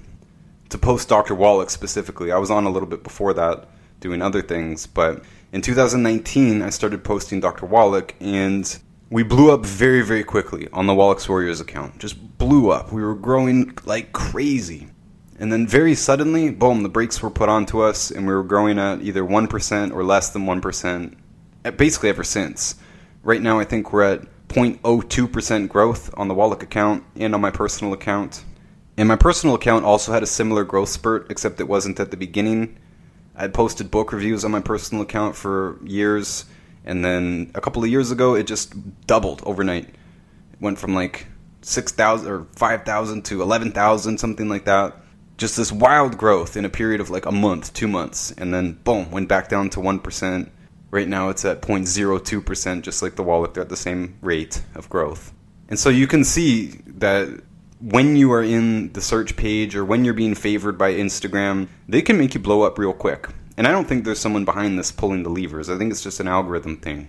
to 0.69 0.79
post 0.79 1.09
Dr. 1.09 1.35
Wallach 1.35 1.71
specifically, 1.71 2.31
I 2.31 2.39
was 2.39 2.51
on 2.51 2.65
a 2.65 2.71
little 2.71 2.89
bit 2.89 3.03
before 3.03 3.33
that 3.35 3.69
doing 4.01 4.23
other 4.23 4.43
things, 4.43 4.87
but 4.87 5.25
in 5.53 5.63
2019 5.63 6.63
I 6.63 6.71
started 6.71 7.03
posting 7.05 7.41
Dr. 7.41 7.65
Wallach 7.67 8.15
and 8.21 8.79
we 9.11 9.23
blew 9.23 9.53
up 9.53 9.65
very, 9.65 10.03
very 10.03 10.25
quickly 10.25 10.69
on 10.73 10.87
the 10.87 10.95
Wallach's 10.95 11.29
Warriors 11.29 11.61
account. 11.61 11.99
Just 11.99 12.39
blew 12.39 12.71
up. 12.71 12.93
We 12.93 13.03
were 13.03 13.15
growing 13.15 13.77
like 13.85 14.13
crazy. 14.13 14.89
And 15.39 15.53
then 15.53 15.67
very 15.67 15.95
suddenly, 15.95 16.51
boom, 16.51 16.83
the 16.83 16.89
brakes 16.89 17.21
were 17.21 17.31
put 17.31 17.49
onto 17.49 17.81
us, 17.81 18.11
and 18.11 18.27
we 18.27 18.33
were 18.33 18.45
growing 18.45 18.79
at 18.79 19.03
either 19.03 19.25
1% 19.25 19.93
or 19.93 20.05
less 20.05 20.31
than 20.31 20.47
1%, 20.47 21.15
eh, 21.65 21.71
basically 21.71 22.09
ever 22.09 22.23
since. 22.23 22.77
Right 23.25 23.43
now, 23.43 23.59
I 23.59 23.65
think 23.65 23.93
we're 23.93 24.05
at 24.05 24.49
0.02% 24.49 25.69
growth 25.69 26.15
on 26.17 26.29
the 26.29 26.35
Wallach 26.35 26.63
account 26.63 27.03
and 27.17 27.35
on 27.35 27.41
my 27.41 27.51
personal 27.51 27.93
account. 27.93 28.45
And 28.97 29.09
my 29.09 29.17
personal 29.17 29.57
account 29.57 29.85
also 29.85 30.13
had 30.13 30.23
a 30.23 30.27
similar 30.27 30.63
growth 30.63 30.91
spurt, 30.91 31.27
except 31.31 31.59
it 31.59 31.67
wasn't 31.67 31.99
at 31.99 32.13
the 32.13 32.17
beginning. 32.17 32.77
I'd 33.35 33.53
posted 33.53 33.91
book 33.91 34.13
reviews 34.13 34.45
on 34.45 34.53
my 34.53 34.61
personal 34.61 35.03
account 35.03 35.35
for 35.35 35.81
years, 35.83 36.45
and 36.85 37.05
then 37.05 37.51
a 37.57 37.61
couple 37.61 37.83
of 37.83 37.91
years 37.91 38.13
ago, 38.13 38.37
it 38.37 38.47
just 38.47 38.73
doubled 39.09 39.43
overnight. 39.45 39.89
It 39.89 40.61
went 40.61 40.79
from 40.79 40.95
like 40.95 41.27
6,000 41.63 42.31
or 42.31 42.47
5,000 42.55 43.25
to 43.25 43.43
11,000, 43.43 44.19
something 44.19 44.49
like 44.49 44.67
that. 44.67 44.97
Just 45.37 45.57
this 45.57 45.73
wild 45.73 46.17
growth 46.17 46.57
in 46.57 46.65
a 46.65 46.69
period 46.69 47.01
of 47.01 47.11
like 47.11 47.27
a 47.27 47.33
month, 47.33 47.73
two 47.75 47.89
months, 47.89 48.33
and 48.33 48.55
then 48.55 48.75
boom, 48.85 49.11
went 49.11 49.29
back 49.29 49.49
down 49.49 49.71
to 49.71 49.81
1%. 49.81 50.51
Right 50.91 51.09
now 51.09 51.29
it's 51.29 51.45
at 51.45 51.61
0.02%, 51.61 52.83
just 52.83 53.03
like 53.03 53.17
the 53.17 53.23
Wallach, 53.23 53.55
they're 53.55 53.65
at 53.65 53.69
the 53.69 53.77
same 53.77 54.17
rate 54.23 54.63
of 54.75 54.89
growth. 54.89 55.33
And 55.69 55.79
so 55.79 55.89
you 55.89 56.07
can 56.07 56.23
see 56.25 56.81
that 56.87 57.29
when 57.81 58.17
you 58.17 58.33
are 58.33 58.43
in 58.43 58.93
the 58.93 59.01
search 59.01 59.37
page 59.37 59.75
or 59.75 59.85
when 59.85 60.05
you're 60.05 60.15
being 60.15 60.35
favored 60.35 60.79
by 60.79 60.93
Instagram, 60.93 61.69
they 61.89 62.01
can 62.01 62.17
make 62.17 62.35
you 62.35 62.41
blow 62.41 62.63
up 62.63 62.79
real 62.79 62.93
quick. 62.93 63.29
And 63.57 63.67
I 63.67 63.73
don't 63.73 63.87
think 63.87 64.05
there's 64.05 64.19
someone 64.19 64.45
behind 64.45 64.79
this 64.79 64.91
pulling 64.91 65.23
the 65.23 65.31
levers. 65.31 65.69
I 65.69 65.77
think 65.77 65.91
it's 65.91 66.03
just 66.03 66.21
an 66.21 66.29
algorithm 66.29 66.79
thing. 66.79 67.09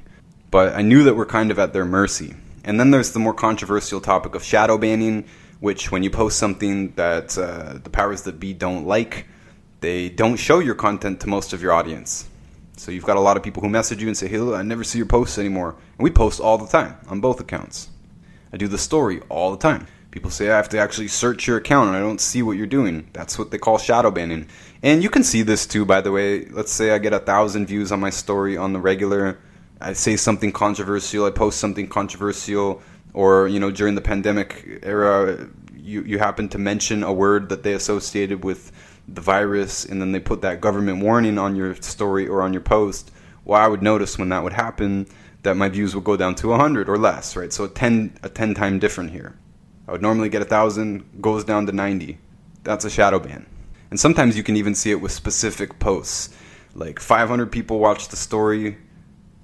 But 0.52 0.76
I 0.76 0.82
knew 0.82 1.04
that 1.04 1.16
we're 1.16 1.26
kind 1.26 1.52
of 1.52 1.60
at 1.60 1.74
their 1.74 1.86
mercy. 1.86 2.36
And 2.64 2.80
then 2.80 2.92
there's 2.92 3.14
the 3.14 3.20
more 3.20 3.34
controversial 3.34 4.02
topic 4.02 4.36
of 4.36 4.44
shadow 4.44 4.78
banning, 4.78 5.26
which 5.66 5.92
when 5.92 6.04
you 6.04 6.12
post 6.12 6.38
something 6.38 6.92
that 6.92 7.36
uh, 7.40 7.80
the 7.84 7.90
powers 7.90 8.22
that 8.22 8.40
be 8.40 8.54
don't 8.54 8.86
like, 8.86 9.26
they 9.82 10.10
don't 10.10 10.38
show 10.38 10.60
your 10.60 10.76
content 10.76 11.20
to 11.20 11.28
most 11.28 11.54
of 11.54 11.62
your 11.64 11.74
audience. 11.74 12.30
So 12.78 12.92
you've 12.92 13.04
got 13.04 13.18
a 13.18 13.20
lot 13.20 13.36
of 13.36 13.42
people 13.42 13.64
who 13.64 13.70
message 13.70 14.00
you 14.00 14.08
and 14.08 14.16
say, 14.16 14.28
hey, 14.28 14.38
look, 14.38 14.54
I 14.54 14.62
never 14.62 14.84
see 14.84 15.00
your 15.00 15.08
posts 15.08 15.40
anymore. 15.40 15.72
And 15.98 16.04
we 16.04 16.12
post 16.12 16.40
all 16.40 16.60
the 16.60 16.68
time 16.68 16.96
on 17.10 17.20
both 17.20 17.40
accounts. 17.40 17.90
I 18.54 18.58
do 18.58 18.68
the 18.68 18.78
story 18.78 19.22
all 19.28 19.50
the 19.50 19.58
time. 19.58 19.88
People 20.12 20.30
say 20.30 20.52
I 20.52 20.56
have 20.56 20.70
to 20.70 20.78
actually 20.78 21.08
search 21.08 21.48
your 21.48 21.58
account 21.58 21.88
and 21.88 21.98
I 21.98 22.00
don't 22.00 22.22
see 22.22 22.44
what 22.44 22.58
you're 22.58 22.68
doing. 22.68 23.10
That's 23.12 23.40
what 23.40 23.50
they 23.50 23.58
call 23.58 23.80
shadow 23.80 24.12
banning. 24.12 24.48
And 24.84 25.02
you 25.02 25.10
can 25.10 25.24
see 25.24 25.42
this 25.42 25.66
too, 25.66 25.84
by 25.84 26.00
the 26.00 26.12
way. 26.12 26.46
Let's 26.46 26.72
say 26.72 26.92
I 26.92 27.00
get 27.00 27.12
a 27.12 27.20
thousand 27.20 27.66
views 27.66 27.92
on 27.92 28.00
my 28.00 28.12
story 28.12 28.56
on 28.56 28.72
the 28.72 28.80
regular. 28.80 29.40
I 29.82 29.94
say 29.94 30.16
something 30.16 30.52
controversial, 30.52 31.26
I 31.26 31.32
post 31.32 31.60
something 31.60 31.88
controversial, 31.88 32.84
or 33.16 33.48
you 33.48 33.60
know 33.60 33.72
during 33.72 33.96
the 33.96 34.02
pandemic 34.02 34.80
era, 34.84 35.48
you 35.74 36.04
you 36.04 36.20
happen 36.20 36.50
to 36.50 36.58
mention 36.60 37.02
a 37.02 37.14
word 37.14 37.50
that 37.50 37.64
they 37.64 37.74
associated 37.74 38.44
with 38.44 38.72
the 39.08 39.22
virus, 39.22 39.86
and 39.86 40.02
then 40.02 40.12
they 40.12 40.20
put 40.20 40.42
that 40.42 40.60
government 40.62 41.02
warning 41.02 41.38
on 41.38 41.56
your 41.56 41.76
story 41.76 42.28
or 42.28 42.42
on 42.42 42.52
your 42.52 42.62
post. 42.62 43.12
Well, 43.46 43.60
I 43.60 43.68
would 43.68 43.82
notice 43.82 44.20
when 44.20 44.30
that 44.30 44.44
would 44.44 44.54
happen 44.54 45.08
that 45.44 45.56
my 45.56 45.70
views 45.70 45.96
would 45.96 46.04
go 46.04 46.18
down 46.18 46.36
to 46.36 46.50
100 46.50 46.90
or 46.90 46.98
less, 46.98 47.36
right? 47.36 47.54
So 47.54 47.64
a 47.64 47.70
10 47.70 48.20
a 48.22 48.30
10 48.30 48.54
time 48.54 48.80
different 48.80 49.12
here. 49.12 49.36
I 49.88 49.94
would 49.94 50.02
normally 50.02 50.30
get 50.30 50.42
a 50.42 50.46
thousand, 50.46 51.22
goes 51.22 51.46
down 51.46 51.68
to 51.68 51.72
90. 51.72 52.18
That's 52.64 52.84
a 52.84 52.90
shadow 52.90 53.20
ban. 53.20 53.46
And 53.92 54.00
sometimes 54.00 54.36
you 54.36 54.44
can 54.44 54.58
even 54.58 54.76
see 54.76 54.92
it 54.92 55.00
with 55.00 55.12
specific 55.12 55.80
posts. 55.80 56.36
Like 56.74 57.00
500 57.00 57.52
people 57.52 57.80
watch 57.80 58.10
the 58.10 58.18
story 58.18 58.78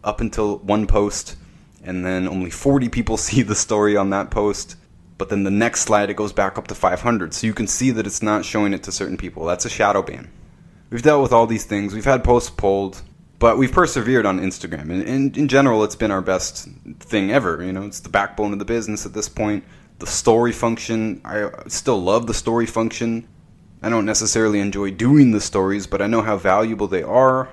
up 0.03 0.19
until 0.19 0.57
one 0.57 0.87
post, 0.87 1.37
and 1.83 2.05
then 2.05 2.27
only 2.27 2.49
40 2.49 2.89
people 2.89 3.17
see 3.29 3.41
the 3.41 3.55
story 3.55 3.95
on 3.97 4.09
that 4.11 4.31
post. 4.31 4.75
But 5.17 5.29
then 5.29 5.43
the 5.43 5.51
next 5.51 5.81
slide, 5.81 6.09
it 6.09 6.15
goes 6.15 6.33
back 6.33 6.57
up 6.57 6.67
to 6.67 6.75
500. 6.75 7.33
So 7.33 7.45
you 7.45 7.53
can 7.53 7.67
see 7.67 7.91
that 7.91 8.07
it's 8.07 8.23
not 8.23 8.43
showing 8.43 8.73
it 8.73 8.81
to 8.83 8.91
certain 8.91 9.17
people. 9.17 9.45
That's 9.45 9.65
a 9.65 9.69
shadow 9.69 10.01
ban. 10.01 10.31
We've 10.89 11.03
dealt 11.03 11.21
with 11.21 11.31
all 11.31 11.45
these 11.45 11.63
things. 11.63 11.93
We've 11.93 12.03
had 12.03 12.23
posts 12.23 12.49
pulled, 12.49 13.01
but 13.37 13.57
we've 13.57 13.71
persevered 13.71 14.25
on 14.25 14.39
Instagram. 14.39 14.89
And 14.89 15.03
in, 15.03 15.35
in 15.35 15.47
general, 15.47 15.83
it's 15.83 15.95
been 15.95 16.09
our 16.09 16.21
best 16.21 16.67
thing 16.99 17.31
ever. 17.31 17.63
You 17.63 17.71
know, 17.71 17.83
it's 17.83 17.99
the 17.99 18.09
backbone 18.09 18.51
of 18.51 18.59
the 18.59 18.65
business 18.65 19.05
at 19.05 19.13
this 19.13 19.29
point 19.29 19.63
the 20.01 20.07
story 20.07 20.51
function. 20.51 21.21
I 21.23 21.49
still 21.67 22.01
love 22.01 22.25
the 22.25 22.33
story 22.33 22.65
function. 22.65 23.27
I 23.83 23.89
don't 23.89 24.05
necessarily 24.05 24.59
enjoy 24.59 24.91
doing 24.91 25.31
the 25.31 25.39
stories, 25.39 25.87
but 25.87 26.01
I 26.01 26.07
know 26.07 26.23
how 26.23 26.37
valuable 26.37 26.87
they 26.87 27.03
are. 27.03 27.49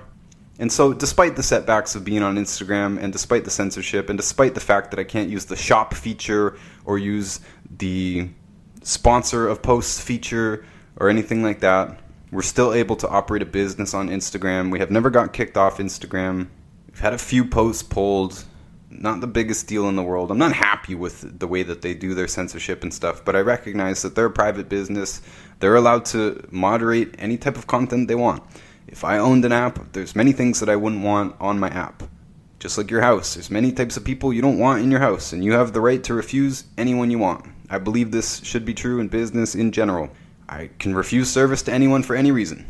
And 0.59 0.69
so, 0.69 0.93
despite 0.93 1.37
the 1.37 1.43
setbacks 1.43 1.95
of 1.95 2.03
being 2.03 2.21
on 2.21 2.35
Instagram, 2.35 3.01
and 3.01 3.13
despite 3.13 3.45
the 3.45 3.49
censorship, 3.49 4.09
and 4.09 4.19
despite 4.19 4.55
the 4.55 4.59
fact 4.59 4.91
that 4.91 4.99
I 4.99 5.05
can't 5.05 5.29
use 5.29 5.45
the 5.45 5.55
shop 5.55 5.93
feature 5.93 6.57
or 6.83 6.97
use 6.97 7.39
the 7.77 8.29
sponsor 8.83 9.47
of 9.47 9.61
posts 9.61 10.01
feature 10.01 10.65
or 10.97 11.09
anything 11.09 11.43
like 11.43 11.61
that, 11.61 12.01
we're 12.31 12.41
still 12.41 12.73
able 12.73 12.97
to 12.97 13.07
operate 13.07 13.41
a 13.41 13.45
business 13.45 13.93
on 13.93 14.09
Instagram. 14.09 14.69
We 14.69 14.79
have 14.79 14.91
never 14.91 15.09
got 15.09 15.31
kicked 15.31 15.55
off 15.55 15.77
Instagram. 15.77 16.49
We've 16.87 16.99
had 16.99 17.13
a 17.13 17.17
few 17.17 17.45
posts 17.45 17.81
pulled 17.81 18.43
not 18.91 19.21
the 19.21 19.27
biggest 19.27 19.67
deal 19.67 19.87
in 19.87 19.95
the 19.95 20.03
world. 20.03 20.31
I'm 20.31 20.37
not 20.37 20.53
happy 20.53 20.95
with 20.95 21.39
the 21.39 21.47
way 21.47 21.63
that 21.63 21.81
they 21.81 21.93
do 21.93 22.13
their 22.15 22.27
censorship 22.27 22.83
and 22.83 22.93
stuff, 22.93 23.23
but 23.23 23.35
I 23.35 23.39
recognize 23.39 24.01
that 24.01 24.15
they're 24.15 24.25
a 24.25 24.31
private 24.31 24.67
business. 24.67 25.21
They're 25.59 25.75
allowed 25.75 26.05
to 26.05 26.45
moderate 26.51 27.15
any 27.19 27.37
type 27.37 27.55
of 27.55 27.67
content 27.67 28.07
they 28.07 28.15
want. 28.15 28.43
If 28.91 29.03
I 29.03 29.19
owned 29.19 29.45
an 29.45 29.51
app, 29.51 29.93
there's 29.93 30.15
many 30.15 30.31
things 30.31 30.59
that 30.59 30.69
I 30.69 30.75
wouldn't 30.75 31.03
want 31.03 31.35
on 31.39 31.59
my 31.59 31.69
app. 31.69 32.01
Just 32.57 32.75
like 32.75 32.89
your 32.89 33.01
house, 33.01 33.35
there's 33.35 33.51
many 33.51 33.71
types 33.71 33.97
of 33.97 34.03
people 34.03 34.33
you 34.33 34.41
don't 34.41 34.57
want 34.57 34.81
in 34.81 34.89
your 34.89 34.99
house, 34.99 35.31
and 35.31 35.45
you 35.45 35.53
have 35.53 35.73
the 35.73 35.79
right 35.79 36.03
to 36.05 36.15
refuse 36.15 36.63
anyone 36.75 37.11
you 37.11 37.19
want. 37.19 37.45
I 37.69 37.77
believe 37.77 38.09
this 38.09 38.43
should 38.43 38.65
be 38.65 38.73
true 38.73 38.99
in 38.99 39.07
business 39.07 39.53
in 39.53 39.71
general. 39.71 40.09
I 40.49 40.71
can 40.79 40.95
refuse 40.95 41.29
service 41.29 41.61
to 41.63 41.71
anyone 41.71 42.01
for 42.01 42.15
any 42.15 42.31
reason. 42.31 42.65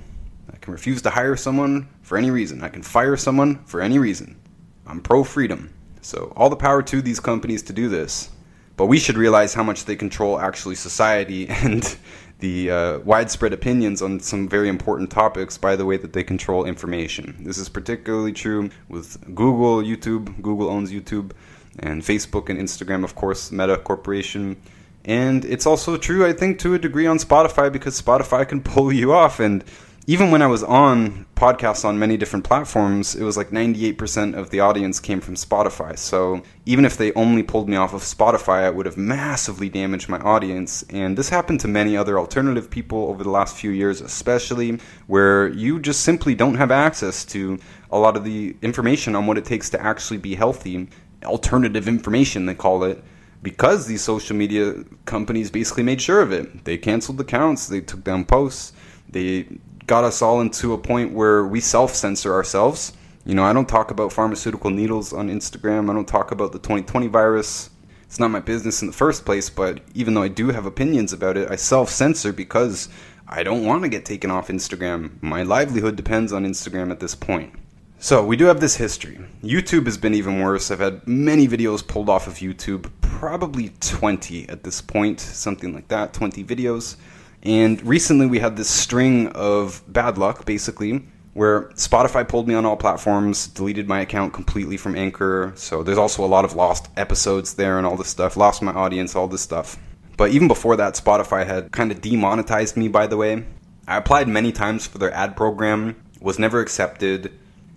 I 0.51 0.57
can 0.57 0.73
refuse 0.73 1.01
to 1.03 1.09
hire 1.09 1.37
someone 1.37 1.87
for 2.01 2.17
any 2.17 2.31
reason. 2.31 2.63
I 2.63 2.69
can 2.69 2.83
fire 2.83 3.15
someone 3.15 3.63
for 3.63 3.79
any 3.79 3.97
reason. 3.97 4.37
I'm 4.85 4.99
pro 4.99 5.23
freedom. 5.23 5.73
So, 6.01 6.33
all 6.35 6.49
the 6.49 6.57
power 6.57 6.83
to 6.83 7.01
these 7.01 7.21
companies 7.21 7.63
to 7.63 7.73
do 7.73 7.87
this. 7.87 8.29
But 8.75 8.87
we 8.87 8.99
should 8.99 9.17
realize 9.17 9.53
how 9.53 9.63
much 9.63 9.85
they 9.85 9.95
control 9.95 10.39
actually 10.39 10.75
society 10.75 11.47
and 11.49 11.97
the 12.39 12.71
uh, 12.71 12.99
widespread 12.99 13.53
opinions 13.53 14.01
on 14.01 14.19
some 14.19 14.47
very 14.47 14.69
important 14.69 15.11
topics 15.11 15.57
by 15.57 15.75
the 15.75 15.85
way 15.85 15.97
that 15.97 16.13
they 16.13 16.23
control 16.23 16.65
information. 16.65 17.35
This 17.41 17.57
is 17.57 17.69
particularly 17.69 18.31
true 18.31 18.69
with 18.87 19.19
Google, 19.35 19.83
YouTube. 19.83 20.41
Google 20.41 20.69
owns 20.69 20.91
YouTube, 20.91 21.31
and 21.79 22.01
Facebook 22.01 22.49
and 22.49 22.59
Instagram, 22.59 23.03
of 23.03 23.15
course, 23.15 23.51
Meta 23.51 23.77
Corporation. 23.77 24.57
And 25.05 25.45
it's 25.45 25.65
also 25.65 25.97
true, 25.97 26.25
I 26.25 26.33
think, 26.33 26.59
to 26.59 26.73
a 26.73 26.79
degree 26.79 27.07
on 27.07 27.17
Spotify 27.17 27.71
because 27.71 27.99
Spotify 28.01 28.47
can 28.47 28.61
pull 28.73 28.91
you 28.91 29.13
off. 29.13 29.39
And 29.39 29.63
even 30.09 30.31
when 30.31 30.41
I 30.41 30.47
was 30.47 30.63
on 30.63 31.27
podcasts 31.35 31.85
on 31.85 31.99
many 31.99 32.17
different 32.17 32.43
platforms, 32.43 33.13
it 33.13 33.21
was 33.21 33.37
like 33.37 33.51
98% 33.51 34.35
of 34.35 34.49
the 34.49 34.59
audience 34.59 34.99
came 34.99 35.21
from 35.21 35.35
Spotify. 35.35 35.95
So 35.99 36.41
even 36.65 36.83
if 36.83 36.97
they 36.97 37.13
only 37.13 37.43
pulled 37.43 37.69
me 37.69 37.75
off 37.75 37.93
of 37.93 38.01
Spotify, 38.01 38.67
it 38.67 38.73
would 38.73 38.87
have 38.87 38.97
massively 38.97 39.69
damaged 39.69 40.09
my 40.09 40.17
audience. 40.21 40.81
And 40.89 41.15
this 41.15 41.29
happened 41.29 41.59
to 41.59 41.67
many 41.67 41.95
other 41.95 42.17
alternative 42.17 42.71
people 42.71 43.03
over 43.03 43.23
the 43.23 43.29
last 43.29 43.55
few 43.55 43.69
years, 43.69 44.01
especially 44.01 44.79
where 45.05 45.49
you 45.49 45.79
just 45.79 46.01
simply 46.01 46.33
don't 46.33 46.55
have 46.55 46.71
access 46.71 47.23
to 47.25 47.59
a 47.91 47.99
lot 47.99 48.17
of 48.17 48.23
the 48.23 48.57
information 48.63 49.15
on 49.15 49.27
what 49.27 49.37
it 49.37 49.45
takes 49.45 49.69
to 49.69 49.79
actually 49.79 50.17
be 50.17 50.33
healthy. 50.33 50.89
Alternative 51.23 51.87
information, 51.87 52.47
they 52.47 52.55
call 52.55 52.83
it 52.83 53.03
because 53.43 53.85
these 53.85 54.01
social 54.01 54.35
media 54.35 54.73
companies 55.05 55.51
basically 55.51 55.83
made 55.83 56.01
sure 56.01 56.23
of 56.23 56.31
it. 56.31 56.65
They 56.65 56.79
canceled 56.79 57.21
accounts, 57.21 57.67
they 57.67 57.81
took 57.81 58.03
down 58.03 58.25
posts, 58.25 58.73
they 59.07 59.47
got 59.89 60.03
us 60.03 60.21
all 60.21 60.39
into 60.39 60.73
a 60.73 60.77
point 60.77 61.13
where 61.13 61.43
we 61.43 61.59
self 61.59 61.95
censor 61.95 62.31
ourselves. 62.31 62.93
You 63.25 63.33
know, 63.33 63.43
I 63.43 63.53
don't 63.53 63.67
talk 63.67 63.89
about 63.89 64.13
pharmaceutical 64.13 64.69
needles 64.69 65.11
on 65.11 65.29
Instagram. 65.29 65.89
I 65.89 65.93
don't 65.93 66.07
talk 66.07 66.31
about 66.31 66.51
the 66.51 66.59
2020 66.59 67.07
virus. 67.07 67.71
It's 68.03 68.19
not 68.19 68.29
my 68.29 68.39
business 68.39 68.81
in 68.81 68.87
the 68.87 68.93
first 68.93 69.25
place, 69.25 69.49
but 69.49 69.81
even 69.95 70.13
though 70.13 70.21
I 70.21 70.27
do 70.27 70.49
have 70.49 70.67
opinions 70.67 71.11
about 71.11 71.37
it, 71.37 71.49
I 71.49 71.55
self 71.55 71.89
censor 71.89 72.31
because 72.31 72.87
I 73.27 73.41
don't 73.41 73.65
want 73.65 73.81
to 73.81 73.89
get 73.89 74.05
taken 74.05 74.29
off 74.29 74.49
Instagram. 74.49 75.21
My 75.23 75.41
livelihood 75.41 75.95
depends 75.95 76.31
on 76.31 76.45
Instagram 76.45 76.91
at 76.91 76.99
this 76.99 77.15
point. 77.15 77.51
So, 77.97 78.23
we 78.23 78.37
do 78.37 78.45
have 78.45 78.61
this 78.61 78.75
history. 78.75 79.19
YouTube 79.43 79.85
has 79.85 79.97
been 79.97 80.13
even 80.13 80.39
worse. 80.39 80.69
I've 80.69 80.79
had 80.79 81.05
many 81.07 81.47
videos 81.47 81.85
pulled 81.85 82.09
off 82.09 82.27
of 82.27 82.35
YouTube, 82.35 82.91
probably 83.01 83.73
20 83.79 84.47
at 84.49 84.63
this 84.63 84.81
point, 84.81 85.19
something 85.19 85.73
like 85.73 85.87
that, 85.87 86.13
20 86.13 86.43
videos. 86.43 86.95
And 87.43 87.81
recently 87.85 88.25
we 88.25 88.39
had 88.39 88.57
this 88.57 88.69
string 88.69 89.27
of 89.29 89.81
bad 89.87 90.17
luck, 90.17 90.45
basically, 90.45 91.05
where 91.33 91.69
Spotify 91.69 92.27
pulled 92.27 92.47
me 92.47 92.53
on 92.53 92.65
all 92.65 92.75
platforms, 92.75 93.47
deleted 93.47 93.87
my 93.87 94.01
account 94.01 94.33
completely 94.33 94.77
from 94.77 94.95
Anchor. 94.95 95.53
So 95.55 95.83
there's 95.83 95.97
also 95.97 96.25
a 96.25 96.27
lot 96.27 96.43
of 96.43 96.53
lost 96.53 96.89
episodes 96.97 97.53
there 97.53 97.77
and 97.77 97.87
all 97.87 97.95
this 97.95 98.09
stuff, 98.09 98.35
lost 98.35 98.61
my 98.61 98.73
audience, 98.73 99.15
all 99.15 99.27
this 99.27 99.41
stuff. 99.41 99.77
But 100.17 100.31
even 100.31 100.49
before 100.49 100.75
that, 100.75 100.95
Spotify 100.95 101.45
had 101.45 101.71
kind 101.71 101.91
of 101.91 102.01
demonetized 102.01 102.75
me, 102.75 102.89
by 102.89 103.07
the 103.07 103.15
way. 103.15 103.45
I 103.87 103.97
applied 103.97 104.27
many 104.27 104.51
times 104.51 104.85
for 104.85 104.97
their 104.97 105.13
ad 105.13 105.37
program, 105.37 105.95
was 106.19 106.39
never 106.39 106.59
accepted. 106.59 107.31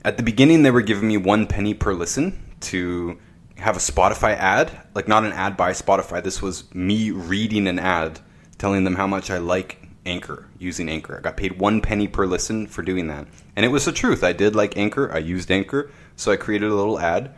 At 0.05 0.17
the 0.17 0.25
beginning, 0.25 0.63
they 0.63 0.73
were 0.73 0.83
giving 0.83 1.07
me 1.07 1.17
one 1.17 1.47
penny 1.47 1.73
per 1.73 1.95
listen 1.95 2.43
to 2.63 3.19
have 3.59 3.77
a 3.77 3.81
Spotify 3.81 4.35
ad, 4.37 4.73
like 4.95 5.07
not 5.07 5.25
an 5.25 5.33
ad 5.33 5.57
by 5.57 5.71
Spotify. 5.71 6.21
This 6.23 6.43
was 6.43 6.73
me 6.75 7.13
reading 7.13 7.69
an 7.69 7.79
ad 7.79 8.19
telling 8.63 8.85
them 8.85 8.95
how 8.95 9.09
much 9.09 9.29
I 9.29 9.39
like 9.39 9.89
Anchor, 10.07 10.47
using 10.57 10.89
Anchor. 10.89 11.19
I 11.19 11.21
got 11.21 11.37
paid 11.37 11.59
one 11.59 11.81
penny 11.81 12.07
per 12.07 12.27
listen 12.27 12.69
for 12.69 12.83
doing 12.83 13.09
that. 13.09 13.27
And 13.57 13.67
it 13.67 13.71
was 13.71 13.87
the 13.87 13.91
truth. 13.91 14.23
I 14.23 14.33
did 14.33 14.55
like 14.55 14.77
Anchor. 14.77 15.13
I 15.13 15.19
used 15.19 15.51
Anchor. 15.51 15.91
So 16.15 16.31
I 16.31 16.37
created 16.37 16.71
a 16.71 16.75
little 16.77 17.01
ad, 17.01 17.35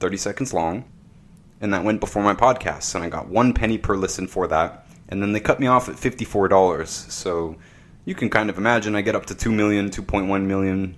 30 0.00 0.16
seconds 0.16 0.54
long, 0.54 0.86
and 1.60 1.74
that 1.74 1.84
went 1.84 2.00
before 2.00 2.22
my 2.22 2.32
podcast. 2.32 2.94
And 2.94 3.04
I 3.04 3.10
got 3.10 3.28
one 3.28 3.52
penny 3.52 3.76
per 3.76 3.98
listen 3.98 4.26
for 4.26 4.46
that. 4.46 4.86
And 5.10 5.20
then 5.20 5.32
they 5.32 5.40
cut 5.40 5.60
me 5.60 5.66
off 5.66 5.90
at 5.90 5.96
$54. 5.96 6.86
So 6.86 7.56
you 8.06 8.14
can 8.14 8.30
kind 8.30 8.48
of 8.48 8.56
imagine 8.56 8.96
I 8.96 9.02
get 9.02 9.14
up 9.14 9.26
to 9.26 9.34
2 9.34 9.52
million, 9.52 9.90
2.1 9.90 10.46
million 10.46 10.96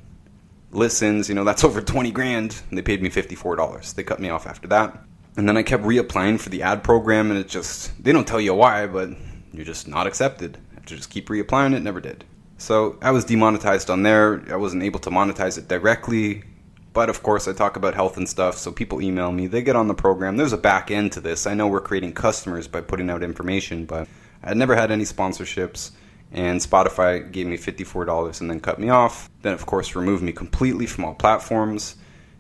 listens. 0.70 1.28
You 1.28 1.34
know, 1.34 1.42
that's 1.42 1.64
over 1.64 1.80
20 1.80 2.12
grand. 2.12 2.62
And 2.68 2.78
they 2.78 2.82
paid 2.82 3.02
me 3.02 3.10
$54. 3.10 3.94
They 3.96 4.04
cut 4.04 4.20
me 4.20 4.28
off 4.28 4.46
after 4.46 4.68
that. 4.68 5.02
And 5.36 5.48
then 5.48 5.56
I 5.56 5.64
kept 5.64 5.82
reapplying 5.82 6.38
for 6.38 6.50
the 6.50 6.62
ad 6.62 6.84
program, 6.84 7.32
and 7.32 7.40
it 7.40 7.48
just, 7.48 7.90
they 8.04 8.12
don't 8.12 8.24
tell 8.24 8.40
you 8.40 8.54
why, 8.54 8.86
but 8.86 9.10
you're 9.56 9.64
just 9.64 9.88
not 9.88 10.06
accepted. 10.06 10.58
I 10.72 10.74
have 10.76 10.86
to 10.86 10.96
just 10.96 11.10
keep 11.10 11.28
reapplying, 11.28 11.74
it 11.74 11.82
never 11.82 12.00
did. 12.00 12.24
So 12.58 12.98
I 13.02 13.10
was 13.10 13.24
demonetized 13.24 13.90
on 13.90 14.02
there. 14.02 14.44
I 14.50 14.56
wasn't 14.56 14.82
able 14.82 15.00
to 15.00 15.10
monetize 15.10 15.58
it 15.58 15.68
directly. 15.68 16.44
But 16.92 17.10
of 17.10 17.22
course, 17.24 17.48
I 17.48 17.52
talk 17.52 17.76
about 17.76 17.94
health 17.94 18.16
and 18.16 18.28
stuff, 18.28 18.56
so 18.56 18.70
people 18.70 19.02
email 19.02 19.32
me. 19.32 19.48
They 19.48 19.62
get 19.62 19.74
on 19.74 19.88
the 19.88 19.94
program. 19.94 20.36
There's 20.36 20.52
a 20.52 20.56
back 20.58 20.92
end 20.92 21.12
to 21.12 21.20
this. 21.20 21.46
I 21.46 21.54
know 21.54 21.66
we're 21.66 21.80
creating 21.80 22.12
customers 22.12 22.68
by 22.68 22.82
putting 22.82 23.10
out 23.10 23.24
information, 23.24 23.84
but 23.84 24.06
I 24.44 24.54
never 24.54 24.76
had 24.76 24.92
any 24.92 25.04
sponsorships. 25.04 25.90
And 26.30 26.60
Spotify 26.60 27.30
gave 27.30 27.46
me 27.48 27.56
$54 27.56 28.40
and 28.40 28.48
then 28.48 28.60
cut 28.60 28.78
me 28.78 28.90
off. 28.90 29.28
Then, 29.42 29.52
of 29.52 29.66
course, 29.66 29.96
removed 29.96 30.22
me 30.22 30.32
completely 30.32 30.86
from 30.86 31.04
all 31.04 31.14
platforms. 31.14 31.96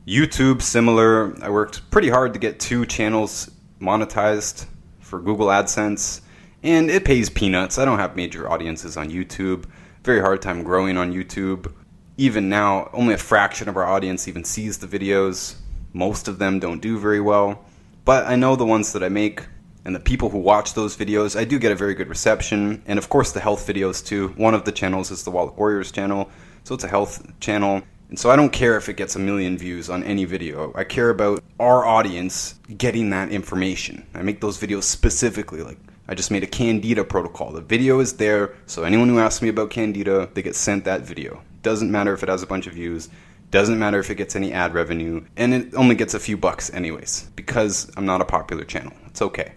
YouTube, 0.06 0.62
similar. 0.62 1.34
I 1.42 1.50
worked 1.50 1.90
pretty 1.90 2.08
hard 2.08 2.32
to 2.34 2.38
get 2.38 2.60
two 2.60 2.86
channels 2.86 3.50
monetized 3.80 4.66
for 5.00 5.18
Google 5.18 5.48
AdSense, 5.48 6.20
and 6.64 6.90
it 6.90 7.04
pays 7.04 7.28
peanuts. 7.28 7.78
I 7.78 7.84
don't 7.84 7.98
have 7.98 8.16
major 8.16 8.50
audiences 8.50 8.96
on 8.96 9.10
YouTube. 9.10 9.66
Very 10.02 10.20
hard 10.20 10.40
time 10.40 10.64
growing 10.64 10.96
on 10.96 11.12
YouTube. 11.12 11.70
Even 12.16 12.48
now, 12.48 12.90
only 12.94 13.14
a 13.14 13.18
fraction 13.18 13.68
of 13.68 13.76
our 13.76 13.84
audience 13.84 14.26
even 14.26 14.44
sees 14.44 14.78
the 14.78 14.86
videos. 14.86 15.56
Most 15.92 16.26
of 16.26 16.38
them 16.38 16.58
don't 16.58 16.80
do 16.80 16.98
very 16.98 17.20
well. 17.20 17.64
But 18.04 18.26
I 18.26 18.36
know 18.36 18.56
the 18.56 18.64
ones 18.64 18.94
that 18.94 19.02
I 19.02 19.10
make 19.10 19.46
and 19.84 19.94
the 19.94 20.00
people 20.00 20.30
who 20.30 20.38
watch 20.38 20.72
those 20.72 20.96
videos, 20.96 21.38
I 21.38 21.44
do 21.44 21.58
get 21.58 21.70
a 21.70 21.74
very 21.74 21.94
good 21.94 22.08
reception. 22.08 22.82
And 22.86 22.98
of 22.98 23.10
course, 23.10 23.32
the 23.32 23.40
health 23.40 23.66
videos 23.66 24.04
too. 24.04 24.28
One 24.28 24.54
of 24.54 24.64
the 24.64 24.72
channels 24.72 25.10
is 25.10 25.22
the 25.22 25.30
Wallach 25.30 25.58
Warriors 25.58 25.92
channel, 25.92 26.30
so 26.64 26.74
it's 26.74 26.84
a 26.84 26.88
health 26.88 27.26
channel. 27.40 27.82
And 28.08 28.18
so 28.18 28.30
I 28.30 28.36
don't 28.36 28.52
care 28.52 28.78
if 28.78 28.88
it 28.88 28.96
gets 28.96 29.16
a 29.16 29.18
million 29.18 29.58
views 29.58 29.90
on 29.90 30.02
any 30.04 30.24
video. 30.24 30.72
I 30.74 30.84
care 30.84 31.10
about 31.10 31.42
our 31.60 31.84
audience 31.84 32.58
getting 32.78 33.10
that 33.10 33.30
information. 33.32 34.06
I 34.14 34.22
make 34.22 34.40
those 34.40 34.58
videos 34.58 34.84
specifically. 34.84 35.62
Like, 35.62 35.78
I 36.06 36.14
just 36.14 36.30
made 36.30 36.42
a 36.42 36.46
Candida 36.46 37.02
protocol. 37.02 37.52
The 37.52 37.62
video 37.62 38.00
is 38.00 38.14
there, 38.14 38.54
so 38.66 38.84
anyone 38.84 39.08
who 39.08 39.18
asks 39.18 39.40
me 39.40 39.48
about 39.48 39.70
Candida, 39.70 40.28
they 40.34 40.42
get 40.42 40.54
sent 40.54 40.84
that 40.84 41.00
video. 41.00 41.42
Doesn't 41.62 41.90
matter 41.90 42.12
if 42.12 42.22
it 42.22 42.28
has 42.28 42.42
a 42.42 42.46
bunch 42.46 42.66
of 42.66 42.74
views, 42.74 43.08
doesn't 43.50 43.78
matter 43.78 43.98
if 43.98 44.10
it 44.10 44.16
gets 44.16 44.36
any 44.36 44.52
ad 44.52 44.74
revenue, 44.74 45.24
and 45.36 45.54
it 45.54 45.74
only 45.74 45.94
gets 45.94 46.12
a 46.12 46.20
few 46.20 46.36
bucks 46.36 46.72
anyways, 46.74 47.30
because 47.36 47.90
I'm 47.96 48.04
not 48.04 48.20
a 48.20 48.26
popular 48.26 48.64
channel. 48.64 48.92
It's 49.06 49.22
okay. 49.22 49.52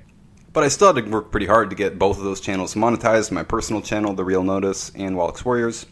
But 0.54 0.64
I 0.64 0.70
still 0.70 0.94
had 0.94 1.04
to 1.04 1.12
work 1.12 1.32
pretty 1.32 1.48
hard 1.48 1.70
to 1.70 1.76
get 1.76 2.00
both 2.00 2.18
of 2.18 2.24
those 2.24 2.40
channels 2.40 2.76
monetized 2.76 3.32
my 3.32 3.44
personal 3.44 3.82
channel, 3.82 4.14
The 4.14 4.24
Real 4.24 4.44
Notus, 4.44 4.92
and 4.96 5.18
Wallach's 5.18 5.44
Warriors. 5.44 5.86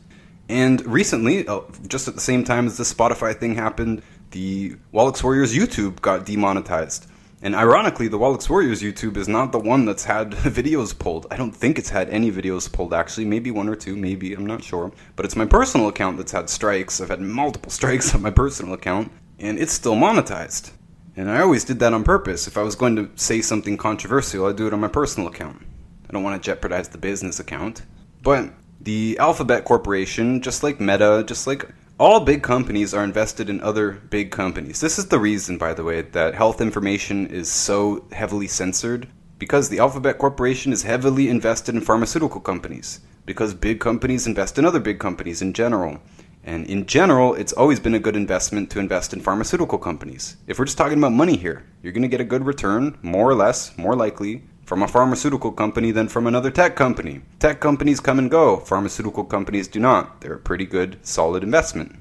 And 0.47 0.85
recently, 0.85 1.47
uh, 1.47 1.61
just 1.87 2.07
at 2.07 2.15
the 2.15 2.21
same 2.21 2.43
time 2.43 2.67
as 2.67 2.77
the 2.77 2.83
Spotify 2.83 3.37
thing 3.37 3.55
happened, 3.55 4.01
the 4.31 4.75
Wallach's 4.91 5.23
Warriors 5.23 5.53
YouTube 5.53 5.99
got 6.01 6.25
demonetized. 6.25 7.07
And 7.45 7.53
ironically, 7.53 8.07
the 8.07 8.17
Wallach's 8.17 8.49
Warriors 8.49 8.81
YouTube 8.81 9.17
is 9.17 9.27
not 9.27 9.51
the 9.51 9.59
one 9.59 9.85
that's 9.85 10.03
had 10.03 10.31
videos 10.31 10.97
pulled. 10.97 11.27
I 11.29 11.37
don't 11.37 11.55
think 11.55 11.77
it's 11.77 11.91
had 11.91 12.09
any 12.09 12.31
videos 12.31 12.71
pulled, 12.71 12.91
actually. 12.91 13.25
Maybe 13.25 13.51
one 13.51 13.69
or 13.69 13.75
two, 13.75 13.95
maybe, 13.95 14.33
I'm 14.33 14.47
not 14.47 14.63
sure. 14.63 14.91
But 15.15 15.27
it's 15.27 15.35
my 15.35 15.45
personal 15.45 15.87
account 15.87 16.17
that's 16.17 16.31
had 16.31 16.49
strikes. 16.49 16.99
I've 16.99 17.09
had 17.09 17.21
multiple 17.21 17.69
strikes 17.79 18.15
on 18.15 18.23
my 18.23 18.31
personal 18.31 18.73
account, 18.73 19.11
and 19.37 19.59
it's 19.59 19.73
still 19.73 19.93
monetized. 19.93 20.71
And 21.15 21.29
I 21.29 21.41
always 21.41 21.63
did 21.63 21.77
that 21.81 21.93
on 21.93 22.03
purpose. 22.03 22.47
If 22.47 22.57
I 22.57 22.63
was 22.63 22.73
going 22.73 22.95
to 22.95 23.11
say 23.13 23.41
something 23.41 23.77
controversial, 23.77 24.47
I'd 24.47 24.55
do 24.55 24.65
it 24.65 24.73
on 24.73 24.79
my 24.79 24.87
personal 24.87 25.29
account. 25.29 25.61
I 26.09 26.13
don't 26.13 26.23
want 26.23 26.41
to 26.41 26.43
jeopardize 26.43 26.89
the 26.89 26.97
business 26.97 27.39
account. 27.39 27.83
But 28.23 28.53
the 28.81 29.19
Alphabet 29.19 29.65
Corporation, 29.65 30.41
just 30.41 30.63
like 30.63 30.79
Meta, 30.79 31.23
just 31.27 31.45
like 31.45 31.69
all 31.97 32.19
big 32.19 32.43
companies, 32.43 32.93
are 32.93 33.03
invested 33.03 33.49
in 33.49 33.61
other 33.61 33.91
big 33.91 34.31
companies. 34.31 34.81
This 34.81 34.99
is 34.99 35.07
the 35.07 35.19
reason, 35.19 35.57
by 35.57 35.73
the 35.73 35.83
way, 35.83 36.01
that 36.01 36.35
health 36.35 36.59
information 36.59 37.27
is 37.27 37.49
so 37.49 38.05
heavily 38.11 38.47
censored. 38.47 39.07
Because 39.37 39.67
the 39.67 39.79
Alphabet 39.79 40.17
Corporation 40.17 40.71
is 40.71 40.83
heavily 40.83 41.29
invested 41.29 41.75
in 41.75 41.81
pharmaceutical 41.81 42.41
companies. 42.41 43.01
Because 43.25 43.53
big 43.53 43.79
companies 43.79 44.27
invest 44.27 44.57
in 44.57 44.65
other 44.65 44.79
big 44.79 44.99
companies 44.99 45.41
in 45.41 45.53
general. 45.53 45.99
And 46.43 46.65
in 46.67 46.85
general, 46.85 47.33
it's 47.33 47.53
always 47.53 47.79
been 47.79 47.95
a 47.95 47.99
good 47.99 48.15
investment 48.15 48.69
to 48.71 48.79
invest 48.79 49.13
in 49.13 49.21
pharmaceutical 49.21 49.77
companies. 49.77 50.37
If 50.47 50.59
we're 50.59 50.65
just 50.65 50.77
talking 50.77 50.97
about 50.97 51.11
money 51.11 51.37
here, 51.37 51.65
you're 51.81 51.93
going 51.93 52.03
to 52.03 52.07
get 52.07 52.21
a 52.21 52.25
good 52.25 52.45
return, 52.45 52.97
more 53.01 53.29
or 53.29 53.35
less, 53.35 53.77
more 53.77 53.95
likely, 53.95 54.43
from 54.65 54.81
a 54.81 54.87
pharmaceutical 54.87 55.51
company 55.51 55.91
than 55.91 56.07
from 56.07 56.25
another 56.27 56.49
tech 56.49 56.75
company. 56.75 57.21
Tech 57.39 57.59
companies 57.59 57.99
come 57.99 58.19
and 58.19 58.31
go, 58.31 58.57
pharmaceutical 58.57 59.23
companies 59.23 59.67
do 59.67 59.79
not. 59.79 60.21
They're 60.21 60.33
a 60.33 60.39
pretty 60.39 60.65
good, 60.65 60.97
solid 61.03 61.43
investment. 61.43 61.95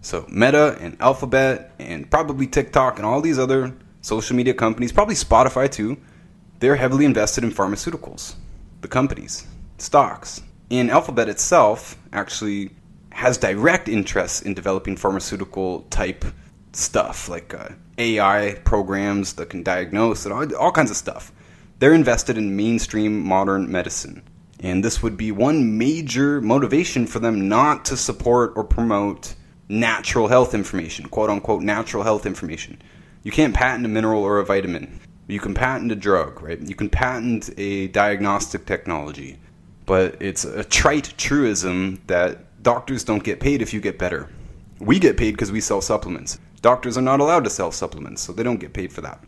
So, 0.00 0.26
Meta 0.28 0.76
and 0.80 0.96
Alphabet 1.00 1.72
and 1.78 2.10
probably 2.10 2.46
TikTok 2.46 2.98
and 2.98 3.06
all 3.06 3.20
these 3.20 3.38
other 3.38 3.74
social 4.02 4.36
media 4.36 4.52
companies, 4.52 4.92
probably 4.92 5.14
Spotify 5.14 5.70
too, 5.70 5.96
they're 6.58 6.76
heavily 6.76 7.04
invested 7.04 7.44
in 7.44 7.52
pharmaceuticals. 7.52 8.34
The 8.80 8.88
companies, 8.88 9.46
stocks. 9.78 10.42
And 10.70 10.90
Alphabet 10.90 11.28
itself 11.28 11.96
actually 12.12 12.70
has 13.10 13.38
direct 13.38 13.88
interests 13.88 14.42
in 14.42 14.54
developing 14.54 14.96
pharmaceutical 14.96 15.82
type 15.82 16.24
stuff 16.72 17.28
like 17.28 17.54
uh, 17.54 17.68
AI 17.96 18.58
programs 18.64 19.34
that 19.34 19.48
can 19.48 19.62
diagnose 19.62 20.26
and 20.26 20.34
all, 20.34 20.56
all 20.56 20.72
kinds 20.72 20.90
of 20.90 20.96
stuff. 20.96 21.32
They're 21.78 21.94
invested 21.94 22.38
in 22.38 22.56
mainstream 22.56 23.20
modern 23.20 23.70
medicine. 23.70 24.22
And 24.60 24.84
this 24.84 25.02
would 25.02 25.16
be 25.16 25.32
one 25.32 25.76
major 25.76 26.40
motivation 26.40 27.06
for 27.06 27.18
them 27.18 27.48
not 27.48 27.84
to 27.86 27.96
support 27.96 28.52
or 28.56 28.64
promote 28.64 29.34
natural 29.68 30.28
health 30.28 30.54
information, 30.54 31.06
quote 31.06 31.30
unquote 31.30 31.62
natural 31.62 32.02
health 32.02 32.26
information. 32.26 32.80
You 33.22 33.32
can't 33.32 33.54
patent 33.54 33.86
a 33.86 33.88
mineral 33.88 34.22
or 34.22 34.38
a 34.38 34.44
vitamin. 34.44 35.00
You 35.26 35.40
can 35.40 35.54
patent 35.54 35.90
a 35.90 35.96
drug, 35.96 36.42
right? 36.42 36.60
You 36.60 36.74
can 36.74 36.90
patent 36.90 37.50
a 37.56 37.88
diagnostic 37.88 38.66
technology. 38.66 39.38
But 39.86 40.20
it's 40.20 40.44
a 40.44 40.64
trite 40.64 41.14
truism 41.16 42.00
that 42.06 42.62
doctors 42.62 43.04
don't 43.04 43.22
get 43.22 43.40
paid 43.40 43.62
if 43.62 43.74
you 43.74 43.80
get 43.80 43.98
better. 43.98 44.28
We 44.78 44.98
get 44.98 45.16
paid 45.16 45.32
because 45.32 45.52
we 45.52 45.60
sell 45.60 45.80
supplements. 45.80 46.38
Doctors 46.62 46.96
are 46.96 47.02
not 47.02 47.20
allowed 47.20 47.44
to 47.44 47.50
sell 47.50 47.72
supplements, 47.72 48.22
so 48.22 48.32
they 48.32 48.42
don't 48.42 48.60
get 48.60 48.72
paid 48.72 48.92
for 48.92 49.02
that. 49.02 49.22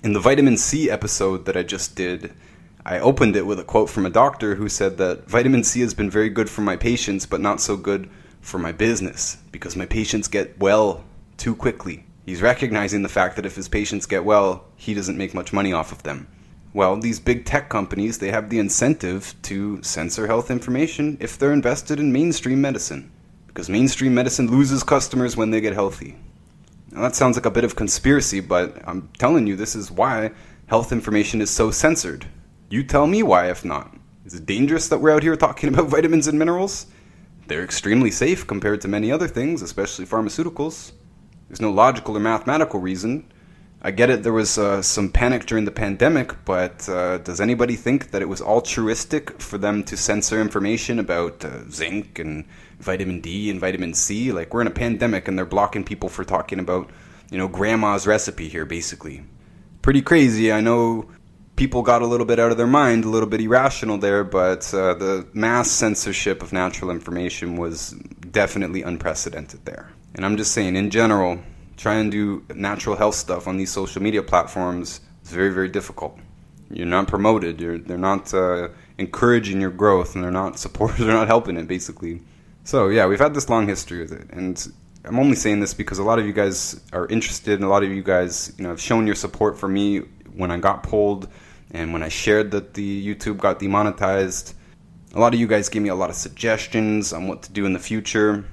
In 0.00 0.12
the 0.12 0.20
vitamin 0.20 0.56
C 0.56 0.88
episode 0.88 1.44
that 1.46 1.56
I 1.56 1.64
just 1.64 1.96
did, 1.96 2.32
I 2.86 3.00
opened 3.00 3.34
it 3.34 3.46
with 3.46 3.58
a 3.58 3.64
quote 3.64 3.90
from 3.90 4.06
a 4.06 4.10
doctor 4.10 4.54
who 4.54 4.68
said 4.68 4.96
that 4.98 5.28
vitamin 5.28 5.64
C 5.64 5.80
has 5.80 5.92
been 5.92 6.08
very 6.08 6.28
good 6.28 6.48
for 6.48 6.60
my 6.60 6.76
patients, 6.76 7.26
but 7.26 7.40
not 7.40 7.60
so 7.60 7.76
good 7.76 8.08
for 8.40 8.60
my 8.60 8.70
business 8.70 9.38
because 9.50 9.74
my 9.74 9.86
patients 9.86 10.28
get 10.28 10.56
well 10.60 11.02
too 11.36 11.56
quickly. 11.56 12.04
He's 12.24 12.40
recognizing 12.40 13.02
the 13.02 13.08
fact 13.08 13.34
that 13.36 13.46
if 13.46 13.56
his 13.56 13.68
patients 13.68 14.06
get 14.06 14.24
well, 14.24 14.66
he 14.76 14.94
doesn't 14.94 15.18
make 15.18 15.34
much 15.34 15.52
money 15.52 15.72
off 15.72 15.90
of 15.90 16.04
them. 16.04 16.28
Well, 16.72 16.96
these 17.00 17.18
big 17.18 17.44
tech 17.44 17.68
companies, 17.68 18.18
they 18.18 18.30
have 18.30 18.50
the 18.50 18.60
incentive 18.60 19.34
to 19.42 19.82
censor 19.82 20.28
health 20.28 20.48
information 20.48 21.16
if 21.18 21.36
they're 21.36 21.52
invested 21.52 21.98
in 21.98 22.12
mainstream 22.12 22.60
medicine. 22.60 23.10
Because 23.48 23.68
mainstream 23.68 24.14
medicine 24.14 24.48
loses 24.48 24.84
customers 24.84 25.36
when 25.36 25.50
they 25.50 25.60
get 25.60 25.72
healthy. 25.72 26.16
Now, 26.98 27.04
that 27.04 27.14
sounds 27.14 27.36
like 27.36 27.46
a 27.46 27.50
bit 27.52 27.62
of 27.62 27.76
conspiracy, 27.76 28.40
but 28.40 28.82
I'm 28.84 29.08
telling 29.18 29.46
you, 29.46 29.54
this 29.54 29.76
is 29.76 29.88
why 29.88 30.32
health 30.66 30.90
information 30.90 31.40
is 31.40 31.48
so 31.48 31.70
censored. 31.70 32.26
You 32.70 32.82
tell 32.82 33.06
me 33.06 33.22
why, 33.22 33.50
if 33.50 33.64
not. 33.64 33.94
Is 34.24 34.34
it 34.34 34.46
dangerous 34.46 34.88
that 34.88 34.98
we're 34.98 35.12
out 35.12 35.22
here 35.22 35.36
talking 35.36 35.68
about 35.72 35.86
vitamins 35.86 36.26
and 36.26 36.36
minerals? 36.36 36.88
They're 37.46 37.62
extremely 37.62 38.10
safe 38.10 38.48
compared 38.48 38.80
to 38.80 38.88
many 38.88 39.12
other 39.12 39.28
things, 39.28 39.62
especially 39.62 40.06
pharmaceuticals. 40.06 40.90
There's 41.48 41.60
no 41.60 41.70
logical 41.70 42.16
or 42.16 42.20
mathematical 42.20 42.80
reason. 42.80 43.30
I 43.80 43.92
get 43.92 44.10
it, 44.10 44.24
there 44.24 44.32
was 44.32 44.58
uh, 44.58 44.82
some 44.82 45.08
panic 45.10 45.46
during 45.46 45.64
the 45.64 45.70
pandemic, 45.70 46.44
but 46.44 46.88
uh, 46.88 47.18
does 47.18 47.40
anybody 47.40 47.76
think 47.76 48.10
that 48.10 48.22
it 48.22 48.28
was 48.28 48.42
altruistic 48.42 49.40
for 49.40 49.56
them 49.56 49.84
to 49.84 49.96
censor 49.96 50.40
information 50.40 50.98
about 50.98 51.44
uh, 51.44 51.68
zinc 51.70 52.18
and 52.18 52.44
vitamin 52.80 53.20
D 53.20 53.50
and 53.50 53.60
vitamin 53.60 53.94
C. 53.94 54.32
Like 54.32 54.54
we're 54.54 54.60
in 54.60 54.66
a 54.66 54.72
pandemic 54.72 55.28
and 55.28 55.36
they're 55.36 55.46
blocking 55.46 55.84
people 55.84 56.08
for 56.08 56.24
talking 56.24 56.58
about, 56.58 56.90
you 57.30 57.38
know, 57.38 57.48
grandma's 57.48 58.06
recipe 58.06 58.48
here 58.48 58.64
basically. 58.64 59.24
Pretty 59.82 60.02
crazy. 60.02 60.52
I 60.52 60.60
know 60.60 61.08
people 61.56 61.82
got 61.82 62.02
a 62.02 62.06
little 62.06 62.26
bit 62.26 62.38
out 62.38 62.50
of 62.50 62.56
their 62.56 62.66
mind, 62.66 63.04
a 63.04 63.08
little 63.08 63.28
bit 63.28 63.40
irrational 63.40 63.98
there, 63.98 64.24
but 64.24 64.72
uh, 64.72 64.94
the 64.94 65.26
mass 65.32 65.70
censorship 65.70 66.42
of 66.42 66.52
natural 66.52 66.90
information 66.90 67.56
was 67.56 67.90
definitely 68.30 68.82
unprecedented 68.82 69.64
there. 69.64 69.90
And 70.14 70.24
I'm 70.24 70.36
just 70.36 70.52
saying, 70.52 70.76
in 70.76 70.90
general, 70.90 71.40
trying 71.78 72.00
and 72.00 72.12
do 72.12 72.44
natural 72.54 72.96
health 72.96 73.14
stuff 73.14 73.46
on 73.48 73.56
these 73.56 73.70
social 73.70 74.02
media 74.02 74.22
platforms 74.22 75.00
is 75.24 75.30
very, 75.30 75.48
very 75.50 75.68
difficult. 75.68 76.18
You're 76.70 76.86
not 76.86 77.08
promoted. 77.08 77.60
You're, 77.60 77.78
they're 77.78 77.96
not 77.96 78.34
uh, 78.34 78.68
encouraging 78.98 79.60
your 79.60 79.70
growth 79.70 80.14
and 80.14 80.22
they're 80.22 80.30
not 80.30 80.58
supporting, 80.58 81.06
they're 81.06 81.14
not 81.14 81.28
helping 81.28 81.56
it 81.56 81.66
basically. 81.66 82.20
So 82.64 82.88
yeah, 82.88 83.06
we've 83.06 83.18
had 83.18 83.32
this 83.32 83.48
long 83.48 83.66
history 83.66 84.00
with 84.00 84.12
it, 84.12 84.28
and 84.30 84.70
I'm 85.06 85.18
only 85.18 85.36
saying 85.36 85.60
this 85.60 85.72
because 85.72 85.98
a 85.98 86.02
lot 86.02 86.18
of 86.18 86.26
you 86.26 86.34
guys 86.34 86.78
are 86.92 87.06
interested, 87.06 87.54
and 87.54 87.64
a 87.64 87.68
lot 87.68 87.82
of 87.82 87.90
you 87.90 88.02
guys, 88.02 88.52
you 88.58 88.64
know, 88.64 88.68
have 88.68 88.80
shown 88.80 89.06
your 89.06 89.16
support 89.16 89.58
for 89.58 89.68
me 89.68 90.00
when 90.34 90.50
I 90.50 90.58
got 90.58 90.82
pulled, 90.82 91.28
and 91.70 91.94
when 91.94 92.02
I 92.02 92.10
shared 92.10 92.50
that 92.50 92.74
the 92.74 93.14
YouTube 93.14 93.38
got 93.38 93.58
demonetized. 93.58 94.54
A 95.14 95.18
lot 95.18 95.32
of 95.32 95.40
you 95.40 95.46
guys 95.46 95.70
gave 95.70 95.80
me 95.80 95.88
a 95.88 95.94
lot 95.94 96.10
of 96.10 96.16
suggestions 96.16 97.14
on 97.14 97.26
what 97.26 97.42
to 97.44 97.52
do 97.52 97.64
in 97.64 97.72
the 97.72 97.78
future. 97.78 98.44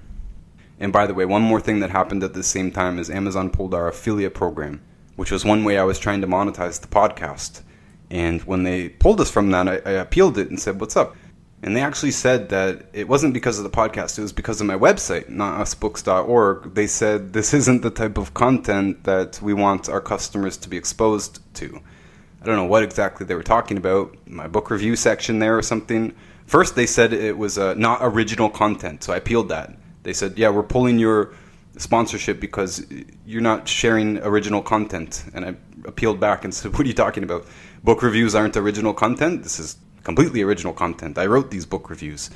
And 0.80 0.92
by 0.92 1.08
the 1.08 1.14
way, 1.14 1.26
one 1.26 1.42
more 1.42 1.62
thing 1.62 1.80
that 1.80 1.90
happened 1.90 2.24
at 2.24 2.34
the 2.34 2.44
same 2.44 2.72
time 2.72 3.00
is 3.00 3.10
Amazon 3.10 3.50
pulled 3.50 3.74
our 3.74 3.88
affiliate 3.88 4.34
program, 4.34 4.82
which 5.16 5.32
was 5.32 5.46
one 5.46 5.64
way 5.64 5.78
I 5.78 5.84
was 5.84 6.00
trying 6.00 6.22
to 6.22 6.28
monetize 6.28 6.82
the 6.82 6.88
podcast. 6.88 7.62
And 8.10 8.42
when 8.44 8.64
they 8.64 8.90
pulled 8.90 9.22
us 9.22 9.32
from 9.32 9.52
that, 9.52 9.68
I, 9.68 9.76
I 9.86 9.94
appealed 9.94 10.38
it 10.38 10.50
and 10.50 10.60
said, 10.60 10.80
What's 10.80 10.96
up? 10.96 11.16
And 11.64 11.76
they 11.76 11.82
actually 11.82 12.12
said 12.12 12.50
that 12.50 12.86
it 12.94 13.08
wasn't 13.08 13.34
because 13.34 13.58
of 13.58 13.64
the 13.64 13.72
podcast, 13.72 14.20
it 14.20 14.22
was 14.22 14.34
because 14.34 14.62
of 14.62 14.68
my 14.68 14.76
website, 14.76 15.32
notusbooks.org. 15.32 16.76
They 16.76 16.86
said 16.86 17.34
this 17.34 17.54
isn't 17.54 17.82
the 17.82 17.90
type 17.90 18.18
of 18.18 18.34
content 18.34 19.04
that 19.06 19.42
we 19.42 19.54
want 19.54 19.90
our 19.90 20.02
customers 20.02 20.58
to 20.58 20.70
be 20.70 20.78
exposed 20.78 21.40
to. 21.56 21.82
I 22.42 22.46
don't 22.46 22.58
know 22.58 22.66
what 22.66 22.84
exactly 22.84 23.26
they 23.26 23.34
were 23.34 23.42
talking 23.42 23.78
about, 23.78 24.16
my 24.28 24.48
book 24.48 24.70
review 24.70 24.96
section 24.96 25.40
there 25.40 25.58
or 25.58 25.64
something. 25.64 26.14
First, 26.46 26.76
they 26.76 26.86
said 26.86 27.12
it 27.14 27.36
was 27.36 27.58
uh, 27.58 27.74
not 27.74 28.00
original 28.02 28.52
content, 28.52 29.04
so 29.04 29.14
I 29.14 29.18
appealed 29.18 29.50
that. 29.50 29.76
They 30.06 30.14
said, 30.14 30.38
yeah, 30.38 30.50
we're 30.50 30.64
pulling 30.64 31.00
your 31.00 31.34
sponsorship 31.78 32.40
because 32.40 32.86
you're 33.26 33.42
not 33.42 33.68
sharing 33.68 34.20
original 34.20 34.62
content. 34.62 35.26
And 35.34 35.44
I 35.46 35.56
appealed 35.86 36.20
back 36.20 36.46
and 36.46 36.54
said, 36.54 36.72
what 36.78 36.82
are 36.82 36.88
you 36.88 36.94
talking 36.94 37.24
about? 37.24 37.46
Book 37.84 38.02
reviews 38.02 38.36
aren't 38.36 38.56
original 38.56 38.94
content. 38.94 39.44
This 39.44 39.60
is 39.60 39.78
completely 40.04 40.42
original 40.44 40.74
content. 40.74 41.18
I 41.18 41.26
wrote 41.26 41.52
these 41.52 41.66
book 41.66 41.90
reviews. 41.90 42.30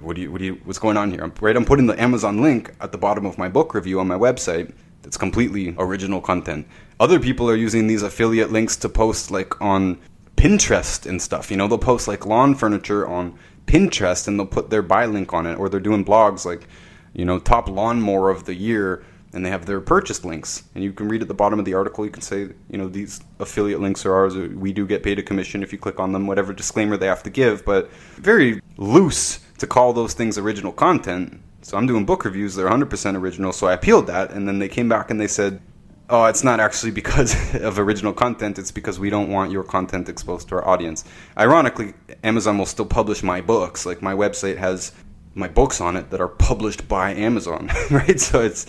What 0.00 0.16
do 0.16 0.22
you, 0.22 0.30
what 0.30 0.38
do 0.38 0.44
you, 0.44 0.60
what's 0.64 0.78
going 0.78 0.96
on 0.96 1.10
here? 1.10 1.22
I'm, 1.22 1.32
right, 1.40 1.56
I'm 1.56 1.64
putting 1.64 1.86
the 1.86 2.00
Amazon 2.00 2.42
link 2.42 2.74
at 2.80 2.92
the 2.92 2.98
bottom 2.98 3.26
of 3.26 3.38
my 3.38 3.48
book 3.48 3.74
review 3.74 3.98
on 3.98 4.06
my 4.06 4.16
website. 4.16 4.72
That's 5.02 5.16
completely 5.16 5.74
original 5.78 6.20
content. 6.20 6.66
Other 7.00 7.18
people 7.18 7.48
are 7.48 7.56
using 7.56 7.86
these 7.86 8.02
affiliate 8.02 8.52
links 8.52 8.76
to 8.78 8.88
post 8.88 9.30
like 9.30 9.60
on 9.60 9.98
Pinterest 10.36 11.06
and 11.06 11.20
stuff. 11.20 11.50
You 11.50 11.56
know, 11.56 11.68
they'll 11.68 11.78
post 11.78 12.08
like 12.08 12.26
lawn 12.26 12.54
furniture 12.54 13.06
on 13.06 13.38
Pinterest 13.66 14.28
and 14.28 14.38
they'll 14.38 14.46
put 14.46 14.70
their 14.70 14.82
buy 14.82 15.06
link 15.06 15.32
on 15.32 15.46
it, 15.46 15.54
or 15.56 15.68
they're 15.68 15.80
doing 15.80 16.04
blogs 16.04 16.44
like, 16.44 16.66
you 17.16 17.24
know, 17.24 17.38
top 17.38 17.68
lawnmower 17.68 18.30
of 18.30 18.44
the 18.44 18.54
year 18.54 19.02
and 19.32 19.44
they 19.44 19.50
have 19.50 19.66
their 19.66 19.80
purchase 19.80 20.24
links. 20.24 20.64
And 20.74 20.84
you 20.84 20.92
can 20.92 21.08
read 21.08 21.22
at 21.22 21.28
the 21.28 21.34
bottom 21.34 21.58
of 21.58 21.64
the 21.64 21.74
article, 21.74 22.04
you 22.04 22.10
can 22.10 22.22
say, 22.22 22.48
you 22.70 22.78
know, 22.78 22.88
these 22.88 23.20
affiliate 23.40 23.80
links 23.80 24.06
are 24.06 24.14
ours. 24.14 24.36
We 24.36 24.72
do 24.72 24.86
get 24.86 25.02
paid 25.02 25.18
a 25.18 25.22
commission 25.22 25.62
if 25.62 25.72
you 25.72 25.78
click 25.78 25.98
on 25.98 26.12
them, 26.12 26.26
whatever 26.26 26.52
disclaimer 26.52 26.96
they 26.96 27.06
have 27.06 27.22
to 27.24 27.30
give, 27.30 27.64
but 27.64 27.90
very 28.16 28.60
loose 28.76 29.40
to 29.58 29.66
call 29.66 29.92
those 29.92 30.14
things 30.14 30.38
original 30.38 30.72
content. 30.72 31.40
So 31.62 31.76
I'm 31.76 31.86
doing 31.86 32.04
book 32.06 32.24
reviews, 32.24 32.54
they're 32.54 32.68
100% 32.68 33.16
original, 33.16 33.52
so 33.52 33.66
I 33.66 33.72
appealed 33.72 34.06
that, 34.06 34.30
and 34.30 34.46
then 34.46 34.58
they 34.58 34.68
came 34.68 34.88
back 34.88 35.10
and 35.10 35.20
they 35.20 35.26
said, 35.26 35.60
oh, 36.08 36.26
it's 36.26 36.44
not 36.44 36.60
actually 36.60 36.92
because 36.92 37.34
of 37.60 37.78
original 37.78 38.12
content, 38.12 38.58
it's 38.58 38.70
because 38.70 38.98
we 38.98 39.10
don't 39.10 39.28
want 39.28 39.50
your 39.50 39.64
content 39.64 40.08
exposed 40.08 40.48
to 40.48 40.56
our 40.56 40.68
audience. 40.68 41.04
Ironically, 41.36 41.94
Amazon 42.22 42.58
will 42.58 42.66
still 42.66 42.86
publish 42.86 43.22
my 43.22 43.40
books. 43.40 43.84
Like 43.84 44.02
my 44.02 44.14
website 44.14 44.58
has 44.58 44.92
my 45.36 45.48
books 45.48 45.80
on 45.80 45.96
it 45.96 46.10
that 46.10 46.20
are 46.20 46.28
published 46.28 46.88
by 46.88 47.12
Amazon, 47.12 47.70
right? 47.90 48.18
So 48.18 48.40
it's 48.40 48.66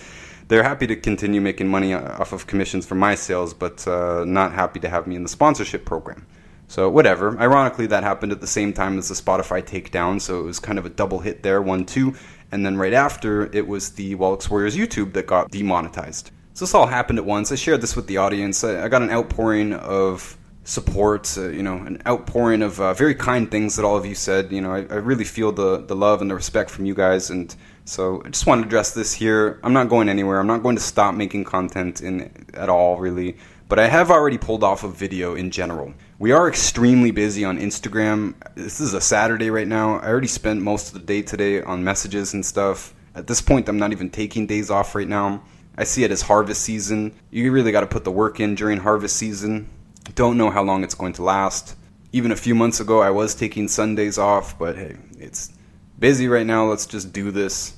they're 0.49 0.63
happy 0.63 0.87
to 0.87 0.95
continue 0.95 1.41
making 1.41 1.67
money 1.67 1.93
off 1.93 2.33
of 2.33 2.47
commissions 2.47 2.85
from 2.85 2.99
my 2.99 3.15
sales, 3.15 3.53
but 3.53 3.87
uh, 3.87 4.23
not 4.25 4.53
happy 4.53 4.79
to 4.81 4.89
have 4.89 5.07
me 5.07 5.15
in 5.15 5.23
the 5.23 5.29
sponsorship 5.29 5.85
program. 5.85 6.25
So 6.67 6.89
whatever. 6.89 7.37
Ironically, 7.39 7.87
that 7.87 8.03
happened 8.03 8.31
at 8.33 8.41
the 8.41 8.47
same 8.47 8.73
time 8.73 8.97
as 8.97 9.07
the 9.07 9.15
Spotify 9.15 9.63
takedown, 9.63 10.21
so 10.21 10.41
it 10.41 10.43
was 10.43 10.59
kind 10.59 10.77
of 10.77 10.85
a 10.85 10.89
double 10.89 11.19
hit 11.19 11.41
there, 11.41 11.61
one 11.61 11.85
two, 11.85 12.15
and 12.51 12.65
then 12.65 12.77
right 12.77 12.93
after 12.93 13.53
it 13.55 13.67
was 13.67 13.91
the 13.91 14.15
Wallach's 14.15 14.49
Warriors 14.49 14.75
YouTube 14.75 15.13
that 15.13 15.27
got 15.27 15.49
demonetized. 15.49 16.31
So 16.53 16.65
this 16.65 16.73
all 16.73 16.87
happened 16.87 17.19
at 17.19 17.25
once. 17.25 17.51
I 17.51 17.55
shared 17.55 17.81
this 17.81 17.95
with 17.95 18.07
the 18.07 18.17
audience. 18.17 18.63
I 18.63 18.87
got 18.89 19.01
an 19.01 19.11
outpouring 19.11 19.73
of 19.73 20.36
support, 20.67 21.33
uh, 21.37 21.47
you 21.47 21.63
know, 21.63 21.77
an 21.77 22.01
outpouring 22.05 22.61
of 22.61 22.81
uh, 22.81 22.93
very 22.93 23.15
kind 23.15 23.49
things 23.49 23.77
that 23.77 23.85
all 23.85 23.95
of 23.95 24.05
you 24.05 24.13
said. 24.13 24.51
You 24.51 24.59
know, 24.59 24.73
I, 24.73 24.79
I 24.79 24.95
really 24.95 25.23
feel 25.23 25.53
the 25.53 25.77
the 25.77 25.95
love 25.95 26.21
and 26.21 26.29
the 26.29 26.35
respect 26.35 26.69
from 26.69 26.85
you 26.85 26.93
guys, 26.93 27.29
and 27.29 27.55
so 27.85 28.21
I 28.25 28.29
just 28.29 28.45
want 28.45 28.61
to 28.61 28.67
address 28.67 28.93
this 28.93 29.13
here. 29.13 29.61
I'm 29.63 29.71
not 29.71 29.87
going 29.87 30.09
anywhere. 30.09 30.39
I'm 30.39 30.47
not 30.47 30.63
going 30.63 30.75
to 30.75 30.81
stop 30.81 31.15
making 31.15 31.45
content 31.45 32.01
in 32.01 32.45
at 32.53 32.67
all, 32.69 32.97
really. 32.97 33.37
But 33.69 33.79
I 33.79 33.87
have 33.87 34.11
already 34.11 34.37
pulled 34.37 34.63
off 34.63 34.83
a 34.83 34.89
video 34.89 35.35
in 35.35 35.51
general. 35.51 35.93
We 36.19 36.31
are 36.31 36.47
extremely 36.49 37.11
busy 37.11 37.45
on 37.45 37.57
Instagram. 37.57 38.35
This 38.55 38.79
is 38.79 38.93
a 38.93 39.01
Saturday 39.01 39.49
right 39.49 39.67
now. 39.67 39.99
I 39.99 40.07
already 40.07 40.27
spent 40.27 40.61
most 40.61 40.87
of 40.87 40.93
the 40.93 41.05
day 41.05 41.21
today 41.21 41.61
on 41.61 41.83
messages 41.83 42.33
and 42.33 42.45
stuff. 42.45 42.93
At 43.15 43.27
this 43.27 43.41
point, 43.41 43.67
I'm 43.69 43.79
not 43.79 43.93
even 43.93 44.09
taking 44.09 44.47
days 44.47 44.69
off 44.69 44.95
right 44.95 45.07
now. 45.07 45.43
I 45.77 45.83
see 45.85 46.03
it 46.03 46.11
as 46.11 46.23
harvest 46.23 46.61
season. 46.61 47.13
You 47.29 47.51
really 47.51 47.71
got 47.71 47.81
to 47.81 47.87
put 47.87 48.03
the 48.03 48.11
work 48.11 48.39
in 48.39 48.55
during 48.55 48.79
harvest 48.79 49.15
season. 49.15 49.69
Don't 50.15 50.37
know 50.37 50.49
how 50.49 50.63
long 50.63 50.83
it's 50.83 50.95
going 50.95 51.13
to 51.13 51.23
last. 51.23 51.75
Even 52.11 52.31
a 52.31 52.35
few 52.35 52.55
months 52.55 52.79
ago, 52.79 53.01
I 53.01 53.09
was 53.09 53.35
taking 53.35 53.67
Sundays 53.67 54.17
off, 54.17 54.57
but 54.57 54.77
hey, 54.77 54.95
it's 55.19 55.51
busy 55.99 56.27
right 56.27 56.45
now. 56.45 56.65
Let's 56.65 56.85
just 56.85 57.11
do 57.11 57.31
this. 57.31 57.75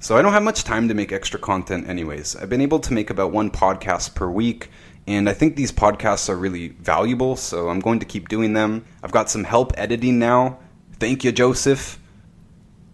So 0.00 0.16
I 0.16 0.22
don't 0.22 0.32
have 0.32 0.42
much 0.42 0.64
time 0.64 0.88
to 0.88 0.94
make 0.94 1.12
extra 1.12 1.38
content, 1.38 1.88
anyways. 1.88 2.36
I've 2.36 2.48
been 2.48 2.60
able 2.60 2.80
to 2.80 2.92
make 2.92 3.10
about 3.10 3.32
one 3.32 3.50
podcast 3.50 4.14
per 4.14 4.28
week, 4.28 4.70
and 5.06 5.28
I 5.28 5.32
think 5.32 5.56
these 5.56 5.72
podcasts 5.72 6.28
are 6.28 6.36
really 6.36 6.68
valuable, 6.68 7.36
so 7.36 7.68
I'm 7.68 7.80
going 7.80 8.00
to 8.00 8.06
keep 8.06 8.28
doing 8.28 8.52
them. 8.52 8.84
I've 9.02 9.12
got 9.12 9.30
some 9.30 9.44
help 9.44 9.72
editing 9.76 10.18
now. 10.18 10.58
Thank 10.98 11.24
you, 11.24 11.32
Joseph. 11.32 11.98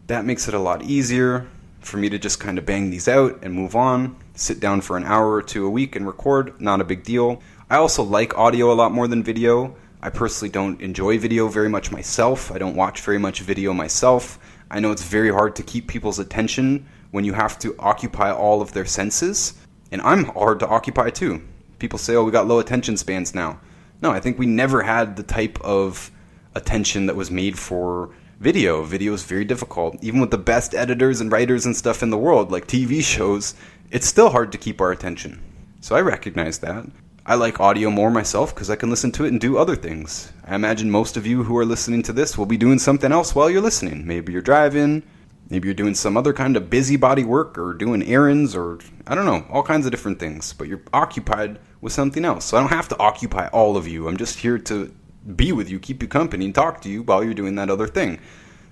That 0.07 0.25
makes 0.25 0.49
it 0.49 0.55
a 0.55 0.59
lot 0.59 0.83
easier 0.83 1.47
for 1.81 1.97
me 1.97 2.09
to 2.09 2.19
just 2.19 2.41
kind 2.41 2.59
of 2.59 2.67
bang 2.67 2.91
these 2.91 3.09
out 3.09 3.39
and 3.43 3.55
move 3.55 3.77
on. 3.77 4.17
Sit 4.35 4.61
down 4.61 4.81
for 4.81 4.97
an 4.97 5.05
hour 5.05 5.33
or 5.33 5.43
two 5.43 5.67
a 5.67 5.71
week 5.71 5.97
and 5.97 6.07
record, 6.07 6.61
not 6.61 6.81
a 6.81 6.85
big 6.85 7.05
deal. 7.05 7.43
I 7.71 7.77
also 7.77 8.03
like 8.03 8.39
audio 8.39 8.73
a 8.73 8.75
lot 8.75 8.93
more 8.93 9.07
than 9.09 9.23
video. 9.23 9.77
I 10.01 10.09
personally 10.09 10.51
don't 10.51 10.81
enjoy 10.81 11.19
video 11.19 11.49
very 11.49 11.69
much 11.69 11.93
myself. 11.93 12.51
I 12.51 12.57
don't 12.57 12.75
watch 12.75 13.03
very 13.03 13.19
much 13.19 13.41
video 13.41 13.75
myself. 13.75 14.39
I 14.71 14.81
know 14.81 14.91
it's 14.91 15.03
very 15.03 15.31
hard 15.31 15.55
to 15.57 15.63
keep 15.63 15.87
people's 15.87 16.19
attention 16.19 16.87
when 17.11 17.25
you 17.25 17.35
have 17.35 17.59
to 17.59 17.77
occupy 17.79 18.33
all 18.33 18.63
of 18.63 18.73
their 18.73 18.87
senses. 18.87 19.53
And 19.93 20.01
I'm 20.01 20.25
hard 20.25 20.61
to 20.61 20.67
occupy 20.67 21.11
too. 21.11 21.43
People 21.79 21.99
say, 21.99 22.15
oh, 22.15 22.25
we 22.25 22.33
got 22.33 22.49
low 22.49 22.59
attention 22.59 22.97
spans 22.97 23.35
now. 23.35 23.61
No, 24.01 24.13
I 24.13 24.21
think 24.21 24.39
we 24.39 24.47
never 24.47 24.83
had 24.83 25.17
the 25.17 25.23
type 25.23 25.61
of 25.61 26.11
attention 26.55 27.05
that 27.05 27.17
was 27.17 27.31
made 27.31 27.59
for 27.59 28.09
video. 28.41 28.83
Video 28.83 29.13
is 29.13 29.25
very 29.25 29.45
difficult. 29.45 30.03
Even 30.03 30.23
with 30.23 30.31
the 30.31 30.39
best 30.39 30.75
editors 30.75 31.21
and 31.21 31.31
writers 31.31 31.67
and 31.67 31.77
stuff 31.77 32.03
in 32.03 32.09
the 32.09 32.17
world, 32.17 32.51
like 32.51 32.67
TV 32.67 33.03
shows, 33.03 33.55
it's 33.91 34.07
still 34.07 34.31
hard 34.31 34.53
to 34.53 34.59
keep 34.59 34.81
our 34.81 34.91
attention. 34.91 35.43
So 35.81 35.97
I 35.97 36.01
recognize 36.01 36.61
that. 36.61 36.87
I 37.29 37.35
like 37.35 37.61
audio 37.61 37.91
more 37.91 38.11
myself 38.11 38.55
because 38.55 38.71
I 38.71 38.77
can 38.77 38.89
listen 38.89 39.13
to 39.13 39.25
it 39.27 39.33
and 39.33 39.41
do 39.41 39.59
other 39.59 39.77
things. 39.77 40.33
I 40.47 40.55
imagine 40.55 40.91
most 40.91 41.19
of 41.19 41.27
you 41.27 41.45
who 41.45 41.59
are 41.59 41.67
listening 41.67 42.03
to 42.05 42.13
this 42.15 42.39
will 42.39 42.47
be 42.47 42.57
doing 42.57 42.79
something 42.79 43.13
else 43.13 43.35
while 43.35 43.51
you're 43.51 43.61
listening. 43.61 44.07
Maybe 44.07 44.33
you're 44.33 44.41
driving, 44.41 45.03
Maybe 45.51 45.67
you're 45.67 45.75
doing 45.75 45.95
some 45.95 46.17
other 46.17 46.33
kind 46.33 46.57
of 46.57 46.69
busybody 46.69 47.25
work 47.25 47.57
or 47.57 47.73
doing 47.73 48.03
errands 48.03 48.55
or 48.55 48.79
I 49.07 49.15
don't 49.15 49.25
know, 49.25 49.47
all 49.51 49.63
kinds 49.63 49.87
of 49.87 49.93
different 49.93 50.19
things, 50.19 50.53
but 50.53 50.69
you're 50.69 50.83
occupied 50.93 51.59
with 51.81 51.93
something 51.93 52.25
else. 52.25 52.47
So 52.47 52.57
I 52.57 52.61
don't 52.61 52.71
have 52.71 52.89
to 52.89 52.99
occupy 52.99 53.49
all 53.49 53.77
of 53.77 53.87
you. 53.87 54.09
I'm 54.09 54.17
just 54.17 54.39
here 54.39 54.59
to 54.59 54.95
be 55.37 55.53
with 55.53 55.71
you, 55.71 55.79
keep 55.79 56.03
you 56.03 56.09
company, 56.09 56.47
and 56.47 56.55
talk 56.55 56.83
to 56.83 56.91
you 56.91 57.03
while 57.03 57.25
you're 57.25 57.35
doing 57.35 57.55
that 57.57 57.71
other 57.71 57.87
thing. 57.87 58.21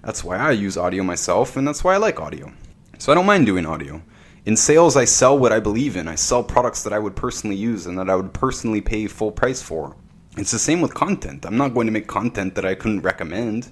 That's 0.03 0.23
why 0.23 0.37
I 0.37 0.53
use 0.53 0.77
audio 0.77 1.03
myself, 1.03 1.57
and 1.57 1.67
that's 1.67 1.85
why 1.85 1.95
I 1.95 1.99
like 1.99 2.21
audio. 2.21 2.53
So 2.99 3.13
I 3.13 3.15
don't 3.15 3.27
mind 3.27 3.47
doing 3.47 3.67
audio. 3.67 4.03
In 4.47 4.57
sales, 4.57 4.97
I 4.97 5.07
sell 5.07 5.37
what 5.37 5.51
I 5.51 5.59
believe 5.59 5.97
in. 5.97 6.07
I 6.07 6.15
sell 6.15 6.45
products 6.45 6.85
that 6.85 6.93
I 6.93 7.01
would 7.01 7.17
personally 7.17 7.57
use 7.57 7.87
and 7.87 7.99
that 7.99 8.09
I 8.09 8.15
would 8.15 8.33
personally 8.33 8.81
pay 8.81 9.09
full 9.09 9.33
price 9.33 9.61
for. 9.61 9.97
It's 10.37 10.53
the 10.53 10.59
same 10.61 10.81
with 10.81 10.95
content. 10.95 11.45
I'm 11.45 11.57
not 11.57 11.75
going 11.75 11.89
to 11.89 11.93
make 11.93 12.07
content 12.07 12.55
that 12.55 12.65
I 12.65 12.77
couldn't 12.77 13.01
recommend. 13.01 13.69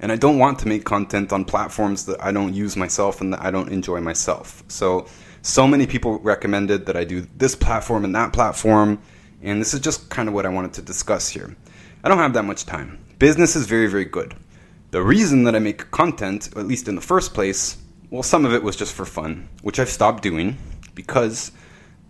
And 0.00 0.10
I 0.10 0.16
don't 0.16 0.38
want 0.38 0.58
to 0.58 0.68
make 0.68 0.84
content 0.84 1.32
on 1.32 1.44
platforms 1.44 2.06
that 2.06 2.20
I 2.20 2.32
don't 2.32 2.54
use 2.54 2.76
myself 2.76 3.20
and 3.20 3.32
that 3.32 3.40
I 3.40 3.52
don't 3.52 3.68
enjoy 3.68 4.00
myself. 4.00 4.64
So, 4.66 5.06
so 5.42 5.68
many 5.68 5.86
people 5.86 6.18
recommended 6.18 6.86
that 6.86 6.96
I 6.96 7.04
do 7.04 7.24
this 7.36 7.54
platform 7.54 8.04
and 8.04 8.12
that 8.16 8.32
platform. 8.32 9.00
And 9.42 9.60
this 9.60 9.74
is 9.74 9.80
just 9.80 10.10
kind 10.10 10.28
of 10.28 10.34
what 10.34 10.44
I 10.44 10.48
wanted 10.48 10.72
to 10.72 10.82
discuss 10.82 11.28
here. 11.28 11.54
I 12.02 12.08
don't 12.08 12.18
have 12.18 12.34
that 12.34 12.44
much 12.44 12.66
time. 12.66 12.98
Business 13.20 13.54
is 13.54 13.66
very, 13.66 13.86
very 13.86 14.04
good. 14.04 14.34
The 14.90 15.02
reason 15.02 15.44
that 15.44 15.54
I 15.54 15.60
make 15.60 15.92
content, 15.92 16.48
at 16.56 16.66
least 16.66 16.88
in 16.88 16.96
the 16.96 17.00
first 17.00 17.32
place, 17.32 17.76
well, 18.10 18.22
some 18.22 18.44
of 18.44 18.52
it 18.52 18.62
was 18.62 18.76
just 18.76 18.94
for 18.94 19.04
fun, 19.04 19.48
which 19.62 19.78
I've 19.78 19.90
stopped 19.90 20.22
doing 20.22 20.58
because 20.94 21.52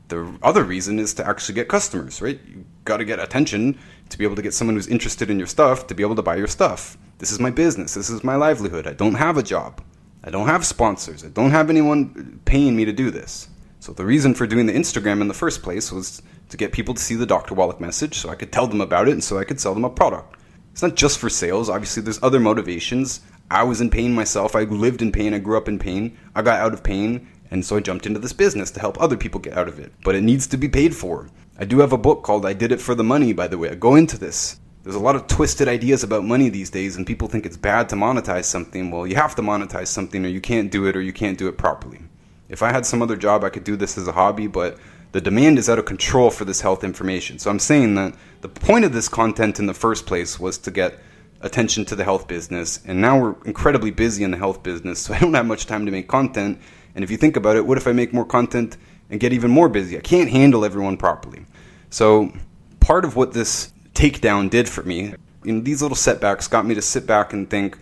the 0.08 0.38
other 0.42 0.62
reason 0.62 0.98
is 0.98 1.14
to 1.14 1.26
actually 1.26 1.54
get 1.54 1.68
customers, 1.68 2.22
right? 2.22 2.40
You 2.46 2.64
got 2.84 2.98
to 2.98 3.04
get 3.04 3.18
attention 3.18 3.78
to 4.08 4.18
be 4.18 4.24
able 4.24 4.36
to 4.36 4.42
get 4.42 4.54
someone 4.54 4.76
who's 4.76 4.86
interested 4.86 5.30
in 5.30 5.38
your 5.38 5.48
stuff 5.48 5.86
to 5.88 5.94
be 5.94 6.02
able 6.02 6.14
to 6.16 6.22
buy 6.22 6.36
your 6.36 6.46
stuff. 6.46 6.96
This 7.18 7.32
is 7.32 7.40
my 7.40 7.50
business. 7.50 7.94
This 7.94 8.10
is 8.10 8.22
my 8.22 8.36
livelihood. 8.36 8.86
I 8.86 8.92
don't 8.92 9.14
have 9.14 9.36
a 9.36 9.42
job. 9.42 9.82
I 10.22 10.30
don't 10.30 10.46
have 10.46 10.66
sponsors. 10.66 11.24
I 11.24 11.28
don't 11.28 11.50
have 11.50 11.70
anyone 11.70 12.40
paying 12.44 12.76
me 12.76 12.84
to 12.84 12.92
do 12.92 13.10
this. 13.10 13.48
So 13.80 13.92
the 13.92 14.04
reason 14.04 14.34
for 14.34 14.46
doing 14.46 14.66
the 14.66 14.72
Instagram 14.72 15.20
in 15.20 15.28
the 15.28 15.34
first 15.34 15.62
place 15.62 15.90
was 15.92 16.22
to 16.48 16.56
get 16.56 16.72
people 16.72 16.94
to 16.94 17.02
see 17.02 17.14
the 17.14 17.26
Dr. 17.26 17.54
Wallach 17.54 17.80
message 17.80 18.18
so 18.18 18.28
I 18.28 18.34
could 18.34 18.52
tell 18.52 18.66
them 18.66 18.80
about 18.80 19.08
it 19.08 19.12
and 19.12 19.24
so 19.24 19.38
I 19.38 19.44
could 19.44 19.60
sell 19.60 19.74
them 19.74 19.84
a 19.84 19.90
product. 19.90 20.36
It's 20.72 20.82
not 20.82 20.94
just 20.94 21.18
for 21.18 21.30
sales. 21.30 21.70
Obviously, 21.70 22.02
there's 22.02 22.22
other 22.22 22.40
motivations. 22.40 23.20
I 23.50 23.62
was 23.62 23.80
in 23.80 23.90
pain 23.90 24.14
myself. 24.14 24.56
I 24.56 24.62
lived 24.62 25.02
in 25.02 25.12
pain. 25.12 25.34
I 25.34 25.38
grew 25.38 25.56
up 25.56 25.68
in 25.68 25.78
pain. 25.78 26.16
I 26.34 26.42
got 26.42 26.60
out 26.60 26.72
of 26.72 26.82
pain. 26.82 27.28
And 27.50 27.64
so 27.64 27.76
I 27.76 27.80
jumped 27.80 28.06
into 28.06 28.18
this 28.18 28.32
business 28.32 28.70
to 28.72 28.80
help 28.80 29.00
other 29.00 29.16
people 29.16 29.40
get 29.40 29.56
out 29.56 29.68
of 29.68 29.78
it. 29.78 29.92
But 30.04 30.16
it 30.16 30.22
needs 30.22 30.46
to 30.48 30.56
be 30.56 30.68
paid 30.68 30.94
for. 30.96 31.28
I 31.58 31.64
do 31.64 31.78
have 31.78 31.92
a 31.92 31.98
book 31.98 32.22
called 32.22 32.44
I 32.44 32.52
Did 32.52 32.72
It 32.72 32.80
for 32.80 32.94
the 32.94 33.04
Money, 33.04 33.32
by 33.32 33.46
the 33.46 33.56
way. 33.56 33.70
I 33.70 33.76
go 33.76 33.94
into 33.94 34.18
this. 34.18 34.58
There's 34.82 34.96
a 34.96 35.00
lot 35.00 35.16
of 35.16 35.26
twisted 35.26 35.66
ideas 35.68 36.02
about 36.04 36.24
money 36.24 36.48
these 36.48 36.70
days, 36.70 36.96
and 36.96 37.06
people 37.06 37.28
think 37.28 37.46
it's 37.46 37.56
bad 37.56 37.88
to 37.88 37.96
monetize 37.96 38.44
something. 38.44 38.90
Well, 38.90 39.06
you 39.06 39.16
have 39.16 39.34
to 39.36 39.42
monetize 39.42 39.88
something, 39.88 40.24
or 40.24 40.28
you 40.28 40.40
can't 40.40 40.70
do 40.70 40.86
it, 40.86 40.96
or 40.96 41.00
you 41.00 41.12
can't 41.12 41.38
do 41.38 41.48
it 41.48 41.58
properly. 41.58 42.00
If 42.48 42.62
I 42.62 42.70
had 42.70 42.86
some 42.86 43.02
other 43.02 43.16
job, 43.16 43.42
I 43.42 43.48
could 43.48 43.64
do 43.64 43.74
this 43.74 43.98
as 43.98 44.06
a 44.06 44.12
hobby, 44.12 44.46
but 44.46 44.78
the 45.12 45.20
demand 45.20 45.58
is 45.58 45.68
out 45.68 45.78
of 45.78 45.86
control 45.86 46.30
for 46.30 46.44
this 46.44 46.60
health 46.60 46.84
information. 46.84 47.38
So 47.38 47.50
I'm 47.50 47.58
saying 47.58 47.94
that 47.94 48.14
the 48.42 48.48
point 48.48 48.84
of 48.84 48.92
this 48.92 49.08
content 49.08 49.58
in 49.58 49.66
the 49.66 49.74
first 49.74 50.06
place 50.06 50.38
was 50.38 50.58
to 50.58 50.70
get 50.70 51.00
attention 51.40 51.84
to 51.86 51.96
the 51.96 52.04
health 52.04 52.28
business, 52.28 52.80
and 52.86 53.00
now 53.00 53.20
we're 53.20 53.34
incredibly 53.44 53.90
busy 53.90 54.24
in 54.24 54.30
the 54.30 54.36
health 54.36 54.62
business, 54.62 54.98
so 55.02 55.14
I 55.14 55.18
don't 55.18 55.34
have 55.34 55.46
much 55.46 55.66
time 55.66 55.86
to 55.86 55.92
make 55.92 56.08
content. 56.08 56.60
And 56.94 57.04
if 57.04 57.10
you 57.10 57.16
think 57.16 57.36
about 57.36 57.56
it, 57.56 57.66
what 57.66 57.78
if 57.78 57.86
I 57.86 57.92
make 57.92 58.12
more 58.12 58.24
content 58.24 58.76
and 59.10 59.20
get 59.20 59.32
even 59.32 59.50
more 59.50 59.68
busy? 59.68 59.96
I 59.96 60.00
can't 60.00 60.30
handle 60.30 60.64
everyone 60.64 60.96
properly. 60.96 61.44
So 61.90 62.32
part 62.80 63.04
of 63.04 63.16
what 63.16 63.32
this 63.32 63.72
takedown 63.92 64.50
did 64.50 64.68
for 64.68 64.82
me, 64.82 65.14
you 65.44 65.52
know, 65.52 65.60
these 65.60 65.82
little 65.82 65.96
setbacks 65.96 66.48
got 66.48 66.66
me 66.66 66.74
to 66.74 66.82
sit 66.82 67.06
back 67.06 67.32
and 67.32 67.48
think 67.48 67.78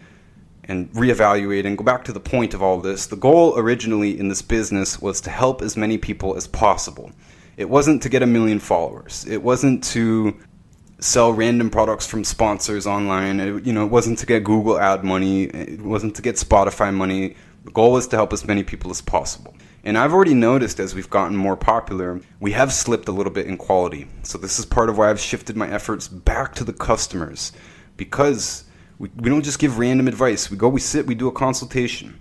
and 0.64 0.90
reevaluate 0.92 1.66
and 1.66 1.76
go 1.76 1.84
back 1.84 2.04
to 2.04 2.12
the 2.12 2.20
point 2.20 2.54
of 2.54 2.62
all 2.62 2.80
this. 2.80 3.06
The 3.06 3.16
goal 3.16 3.58
originally 3.58 4.18
in 4.18 4.28
this 4.28 4.42
business 4.42 5.00
was 5.00 5.20
to 5.22 5.30
help 5.30 5.62
as 5.62 5.76
many 5.76 5.98
people 5.98 6.36
as 6.36 6.46
possible. 6.46 7.10
It 7.56 7.68
wasn't 7.68 8.02
to 8.02 8.08
get 8.08 8.22
a 8.22 8.26
million 8.26 8.58
followers. 8.58 9.26
It 9.28 9.42
wasn't 9.42 9.84
to 9.84 10.36
sell 11.04 11.34
random 11.34 11.68
products 11.68 12.06
from 12.06 12.24
sponsors 12.24 12.86
online. 12.86 13.38
It, 13.38 13.66
you 13.66 13.74
know, 13.74 13.84
it 13.84 13.90
wasn't 13.90 14.18
to 14.20 14.26
get 14.26 14.42
Google 14.42 14.78
ad 14.78 15.04
money. 15.04 15.44
It 15.44 15.82
wasn't 15.82 16.16
to 16.16 16.22
get 16.22 16.36
Spotify 16.36 16.94
money. 16.94 17.36
The 17.64 17.72
goal 17.72 17.92
was 17.92 18.06
to 18.08 18.16
help 18.16 18.32
as 18.32 18.46
many 18.46 18.62
people 18.62 18.90
as 18.90 19.02
possible. 19.02 19.54
And 19.84 19.98
I've 19.98 20.14
already 20.14 20.32
noticed 20.32 20.80
as 20.80 20.94
we've 20.94 21.10
gotten 21.10 21.36
more 21.36 21.56
popular, 21.56 22.22
we 22.40 22.52
have 22.52 22.72
slipped 22.72 23.06
a 23.08 23.12
little 23.12 23.32
bit 23.32 23.46
in 23.46 23.58
quality. 23.58 24.08
So 24.22 24.38
this 24.38 24.58
is 24.58 24.64
part 24.64 24.88
of 24.88 24.96
why 24.96 25.10
I've 25.10 25.20
shifted 25.20 25.58
my 25.58 25.68
efforts 25.68 26.08
back 26.08 26.54
to 26.54 26.64
the 26.64 26.72
customers 26.72 27.52
because 27.98 28.64
we, 28.98 29.10
we 29.16 29.28
don't 29.28 29.44
just 29.44 29.58
give 29.58 29.78
random 29.78 30.08
advice. 30.08 30.50
We 30.50 30.56
go, 30.56 30.70
we 30.70 30.80
sit, 30.80 31.06
we 31.06 31.14
do 31.14 31.28
a 31.28 31.32
consultation. 31.32 32.18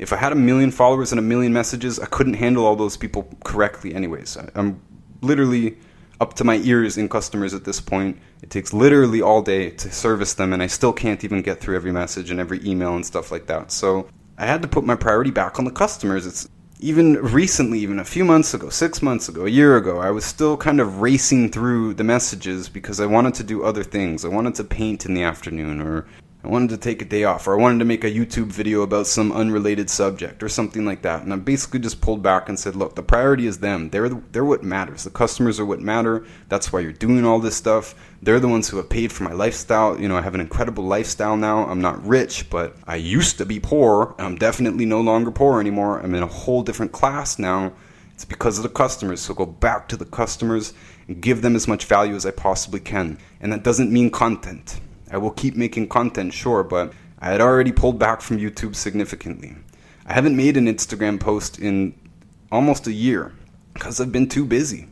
If 0.00 0.12
I 0.12 0.16
had 0.16 0.32
a 0.32 0.36
million 0.36 0.72
followers 0.72 1.12
and 1.12 1.20
a 1.20 1.22
million 1.22 1.52
messages, 1.52 2.00
I 2.00 2.06
couldn't 2.06 2.34
handle 2.34 2.66
all 2.66 2.74
those 2.74 2.96
people 2.96 3.28
correctly, 3.44 3.94
anyways. 3.94 4.36
I, 4.36 4.50
I'm 4.56 4.82
literally 5.20 5.78
up 6.24 6.32
to 6.34 6.44
my 6.44 6.56
ears 6.56 6.96
in 6.96 7.08
customers 7.08 7.52
at 7.52 7.64
this 7.64 7.80
point. 7.80 8.18
It 8.42 8.48
takes 8.48 8.72
literally 8.72 9.20
all 9.20 9.42
day 9.42 9.70
to 9.70 9.92
service 9.92 10.32
them, 10.34 10.54
and 10.54 10.62
I 10.62 10.68
still 10.68 10.92
can't 10.92 11.22
even 11.22 11.42
get 11.42 11.60
through 11.60 11.76
every 11.76 11.92
message 11.92 12.30
and 12.30 12.40
every 12.40 12.60
email 12.66 12.96
and 12.96 13.04
stuff 13.04 13.30
like 13.30 13.46
that. 13.46 13.70
So 13.70 14.08
I 14.38 14.46
had 14.46 14.62
to 14.62 14.68
put 14.68 14.84
my 14.84 14.96
priority 14.96 15.30
back 15.30 15.58
on 15.58 15.66
the 15.66 15.70
customers. 15.70 16.26
It's 16.26 16.48
even 16.80 17.14
recently, 17.14 17.78
even 17.80 17.98
a 17.98 18.04
few 18.04 18.24
months 18.24 18.54
ago, 18.54 18.70
six 18.70 19.02
months 19.02 19.28
ago, 19.28 19.44
a 19.44 19.50
year 19.50 19.76
ago, 19.76 19.98
I 20.00 20.10
was 20.10 20.24
still 20.24 20.56
kind 20.56 20.80
of 20.80 21.00
racing 21.02 21.50
through 21.50 21.94
the 21.94 22.04
messages 22.04 22.68
because 22.68 23.00
I 23.00 23.06
wanted 23.06 23.34
to 23.34 23.44
do 23.44 23.62
other 23.62 23.84
things. 23.84 24.24
I 24.24 24.28
wanted 24.28 24.54
to 24.56 24.64
paint 24.64 25.04
in 25.06 25.14
the 25.14 25.22
afternoon, 25.22 25.80
or 25.80 26.06
I 26.44 26.48
wanted 26.48 26.68
to 26.70 26.76
take 26.76 27.00
a 27.00 27.06
day 27.06 27.24
off, 27.24 27.48
or 27.48 27.54
I 27.54 27.62
wanted 27.62 27.78
to 27.78 27.86
make 27.86 28.04
a 28.04 28.10
YouTube 28.10 28.52
video 28.52 28.82
about 28.82 29.06
some 29.06 29.32
unrelated 29.32 29.88
subject, 29.88 30.42
or 30.42 30.50
something 30.50 30.84
like 30.84 31.00
that. 31.00 31.22
And 31.22 31.32
I 31.32 31.36
basically 31.36 31.80
just 31.80 32.02
pulled 32.02 32.22
back 32.22 32.50
and 32.50 32.58
said, 32.58 32.76
look, 32.76 32.96
the 32.96 33.02
priority 33.02 33.46
is 33.46 33.60
them. 33.60 33.88
They're, 33.88 34.10
they're 34.10 34.44
what 34.44 34.62
matters. 34.62 35.04
The 35.04 35.10
customers 35.10 35.58
are 35.58 35.64
what 35.64 35.80
matter. 35.80 36.26
That's 36.50 36.70
why 36.70 36.80
you're 36.80 36.92
doing 36.92 37.24
all 37.24 37.38
this 37.38 37.56
stuff. 37.56 37.94
They're 38.20 38.40
the 38.40 38.48
ones 38.48 38.68
who 38.68 38.76
have 38.76 38.90
paid 38.90 39.10
for 39.10 39.24
my 39.24 39.32
lifestyle. 39.32 39.98
You 39.98 40.06
know, 40.06 40.18
I 40.18 40.20
have 40.20 40.34
an 40.34 40.42
incredible 40.42 40.84
lifestyle 40.84 41.38
now. 41.38 41.64
I'm 41.64 41.80
not 41.80 42.06
rich, 42.06 42.50
but 42.50 42.76
I 42.86 42.96
used 42.96 43.38
to 43.38 43.46
be 43.46 43.58
poor. 43.58 44.14
I'm 44.18 44.36
definitely 44.36 44.84
no 44.84 45.00
longer 45.00 45.30
poor 45.30 45.60
anymore. 45.60 46.00
I'm 46.00 46.14
in 46.14 46.22
a 46.22 46.26
whole 46.26 46.62
different 46.62 46.92
class 46.92 47.38
now. 47.38 47.72
It's 48.12 48.26
because 48.26 48.58
of 48.58 48.64
the 48.64 48.68
customers. 48.68 49.22
So 49.22 49.32
go 49.32 49.46
back 49.46 49.88
to 49.88 49.96
the 49.96 50.04
customers 50.04 50.74
and 51.08 51.22
give 51.22 51.40
them 51.40 51.56
as 51.56 51.66
much 51.66 51.86
value 51.86 52.14
as 52.14 52.26
I 52.26 52.32
possibly 52.32 52.80
can. 52.80 53.16
And 53.40 53.50
that 53.50 53.64
doesn't 53.64 53.90
mean 53.90 54.10
content. 54.10 54.78
I 55.14 55.16
will 55.16 55.30
keep 55.30 55.54
making 55.54 55.88
content, 55.88 56.34
sure, 56.34 56.64
but 56.64 56.92
I 57.20 57.30
had 57.30 57.40
already 57.40 57.70
pulled 57.70 58.00
back 58.00 58.20
from 58.20 58.36
YouTube 58.36 58.74
significantly. 58.74 59.54
I 60.06 60.12
haven't 60.12 60.36
made 60.36 60.56
an 60.56 60.66
Instagram 60.66 61.20
post 61.20 61.60
in 61.60 61.94
almost 62.50 62.88
a 62.88 62.92
year 62.92 63.32
because 63.74 64.00
I've 64.00 64.10
been 64.10 64.28
too 64.28 64.44
busy. 64.44 64.88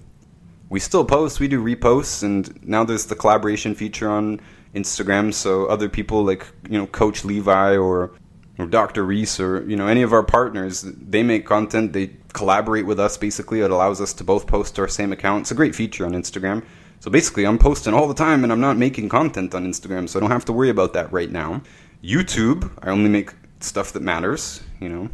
We 0.69 0.79
still 0.79 1.05
post, 1.05 1.41
we 1.41 1.49
do 1.49 1.61
reposts, 1.61 2.23
and 2.23 2.57
now 2.65 2.85
there's 2.85 3.07
the 3.07 3.17
collaboration 3.17 3.75
feature 3.75 4.09
on 4.09 4.41
Instagram, 4.77 5.35
so 5.35 5.67
other 5.67 5.89
people 5.89 6.25
like, 6.25 6.47
you 6.71 6.79
know, 6.79 6.87
Coach 6.87 7.25
Levi 7.25 7.77
or 7.77 8.13
or 8.59 8.67
Dr. 8.67 9.05
Reese 9.05 9.41
or 9.41 9.65
you 9.69 9.77
know 9.77 9.89
any 9.89 10.03
of 10.03 10.13
our 10.13 10.23
partners, 10.23 10.83
they 10.83 11.25
make 11.25 11.47
content, 11.47 11.95
they 11.95 12.13
collaborate 12.33 12.87
with 12.87 13.01
us 13.01 13.17
basically. 13.17 13.61
It 13.61 13.73
allows 13.73 14.01
us 14.01 14.13
to 14.15 14.25
both 14.25 14.47
post 14.47 14.77
to 14.77 14.83
our 14.83 14.89
same 14.89 15.11
account. 15.11 15.43
It's 15.43 15.51
a 15.51 15.55
great 15.55 15.75
feature 15.75 16.07
on 16.07 16.13
Instagram. 16.13 16.63
So 17.03 17.11
basically, 17.11 17.45
I'm 17.47 17.59
posting 17.59 17.95
all 17.95 18.07
the 18.07 18.15
time 18.15 18.45
and 18.45 18.53
I'm 18.53 18.61
not 18.61 18.77
making 18.77 19.09
content 19.09 19.57
on 19.57 19.67
Instagram, 19.67 20.09
so 20.09 20.17
I 20.17 20.21
don't 20.21 20.31
have 20.31 20.45
to 20.45 20.53
worry 20.53 20.71
about 20.71 20.93
that 20.93 21.13
right 21.13 21.33
now. 21.33 21.61
YouTube, 22.01 22.71
I 22.81 22.91
only 22.91 23.11
make 23.11 23.35
stuff 23.59 23.93
that 23.95 24.03
matters, 24.03 24.63
you 24.79 24.89
know. 24.89 25.09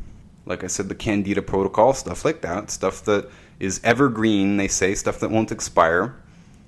Like 0.44 0.62
I 0.62 0.66
said, 0.66 0.90
the 0.90 0.94
Candida 0.94 1.40
protocol, 1.40 1.94
stuff 1.94 2.27
like 2.27 2.43
that, 2.43 2.70
stuff 2.70 3.02
that 3.05 3.31
is 3.59 3.81
evergreen, 3.82 4.59
they 4.59 4.69
say, 4.69 4.94
stuff 4.94 5.19
that 5.20 5.31
won't 5.31 5.51
expire, 5.51 6.15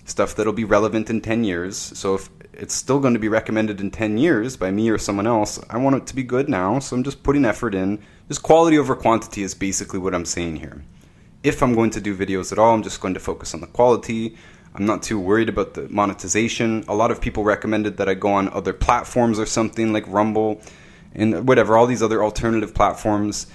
stuff 0.06 0.34
that'll 0.34 0.55
be 0.55 0.64
relevant 0.64 1.10
in 1.10 1.20
10 1.20 1.44
years. 1.44 1.76
So 1.76 2.14
if 2.14 2.30
it's 2.55 2.74
still 2.74 2.98
going 2.98 3.12
to 3.12 3.20
be 3.20 3.28
recommended 3.28 3.78
in 3.78 3.90
10 3.90 4.16
years 4.16 4.56
by 4.56 4.70
me 4.70 4.88
or 4.88 4.97
someone 4.97 5.26
else, 5.26 5.60
I 5.68 5.76
want 5.76 5.97
it 5.97 6.06
to 6.06 6.16
be 6.16 6.22
good 6.22 6.48
now, 6.48 6.78
so 6.78 6.97
I'm 6.97 7.05
just 7.05 7.22
putting 7.22 7.44
effort 7.44 7.74
in. 7.74 7.98
Just 8.28 8.42
quality 8.42 8.78
over 8.78 8.97
quantity 8.97 9.42
is 9.42 9.52
basically 9.52 9.98
what 9.98 10.14
I'm 10.14 10.24
saying 10.24 10.56
here. 10.56 10.82
If 11.42 11.62
I'm 11.62 11.74
going 11.74 11.90
to 11.90 12.01
do 12.01 12.16
videos 12.16 12.52
at 12.52 12.59
all, 12.59 12.72
I'm 12.72 12.82
just 12.82 13.02
going 13.02 13.12
to 13.12 13.20
focus 13.20 13.52
on 13.52 13.60
the 13.60 13.66
quality. 13.66 14.38
I'm 14.74 14.86
not 14.86 15.02
too 15.02 15.18
worried 15.18 15.48
about 15.48 15.74
the 15.74 15.88
monetization. 15.88 16.84
A 16.86 16.94
lot 16.94 17.10
of 17.10 17.20
people 17.20 17.42
recommended 17.42 17.97
that 17.97 18.09
I 18.09 18.14
go 18.14 18.32
on 18.32 18.48
other 18.48 18.72
platforms 18.72 19.38
or 19.38 19.47
something 19.47 19.92
like 19.92 20.05
Rumble 20.06 20.60
and 21.14 21.48
whatever, 21.48 21.76
all 21.76 21.86
these 21.86 22.02
other 22.02 22.22
alternative 22.22 22.74
platforms. 22.74 23.47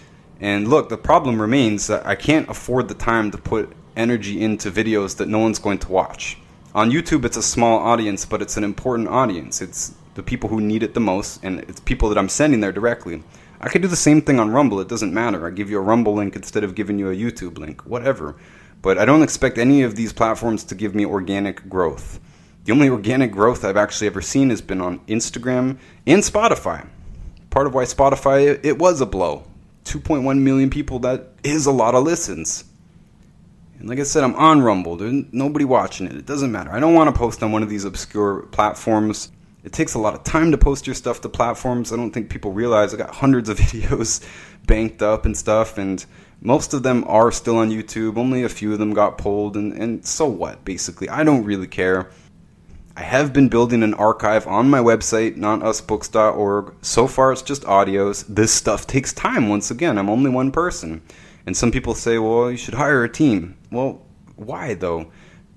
And 0.41 0.67
look, 0.67 0.89
the 0.89 0.97
problem 0.97 1.41
remains 1.41 1.87
that 1.87 2.05
I 2.05 2.15
can't 2.15 2.49
afford 2.49 2.89
the 2.89 2.93
time 2.93 3.31
to 3.31 3.37
put 3.37 3.71
energy 3.95 4.41
into 4.41 4.69
videos 4.69 5.17
that 5.17 5.29
no 5.29 5.39
one's 5.39 5.59
going 5.59 5.79
to 5.79 5.91
watch. 5.91 6.37
On 6.73 6.91
YouTube, 6.91 7.23
it's 7.23 7.37
a 7.37 7.43
small 7.43 7.79
audience, 7.79 8.25
but 8.25 8.41
it's 8.41 8.57
an 8.57 8.65
important 8.65 9.07
audience. 9.07 9.61
It's 9.61 9.93
the 10.15 10.23
people 10.23 10.49
who 10.49 10.59
need 10.59 10.83
it 10.83 10.93
the 10.93 10.99
most, 10.99 11.41
and 11.43 11.61
it's 11.61 11.79
people 11.79 12.09
that 12.09 12.17
I'm 12.17 12.27
sending 12.27 12.59
there 12.59 12.73
directly. 12.73 13.23
I 13.61 13.69
could 13.69 13.81
do 13.81 13.87
the 13.87 13.95
same 13.95 14.21
thing 14.21 14.39
on 14.39 14.51
Rumble, 14.51 14.81
it 14.81 14.89
doesn't 14.89 15.13
matter. 15.13 15.47
I 15.47 15.51
give 15.51 15.69
you 15.69 15.77
a 15.77 15.81
Rumble 15.81 16.13
link 16.13 16.35
instead 16.35 16.65
of 16.65 16.75
giving 16.75 16.99
you 16.99 17.09
a 17.09 17.15
YouTube 17.15 17.57
link, 17.57 17.85
whatever. 17.85 18.35
But 18.85 18.99
I 18.99 19.05
don't 19.05 19.23
expect 19.23 19.57
any 19.57 19.81
of 19.81 19.95
these 19.95 20.13
platforms 20.13 20.63
to 20.65 20.75
give 20.75 20.93
me 20.93 21.07
organic 21.07 21.67
growth. 21.67 22.19
The 22.65 22.71
only 22.71 22.87
organic 22.87 23.31
growth 23.31 23.65
I've 23.65 23.77
actually 23.77 24.05
ever 24.05 24.21
seen 24.21 24.51
has 24.51 24.61
been 24.61 24.79
on 24.79 24.99
Instagram 25.07 25.79
and 26.05 26.21
Spotify. 26.21 26.85
Part 27.49 27.65
of 27.65 27.73
why 27.73 27.85
Spotify, 27.85 28.63
it 28.63 28.77
was 28.77 29.01
a 29.01 29.07
blow. 29.07 29.43
2.1 29.85 30.37
million 30.37 30.69
people, 30.69 30.99
that 30.99 31.29
is 31.43 31.65
a 31.65 31.71
lot 31.71 31.95
of 31.95 32.03
listens. 32.03 32.63
And 33.79 33.89
like 33.89 33.97
I 33.97 34.03
said, 34.03 34.23
I'm 34.23 34.35
on 34.35 34.61
Rumble. 34.61 34.97
There's 34.97 35.23
nobody 35.31 35.65
watching 35.65 36.05
it. 36.05 36.13
It 36.13 36.27
doesn't 36.27 36.51
matter. 36.51 36.71
I 36.71 36.79
don't 36.79 36.93
want 36.93 37.11
to 37.11 37.19
post 37.19 37.41
on 37.41 37.51
one 37.51 37.63
of 37.63 37.69
these 37.69 37.85
obscure 37.85 38.41
platforms. 38.51 39.31
It 39.63 39.73
takes 39.73 39.95
a 39.95 39.99
lot 39.99 40.13
of 40.13 40.23
time 40.23 40.51
to 40.51 40.59
post 40.59 40.85
your 40.85 40.93
stuff 40.93 41.21
to 41.21 41.29
platforms. 41.29 41.91
I 41.91 41.95
don't 41.95 42.11
think 42.11 42.29
people 42.29 42.51
realize 42.51 42.93
I 42.93 42.97
got 42.97 43.15
hundreds 43.15 43.49
of 43.49 43.57
videos 43.59 44.23
banked 44.67 45.01
up 45.01 45.25
and 45.25 45.35
stuff, 45.35 45.79
and 45.79 46.05
most 46.41 46.73
of 46.73 46.83
them 46.83 47.03
are 47.07 47.31
still 47.31 47.57
on 47.57 47.69
YouTube. 47.69 48.17
Only 48.17 48.43
a 48.43 48.49
few 48.49 48.73
of 48.73 48.79
them 48.79 48.93
got 48.93 49.17
pulled, 49.17 49.55
and, 49.55 49.73
and 49.73 50.05
so 50.05 50.25
what, 50.25 50.63
basically? 50.65 51.09
I 51.09 51.23
don't 51.23 51.43
really 51.43 51.67
care. 51.67 52.09
I 52.97 53.01
have 53.01 53.33
been 53.33 53.49
building 53.49 53.83
an 53.83 53.93
archive 53.93 54.47
on 54.47 54.69
my 54.69 54.79
website, 54.79 55.37
notusbooks.org. 55.37 56.75
So 56.81 57.07
far, 57.07 57.33
it's 57.33 57.41
just 57.41 57.63
audios. 57.63 58.25
This 58.27 58.53
stuff 58.53 58.87
takes 58.87 59.11
time, 59.11 59.49
once 59.49 59.69
again. 59.69 59.97
I'm 59.97 60.09
only 60.09 60.29
one 60.29 60.51
person. 60.51 61.01
And 61.45 61.57
some 61.57 61.71
people 61.71 61.93
say, 61.93 62.17
well, 62.17 62.49
you 62.49 62.57
should 62.57 62.73
hire 62.73 63.03
a 63.03 63.09
team. 63.09 63.57
Well, 63.69 64.05
why, 64.35 64.75
though? 64.75 65.11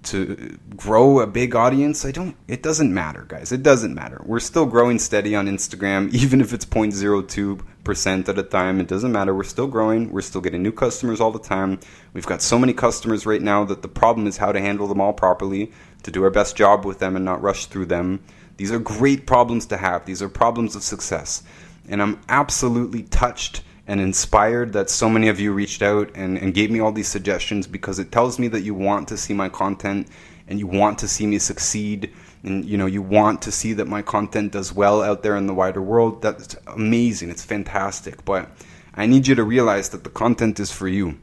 to 0.04 0.56
grow 0.76 1.20
a 1.20 1.26
big 1.26 1.54
audience 1.56 2.04
i 2.04 2.10
don't 2.12 2.36
it 2.46 2.62
doesn't 2.62 2.94
matter 2.94 3.24
guys 3.28 3.50
it 3.50 3.62
doesn't 3.62 3.94
matter 3.94 4.22
we're 4.24 4.38
still 4.38 4.64
growing 4.64 4.98
steady 4.98 5.34
on 5.34 5.46
instagram 5.46 6.08
even 6.14 6.40
if 6.40 6.52
it's 6.52 6.64
0.02% 6.64 7.60
at 7.90 8.38
a 8.38 8.42
time. 8.42 8.80
It 8.80 8.86
doesn't 8.86 9.12
matter. 9.12 9.34
We're 9.34 9.44
still 9.44 9.66
growing. 9.66 10.10
We're 10.12 10.20
still 10.20 10.42
getting 10.42 10.62
new 10.62 10.72
customers 10.72 11.20
all 11.20 11.30
the 11.30 11.38
time. 11.38 11.80
We've 12.12 12.26
got 12.26 12.42
so 12.42 12.58
many 12.58 12.74
customers 12.74 13.24
right 13.24 13.40
now 13.40 13.64
that 13.64 13.80
the 13.80 13.88
problem 13.88 14.26
is 14.26 14.36
how 14.36 14.52
to 14.52 14.60
handle 14.60 14.86
them 14.86 15.00
all 15.00 15.14
properly 15.14 15.72
to 16.02 16.10
do 16.10 16.22
our 16.22 16.30
best 16.30 16.54
job 16.54 16.84
with 16.84 16.98
them 16.98 17.16
and 17.16 17.24
not 17.24 17.40
rush 17.40 17.66
through 17.66 17.86
them. 17.86 18.20
These 18.58 18.72
are 18.72 18.78
great 18.78 19.26
problems 19.26 19.64
to 19.66 19.78
have. 19.78 20.04
These 20.04 20.20
are 20.20 20.28
problems 20.28 20.76
of 20.76 20.82
success. 20.82 21.42
And 21.88 22.02
i'm 22.02 22.20
absolutely 22.28 23.04
touched 23.04 23.62
and 23.86 24.00
inspired 24.00 24.74
that 24.74 24.90
so 24.90 25.08
many 25.08 25.28
of 25.28 25.40
you 25.40 25.52
reached 25.52 25.80
out 25.80 26.10
and, 26.14 26.36
and 26.36 26.52
gave 26.52 26.70
me 26.70 26.80
all 26.80 26.92
these 26.92 27.08
suggestions 27.08 27.66
because 27.66 27.98
it 27.98 28.12
tells 28.12 28.38
me 28.38 28.48
that 28.48 28.60
you 28.60 28.74
want 28.74 29.08
to 29.08 29.16
see 29.16 29.32
my 29.32 29.48
content 29.48 30.06
and 30.46 30.58
you 30.58 30.66
want 30.66 30.98
to 30.98 31.08
see 31.08 31.26
me 31.26 31.38
succeed 31.38 32.12
and 32.42 32.64
you 32.64 32.76
know 32.76 32.86
you 32.86 33.02
want 33.02 33.42
to 33.42 33.52
see 33.52 33.72
that 33.74 33.86
my 33.86 34.02
content 34.02 34.52
does 34.52 34.72
well 34.72 35.02
out 35.02 35.22
there 35.22 35.36
in 35.36 35.46
the 35.46 35.54
wider 35.54 35.82
world, 35.82 36.22
that's 36.22 36.56
amazing. 36.66 37.30
It's 37.30 37.44
fantastic. 37.44 38.24
But 38.24 38.50
I 38.94 39.06
need 39.06 39.26
you 39.26 39.34
to 39.34 39.44
realize 39.44 39.90
that 39.90 40.04
the 40.04 40.10
content 40.10 40.58
is 40.60 40.72
for 40.72 40.88
you. 40.88 41.18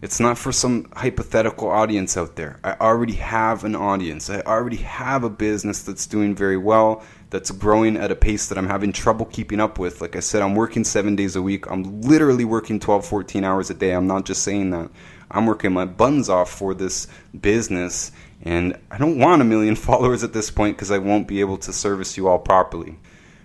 It's 0.00 0.20
not 0.20 0.38
for 0.38 0.52
some 0.52 0.88
hypothetical 0.94 1.68
audience 1.68 2.16
out 2.16 2.36
there. 2.36 2.60
I 2.62 2.74
already 2.80 3.14
have 3.14 3.64
an 3.64 3.74
audience. 3.74 4.30
I 4.30 4.40
already 4.42 4.76
have 4.76 5.24
a 5.24 5.30
business 5.30 5.82
that's 5.82 6.06
doing 6.06 6.36
very 6.36 6.56
well, 6.56 7.02
that's 7.30 7.50
growing 7.50 7.96
at 7.96 8.12
a 8.12 8.14
pace 8.14 8.46
that 8.48 8.58
I'm 8.58 8.68
having 8.68 8.92
trouble 8.92 9.26
keeping 9.26 9.58
up 9.58 9.76
with. 9.76 10.00
Like 10.00 10.14
I 10.14 10.20
said, 10.20 10.40
I'm 10.40 10.54
working 10.54 10.84
seven 10.84 11.16
days 11.16 11.34
a 11.34 11.42
week. 11.42 11.68
I'm 11.68 12.00
literally 12.02 12.44
working 12.44 12.78
12, 12.78 13.06
14 13.06 13.42
hours 13.42 13.70
a 13.70 13.74
day. 13.74 13.92
I'm 13.92 14.06
not 14.06 14.24
just 14.24 14.44
saying 14.44 14.70
that. 14.70 14.88
I'm 15.32 15.46
working 15.46 15.72
my 15.72 15.84
buns 15.84 16.28
off 16.28 16.50
for 16.50 16.74
this 16.74 17.08
business. 17.38 18.12
And 18.42 18.78
I 18.90 18.98
don't 18.98 19.18
want 19.18 19.42
a 19.42 19.44
million 19.44 19.76
followers 19.88 20.22
at 20.24 20.32
this 20.32 20.50
point 20.50 20.76
because 20.76 20.90
I 20.90 20.98
won't 20.98 21.28
be 21.28 21.40
able 21.40 21.58
to 21.58 21.72
service 21.72 22.16
you 22.16 22.28
all 22.28 22.38
properly. 22.38 22.98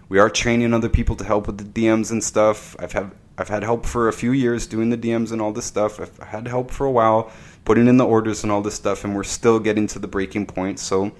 We 0.09 0.19
are 0.19 0.29
training 0.29 0.73
other 0.73 0.89
people 0.89 1.15
to 1.15 1.23
help 1.23 1.47
with 1.47 1.57
the 1.57 1.63
DMs 1.63 2.11
and 2.11 2.23
stuff. 2.23 2.75
I've 2.79 2.91
had 2.91 3.11
I've 3.35 3.49
had 3.49 3.63
help 3.63 3.87
for 3.87 4.07
a 4.07 4.13
few 4.13 4.31
years 4.31 4.67
doing 4.67 4.91
the 4.91 4.97
DMs 4.97 5.31
and 5.31 5.41
all 5.41 5.51
this 5.51 5.65
stuff. 5.65 5.99
I've 5.99 6.15
had 6.19 6.47
help 6.47 6.69
for 6.69 6.85
a 6.85 6.91
while 6.91 7.31
putting 7.65 7.87
in 7.87 7.97
the 7.97 8.05
orders 8.05 8.43
and 8.43 8.51
all 8.51 8.61
this 8.61 8.75
stuff, 8.75 9.03
and 9.03 9.15
we're 9.15 9.23
still 9.23 9.59
getting 9.59 9.87
to 9.87 9.97
the 9.97 10.07
breaking 10.07 10.45
point. 10.45 10.79
So 10.79 11.13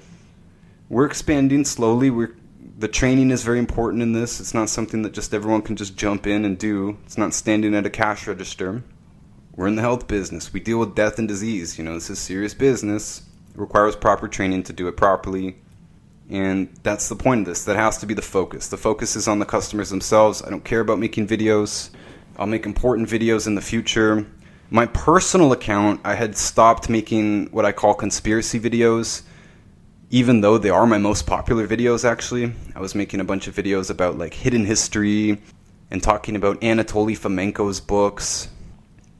we're 0.90 1.08
expanding 1.08 1.66
slowly. 1.66 2.12
We're 2.12 2.36
the 2.78 2.88
training 2.88 3.32
is 3.32 3.44
very 3.44 3.60
important 3.60 4.04
in 4.04 4.14
this. 4.14 4.40
It's 4.40 4.54
not 4.54 4.70
something 4.70 5.04
that 5.04 5.14
just 5.14 5.34
everyone 5.34 5.62
can 5.62 5.76
just 5.76 5.96
jump 5.96 6.28
in 6.28 6.44
and 6.44 6.58
do. 6.58 6.98
It's 7.06 7.18
not 7.18 7.34
standing 7.34 7.74
at 7.76 7.86
a 7.86 7.90
cash 7.90 8.28
register. 8.28 8.84
We're 9.56 9.68
in 9.68 9.76
the 9.76 9.82
health 9.82 10.08
business. 10.08 10.52
We 10.52 10.60
deal 10.60 10.80
with 10.80 10.96
death 10.96 11.20
and 11.20 11.28
disease. 11.28 11.78
You 11.78 11.84
know, 11.84 11.94
this 11.94 12.10
is 12.10 12.20
serious 12.20 12.54
business. 12.54 13.24
It 13.54 13.60
requires 13.60 13.96
proper 13.96 14.28
training 14.28 14.64
to 14.64 14.74
do 14.74 14.88
it 14.88 14.98
properly. 14.98 15.58
And 16.30 16.74
that's 16.84 17.10
the 17.10 17.16
point 17.16 17.42
of 17.42 17.46
this. 17.46 17.66
That 17.66 17.76
has 17.76 17.98
to 18.00 18.06
be 18.06 18.14
the 18.14 18.22
focus. 18.22 18.68
The 18.70 18.78
focus 18.78 19.16
is 19.16 19.28
on 19.28 19.40
the 19.40 19.46
customers 19.46 19.90
themselves. 19.90 20.42
I 20.42 20.50
don't 20.50 20.64
care 20.64 20.80
about 20.80 21.00
making 21.00 21.28
videos. 21.28 21.90
I'll 22.38 22.48
make 22.48 22.66
important 22.66 23.10
videos 23.10 23.46
in 23.46 23.56
the 23.56 23.62
future. 23.62 24.26
My 24.72 24.88
personal 24.88 25.52
account, 25.52 26.02
I 26.04 26.16
had 26.16 26.36
stopped 26.36 26.90
making 26.90 27.52
what 27.52 27.66
I 27.66 27.72
call 27.72 27.94
conspiracy 27.94 28.60
videos, 28.60 29.22
even 30.10 30.42
though 30.42 30.58
they 30.58 30.72
are 30.72 30.88
my 30.88 30.98
most 30.98 31.28
popular 31.28 31.68
videos, 31.68 32.04
actually. 32.04 32.54
I 32.76 32.80
was 32.80 32.96
making 32.96 33.20
a 33.20 33.24
bunch 33.24 33.48
of 33.48 33.56
videos 33.56 33.92
about 33.92 34.18
like 34.18 34.34
hidden 34.34 34.66
history 34.66 35.40
and 35.92 36.02
talking 36.02 36.36
about 36.36 36.60
Anatoly 36.62 37.16
Fomenko's 37.16 37.80
books 37.80 38.50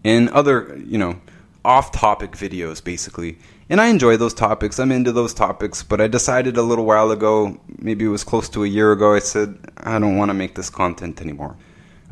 and 0.04 0.30
other, 0.30 0.82
you 0.84 0.98
know, 0.98 1.22
off 1.64 1.92
topic 1.92 2.32
videos, 2.32 2.84
basically. 2.84 3.38
And 3.70 3.80
I 3.80 3.88
enjoy 3.88 4.18
those 4.18 4.34
topics. 4.34 4.80
I'm 4.80 4.92
into 4.92 5.12
those 5.12 5.34
topics, 5.34 5.84
but 5.84 6.02
I 6.02 6.08
decided 6.08 6.58
a 6.58 6.62
little 6.62 6.86
while 6.86 7.12
ago, 7.12 7.60
maybe 7.80 8.06
it 8.06 8.10
was 8.10 8.24
close 8.24 8.50
to 8.50 8.64
a 8.64 8.68
year 8.68 8.92
ago, 8.92 9.16
I 9.16 9.20
said, 9.20 9.58
I 9.78 10.00
don't 10.00 10.18
want 10.18 10.30
to 10.30 10.34
make 10.34 10.56
this 10.56 10.70
content 10.70 11.22
anymore. 11.22 11.56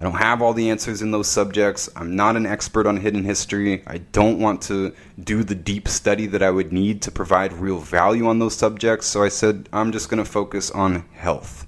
I 0.01 0.03
don't 0.03 0.13
have 0.13 0.41
all 0.41 0.53
the 0.53 0.71
answers 0.71 1.03
in 1.03 1.11
those 1.11 1.27
subjects. 1.27 1.87
I'm 1.95 2.15
not 2.15 2.35
an 2.35 2.47
expert 2.47 2.87
on 2.87 2.97
hidden 2.97 3.23
history. 3.23 3.83
I 3.85 3.99
don't 3.99 4.39
want 4.39 4.63
to 4.63 4.95
do 5.23 5.43
the 5.43 5.53
deep 5.53 5.87
study 5.87 6.25
that 6.25 6.41
I 6.41 6.49
would 6.49 6.73
need 6.73 7.03
to 7.03 7.11
provide 7.11 7.53
real 7.53 7.77
value 7.77 8.25
on 8.25 8.39
those 8.39 8.55
subjects. 8.55 9.05
So 9.05 9.21
I 9.21 9.27
said, 9.29 9.69
I'm 9.71 9.91
just 9.91 10.09
going 10.09 10.23
to 10.23 10.29
focus 10.29 10.71
on 10.71 11.05
health. 11.13 11.67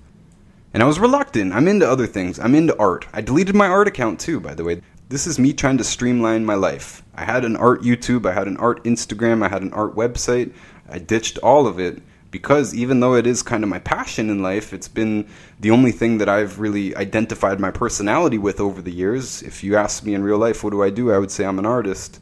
And 0.73 0.81
I 0.81 0.87
was 0.87 0.97
reluctant. 0.97 1.53
I'm 1.53 1.67
into 1.67 1.87
other 1.87 2.07
things. 2.07 2.39
I'm 2.39 2.55
into 2.55 2.75
art. 2.79 3.05
I 3.13 3.21
deleted 3.21 3.53
my 3.53 3.67
art 3.67 3.87
account 3.87 4.19
too, 4.19 4.39
by 4.39 4.55
the 4.55 4.63
way. 4.63 4.81
This 5.13 5.27
is 5.27 5.37
me 5.37 5.53
trying 5.53 5.77
to 5.77 5.83
streamline 5.83 6.43
my 6.43 6.55
life. 6.55 7.03
I 7.13 7.23
had 7.23 7.45
an 7.45 7.55
art 7.55 7.83
YouTube, 7.83 8.25
I 8.25 8.33
had 8.33 8.47
an 8.47 8.57
art 8.57 8.83
Instagram, 8.83 9.45
I 9.45 9.47
had 9.47 9.61
an 9.61 9.71
art 9.71 9.95
website. 9.95 10.51
I 10.89 10.97
ditched 10.97 11.37
all 11.43 11.67
of 11.67 11.79
it 11.79 12.01
because 12.31 12.73
even 12.73 12.99
though 12.99 13.13
it 13.13 13.27
is 13.27 13.43
kind 13.43 13.63
of 13.63 13.69
my 13.69 13.77
passion 13.77 14.31
in 14.31 14.41
life, 14.41 14.73
it's 14.73 14.87
been 14.87 15.29
the 15.59 15.69
only 15.69 15.91
thing 15.91 16.17
that 16.17 16.29
I've 16.29 16.59
really 16.59 16.95
identified 16.95 17.59
my 17.59 17.69
personality 17.69 18.39
with 18.39 18.59
over 18.59 18.81
the 18.81 18.91
years. 18.91 19.43
If 19.43 19.63
you 19.63 19.75
ask 19.75 20.03
me 20.03 20.15
in 20.15 20.23
real 20.23 20.39
life, 20.39 20.63
what 20.63 20.71
do 20.71 20.81
I 20.81 20.89
do? 20.89 21.11
I 21.11 21.19
would 21.19 21.29
say 21.29 21.45
I'm 21.45 21.59
an 21.59 21.67
artist. 21.67 22.19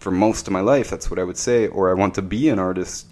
For 0.00 0.10
most 0.10 0.48
of 0.48 0.52
my 0.52 0.60
life, 0.60 0.90
that's 0.90 1.10
what 1.10 1.20
I 1.20 1.24
would 1.24 1.38
say, 1.38 1.68
or 1.68 1.88
I 1.88 1.94
want 1.94 2.16
to 2.16 2.22
be 2.22 2.48
an 2.48 2.58
artist. 2.58 3.06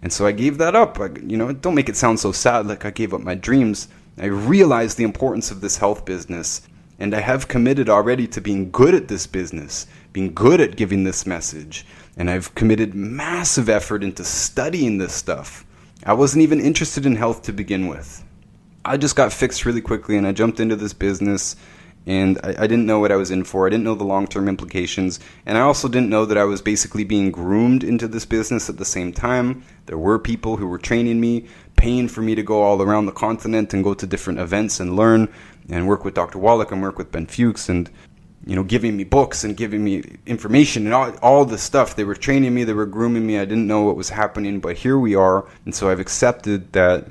And 0.00 0.10
so 0.10 0.24
I 0.24 0.32
gave 0.32 0.56
that 0.56 0.74
up. 0.74 0.98
I, 0.98 1.10
you 1.22 1.36
know, 1.36 1.52
don't 1.52 1.74
make 1.74 1.90
it 1.90 1.96
sound 1.98 2.20
so 2.20 2.32
sad 2.32 2.66
like 2.66 2.86
I 2.86 2.90
gave 2.90 3.12
up 3.12 3.20
my 3.20 3.34
dreams. 3.34 3.88
I 4.16 4.24
realized 4.24 4.96
the 4.96 5.04
importance 5.04 5.50
of 5.50 5.60
this 5.60 5.76
health 5.76 6.06
business, 6.06 6.62
and 6.98 7.14
I 7.14 7.20
have 7.20 7.48
committed 7.48 7.88
already 7.88 8.26
to 8.28 8.40
being 8.40 8.70
good 8.70 8.94
at 8.94 9.08
this 9.08 9.26
business, 9.26 9.86
being 10.12 10.32
good 10.34 10.60
at 10.60 10.76
giving 10.76 11.04
this 11.04 11.26
message, 11.26 11.86
and 12.16 12.30
I've 12.30 12.54
committed 12.54 12.94
massive 12.94 13.68
effort 13.68 14.02
into 14.02 14.24
studying 14.24 14.98
this 14.98 15.14
stuff. 15.14 15.66
I 16.04 16.14
wasn't 16.14 16.42
even 16.42 16.60
interested 16.60 17.04
in 17.06 17.16
health 17.16 17.42
to 17.42 17.52
begin 17.52 17.86
with. 17.86 18.24
I 18.84 18.96
just 18.96 19.16
got 19.16 19.32
fixed 19.32 19.66
really 19.66 19.80
quickly 19.80 20.16
and 20.16 20.26
I 20.26 20.32
jumped 20.32 20.60
into 20.60 20.76
this 20.76 20.92
business 20.92 21.56
and 22.06 22.38
I, 22.44 22.50
I 22.50 22.66
didn't 22.68 22.86
know 22.86 23.00
what 23.00 23.10
I 23.10 23.16
was 23.16 23.32
in 23.32 23.42
for. 23.42 23.66
I 23.66 23.70
didn't 23.70 23.82
know 23.82 23.96
the 23.96 24.04
long 24.04 24.28
term 24.28 24.48
implications. 24.48 25.18
And 25.44 25.58
I 25.58 25.62
also 25.62 25.88
didn't 25.88 26.08
know 26.08 26.24
that 26.24 26.38
I 26.38 26.44
was 26.44 26.62
basically 26.62 27.02
being 27.02 27.32
groomed 27.32 27.82
into 27.82 28.06
this 28.06 28.24
business 28.24 28.70
at 28.70 28.76
the 28.76 28.84
same 28.84 29.12
time. 29.12 29.64
There 29.86 29.98
were 29.98 30.18
people 30.20 30.56
who 30.56 30.68
were 30.68 30.78
training 30.78 31.20
me, 31.20 31.46
paying 31.74 32.06
for 32.06 32.22
me 32.22 32.36
to 32.36 32.42
go 32.42 32.62
all 32.62 32.80
around 32.80 33.06
the 33.06 33.12
continent 33.12 33.74
and 33.74 33.82
go 33.82 33.92
to 33.94 34.06
different 34.06 34.38
events 34.38 34.78
and 34.78 34.94
learn 34.94 35.28
and 35.68 35.88
work 35.88 36.04
with 36.04 36.14
Dr. 36.14 36.38
Wallach 36.38 36.72
and 36.72 36.82
work 36.82 36.98
with 36.98 37.12
Ben 37.12 37.26
Fuchs 37.26 37.68
and 37.68 37.90
you 38.46 38.54
know, 38.54 38.62
giving 38.62 38.96
me 38.96 39.02
books 39.02 39.42
and 39.42 39.56
giving 39.56 39.82
me 39.82 40.04
information 40.24 40.84
and 40.86 40.94
all, 40.94 41.12
all 41.16 41.44
the 41.44 41.58
stuff. 41.58 41.96
They 41.96 42.04
were 42.04 42.14
training 42.14 42.54
me, 42.54 42.62
they 42.62 42.72
were 42.72 42.86
grooming 42.86 43.26
me. 43.26 43.38
I 43.38 43.44
didn't 43.44 43.66
know 43.66 43.82
what 43.82 43.96
was 43.96 44.08
happening, 44.08 44.60
but 44.60 44.76
here 44.76 44.98
we 44.98 45.16
are. 45.16 45.48
And 45.64 45.74
so 45.74 45.90
I've 45.90 45.98
accepted 45.98 46.72
that 46.72 47.08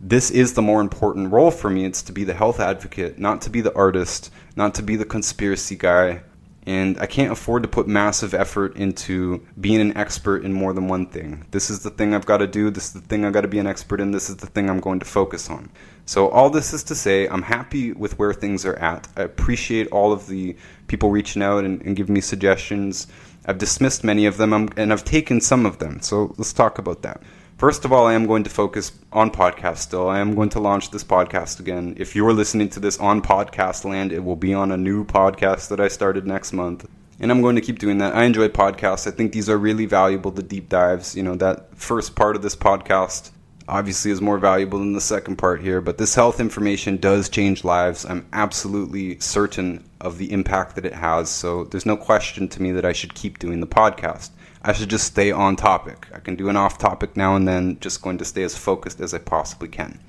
this 0.00 0.30
is 0.30 0.54
the 0.54 0.62
more 0.62 0.80
important 0.80 1.32
role 1.32 1.50
for 1.50 1.68
me. 1.68 1.84
It's 1.84 2.02
to 2.02 2.12
be 2.12 2.22
the 2.22 2.34
health 2.34 2.60
advocate, 2.60 3.18
not 3.18 3.42
to 3.42 3.50
be 3.50 3.60
the 3.60 3.74
artist, 3.74 4.30
not 4.54 4.74
to 4.76 4.82
be 4.82 4.94
the 4.94 5.04
conspiracy 5.04 5.74
guy. 5.74 6.22
And 6.66 6.98
I 7.00 7.06
can't 7.06 7.32
afford 7.32 7.62
to 7.62 7.68
put 7.68 7.88
massive 7.88 8.34
effort 8.34 8.76
into 8.76 9.44
being 9.60 9.80
an 9.80 9.96
expert 9.96 10.44
in 10.44 10.52
more 10.52 10.72
than 10.72 10.88
one 10.88 11.06
thing. 11.06 11.46
This 11.50 11.70
is 11.70 11.80
the 11.80 11.90
thing 11.90 12.14
I've 12.14 12.26
got 12.26 12.38
to 12.38 12.46
do. 12.46 12.70
This 12.70 12.86
is 12.86 12.92
the 12.92 13.00
thing 13.00 13.24
I've 13.24 13.32
got 13.32 13.42
to 13.42 13.48
be 13.48 13.58
an 13.58 13.66
expert 13.66 14.00
in. 14.00 14.10
This 14.10 14.28
is 14.28 14.36
the 14.36 14.48
thing 14.48 14.68
I'm 14.68 14.80
going 14.80 14.98
to 15.00 15.06
focus 15.06 15.48
on. 15.48 15.70
So, 16.08 16.28
all 16.28 16.50
this 16.50 16.72
is 16.72 16.84
to 16.84 16.94
say, 16.94 17.26
I'm 17.26 17.42
happy 17.42 17.90
with 17.90 18.16
where 18.16 18.32
things 18.32 18.64
are 18.64 18.76
at. 18.76 19.08
I 19.16 19.22
appreciate 19.22 19.88
all 19.88 20.12
of 20.12 20.28
the 20.28 20.56
people 20.86 21.10
reaching 21.10 21.42
out 21.42 21.64
and, 21.64 21.82
and 21.82 21.96
giving 21.96 22.14
me 22.14 22.20
suggestions. 22.20 23.08
I've 23.44 23.58
dismissed 23.58 24.04
many 24.04 24.24
of 24.26 24.36
them 24.36 24.52
um, 24.52 24.68
and 24.76 24.92
I've 24.92 25.04
taken 25.04 25.40
some 25.40 25.66
of 25.66 25.80
them. 25.80 26.00
So, 26.00 26.32
let's 26.38 26.52
talk 26.52 26.78
about 26.78 27.02
that. 27.02 27.22
First 27.58 27.84
of 27.84 27.92
all, 27.92 28.06
I 28.06 28.12
am 28.12 28.26
going 28.26 28.44
to 28.44 28.50
focus 28.50 28.92
on 29.12 29.32
podcast 29.32 29.78
still. 29.78 30.08
I 30.08 30.20
am 30.20 30.36
going 30.36 30.50
to 30.50 30.60
launch 30.60 30.92
this 30.92 31.02
podcast 31.02 31.58
again. 31.58 31.96
If 31.98 32.14
you're 32.14 32.32
listening 32.32 32.68
to 32.70 32.80
this 32.80 32.98
on 32.98 33.20
podcast 33.20 33.84
land, 33.84 34.12
it 34.12 34.22
will 34.22 34.36
be 34.36 34.54
on 34.54 34.70
a 34.70 34.76
new 34.76 35.04
podcast 35.04 35.70
that 35.70 35.80
I 35.80 35.88
started 35.88 36.24
next 36.24 36.52
month. 36.52 36.88
And 37.18 37.32
I'm 37.32 37.42
going 37.42 37.56
to 37.56 37.62
keep 37.62 37.80
doing 37.80 37.98
that. 37.98 38.14
I 38.14 38.24
enjoy 38.24 38.46
podcasts. 38.48 39.08
I 39.08 39.10
think 39.10 39.32
these 39.32 39.48
are 39.48 39.56
really 39.58 39.86
valuable, 39.86 40.30
the 40.30 40.42
deep 40.42 40.68
dives. 40.68 41.16
You 41.16 41.24
know, 41.24 41.34
that 41.36 41.74
first 41.74 42.14
part 42.14 42.36
of 42.36 42.42
this 42.42 42.54
podcast 42.54 43.30
obviously 43.68 44.10
is 44.10 44.20
more 44.20 44.38
valuable 44.38 44.78
than 44.78 44.92
the 44.92 45.00
second 45.00 45.36
part 45.36 45.60
here, 45.60 45.80
but 45.80 45.98
this 45.98 46.14
health 46.14 46.40
information 46.40 46.96
does 46.96 47.28
change 47.28 47.64
lives. 47.64 48.04
I'm 48.04 48.26
absolutely 48.32 49.18
certain 49.20 49.88
of 50.00 50.18
the 50.18 50.32
impact 50.32 50.76
that 50.76 50.86
it 50.86 50.94
has, 50.94 51.28
so 51.28 51.64
there's 51.64 51.86
no 51.86 51.96
question 51.96 52.48
to 52.48 52.62
me 52.62 52.72
that 52.72 52.84
I 52.84 52.92
should 52.92 53.14
keep 53.14 53.38
doing 53.38 53.60
the 53.60 53.66
podcast. 53.66 54.30
I 54.62 54.72
should 54.72 54.90
just 54.90 55.06
stay 55.06 55.30
on 55.30 55.56
topic. 55.56 56.08
I 56.12 56.18
can 56.18 56.36
do 56.36 56.48
an 56.48 56.56
off 56.56 56.78
topic 56.78 57.16
now 57.16 57.36
and 57.36 57.46
then, 57.46 57.78
just 57.80 58.02
going 58.02 58.18
to 58.18 58.24
stay 58.24 58.42
as 58.42 58.56
focused 58.56 59.00
as 59.00 59.14
I 59.14 59.18
possibly 59.18 59.68
can. 59.68 60.00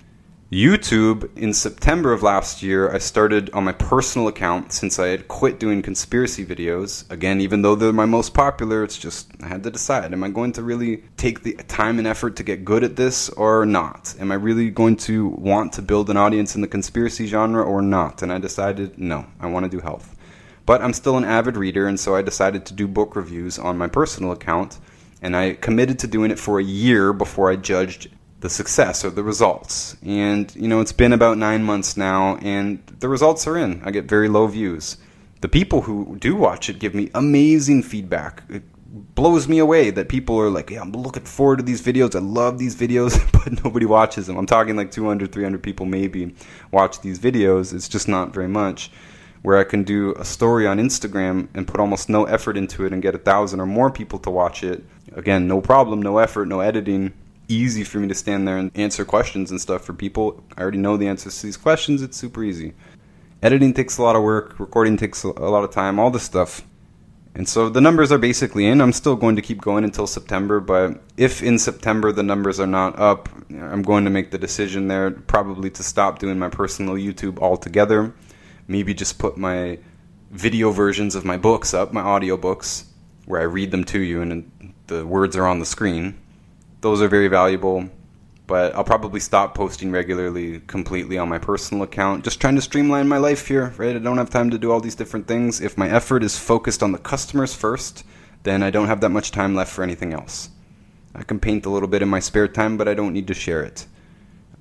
YouTube, 0.51 1.37
in 1.37 1.53
September 1.53 2.13
of 2.13 2.23
last 2.23 2.63
year, 2.63 2.89
I 2.89 2.99
started 2.99 3.49
on 3.49 3.65
my 3.65 3.73
personal 3.73 4.29
account 4.29 4.71
since 4.71 4.97
I 4.97 5.07
had 5.07 5.27
quit 5.27 5.59
doing 5.59 5.81
conspiracy 5.81 6.45
videos. 6.45 7.03
Again, 7.11 7.41
even 7.41 7.63
though 7.63 7.75
they're 7.75 7.91
my 7.91 8.05
most 8.05 8.33
popular, 8.33 8.81
it's 8.81 8.97
just, 8.97 9.29
I 9.43 9.47
had 9.47 9.63
to 9.63 9.71
decide 9.71 10.13
am 10.13 10.23
I 10.23 10.29
going 10.29 10.53
to 10.53 10.63
really 10.63 11.03
take 11.17 11.43
the 11.43 11.55
time 11.67 11.99
and 11.99 12.07
effort 12.07 12.37
to 12.37 12.43
get 12.43 12.63
good 12.63 12.85
at 12.85 12.95
this 12.95 13.27
or 13.27 13.65
not? 13.65 14.15
Am 14.21 14.31
I 14.31 14.35
really 14.35 14.69
going 14.69 14.95
to 14.97 15.27
want 15.27 15.73
to 15.73 15.81
build 15.81 16.09
an 16.09 16.15
audience 16.15 16.55
in 16.55 16.61
the 16.61 16.67
conspiracy 16.69 17.27
genre 17.27 17.61
or 17.61 17.81
not? 17.81 18.21
And 18.21 18.31
I 18.31 18.37
decided, 18.37 18.97
no, 18.97 19.25
I 19.41 19.47
want 19.47 19.65
to 19.65 19.69
do 19.69 19.81
health. 19.81 20.15
But 20.65 20.81
I'm 20.81 20.93
still 20.93 21.17
an 21.17 21.25
avid 21.25 21.57
reader, 21.57 21.87
and 21.87 21.99
so 21.99 22.15
I 22.15 22.21
decided 22.21 22.65
to 22.67 22.73
do 22.73 22.87
book 22.87 23.17
reviews 23.17 23.59
on 23.59 23.77
my 23.77 23.87
personal 23.87 24.31
account. 24.31 24.79
And 25.21 25.35
I 25.35 25.55
committed 25.55 25.99
to 25.99 26.07
doing 26.07 26.31
it 26.31 26.39
for 26.39 26.57
a 26.57 26.63
year 26.63 27.11
before 27.11 27.51
I 27.51 27.57
judged 27.57 28.07
the 28.39 28.49
success 28.49 29.03
or 29.03 29.09
the 29.09 29.23
results. 29.23 29.97
And, 30.05 30.53
you 30.55 30.67
know, 30.67 30.79
it's 30.79 30.91
been 30.91 31.13
about 31.13 31.37
nine 31.37 31.63
months 31.63 31.97
now, 31.97 32.37
and 32.37 32.85
the 32.99 33.09
results 33.09 33.47
are 33.47 33.57
in. 33.57 33.81
I 33.83 33.91
get 33.91 34.05
very 34.05 34.29
low 34.29 34.47
views. 34.47 34.97
The 35.41 35.49
people 35.49 35.81
who 35.81 36.17
do 36.19 36.35
watch 36.35 36.69
it 36.69 36.79
give 36.79 36.93
me 36.93 37.09
amazing 37.13 37.83
feedback. 37.83 38.43
It 38.49 38.63
blows 39.15 39.47
me 39.47 39.59
away 39.59 39.91
that 39.91 40.09
people 40.09 40.39
are 40.39 40.49
like, 40.49 40.69
yeah, 40.69 40.81
I'm 40.81 40.91
looking 40.91 41.25
forward 41.25 41.57
to 41.57 41.63
these 41.63 41.81
videos. 41.81 42.15
I 42.15 42.19
love 42.19 42.57
these 42.57 42.75
videos, 42.75 43.19
but 43.31 43.63
nobody 43.63 43.85
watches 43.85 44.27
them. 44.27 44.37
I'm 44.37 44.45
talking 44.45 44.75
like 44.75 44.91
200, 44.91 45.31
300 45.31 45.61
people 45.61 45.85
maybe 45.85 46.35
watch 46.71 47.01
these 47.01 47.19
videos. 47.19 47.73
It's 47.73 47.89
just 47.89 48.07
not 48.07 48.33
very 48.33 48.47
much. 48.47 48.91
Where 49.43 49.57
I 49.57 49.63
can 49.63 49.83
do 49.83 50.13
a 50.15 50.25
story 50.25 50.65
on 50.67 50.77
Instagram 50.77 51.47
and 51.53 51.67
put 51.67 51.79
almost 51.79 52.09
no 52.09 52.25
effort 52.25 52.57
into 52.57 52.85
it 52.85 52.91
and 52.91 53.01
get 53.01 53.15
a 53.15 53.19
thousand 53.19 53.59
or 53.59 53.67
more 53.67 53.91
people 53.91 54.19
to 54.19 54.31
watch 54.31 54.63
it. 54.63 54.83
Again, 55.13 55.47
no 55.47 55.61
problem, 55.61 56.01
no 56.01 56.17
effort, 56.17 56.47
no 56.47 56.59
editing 56.59 57.13
easy 57.47 57.83
for 57.83 57.99
me 57.99 58.07
to 58.07 58.13
stand 58.13 58.47
there 58.47 58.57
and 58.57 58.71
answer 58.75 59.05
questions 59.05 59.51
and 59.51 59.59
stuff 59.59 59.83
for 59.83 59.93
people. 59.93 60.43
I 60.57 60.61
already 60.61 60.77
know 60.77 60.97
the 60.97 61.07
answers 61.07 61.39
to 61.39 61.45
these 61.45 61.57
questions. 61.57 62.01
It's 62.01 62.17
super 62.17 62.43
easy. 62.43 62.73
Editing 63.41 63.73
takes 63.73 63.97
a 63.97 64.03
lot 64.03 64.15
of 64.15 64.23
work, 64.23 64.59
recording 64.59 64.97
takes 64.97 65.23
a 65.23 65.27
lot 65.27 65.63
of 65.63 65.71
time, 65.71 65.99
all 65.99 66.09
this 66.09 66.23
stuff. 66.23 66.63
And 67.35 67.47
so 67.47 67.69
the 67.69 67.81
numbers 67.81 68.11
are 68.11 68.17
basically 68.17 68.65
in. 68.65 68.81
I'm 68.81 68.91
still 68.91 69.15
going 69.15 69.35
to 69.35 69.43
keep 69.43 69.61
going 69.61 69.83
until 69.83 70.07
September, 70.07 70.59
but 70.59 71.03
if 71.17 71.43
in 71.43 71.59
September 71.59 72.11
the 72.11 72.23
numbers 72.23 72.59
are 72.59 72.65
not 72.65 72.97
up, 72.97 73.29
I'm 73.51 73.83
going 73.83 74.05
to 74.05 74.09
make 74.09 74.31
the 74.31 74.39
decision 74.39 74.87
there 74.87 75.11
probably 75.11 75.69
to 75.69 75.83
stop 75.83 76.17
doing 76.17 76.39
my 76.39 76.49
personal 76.49 76.95
YouTube 76.95 77.37
altogether. 77.37 78.11
Maybe 78.67 78.95
just 78.95 79.19
put 79.19 79.37
my 79.37 79.77
video 80.31 80.71
versions 80.71 81.13
of 81.13 81.25
my 81.25 81.37
books 81.37 81.75
up, 81.75 81.93
my 81.93 82.01
audiobooks, 82.01 82.85
where 83.25 83.39
I 83.39 83.45
read 83.45 83.69
them 83.69 83.83
to 83.85 83.99
you 83.99 84.23
and 84.23 84.73
the 84.87 85.05
words 85.05 85.35
are 85.35 85.45
on 85.45 85.59
the 85.59 85.65
screen. 85.65 86.17
Those 86.87 87.01
are 87.01 87.09
very 87.09 87.27
valuable 87.27 87.89
but 88.47 88.73
I'll 88.73 88.85
probably 88.85 89.19
stop 89.19 89.53
posting 89.53 89.91
regularly 89.91 90.61
completely 90.67 91.17
on 91.17 91.27
my 91.27 91.37
personal 91.37 91.83
account. 91.83 92.23
Just 92.23 92.39
trying 92.39 92.55
to 92.55 92.61
streamline 92.61 93.09
my 93.09 93.17
life 93.17 93.45
here, 93.45 93.73
right? 93.75 93.93
I 93.93 93.99
don't 93.99 94.17
have 94.17 94.29
time 94.29 94.49
to 94.51 94.57
do 94.57 94.71
all 94.71 94.79
these 94.79 94.95
different 94.95 95.27
things. 95.27 95.59
If 95.59 95.77
my 95.77 95.89
effort 95.89 96.23
is 96.23 96.39
focused 96.39 96.81
on 96.81 96.93
the 96.93 96.97
customers 96.97 97.53
first, 97.53 98.05
then 98.43 98.63
I 98.63 98.69
don't 98.69 98.87
have 98.87 99.01
that 99.01 99.09
much 99.09 99.31
time 99.31 99.53
left 99.53 99.73
for 99.73 99.83
anything 99.83 100.13
else. 100.13 100.49
I 101.13 101.23
can 101.23 101.41
paint 101.41 101.65
a 101.65 101.69
little 101.69 101.89
bit 101.89 102.01
in 102.01 102.07
my 102.07 102.21
spare 102.21 102.47
time, 102.47 102.77
but 102.77 102.87
I 102.87 102.93
don't 102.93 103.11
need 103.11 103.27
to 103.27 103.33
share 103.33 103.63
it. 103.63 103.85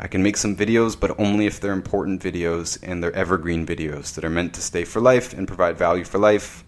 I 0.01 0.09
can 0.09 0.21
make 0.21 0.37
some 0.37 0.57
videos, 0.57 0.99
but 0.99 1.21
only 1.21 1.47
if 1.47 1.61
they're 1.61 1.71
important 1.71 2.21
videos 2.21 2.77
and 2.83 3.01
they're 3.01 3.15
evergreen 3.15 3.65
videos 3.65 4.17
that 4.17 4.25
are 4.25 4.31
meant 4.31 4.53
to 4.55 4.61
stay 4.61 4.85
for 4.85 5.01
life 5.01 5.33
and 5.33 5.47
provide 5.47 5.79
value 5.79 6.05
for 6.05 6.19
life, 6.19 6.65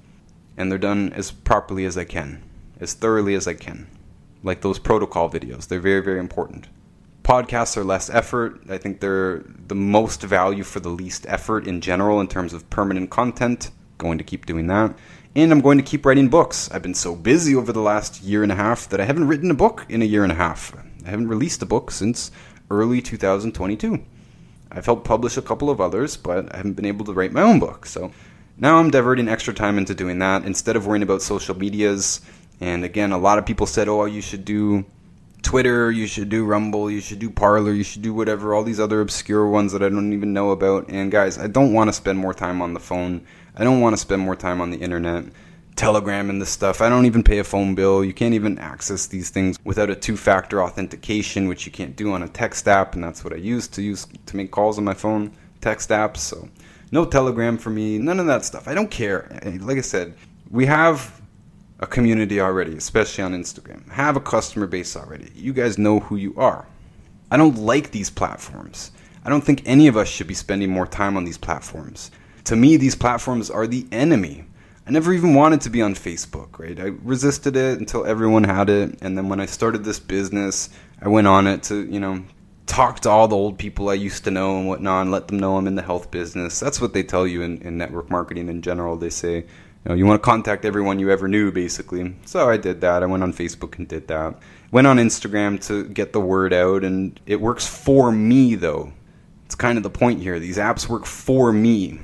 and 0.56 0.70
they're 0.70 0.78
done 0.78 1.12
as 1.14 1.32
properly 1.32 1.84
as 1.84 1.98
I 1.98 2.04
can, 2.04 2.44
as 2.78 2.94
thoroughly 2.94 3.34
as 3.34 3.48
I 3.48 3.54
can. 3.54 3.88
Like 4.42 4.60
those 4.60 4.78
protocol 4.78 5.30
videos, 5.30 5.68
they're 5.68 5.80
very, 5.80 6.02
very 6.02 6.20
important 6.20 6.68
podcasts 7.28 7.76
are 7.76 7.84
less 7.84 8.08
effort. 8.08 8.58
I 8.70 8.78
think 8.78 9.00
they're 9.00 9.44
the 9.66 9.74
most 9.74 10.22
value 10.22 10.64
for 10.64 10.80
the 10.80 10.88
least 10.88 11.26
effort 11.28 11.66
in 11.66 11.82
general 11.82 12.22
in 12.22 12.26
terms 12.26 12.54
of 12.54 12.68
permanent 12.70 13.10
content. 13.10 13.70
Going 13.98 14.16
to 14.16 14.24
keep 14.24 14.46
doing 14.46 14.66
that. 14.68 14.96
And 15.36 15.52
I'm 15.52 15.60
going 15.60 15.76
to 15.76 15.84
keep 15.84 16.06
writing 16.06 16.28
books. 16.28 16.70
I've 16.70 16.80
been 16.80 16.94
so 16.94 17.14
busy 17.14 17.54
over 17.54 17.70
the 17.70 17.82
last 17.82 18.22
year 18.22 18.42
and 18.42 18.50
a 18.50 18.54
half 18.54 18.88
that 18.88 18.98
I 18.98 19.04
haven't 19.04 19.28
written 19.28 19.50
a 19.50 19.54
book 19.54 19.84
in 19.90 20.00
a 20.00 20.06
year 20.06 20.22
and 20.22 20.32
a 20.32 20.36
half. 20.36 20.74
I 21.04 21.10
haven't 21.10 21.28
released 21.28 21.60
a 21.60 21.66
book 21.66 21.90
since 21.90 22.30
early 22.70 23.02
2022. 23.02 24.02
I've 24.72 24.86
helped 24.86 25.04
publish 25.04 25.36
a 25.36 25.42
couple 25.42 25.68
of 25.68 25.82
others, 25.82 26.16
but 26.16 26.54
I 26.54 26.56
haven't 26.56 26.74
been 26.74 26.86
able 26.86 27.04
to 27.04 27.12
write 27.12 27.32
my 27.32 27.42
own 27.42 27.58
book. 27.58 27.84
So 27.84 28.10
now 28.56 28.78
I'm 28.78 28.90
diverting 28.90 29.28
extra 29.28 29.52
time 29.52 29.76
into 29.76 29.94
doing 29.94 30.18
that 30.20 30.44
instead 30.44 30.76
of 30.76 30.86
worrying 30.86 31.02
about 31.02 31.20
social 31.20 31.54
medias. 31.54 32.22
And 32.60 32.84
again, 32.84 33.12
a 33.12 33.18
lot 33.18 33.38
of 33.38 33.46
people 33.46 33.66
said, 33.66 33.88
oh, 33.88 34.04
you 34.04 34.20
should 34.20 34.44
do 34.44 34.84
Twitter, 35.42 35.90
you 35.90 36.06
should 36.06 36.28
do 36.28 36.44
Rumble, 36.44 36.90
you 36.90 37.00
should 37.00 37.18
do 37.20 37.30
Parler, 37.30 37.72
you 37.72 37.84
should 37.84 38.02
do 38.02 38.12
whatever, 38.12 38.54
all 38.54 38.64
these 38.64 38.80
other 38.80 39.00
obscure 39.00 39.46
ones 39.46 39.72
that 39.72 39.82
I 39.82 39.88
don't 39.88 40.12
even 40.12 40.32
know 40.32 40.50
about. 40.50 40.88
And 40.88 41.10
guys, 41.10 41.38
I 41.38 41.46
don't 41.46 41.72
want 41.72 41.88
to 41.88 41.92
spend 41.92 42.18
more 42.18 42.34
time 42.34 42.60
on 42.60 42.74
the 42.74 42.80
phone. 42.80 43.24
I 43.56 43.64
don't 43.64 43.80
want 43.80 43.94
to 43.94 43.98
spend 43.98 44.22
more 44.22 44.36
time 44.36 44.60
on 44.60 44.70
the 44.70 44.78
internet. 44.78 45.24
Telegram 45.78 46.28
and 46.28 46.42
this 46.42 46.50
stuff. 46.50 46.80
I 46.80 46.88
don't 46.88 47.06
even 47.06 47.22
pay 47.22 47.38
a 47.38 47.44
phone 47.44 47.76
bill. 47.76 48.04
You 48.04 48.12
can't 48.12 48.34
even 48.34 48.58
access 48.58 49.06
these 49.06 49.30
things 49.30 49.56
without 49.62 49.90
a 49.90 49.94
two-factor 49.94 50.60
authentication, 50.60 51.46
which 51.46 51.66
you 51.66 51.72
can't 51.72 51.94
do 51.94 52.12
on 52.12 52.24
a 52.24 52.28
text 52.28 52.66
app, 52.66 52.94
and 52.94 53.04
that's 53.04 53.22
what 53.22 53.32
I 53.32 53.36
use 53.36 53.68
to 53.68 53.82
use 53.82 54.08
to 54.26 54.36
make 54.36 54.50
calls 54.50 54.76
on 54.76 54.84
my 54.84 54.94
phone, 54.94 55.30
text 55.60 55.90
apps. 55.90 56.16
So, 56.16 56.48
no 56.90 57.04
Telegram 57.04 57.56
for 57.56 57.70
me, 57.70 57.96
none 57.96 58.18
of 58.18 58.26
that 58.26 58.44
stuff. 58.44 58.66
I 58.66 58.74
don't 58.74 58.90
care. 58.90 59.28
Like 59.60 59.78
I 59.78 59.82
said, 59.82 60.14
we 60.50 60.66
have 60.66 61.17
a 61.80 61.86
community 61.86 62.40
already, 62.40 62.76
especially 62.76 63.24
on 63.24 63.32
Instagram. 63.32 63.88
Have 63.90 64.16
a 64.16 64.20
customer 64.20 64.66
base 64.66 64.96
already. 64.96 65.30
You 65.34 65.52
guys 65.52 65.78
know 65.78 66.00
who 66.00 66.16
you 66.16 66.34
are. 66.36 66.66
I 67.30 67.36
don't 67.36 67.58
like 67.58 67.90
these 67.90 68.10
platforms. 68.10 68.90
I 69.24 69.30
don't 69.30 69.44
think 69.44 69.62
any 69.66 69.86
of 69.86 69.96
us 69.96 70.08
should 70.08 70.26
be 70.26 70.34
spending 70.34 70.70
more 70.70 70.86
time 70.86 71.16
on 71.16 71.24
these 71.24 71.38
platforms. 71.38 72.10
To 72.44 72.56
me, 72.56 72.76
these 72.76 72.94
platforms 72.94 73.50
are 73.50 73.66
the 73.66 73.86
enemy. 73.92 74.44
I 74.86 74.90
never 74.90 75.12
even 75.12 75.34
wanted 75.34 75.60
to 75.62 75.70
be 75.70 75.82
on 75.82 75.94
Facebook, 75.94 76.58
right? 76.58 76.80
I 76.80 76.94
resisted 77.02 77.54
it 77.56 77.78
until 77.78 78.06
everyone 78.06 78.44
had 78.44 78.70
it. 78.70 78.98
And 79.02 79.18
then 79.18 79.28
when 79.28 79.38
I 79.38 79.44
started 79.44 79.84
this 79.84 80.00
business, 80.00 80.70
I 81.02 81.08
went 81.08 81.26
on 81.26 81.46
it 81.46 81.62
to, 81.64 81.84
you 81.84 82.00
know, 82.00 82.24
talk 82.64 83.00
to 83.00 83.10
all 83.10 83.28
the 83.28 83.36
old 83.36 83.58
people 83.58 83.90
I 83.90 83.94
used 83.94 84.24
to 84.24 84.30
know 84.30 84.56
and 84.56 84.66
whatnot 84.66 85.02
and 85.02 85.10
let 85.10 85.28
them 85.28 85.38
know 85.38 85.56
I'm 85.56 85.66
in 85.66 85.74
the 85.74 85.82
health 85.82 86.10
business. 86.10 86.58
That's 86.58 86.80
what 86.80 86.94
they 86.94 87.02
tell 87.02 87.26
you 87.26 87.42
in, 87.42 87.60
in 87.60 87.76
network 87.76 88.10
marketing 88.10 88.48
in 88.48 88.62
general. 88.62 88.96
They 88.96 89.10
say, 89.10 89.44
know, 89.88 89.94
you 89.94 90.06
want 90.06 90.22
to 90.22 90.24
contact 90.24 90.64
everyone 90.64 90.98
you 90.98 91.10
ever 91.10 91.28
knew, 91.28 91.50
basically. 91.50 92.14
So 92.26 92.48
I 92.48 92.56
did 92.56 92.80
that. 92.82 93.02
I 93.02 93.06
went 93.06 93.22
on 93.22 93.32
Facebook 93.32 93.78
and 93.78 93.88
did 93.88 94.08
that. 94.08 94.36
Went 94.70 94.86
on 94.86 94.98
Instagram 94.98 95.64
to 95.66 95.84
get 95.88 96.12
the 96.12 96.20
word 96.20 96.52
out, 96.52 96.84
and 96.84 97.18
it 97.26 97.40
works 97.40 97.66
for 97.66 98.12
me, 98.12 98.54
though. 98.54 98.92
It's 99.46 99.54
kind 99.54 99.78
of 99.78 99.82
the 99.82 99.90
point 99.90 100.20
here. 100.20 100.38
These 100.38 100.58
apps 100.58 100.88
work 100.88 101.06
for 101.06 101.52
me. 101.52 102.00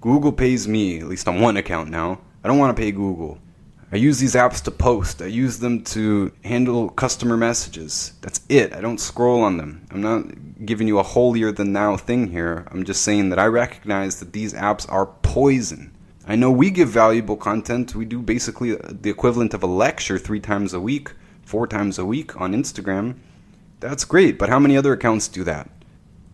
Google 0.00 0.32
pays 0.32 0.68
me, 0.68 1.00
at 1.00 1.08
least 1.08 1.26
on 1.26 1.40
one 1.40 1.56
account 1.56 1.90
now. 1.90 2.20
I 2.44 2.48
don't 2.48 2.58
want 2.58 2.76
to 2.76 2.80
pay 2.80 2.92
Google. 2.92 3.38
I 3.90 3.96
use 3.96 4.18
these 4.18 4.34
apps 4.34 4.62
to 4.64 4.70
post. 4.70 5.22
I 5.22 5.26
use 5.26 5.58
them 5.58 5.82
to 5.84 6.32
handle 6.44 6.90
customer 6.90 7.36
messages. 7.36 8.12
That's 8.20 8.40
it. 8.48 8.74
I 8.74 8.80
don't 8.80 9.00
scroll 9.00 9.42
on 9.42 9.56
them. 9.56 9.86
I'm 9.90 10.02
not 10.02 10.66
giving 10.66 10.88
you 10.88 10.98
a 10.98 11.02
holier 11.02 11.52
than 11.52 11.72
thou 11.72 11.96
thing 11.96 12.28
here. 12.30 12.66
I'm 12.70 12.84
just 12.84 13.02
saying 13.02 13.30
that 13.30 13.38
I 13.38 13.46
recognize 13.46 14.20
that 14.20 14.32
these 14.32 14.52
apps 14.52 14.90
are 14.90 15.06
poison. 15.06 15.93
I 16.26 16.36
know 16.36 16.50
we 16.50 16.70
give 16.70 16.88
valuable 16.88 17.36
content. 17.36 17.94
We 17.94 18.06
do 18.06 18.22
basically 18.22 18.76
the 18.76 19.10
equivalent 19.10 19.52
of 19.52 19.62
a 19.62 19.66
lecture 19.66 20.18
three 20.18 20.40
times 20.40 20.72
a 20.72 20.80
week, 20.80 21.12
four 21.42 21.66
times 21.66 21.98
a 21.98 22.04
week 22.06 22.40
on 22.40 22.54
Instagram. 22.54 23.16
That's 23.80 24.06
great, 24.06 24.38
but 24.38 24.48
how 24.48 24.58
many 24.58 24.76
other 24.76 24.94
accounts 24.94 25.28
do 25.28 25.44
that? 25.44 25.68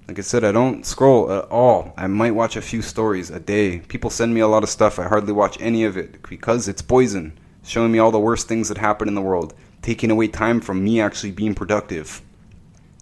Like 0.07 0.19
I 0.19 0.23
said, 0.23 0.45
I 0.45 0.53
don't 0.53 0.87
scroll 0.87 1.33
at 1.33 1.45
all. 1.47 1.93
I 1.97 2.07
might 2.07 2.37
watch 2.37 2.57
a 2.57 2.63
few 2.63 2.83
stories 2.83 3.31
a 3.31 3.41
day. 3.41 3.81
People 3.81 4.11
send 4.11 4.33
me 4.33 4.41
a 4.41 4.49
lot 4.49 4.63
of 4.63 4.69
stuff. 4.69 4.99
I 4.99 5.09
hardly 5.09 5.33
watch 5.33 5.57
any 5.61 5.85
of 5.85 5.97
it 5.97 6.23
because 6.23 6.69
it's 6.69 6.83
poison, 6.83 7.39
showing 7.65 7.91
me 7.91 7.99
all 7.99 8.13
the 8.13 8.21
worst 8.21 8.47
things 8.47 8.69
that 8.69 8.79
happen 8.79 9.09
in 9.09 9.15
the 9.15 9.21
world, 9.21 9.55
taking 9.83 10.11
away 10.11 10.29
time 10.29 10.61
from 10.61 10.85
me 10.85 11.01
actually 11.01 11.33
being 11.33 11.55
productive. 11.55 12.23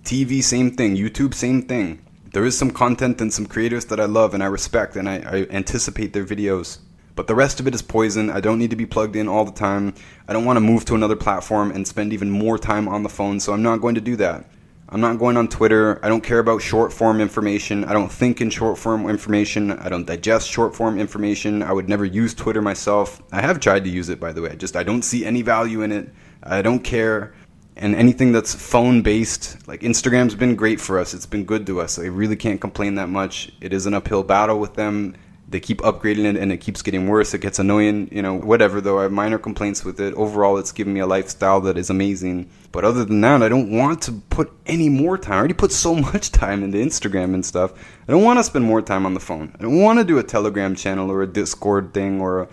TV, 0.04 0.42
same 0.42 0.70
thing. 0.70 0.96
YouTube, 0.96 1.34
same 1.34 1.62
thing 1.62 2.00
there 2.38 2.46
is 2.46 2.56
some 2.56 2.70
content 2.70 3.20
and 3.20 3.32
some 3.32 3.46
creators 3.46 3.86
that 3.86 3.98
I 3.98 4.04
love 4.04 4.32
and 4.32 4.44
I 4.44 4.46
respect 4.46 4.94
and 4.94 5.08
I, 5.08 5.16
I, 5.16 5.46
anticipate 5.50 6.12
their 6.12 6.24
videos. 6.24 6.78
But 7.16 7.26
the 7.26 7.34
rest 7.34 7.58
of 7.58 7.66
it 7.66 7.74
is 7.74 7.82
poison. 7.82 8.30
I 8.30 8.38
don't 8.38 8.60
need 8.60 8.70
to 8.70 8.76
be 8.76 8.86
plugged 8.86 9.16
in 9.16 9.26
all 9.26 9.44
the 9.44 9.50
time. 9.50 9.92
I 10.28 10.34
don't 10.34 10.44
want 10.44 10.56
to 10.56 10.60
move 10.60 10.84
to 10.84 10.94
another 10.94 11.16
platform 11.16 11.72
and 11.72 11.84
spend 11.84 12.12
even 12.12 12.30
more 12.30 12.56
time 12.56 12.86
on 12.86 13.02
the 13.02 13.08
phone, 13.08 13.40
so 13.40 13.52
I'm 13.52 13.64
not 13.64 13.80
going 13.80 13.96
to 13.96 14.00
do 14.00 14.14
that. 14.18 14.44
I'm 14.88 15.00
not 15.00 15.18
going 15.18 15.36
on 15.36 15.48
Twitter. 15.48 15.98
I 16.00 16.08
don't 16.08 16.20
care 16.20 16.38
about 16.38 16.62
short 16.62 16.92
form 16.92 17.20
information. 17.20 17.82
I 17.82 17.92
don't 17.92 18.12
think 18.12 18.40
in 18.40 18.50
short 18.50 18.78
form 18.78 19.10
information. 19.10 19.72
I 19.72 19.88
don't 19.88 20.06
digest 20.06 20.48
short 20.48 20.76
form 20.76 20.96
information. 20.96 21.64
I 21.64 21.72
would 21.72 21.88
never 21.88 22.04
use 22.04 22.34
Twitter 22.34 22.62
myself. 22.62 23.20
I 23.32 23.40
have 23.40 23.58
tried 23.58 23.82
to 23.82 23.90
use 23.90 24.10
it, 24.10 24.20
by 24.20 24.32
the 24.32 24.42
way. 24.42 24.50
I 24.50 24.54
just 24.54 24.76
I 24.76 24.84
don't 24.84 25.02
see 25.02 25.24
any 25.24 25.42
value 25.42 25.82
in 25.82 25.90
it. 25.90 26.08
I 26.44 26.62
don't 26.62 26.84
care 26.84 27.34
and 27.78 27.94
anything 27.94 28.32
that's 28.32 28.54
phone 28.54 29.02
based 29.02 29.66
like 29.68 29.80
instagram's 29.80 30.34
been 30.34 30.56
great 30.56 30.80
for 30.80 30.98
us. 30.98 31.14
It's 31.14 31.26
been 31.26 31.44
good 31.44 31.66
to 31.66 31.80
us. 31.80 31.98
I 31.98 32.06
really 32.06 32.36
can't 32.36 32.60
complain 32.60 32.96
that 32.96 33.08
much. 33.08 33.52
It 33.60 33.72
is 33.72 33.86
an 33.86 33.94
uphill 33.94 34.22
battle 34.22 34.58
with 34.58 34.74
them. 34.74 35.16
They 35.50 35.60
keep 35.60 35.80
upgrading 35.80 36.26
it 36.26 36.36
and 36.36 36.52
it 36.52 36.58
keeps 36.58 36.82
getting 36.82 37.08
worse. 37.08 37.32
It 37.32 37.40
gets 37.40 37.58
annoying 37.58 38.08
you 38.12 38.20
know 38.20 38.34
whatever 38.34 38.80
though. 38.80 38.98
I 38.98 39.04
have 39.04 39.12
minor 39.12 39.38
complaints 39.38 39.84
with 39.84 40.00
it. 40.00 40.12
Overall 40.14 40.58
it's 40.58 40.72
given 40.72 40.92
me 40.92 41.00
a 41.00 41.06
lifestyle 41.06 41.60
that 41.62 41.78
is 41.78 41.88
amazing. 41.88 42.50
But 42.72 42.84
other 42.84 43.04
than 43.04 43.20
that 43.22 43.42
i 43.42 43.48
don't 43.48 43.70
want 43.70 44.02
to 44.02 44.12
put 44.30 44.52
any 44.66 44.88
more 44.88 45.16
time. 45.16 45.34
I 45.34 45.38
already 45.38 45.54
put 45.54 45.72
so 45.72 45.94
much 46.10 46.32
time 46.32 46.64
into 46.64 46.78
instagram 46.78 47.32
and 47.32 47.46
stuff. 47.46 47.72
I 48.08 48.12
don't 48.12 48.24
want 48.24 48.40
to 48.40 48.44
spend 48.44 48.64
more 48.64 48.82
time 48.82 49.06
on 49.06 49.14
the 49.14 49.20
phone. 49.20 49.54
I 49.58 49.62
don't 49.62 49.80
want 49.80 50.00
to 50.00 50.04
do 50.04 50.18
a 50.18 50.22
telegram 50.22 50.74
channel 50.74 51.10
or 51.10 51.22
a 51.22 51.26
discord 51.26 51.94
thing 51.94 52.20
or 52.20 52.42
a 52.42 52.48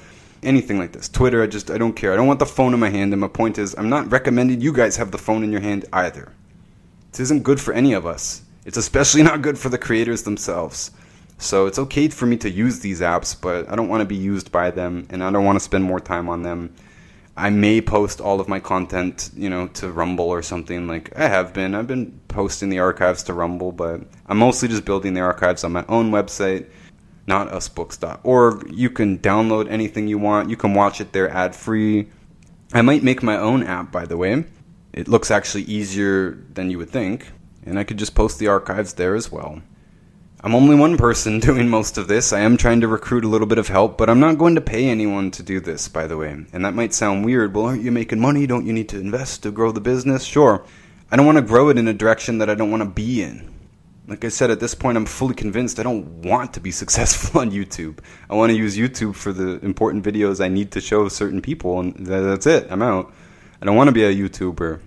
anything 0.46 0.78
like 0.78 0.92
this. 0.92 1.10
Twitter, 1.10 1.42
I 1.44 1.48
just 1.48 1.72
I 1.72 1.78
don't 1.78 1.94
care. 1.94 2.14
I 2.14 2.16
don't 2.16 2.28
want 2.28 2.40
the 2.40 2.46
phone 2.46 2.74
in 2.74 2.80
my 2.80 2.90
hand. 2.90 3.14
And 3.14 3.22
my 3.22 3.28
point 3.28 3.58
is, 3.58 3.76
I'm 3.78 3.90
not 3.90 4.12
recommending 4.12 4.62
you 4.62 4.72
guys 4.72 4.98
have 4.98 5.12
the 5.12 5.18
phone 5.18 5.44
in 5.44 5.52
your 5.52 5.62
hand 5.62 5.86
either. 5.92 6.32
This 7.12 7.20
isn't 7.22 7.44
good 7.44 7.60
for 7.60 7.74
any 7.74 7.94
of 7.94 8.06
us. 8.06 8.42
It's 8.66 8.78
especially 8.78 9.24
not 9.30 9.42
good 9.42 9.58
for 9.58 9.70
the 9.70 9.78
creators 9.78 10.24
themselves. 10.24 10.92
So 11.38 11.66
it's 11.66 11.80
okay 11.80 12.08
for 12.08 12.26
me 12.26 12.38
to 12.38 12.50
use 12.50 12.80
these 12.80 13.02
apps, 13.02 13.40
but 13.40 13.70
I 13.70 13.76
don't 13.76 13.90
want 13.90 14.02
to 14.02 14.06
be 14.06 14.16
used 14.16 14.52
by 14.52 14.72
them, 14.72 15.06
and 15.10 15.22
I 15.22 15.32
don't 15.32 15.44
want 15.44 15.58
to 15.58 15.64
spend 15.64 15.84
more 15.84 16.00
time 16.00 16.30
on 16.30 16.44
them. 16.44 16.74
I 17.38 17.50
may 17.50 17.82
post 17.82 18.22
all 18.22 18.40
of 18.40 18.48
my 18.48 18.62
content, 18.62 19.30
you 19.36 19.50
know, 19.50 19.68
to 19.68 19.92
Rumble 19.92 20.30
or 20.30 20.42
something 20.42 20.88
like 20.88 21.18
I 21.18 21.28
have 21.28 21.54
been. 21.54 21.76
I've 21.76 21.88
been 21.88 22.18
posting 22.30 22.70
the 22.70 22.80
archives 22.80 23.24
to 23.24 23.34
Rumble, 23.34 23.74
but 23.74 24.02
I'm 24.28 24.38
mostly 24.38 24.70
just 24.70 24.86
building 24.86 25.14
the 25.14 25.22
archives 25.22 25.66
on 25.66 25.74
my 25.74 25.84
own 25.90 26.12
website 26.12 26.68
notusbooks.org. 27.28 28.72
You 28.72 28.90
can 28.90 29.20
download 29.20 29.70
anything 29.70 30.08
you 30.08 30.18
want. 30.18 30.50
You 30.50 30.58
can 30.58 30.74
watch 30.74 31.02
it 31.02 31.12
there 31.12 31.30
ad 31.30 31.56
free. 31.56 32.10
I 32.74 32.82
might 32.82 33.04
make 33.04 33.24
my 33.24 33.38
own 33.38 33.64
app, 33.64 33.92
by 33.92 34.06
the 34.06 34.18
way. 34.18 34.46
It 34.94 35.08
looks 35.08 35.32
actually 35.32 35.64
easier 35.64 36.32
than 36.54 36.72
you 36.72 36.78
would 36.78 36.90
think, 36.90 37.32
and 37.66 37.78
I 37.78 37.84
could 37.84 37.98
just 37.98 38.16
post 38.16 38.40
the 38.40 38.48
archives 38.48 38.94
there 38.94 39.16
as 39.16 39.32
well. 39.32 39.62
I'm 40.42 40.54
only 40.54 40.76
one 40.76 40.96
person 40.96 41.40
doing 41.42 41.70
most 41.70 41.98
of 41.98 42.08
this. 42.08 42.32
I 42.32 42.42
am 42.42 42.56
trying 42.56 42.82
to 42.82 42.88
recruit 42.88 43.26
a 43.26 43.28
little 43.28 43.48
bit 43.48 43.58
of 43.58 43.68
help, 43.68 43.98
but 43.98 44.10
I'm 44.10 44.20
not 44.20 44.38
going 44.38 44.56
to 44.56 44.62
pay 44.62 44.88
anyone 44.88 45.32
to 45.32 45.44
do 45.44 45.60
this, 45.60 45.88
by 45.88 46.06
the 46.06 46.18
way. 46.18 46.46
And 46.54 46.64
that 46.64 46.76
might 46.76 46.94
sound 46.94 47.26
weird. 47.26 47.56
Well, 47.56 47.66
aren't 47.66 47.82
you 47.82 47.92
making 47.92 48.20
money? 48.20 48.46
Don't 48.46 48.66
you 48.66 48.72
need 48.72 48.90
to 48.90 49.00
invest 49.00 49.44
to 49.44 49.52
grow 49.52 49.72
the 49.72 49.82
business? 49.82 50.24
Sure. 50.24 50.64
I 51.12 51.16
don't 51.16 51.26
want 51.26 51.38
to 51.38 51.42
grow 51.42 51.70
it 51.70 51.78
in 51.78 51.88
a 51.88 51.94
direction 51.94 52.38
that 52.38 52.50
I 52.50 52.56
don't 52.56 52.72
want 52.72 52.84
to 52.84 52.90
be 52.90 53.24
in. 53.24 53.55
Like 54.08 54.24
I 54.24 54.30
said, 54.30 54.52
at 54.52 54.60
this 54.60 54.76
point, 54.76 54.98
I'm 54.98 55.06
fully 55.06 55.34
convinced 55.34 55.80
I 55.80 55.84
don't 55.84 56.22
want 56.22 56.54
to 56.54 56.60
be 56.60 56.72
successful 56.84 57.42
on 57.42 57.52
YouTube. 57.52 58.00
I 58.30 58.36
want 58.36 58.52
to 58.52 58.58
use 58.58 58.78
YouTube 58.78 59.16
for 59.16 59.34
the 59.34 59.60
important 59.66 60.06
videos 60.06 60.44
I 60.44 60.48
need 60.48 60.72
to 60.74 60.82
show 60.82 61.08
certain 61.08 61.42
people, 61.42 61.80
and 61.80 61.96
that's 62.06 62.46
it. 62.46 62.68
I'm 62.70 62.82
out. 62.82 63.12
I 63.62 63.66
don't 63.66 63.76
want 63.76 63.88
to 63.88 63.94
be 63.94 64.04
a 64.04 64.14
YouTuber. 64.14 64.80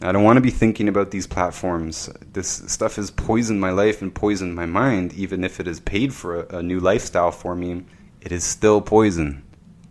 I 0.00 0.12
don't 0.12 0.22
want 0.22 0.36
to 0.36 0.40
be 0.40 0.50
thinking 0.50 0.88
about 0.88 1.10
these 1.10 1.26
platforms. 1.26 2.08
This 2.32 2.48
stuff 2.48 2.96
has 2.96 3.10
poisoned 3.10 3.60
my 3.60 3.70
life 3.70 4.00
and 4.00 4.14
poisoned 4.14 4.54
my 4.54 4.66
mind, 4.66 5.12
even 5.14 5.42
if 5.42 5.58
it 5.58 5.66
has 5.66 5.80
paid 5.80 6.14
for 6.14 6.44
a, 6.44 6.58
a 6.58 6.62
new 6.62 6.78
lifestyle 6.78 7.32
for 7.32 7.54
me. 7.56 7.84
It 8.20 8.30
is 8.30 8.44
still 8.44 8.80
poison. 8.80 9.42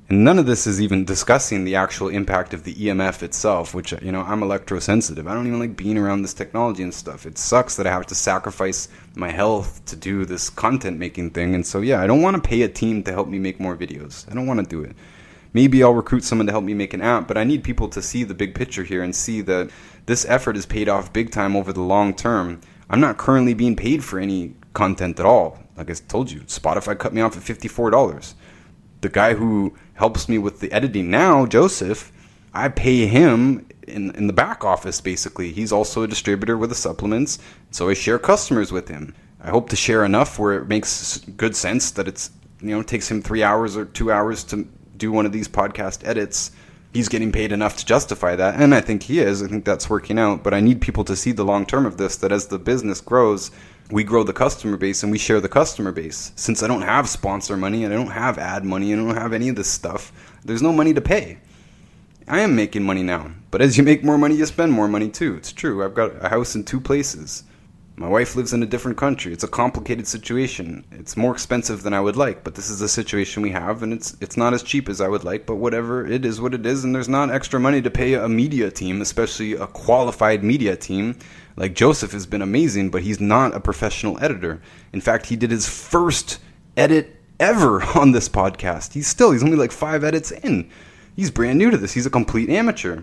And 0.09 0.23
none 0.23 0.39
of 0.39 0.45
this 0.45 0.65
is 0.65 0.81
even 0.81 1.03
discussing 1.03 1.65
the 1.65 1.75
actual 1.75 2.07
impact 2.07 2.53
of 2.53 2.63
the 2.63 2.73
EMF 2.73 3.23
itself, 3.23 3.73
which, 3.73 3.91
you 4.01 4.13
know, 4.13 4.21
I'm 4.21 4.39
electrosensitive. 4.39 5.29
I 5.29 5.33
don't 5.33 5.47
even 5.47 5.59
like 5.59 5.75
being 5.75 5.97
around 5.97 6.21
this 6.21 6.33
technology 6.33 6.81
and 6.81 6.93
stuff. 6.93 7.25
It 7.25 7.37
sucks 7.37 7.75
that 7.75 7.85
I 7.85 7.91
have 7.91 8.05
to 8.07 8.15
sacrifice 8.15 8.87
my 9.15 9.31
health 9.31 9.83
to 9.87 9.97
do 9.97 10.23
this 10.23 10.49
content 10.49 10.97
making 10.97 11.31
thing. 11.31 11.55
And 11.55 11.67
so, 11.67 11.81
yeah, 11.81 12.01
I 12.01 12.07
don't 12.07 12.21
want 12.21 12.41
to 12.41 12.49
pay 12.49 12.61
a 12.61 12.69
team 12.69 13.03
to 13.03 13.11
help 13.11 13.27
me 13.27 13.37
make 13.37 13.59
more 13.59 13.75
videos. 13.75 14.29
I 14.31 14.33
don't 14.33 14.47
want 14.47 14.61
to 14.61 14.65
do 14.65 14.81
it. 14.81 14.95
Maybe 15.51 15.83
I'll 15.83 15.93
recruit 15.93 16.23
someone 16.23 16.45
to 16.45 16.53
help 16.53 16.63
me 16.63 16.73
make 16.73 16.93
an 16.93 17.01
app, 17.01 17.27
but 17.27 17.37
I 17.37 17.43
need 17.43 17.65
people 17.65 17.89
to 17.89 18.01
see 18.01 18.23
the 18.23 18.33
big 18.33 18.55
picture 18.55 18.83
here 18.83 19.03
and 19.03 19.13
see 19.13 19.41
that 19.41 19.69
this 20.05 20.25
effort 20.25 20.55
is 20.55 20.65
paid 20.65 20.87
off 20.87 21.11
big 21.11 21.31
time 21.31 21.53
over 21.53 21.73
the 21.73 21.81
long 21.81 22.13
term. 22.13 22.61
I'm 22.89 23.01
not 23.01 23.17
currently 23.17 23.53
being 23.53 23.75
paid 23.75 24.05
for 24.05 24.19
any 24.19 24.53
content 24.73 25.19
at 25.19 25.25
all. 25.25 25.59
Like 25.75 25.89
I 25.89 25.93
told 25.93 26.31
you, 26.31 26.41
Spotify 26.41 26.97
cut 26.97 27.13
me 27.13 27.19
off 27.19 27.35
at 27.35 27.43
$54. 27.43 28.35
The 29.07 29.13
guy 29.13 29.35
who 29.35 29.73
helps 29.93 30.27
me 30.27 30.37
with 30.37 30.59
the 30.59 30.69
editing 30.73 31.09
now, 31.09 31.45
Joseph, 31.45 32.11
I 32.53 32.67
pay 32.67 33.07
him 33.07 33.65
in 33.87 34.11
in 34.15 34.27
the 34.27 34.33
back 34.33 34.65
office 34.65 34.99
basically. 34.99 35.53
He's 35.53 35.71
also 35.71 36.03
a 36.03 36.09
distributor 36.09 36.57
with 36.57 36.71
the 36.71 36.75
supplements, 36.75 37.39
so 37.71 37.87
I 37.87 37.93
share 37.93 38.19
customers 38.19 38.73
with 38.73 38.89
him. 38.89 39.15
I 39.39 39.49
hope 39.49 39.69
to 39.69 39.77
share 39.77 40.03
enough 40.03 40.37
where 40.37 40.55
it 40.59 40.67
makes 40.67 41.19
good 41.37 41.55
sense 41.55 41.89
that 41.91 42.09
it's 42.09 42.31
you 42.59 42.71
know 42.71 42.81
it 42.81 42.87
takes 42.87 43.09
him 43.09 43.21
3 43.21 43.43
hours 43.43 43.77
or 43.77 43.85
2 43.85 44.11
hours 44.11 44.43
to 44.51 44.67
do 44.97 45.13
one 45.13 45.25
of 45.25 45.31
these 45.31 45.47
podcast 45.47 46.05
edits. 46.05 46.51
He's 46.91 47.07
getting 47.07 47.31
paid 47.31 47.53
enough 47.53 47.77
to 47.77 47.85
justify 47.85 48.35
that, 48.35 48.59
and 48.59 48.75
I 48.75 48.81
think 48.81 49.03
he 49.03 49.21
is. 49.21 49.41
I 49.41 49.47
think 49.47 49.63
that's 49.63 49.89
working 49.89 50.19
out, 50.19 50.43
but 50.43 50.53
I 50.53 50.59
need 50.59 50.81
people 50.81 51.05
to 51.05 51.15
see 51.15 51.31
the 51.31 51.45
long 51.45 51.65
term 51.65 51.85
of 51.85 51.95
this 51.95 52.17
that 52.17 52.33
as 52.33 52.47
the 52.47 52.59
business 52.59 52.99
grows, 52.99 53.51
we 53.89 54.03
grow 54.03 54.23
the 54.23 54.33
customer 54.33 54.77
base 54.77 55.03
and 55.03 55.11
we 55.11 55.17
share 55.17 55.39
the 55.39 55.49
customer 55.49 55.91
base. 55.91 56.31
Since 56.35 56.61
I 56.61 56.67
don't 56.67 56.81
have 56.81 57.07
sponsor 57.07 57.55
money 57.55 57.83
and 57.83 57.93
I 57.93 57.97
don't 57.97 58.11
have 58.11 58.37
ad 58.37 58.65
money 58.65 58.91
and 58.91 59.01
I 59.01 59.05
don't 59.05 59.21
have 59.21 59.33
any 59.33 59.49
of 59.49 59.55
this 59.55 59.69
stuff, 59.69 60.11
there's 60.43 60.61
no 60.61 60.73
money 60.73 60.93
to 60.93 61.01
pay. 61.01 61.37
I 62.27 62.41
am 62.41 62.55
making 62.55 62.83
money 62.83 63.03
now, 63.03 63.31
but 63.51 63.61
as 63.61 63.77
you 63.77 63.83
make 63.83 64.03
more 64.03 64.17
money, 64.17 64.35
you 64.35 64.45
spend 64.45 64.73
more 64.73 64.89
money 64.89 65.09
too. 65.09 65.35
It's 65.35 65.53
true. 65.53 65.83
I've 65.83 65.93
got 65.93 66.23
a 66.23 66.27
house 66.27 66.55
in 66.55 66.65
two 66.65 66.81
places. 66.81 67.43
My 67.99 68.07
wife 68.07 68.35
lives 68.35 68.53
in 68.53 68.61
a 68.61 68.67
different 68.67 68.95
country. 68.95 69.33
It's 69.33 69.43
a 69.43 69.47
complicated 69.47 70.07
situation. 70.07 70.85
It's 70.91 71.17
more 71.17 71.33
expensive 71.33 71.81
than 71.81 71.95
I 71.95 71.99
would 71.99 72.15
like, 72.15 72.43
but 72.43 72.53
this 72.53 72.69
is 72.69 72.77
the 72.77 72.87
situation 72.87 73.41
we 73.41 73.49
have 73.49 73.81
and 73.81 73.91
it's 73.91 74.15
it's 74.21 74.37
not 74.37 74.53
as 74.53 74.61
cheap 74.61 74.87
as 74.87 75.01
I 75.01 75.07
would 75.07 75.23
like, 75.23 75.47
but 75.47 75.55
whatever, 75.55 76.05
it 76.05 76.23
is 76.23 76.39
what 76.39 76.53
it 76.53 76.63
is 76.63 76.83
and 76.83 76.93
there's 76.93 77.09
not 77.09 77.31
extra 77.31 77.59
money 77.59 77.81
to 77.81 77.89
pay 77.89 78.13
a 78.13 78.29
media 78.29 78.69
team, 78.69 79.01
especially 79.01 79.53
a 79.53 79.65
qualified 79.65 80.43
media 80.43 80.75
team 80.75 81.17
like 81.57 81.73
Joseph 81.73 82.11
has 82.11 82.27
been 82.27 82.43
amazing, 82.43 82.91
but 82.91 83.01
he's 83.01 83.19
not 83.19 83.55
a 83.55 83.59
professional 83.59 84.23
editor. 84.23 84.61
In 84.93 85.01
fact, 85.01 85.25
he 85.25 85.35
did 85.35 85.49
his 85.49 85.67
first 85.67 86.37
edit 86.77 87.15
ever 87.39 87.81
on 87.97 88.11
this 88.11 88.29
podcast. 88.29 88.93
He's 88.93 89.07
still, 89.07 89.31
he's 89.31 89.43
only 89.43 89.57
like 89.57 89.71
five 89.71 90.03
edits 90.03 90.31
in. 90.31 90.69
He's 91.15 91.31
brand 91.31 91.57
new 91.57 91.71
to 91.71 91.77
this. 91.77 91.93
He's 91.93 92.05
a 92.05 92.11
complete 92.11 92.51
amateur. 92.51 93.01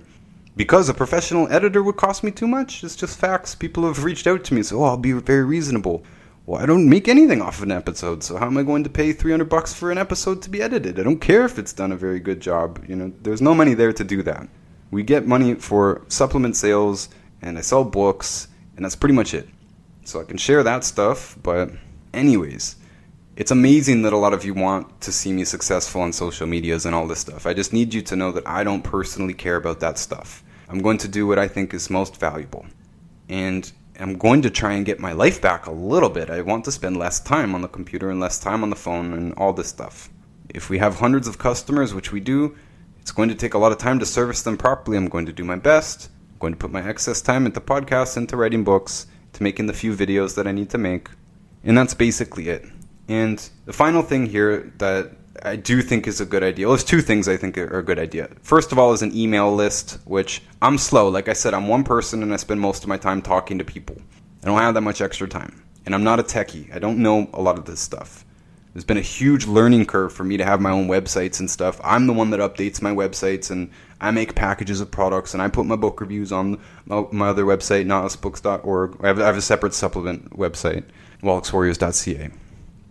Because 0.56 0.88
a 0.88 0.94
professional 0.94 1.50
editor 1.52 1.82
would 1.82 1.96
cost 1.96 2.22
me 2.22 2.30
too 2.30 2.46
much, 2.46 2.84
it's 2.84 2.94
just 2.94 3.18
facts. 3.18 3.54
People 3.54 3.86
have 3.86 4.04
reached 4.04 4.26
out 4.26 4.44
to 4.44 4.54
me 4.54 4.62
said, 4.62 4.76
Oh, 4.76 4.84
I'll 4.84 4.96
be 4.96 5.12
very 5.12 5.44
reasonable. 5.44 6.04
Well, 6.46 6.62
I 6.62 6.66
don't 6.66 6.88
make 6.88 7.08
anything 7.08 7.40
off 7.40 7.56
of 7.56 7.64
an 7.64 7.72
episode, 7.72 8.22
so 8.22 8.36
how 8.36 8.46
am 8.46 8.58
I 8.58 8.62
going 8.62 8.84
to 8.84 8.90
pay 8.90 9.12
300 9.12 9.48
bucks 9.48 9.72
for 9.72 9.90
an 9.90 9.98
episode 9.98 10.42
to 10.42 10.50
be 10.50 10.60
edited? 10.62 11.00
I 11.00 11.02
don't 11.02 11.18
care 11.18 11.44
if 11.44 11.58
it's 11.58 11.72
done 11.72 11.90
a 11.90 11.96
very 11.96 12.20
good 12.20 12.40
job. 12.40 12.84
You 12.86 12.96
know, 12.96 13.12
there's 13.22 13.40
no 13.40 13.54
money 13.54 13.74
there 13.74 13.94
to 13.94 14.04
do 14.04 14.22
that. 14.24 14.46
We 14.90 15.02
get 15.02 15.26
money 15.26 15.54
for 15.54 16.04
supplement 16.08 16.54
sales 16.54 17.08
and 17.42 17.58
I 17.58 17.62
sell 17.62 17.82
books, 17.82 18.48
and 18.76 18.84
that's 18.84 18.94
pretty 18.94 19.14
much 19.14 19.34
it. 19.34 19.48
So 20.04 20.20
I 20.20 20.24
can 20.24 20.36
share 20.36 20.62
that 20.62 20.84
stuff, 20.84 21.36
but, 21.42 21.70
anyways, 22.12 22.76
it's 23.36 23.50
amazing 23.50 24.02
that 24.02 24.12
a 24.12 24.16
lot 24.16 24.32
of 24.32 24.44
you 24.44 24.54
want 24.54 25.00
to 25.00 25.10
see 25.10 25.32
me 25.32 25.44
successful 25.44 26.02
on 26.02 26.12
social 26.12 26.46
medias 26.46 26.86
and 26.86 26.94
all 26.94 27.08
this 27.08 27.18
stuff. 27.18 27.46
I 27.46 27.54
just 27.54 27.72
need 27.72 27.92
you 27.92 28.02
to 28.02 28.16
know 28.16 28.30
that 28.32 28.46
I 28.46 28.62
don't 28.62 28.82
personally 28.82 29.34
care 29.34 29.56
about 29.56 29.80
that 29.80 29.98
stuff. 29.98 30.43
I'm 30.68 30.80
going 30.80 30.98
to 30.98 31.08
do 31.08 31.26
what 31.26 31.38
I 31.38 31.48
think 31.48 31.74
is 31.74 31.90
most 31.90 32.18
valuable. 32.18 32.66
And 33.28 33.70
I'm 33.98 34.18
going 34.18 34.42
to 34.42 34.50
try 34.50 34.72
and 34.72 34.84
get 34.84 34.98
my 34.98 35.12
life 35.12 35.40
back 35.40 35.66
a 35.66 35.72
little 35.72 36.10
bit. 36.10 36.30
I 36.30 36.40
want 36.40 36.64
to 36.64 36.72
spend 36.72 36.96
less 36.96 37.20
time 37.20 37.54
on 37.54 37.62
the 37.62 37.68
computer 37.68 38.10
and 38.10 38.20
less 38.20 38.38
time 38.38 38.62
on 38.62 38.70
the 38.70 38.76
phone 38.76 39.12
and 39.12 39.34
all 39.34 39.52
this 39.52 39.68
stuff. 39.68 40.10
If 40.48 40.70
we 40.70 40.78
have 40.78 40.96
hundreds 40.96 41.28
of 41.28 41.38
customers, 41.38 41.94
which 41.94 42.12
we 42.12 42.20
do, 42.20 42.56
it's 43.00 43.12
going 43.12 43.28
to 43.28 43.34
take 43.34 43.54
a 43.54 43.58
lot 43.58 43.72
of 43.72 43.78
time 43.78 43.98
to 43.98 44.06
service 44.06 44.42
them 44.42 44.56
properly. 44.56 44.96
I'm 44.96 45.08
going 45.08 45.26
to 45.26 45.32
do 45.32 45.44
my 45.44 45.56
best 45.56 46.10
I'm 46.34 46.38
going 46.40 46.54
to 46.54 46.58
put 46.58 46.72
my 46.72 46.86
excess 46.86 47.22
time 47.22 47.46
into 47.46 47.60
podcasts, 47.60 48.16
into 48.16 48.36
writing 48.36 48.64
books, 48.64 49.06
to 49.34 49.42
making 49.42 49.66
the 49.66 49.72
few 49.72 49.94
videos 49.94 50.34
that 50.34 50.48
I 50.48 50.52
need 50.52 50.68
to 50.70 50.78
make. 50.78 51.08
And 51.62 51.78
that's 51.78 51.94
basically 51.94 52.48
it. 52.48 52.64
And 53.08 53.38
the 53.66 53.72
final 53.72 54.02
thing 54.02 54.26
here 54.26 54.72
that 54.78 55.12
I 55.42 55.56
do 55.56 55.82
think 55.82 56.06
is 56.06 56.20
a 56.20 56.26
good 56.26 56.42
idea. 56.42 56.66
Well, 56.66 56.76
there's 56.76 56.84
two 56.84 57.00
things 57.00 57.28
I 57.28 57.36
think 57.36 57.58
are 57.58 57.78
a 57.78 57.82
good 57.82 57.98
idea. 57.98 58.30
First 58.42 58.72
of 58.72 58.78
all, 58.78 58.92
is 58.92 59.02
an 59.02 59.16
email 59.16 59.54
list, 59.54 59.98
which 60.04 60.42
I'm 60.62 60.78
slow. 60.78 61.08
Like 61.08 61.28
I 61.28 61.32
said, 61.32 61.54
I'm 61.54 61.68
one 61.68 61.84
person 61.84 62.22
and 62.22 62.32
I 62.32 62.36
spend 62.36 62.60
most 62.60 62.82
of 62.82 62.88
my 62.88 62.96
time 62.96 63.20
talking 63.20 63.58
to 63.58 63.64
people. 63.64 63.96
I 64.42 64.46
don't 64.46 64.58
have 64.58 64.74
that 64.74 64.82
much 64.82 65.00
extra 65.00 65.28
time. 65.28 65.62
And 65.86 65.94
I'm 65.94 66.04
not 66.04 66.20
a 66.20 66.22
techie. 66.22 66.74
I 66.74 66.78
don't 66.78 66.98
know 66.98 67.28
a 67.34 67.42
lot 67.42 67.58
of 67.58 67.64
this 67.64 67.80
stuff. 67.80 68.24
There's 68.72 68.84
been 68.84 68.96
a 68.96 69.02
huge 69.02 69.46
learning 69.46 69.86
curve 69.86 70.12
for 70.12 70.24
me 70.24 70.36
to 70.36 70.44
have 70.44 70.60
my 70.60 70.70
own 70.70 70.88
websites 70.88 71.38
and 71.38 71.48
stuff. 71.48 71.80
I'm 71.84 72.06
the 72.06 72.12
one 72.12 72.30
that 72.30 72.40
updates 72.40 72.82
my 72.82 72.92
websites 72.92 73.50
and 73.50 73.70
I 74.00 74.10
make 74.10 74.34
packages 74.34 74.80
of 74.80 74.90
products 74.90 75.32
and 75.32 75.42
I 75.42 75.48
put 75.48 75.66
my 75.66 75.76
book 75.76 76.00
reviews 76.00 76.32
on 76.32 76.60
my 76.86 77.28
other 77.28 77.44
website, 77.44 77.86
notusbooks.org. 77.86 78.96
I 79.00 79.06
have, 79.06 79.36
a 79.36 79.40
separate 79.40 79.74
supplement 79.74 80.36
website, 80.36 80.84
wallachswarriors.ca. 81.22 82.30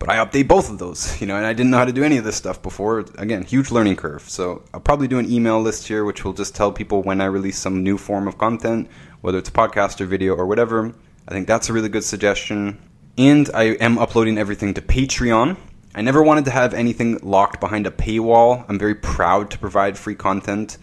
But 0.04 0.18
I 0.18 0.22
update 0.22 0.48
both 0.48 0.68
of 0.68 0.78
those, 0.78 1.18
you 1.22 1.26
know, 1.26 1.36
and 1.36 1.46
I 1.46 1.54
didn't 1.54 1.70
know 1.70 1.78
how 1.78 1.86
to 1.86 1.92
do 1.92 2.04
any 2.04 2.18
of 2.18 2.24
this 2.24 2.36
stuff 2.36 2.60
before. 2.60 3.06
Again, 3.16 3.42
huge 3.42 3.70
learning 3.70 3.96
curve. 3.96 4.28
So 4.28 4.62
I'll 4.74 4.80
probably 4.80 5.08
do 5.08 5.18
an 5.18 5.30
email 5.32 5.62
list 5.62 5.88
here, 5.88 6.04
which 6.04 6.26
will 6.26 6.34
just 6.34 6.54
tell 6.54 6.70
people 6.70 7.02
when 7.02 7.22
I 7.22 7.24
release 7.24 7.58
some 7.58 7.82
new 7.82 7.96
form 7.96 8.28
of 8.28 8.36
content, 8.36 8.90
whether 9.22 9.38
it's 9.38 9.48
a 9.48 9.52
podcast 9.52 10.02
or 10.02 10.04
video 10.04 10.34
or 10.34 10.44
whatever. 10.44 10.92
I 11.26 11.30
think 11.30 11.46
that's 11.46 11.70
a 11.70 11.72
really 11.72 11.88
good 11.88 12.04
suggestion. 12.04 12.78
And 13.16 13.48
I 13.54 13.76
am 13.80 13.96
uploading 13.96 14.36
everything 14.36 14.74
to 14.74 14.82
Patreon. 14.82 15.56
I 15.94 16.02
never 16.02 16.22
wanted 16.22 16.44
to 16.46 16.50
have 16.50 16.74
anything 16.74 17.18
locked 17.22 17.58
behind 17.58 17.86
a 17.86 17.90
paywall. 17.90 18.66
I'm 18.68 18.78
very 18.78 18.96
proud 18.96 19.50
to 19.52 19.58
provide 19.58 19.96
free 19.96 20.16
content. 20.16 20.76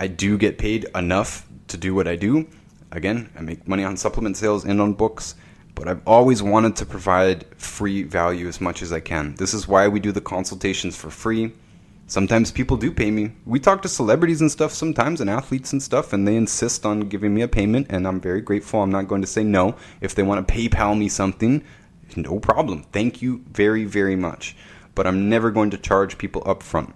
I 0.00 0.08
do 0.08 0.36
get 0.36 0.58
paid 0.58 0.86
enough 0.96 1.46
to 1.68 1.76
do 1.76 1.94
what 1.94 2.08
I 2.08 2.16
do. 2.16 2.48
Again, 2.90 3.30
I 3.38 3.42
make 3.42 3.68
money 3.68 3.84
on 3.84 3.96
supplement 3.96 4.36
sales 4.36 4.64
and 4.64 4.80
on 4.80 4.94
books, 4.94 5.36
but 5.74 5.88
I've 5.88 6.06
always 6.06 6.42
wanted 6.42 6.76
to 6.76 6.86
provide 6.86 7.46
free 7.56 8.02
value 8.02 8.48
as 8.48 8.60
much 8.60 8.82
as 8.82 8.92
I 8.92 9.00
can. 9.00 9.34
This 9.36 9.54
is 9.54 9.68
why 9.68 9.88
we 9.88 10.00
do 10.00 10.12
the 10.12 10.20
consultations 10.20 10.96
for 10.96 11.10
free. 11.10 11.52
Sometimes 12.06 12.50
people 12.50 12.76
do 12.76 12.92
pay 12.92 13.10
me. 13.10 13.32
We 13.46 13.58
talk 13.58 13.80
to 13.82 13.88
celebrities 13.88 14.40
and 14.40 14.50
stuff 14.52 14.72
sometimes 14.72 15.20
and 15.20 15.30
athletes 15.30 15.72
and 15.72 15.82
stuff, 15.82 16.12
and 16.12 16.28
they 16.28 16.36
insist 16.36 16.84
on 16.84 17.08
giving 17.08 17.34
me 17.34 17.40
a 17.42 17.48
payment, 17.48 17.86
and 17.88 18.06
I'm 18.06 18.20
very 18.20 18.42
grateful. 18.42 18.82
I'm 18.82 18.92
not 18.92 19.08
going 19.08 19.22
to 19.22 19.26
say 19.26 19.42
no. 19.42 19.76
If 20.00 20.14
they 20.14 20.22
want 20.22 20.46
to 20.46 20.54
PayPal 20.54 20.96
me 20.98 21.08
something, 21.08 21.64
no 22.14 22.38
problem. 22.38 22.82
Thank 22.92 23.22
you 23.22 23.42
very, 23.50 23.84
very 23.84 24.16
much. 24.16 24.54
But 24.94 25.06
I'm 25.06 25.28
never 25.28 25.50
going 25.50 25.70
to 25.70 25.78
charge 25.78 26.18
people 26.18 26.42
up 26.44 26.62
front. 26.62 26.94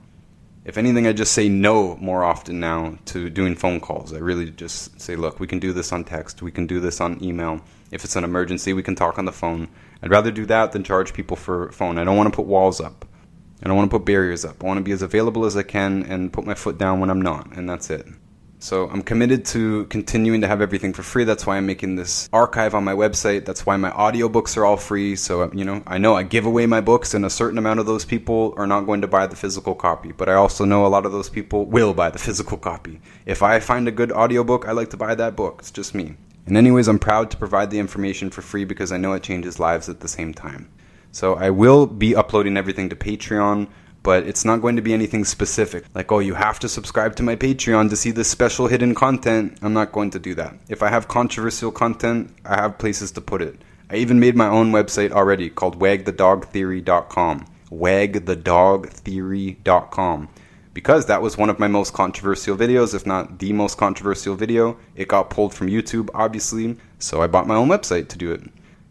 If 0.65 0.77
anything, 0.77 1.07
I 1.07 1.15
just 1.15 1.33
say 1.33 1.49
no 1.49 1.97
more 1.97 2.23
often 2.23 2.61
now 2.61 2.99
to 3.07 3.31
doing 3.31 3.55
phone 3.55 3.81
calls. 3.81 4.13
I 4.13 4.19
really 4.19 4.51
just 4.51 5.01
say, 5.01 5.17
look, 5.17 5.41
we 5.41 5.47
can 5.47 5.59
do 5.59 5.73
this 5.73 5.93
on 5.93 6.05
text, 6.05 6.43
we 6.43 6.53
can 6.53 6.67
do 6.67 6.79
this 6.79 7.01
on 7.01 7.25
email. 7.25 7.63
If 7.91 8.05
it's 8.05 8.17
an 8.17 8.25
emergency, 8.25 8.73
we 8.73 8.83
can 8.83 8.95
talk 8.95 9.19
on 9.19 9.25
the 9.25 9.33
phone. 9.33 9.69
I'd 10.03 10.11
rather 10.11 10.31
do 10.31 10.47
that 10.47 10.73
than 10.73 10.85
charge 10.85 11.13
people 11.13 11.37
for 11.37 11.73
phone. 11.73 11.99
I 11.99 12.05
don't 12.05 12.17
want 12.17 12.33
to 12.33 12.37
put 12.37 12.47
walls 12.47 12.81
up. 12.81 13.05
I 13.63 13.67
don't 13.67 13.77
want 13.77 13.91
to 13.91 13.99
put 13.99 14.07
barriers 14.07 14.45
up. 14.45 14.63
I 14.63 14.67
want 14.67 14.79
to 14.79 14.85
be 14.85 14.93
as 14.93 15.03
available 15.03 15.45
as 15.45 15.57
I 15.57 15.63
can 15.63 16.05
and 16.05 16.33
put 16.33 16.47
my 16.47 16.55
foot 16.55 16.79
down 16.79 17.01
when 17.01 17.11
I'm 17.11 17.23
not, 17.23 17.57
and 17.57 17.69
that's 17.69 17.91
it. 17.91 18.07
So 18.61 18.89
I'm 18.89 19.03
committed 19.03 19.45
to 19.47 19.85
continuing 19.87 20.41
to 20.41 20.49
have 20.49 20.61
everything 20.61 20.93
for 20.93 21.05
free. 21.05 21.23
That's 21.23 21.47
why 21.47 21.57
I'm 21.57 21.67
making 21.67 21.95
this 21.95 22.29
archive 22.33 22.75
on 22.75 22.83
my 22.83 22.93
website. 22.93 23.45
That's 23.45 23.65
why 23.65 23.77
my 23.77 23.91
audiobooks 23.91 24.57
are 24.57 24.65
all 24.65 24.77
free. 24.77 25.15
So, 25.15 25.43
uh, 25.43 25.51
you 25.53 25.65
know, 25.65 25.83
I 25.87 25.99
know 25.99 26.17
I 26.17 26.25
give 26.25 26.45
away 26.45 26.67
my 26.67 26.81
books 26.81 27.15
and 27.15 27.25
a 27.25 27.31
certain 27.31 27.59
amount 27.59 27.79
of 27.79 27.87
those 27.87 28.05
people 28.05 28.55
are 28.57 28.67
not 28.67 28.81
going 28.81 29.01
to 29.03 29.07
buy 29.07 29.29
the 29.29 29.37
physical 29.37 29.77
copy, 29.77 30.11
but 30.11 30.29
I 30.29 30.35
also 30.35 30.65
know 30.65 30.85
a 30.85 30.89
lot 30.89 31.07
of 31.07 31.13
those 31.13 31.31
people 31.31 31.67
will 31.67 31.95
buy 31.95 32.11
the 32.11 32.19
physical 32.19 32.59
copy. 32.59 33.01
If 33.27 33.45
I 33.45 33.61
find 33.61 33.87
a 33.87 33.93
good 33.93 34.11
audiobook, 34.11 34.67
I 34.67 34.73
like 34.73 34.91
to 34.91 34.97
buy 34.97 35.15
that 35.15 35.37
book. 35.37 35.59
It's 35.61 35.71
just 35.71 35.95
me. 35.95 36.17
And 36.49 36.57
anyways, 36.57 36.89
I'm 36.89 36.99
proud 36.99 37.31
to 37.31 37.37
provide 37.37 37.71
the 37.71 37.79
information 37.79 38.31
for 38.31 38.43
free 38.43 38.65
because 38.65 38.91
I 38.91 38.97
know 38.97 39.13
it 39.13 39.23
changes 39.23 39.61
lives 39.61 39.89
at 39.89 40.01
the 40.01 40.09
same 40.09 40.35
time. 40.35 40.69
So 41.13 41.35
I 41.35 41.51
will 41.51 41.87
be 41.87 42.17
uploading 42.17 42.57
everything 42.57 42.89
to 42.89 42.97
Patreon 42.97 43.69
but 44.03 44.27
it's 44.27 44.45
not 44.45 44.61
going 44.63 44.77
to 44.77 44.83
be 44.83 44.95
anything 44.95 45.25
specific. 45.25 45.85
Like, 45.95 46.13
oh, 46.13 46.21
you 46.21 46.35
have 46.35 46.61
to 46.61 46.69
subscribe 46.69 47.17
to 47.17 47.23
my 47.23 47.37
Patreon 47.37 47.91
to 47.91 47.97
see 47.97 48.11
this 48.11 48.31
special 48.31 48.67
hidden 48.67 48.95
content. 48.95 49.59
I'm 49.61 49.75
not 49.75 49.93
going 49.93 50.11
to 50.13 50.19
do 50.19 50.35
that. 50.37 50.57
If 50.69 50.83
I 50.83 50.89
have 50.89 51.09
controversial 51.09 51.71
content, 51.71 52.35
I 52.45 52.63
have 52.63 52.79
places 52.79 53.13
to 53.13 53.21
put 53.21 53.43
it. 53.43 53.61
I 53.91 53.97
even 53.97 54.19
made 54.21 54.37
my 54.37 54.49
own 54.49 54.73
website 54.73 55.13
already 55.13 55.51
called 55.51 55.79
wagthedogtheory.com. 55.79 57.45
Wagthedogtheory.com. 57.71 60.29
Because 60.79 61.07
that 61.07 61.23
was 61.23 61.37
one 61.37 61.51
of 61.51 61.59
my 61.59 61.67
most 61.67 61.93
controversial 61.93 62.57
videos, 62.57 62.95
if 62.95 63.05
not 63.05 63.41
the 63.41 63.53
most 63.53 63.77
controversial 63.77 64.37
video. 64.37 64.79
It 64.95 65.09
got 65.09 65.29
pulled 65.29 65.53
from 65.53 65.67
YouTube, 65.67 66.09
obviously, 66.15 66.77
so 67.01 67.21
I 67.21 67.27
bought 67.27 67.49
my 67.49 67.57
own 67.57 67.67
website 67.67 68.07
to 68.11 68.17
do 68.17 68.31
it. 68.31 68.43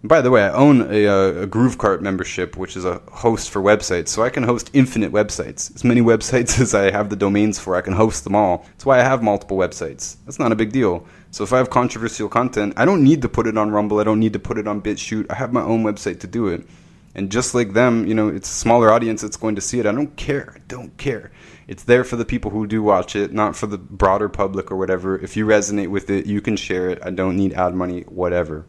By 0.04 0.20
the 0.20 0.30
way, 0.30 0.44
I 0.44 0.52
own 0.52 0.82
a, 0.92 1.08
uh, 1.08 1.44
a, 1.44 1.48
GrooveCart 1.48 2.02
membership, 2.02 2.58
which 2.58 2.76
is 2.76 2.84
a 2.84 3.02
host 3.10 3.50
for 3.52 3.62
websites, 3.62 4.10
so 4.10 4.22
I 4.22 4.30
can 4.30 4.44
host 4.44 4.70
infinite 4.74 5.14
websites. 5.14 5.74
As 5.74 5.86
many 5.86 6.02
websites 6.12 6.60
as 6.60 6.76
I 6.76 6.92
have 6.92 7.10
the 7.10 7.16
domains 7.16 7.58
for, 7.58 7.78
I 7.78 7.82
can 7.82 7.94
host 7.94 8.26
them 8.26 8.36
all. 8.36 8.66
That's 8.72 8.86
why 8.86 9.00
I 9.00 9.04
have 9.04 9.24
multiple 9.24 9.56
websites. 9.56 10.18
That's 10.26 10.40
not 10.40 10.52
a 10.52 10.58
big 10.58 10.74
deal. 10.74 11.08
So 11.32 11.46
if 11.46 11.54
I 11.54 11.58
have 11.58 11.70
controversial 11.70 12.28
content, 12.28 12.74
I 12.76 12.84
don't 12.84 13.02
need 13.02 13.22
to 13.22 13.30
put 13.30 13.48
it 13.48 13.58
on 13.58 13.72
Rumble. 13.72 14.02
I 14.02 14.04
don't 14.04 14.20
need 14.20 14.34
to 14.34 14.40
put 14.40 14.58
it 14.58 14.68
on 14.68 14.82
BitChute. 14.82 15.28
I 15.30 15.36
have 15.36 15.54
my 15.54 15.62
own 15.62 15.86
website 15.86 16.20
to 16.20 16.28
do 16.28 16.50
it. 16.50 16.68
And 17.16 17.32
just 17.32 17.56
like 17.56 17.72
them, 17.72 18.06
you 18.06 18.14
know, 18.14 18.28
it's 18.28 18.52
a 18.52 18.54
smaller 18.54 18.92
audience 18.92 19.22
that's 19.22 19.38
going 19.38 19.56
to 19.56 19.62
see 19.62 19.80
it. 19.80 19.86
I 19.86 19.94
don't 19.94 20.18
care. 20.18 20.52
I 20.54 20.60
don't 20.68 20.96
care. 20.98 21.32
It's 21.68 21.84
there 21.84 22.04
for 22.04 22.16
the 22.16 22.26
people 22.26 22.52
who 22.52 22.66
do 22.66 22.82
watch 22.82 23.16
it, 23.16 23.34
not 23.34 23.56
for 23.56 23.68
the 23.68 23.78
broader 23.78 24.30
public 24.30 24.72
or 24.72 24.78
whatever. 24.78 25.18
If 25.18 25.36
you 25.36 25.46
resonate 25.46 25.90
with 25.90 26.10
it, 26.10 26.26
you 26.26 26.40
can 26.40 26.56
share 26.56 26.90
it. 26.90 27.00
I 27.04 27.10
don't 27.10 27.36
need 27.36 27.54
ad 27.54 27.76
money, 27.76 28.02
whatever. 28.04 28.66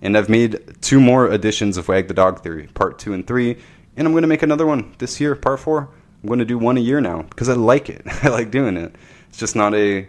And 0.00 0.16
I've 0.16 0.30
made 0.30 0.58
two 0.80 1.00
more 1.00 1.30
editions 1.30 1.76
of 1.76 1.88
Wag 1.88 2.08
the 2.08 2.14
Dog 2.14 2.42
Theory, 2.42 2.68
part 2.68 2.98
two 2.98 3.12
and 3.12 3.26
three. 3.26 3.58
And 3.96 4.06
I'm 4.06 4.14
going 4.14 4.22
to 4.22 4.28
make 4.28 4.42
another 4.42 4.64
one 4.64 4.94
this 4.98 5.20
year, 5.20 5.36
part 5.36 5.60
four. 5.60 5.90
I'm 6.22 6.26
going 6.26 6.38
to 6.38 6.46
do 6.46 6.56
one 6.56 6.78
a 6.78 6.80
year 6.80 7.00
now 7.00 7.22
because 7.22 7.50
I 7.50 7.54
like 7.54 7.90
it. 7.90 8.02
I 8.22 8.28
like 8.28 8.50
doing 8.50 8.78
it. 8.78 8.94
It's 9.28 9.38
just 9.38 9.54
not 9.54 9.74
a 9.74 10.08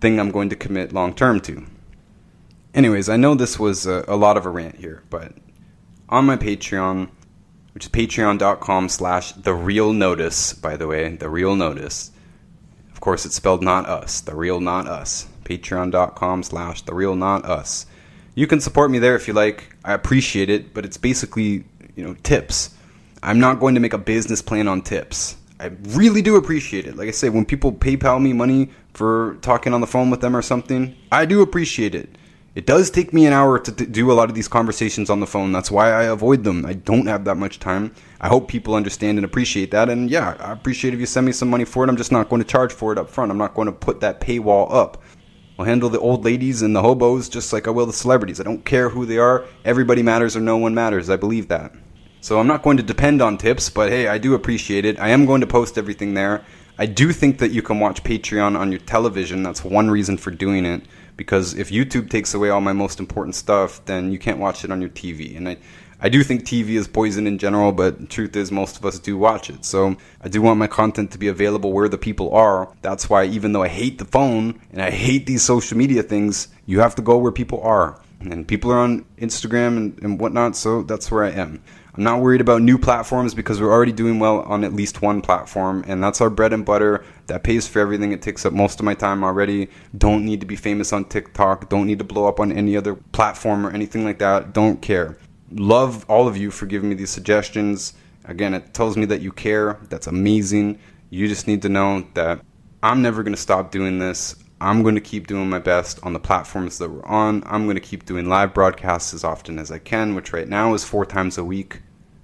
thing 0.00 0.20
I'm 0.20 0.30
going 0.30 0.50
to 0.50 0.56
commit 0.56 0.92
long 0.92 1.14
term 1.14 1.40
to. 1.40 1.64
Anyways, 2.74 3.08
I 3.08 3.16
know 3.16 3.34
this 3.34 3.58
was 3.58 3.86
a, 3.86 4.04
a, 4.06 4.16
lot 4.16 4.36
of 4.36 4.46
a 4.46 4.50
rant 4.50 4.76
here, 4.76 5.02
but 5.10 5.32
on 6.08 6.24
my 6.24 6.36
Patreon, 6.36 7.10
which 7.72 7.84
is 7.84 7.90
patreon.com 7.90 8.88
slash 8.88 9.32
the 9.32 9.54
real 9.54 9.92
Notus, 9.92 10.52
by 10.52 10.76
the 10.76 10.86
way, 10.86 11.16
the 11.16 11.28
real 11.28 11.54
Notus. 11.56 12.10
Of 12.92 13.00
course, 13.00 13.24
it's 13.24 13.34
spelled 13.34 13.62
not 13.62 13.86
us, 13.86 14.20
the 14.20 14.34
real 14.34 14.60
not 14.60 14.86
us. 14.86 15.28
Patreon.com 15.44 16.42
slash 16.42 16.82
the 16.82 16.94
real 16.94 17.16
not 17.16 17.44
us 17.44 17.86
you 18.34 18.46
can 18.46 18.60
support 18.60 18.90
me 18.90 18.98
there 18.98 19.16
if 19.16 19.28
you 19.28 19.34
like. 19.34 19.76
I 19.84 19.92
appreciate 19.92 20.50
it, 20.50 20.72
but 20.72 20.84
it's 20.84 20.96
basically, 20.96 21.64
you 21.96 22.04
know, 22.04 22.14
tips. 22.22 22.74
I'm 23.22 23.38
not 23.38 23.60
going 23.60 23.74
to 23.74 23.80
make 23.80 23.92
a 23.92 23.98
business 23.98 24.40
plan 24.40 24.68
on 24.68 24.82
tips. 24.82 25.36
I 25.58 25.66
really 25.88 26.22
do 26.22 26.36
appreciate 26.36 26.86
it. 26.86 26.96
Like 26.96 27.08
I 27.08 27.10
say, 27.10 27.28
when 27.28 27.44
people 27.44 27.72
PayPal 27.72 28.22
me 28.22 28.32
money 28.32 28.70
for 28.94 29.36
talking 29.42 29.74
on 29.74 29.80
the 29.80 29.86
phone 29.86 30.10
with 30.10 30.20
them 30.20 30.34
or 30.34 30.42
something, 30.42 30.96
I 31.12 31.26
do 31.26 31.42
appreciate 31.42 31.94
it. 31.94 32.08
It 32.56 32.66
does 32.66 32.90
take 32.90 33.12
me 33.12 33.26
an 33.26 33.32
hour 33.32 33.60
to 33.60 33.70
do 33.70 34.10
a 34.10 34.14
lot 34.14 34.28
of 34.28 34.34
these 34.34 34.48
conversations 34.48 35.08
on 35.08 35.20
the 35.20 35.26
phone. 35.26 35.52
That's 35.52 35.70
why 35.70 35.92
I 35.92 36.04
avoid 36.04 36.42
them. 36.42 36.66
I 36.66 36.72
don't 36.72 37.06
have 37.06 37.24
that 37.26 37.36
much 37.36 37.60
time. 37.60 37.94
I 38.20 38.26
hope 38.26 38.48
people 38.48 38.74
understand 38.74 39.18
and 39.18 39.24
appreciate 39.24 39.70
that. 39.70 39.88
And 39.88 40.10
yeah, 40.10 40.36
I 40.40 40.50
appreciate 40.50 40.92
if 40.92 40.98
you 40.98 41.06
send 41.06 41.26
me 41.26 41.32
some 41.32 41.48
money 41.48 41.64
for 41.64 41.84
it. 41.84 41.88
I'm 41.88 41.96
just 41.96 42.10
not 42.10 42.28
going 42.28 42.42
to 42.42 42.48
charge 42.48 42.72
for 42.72 42.90
it 42.90 42.98
up 42.98 43.08
front. 43.08 43.30
I'm 43.30 43.38
not 43.38 43.54
going 43.54 43.66
to 43.66 43.72
put 43.72 44.00
that 44.00 44.20
paywall 44.20 44.72
up. 44.72 45.00
I'll 45.60 45.64
handle 45.64 45.90
the 45.90 46.00
old 46.00 46.24
ladies 46.24 46.62
and 46.62 46.74
the 46.74 46.82
hobos 46.82 47.28
just 47.28 47.52
like 47.52 47.68
I 47.68 47.70
will 47.70 47.86
the 47.86 47.92
celebrities. 47.92 48.40
I 48.40 48.44
don't 48.44 48.64
care 48.64 48.88
who 48.88 49.06
they 49.06 49.18
are. 49.18 49.44
Everybody 49.64 50.02
matters 50.02 50.36
or 50.36 50.40
no 50.40 50.56
one 50.56 50.74
matters. 50.74 51.08
I 51.08 51.16
believe 51.16 51.46
that. 51.48 51.72
So 52.20 52.40
I'm 52.40 52.48
not 52.48 52.62
going 52.62 52.78
to 52.78 52.82
depend 52.82 53.22
on 53.22 53.38
tips, 53.38 53.70
but 53.70 53.90
hey, 53.90 54.08
I 54.08 54.18
do 54.18 54.34
appreciate 54.34 54.84
it. 54.84 54.98
I 54.98 55.10
am 55.10 55.24
going 55.24 55.40
to 55.40 55.46
post 55.46 55.78
everything 55.78 56.14
there. 56.14 56.44
I 56.78 56.86
do 56.86 57.12
think 57.12 57.38
that 57.38 57.52
you 57.52 57.62
can 57.62 57.78
watch 57.78 58.02
Patreon 58.02 58.58
on 58.58 58.72
your 58.72 58.80
television. 58.80 59.42
That's 59.42 59.62
one 59.62 59.88
reason 59.90 60.16
for 60.16 60.30
doing 60.30 60.64
it. 60.64 60.82
Because 61.20 61.52
if 61.52 61.68
YouTube 61.68 62.08
takes 62.08 62.32
away 62.32 62.48
all 62.48 62.62
my 62.62 62.72
most 62.72 62.98
important 62.98 63.34
stuff, 63.34 63.84
then 63.84 64.10
you 64.10 64.18
can't 64.18 64.38
watch 64.38 64.64
it 64.64 64.72
on 64.72 64.80
your 64.80 64.88
TV. 64.88 65.36
And 65.36 65.50
I, 65.50 65.58
I 66.00 66.08
do 66.08 66.24
think 66.24 66.44
TV 66.44 66.70
is 66.70 66.88
poison 66.88 67.26
in 67.26 67.36
general, 67.36 67.72
but 67.72 68.08
truth 68.08 68.34
is 68.36 68.50
most 68.50 68.78
of 68.78 68.86
us 68.86 68.98
do 68.98 69.18
watch 69.18 69.50
it. 69.50 69.66
So 69.66 69.96
I 70.22 70.28
do 70.28 70.40
want 70.40 70.58
my 70.58 70.66
content 70.66 71.10
to 71.10 71.18
be 71.18 71.28
available 71.28 71.74
where 71.74 71.90
the 71.90 71.98
people 71.98 72.34
are. 72.34 72.72
That's 72.80 73.10
why 73.10 73.26
even 73.26 73.52
though 73.52 73.62
I 73.62 73.68
hate 73.68 73.98
the 73.98 74.06
phone 74.06 74.62
and 74.72 74.80
I 74.80 74.88
hate 74.88 75.26
these 75.26 75.42
social 75.42 75.76
media 75.76 76.02
things, 76.02 76.48
you 76.64 76.80
have 76.80 76.94
to 76.94 77.02
go 77.02 77.18
where 77.18 77.32
people 77.32 77.60
are. 77.60 78.00
And 78.20 78.48
people 78.48 78.72
are 78.72 78.78
on 78.78 79.04
Instagram 79.18 79.76
and, 79.76 80.02
and 80.02 80.18
whatnot, 80.18 80.56
so 80.56 80.84
that's 80.84 81.10
where 81.10 81.24
I 81.24 81.32
am. 81.32 81.62
I'm 81.94 82.04
not 82.04 82.20
worried 82.20 82.40
about 82.40 82.62
new 82.62 82.78
platforms 82.78 83.34
because 83.34 83.60
we're 83.60 83.72
already 83.72 83.92
doing 83.92 84.18
well 84.18 84.40
on 84.42 84.64
at 84.64 84.72
least 84.72 85.02
one 85.02 85.20
platform, 85.20 85.84
and 85.86 86.02
that's 86.02 86.20
our 86.20 86.30
bread 86.30 86.52
and 86.52 86.64
butter. 86.64 87.04
That 87.26 87.42
pays 87.42 87.66
for 87.66 87.80
everything. 87.80 88.12
It 88.12 88.22
takes 88.22 88.46
up 88.46 88.52
most 88.52 88.80
of 88.80 88.84
my 88.84 88.94
time 88.94 89.24
already. 89.24 89.68
Don't 89.96 90.24
need 90.24 90.40
to 90.40 90.46
be 90.46 90.56
famous 90.56 90.92
on 90.92 91.04
TikTok. 91.04 91.68
Don't 91.68 91.86
need 91.86 91.98
to 91.98 92.04
blow 92.04 92.26
up 92.26 92.40
on 92.40 92.52
any 92.52 92.76
other 92.76 92.94
platform 92.94 93.66
or 93.66 93.70
anything 93.70 94.04
like 94.04 94.18
that. 94.18 94.52
Don't 94.52 94.80
care 94.80 95.18
love 95.52 96.04
all 96.08 96.28
of 96.28 96.36
you 96.36 96.50
for 96.50 96.66
giving 96.66 96.88
me 96.88 96.94
these 96.94 97.10
suggestions. 97.10 97.94
Again, 98.24 98.54
it 98.54 98.74
tells 98.74 98.96
me 98.96 99.06
that 99.06 99.20
you 99.20 99.32
care. 99.32 99.78
That's 99.88 100.06
amazing. 100.06 100.78
You 101.10 101.26
just 101.26 101.46
need 101.46 101.62
to 101.62 101.68
know 101.68 102.06
that 102.14 102.40
I'm 102.82 103.02
never 103.02 103.22
going 103.22 103.34
to 103.34 103.40
stop 103.40 103.70
doing 103.70 103.98
this. 103.98 104.36
I'm 104.60 104.82
going 104.82 104.94
to 104.94 105.00
keep 105.00 105.26
doing 105.26 105.48
my 105.48 105.58
best 105.58 106.00
on 106.02 106.12
the 106.12 106.20
platforms 106.20 106.78
that 106.78 106.90
we're 106.90 107.04
on. 107.04 107.42
I'm 107.46 107.64
going 107.64 107.76
to 107.76 107.80
keep 107.80 108.04
doing 108.04 108.28
live 108.28 108.52
broadcasts 108.52 109.14
as 109.14 109.24
often 109.24 109.58
as 109.58 109.70
I 109.70 109.78
can, 109.78 110.14
which 110.14 110.32
right 110.32 110.48
now 110.48 110.74
is 110.74 110.84
four 110.84 111.06
times 111.06 111.38
a 111.38 111.44
week, 111.44 111.80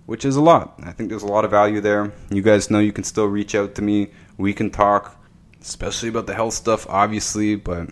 which 0.07 0.25
is 0.25 0.37
a 0.37 0.43
lot. 0.43 0.79
I 0.83 0.93
think 0.93 1.09
there's 1.09 1.23
a 1.23 1.27
lot 1.27 1.45
of 1.45 1.51
value 1.51 1.81
there. 1.81 2.13
You 2.31 2.43
guys 2.43 2.71
know 2.71 2.79
you 2.79 2.93
can 2.93 3.05
still 3.05 3.27
reach 3.27 3.55
out 3.55 3.75
to 3.77 3.83
me. 3.83 4.11
We 4.37 4.53
can 4.53 4.71
talk, 4.71 5.23
especially 5.61 6.11
about 6.11 6.27
the 6.27 6.35
health 6.35 6.55
stuff, 6.55 6.87
obviously, 6.89 7.57
but 7.57 7.89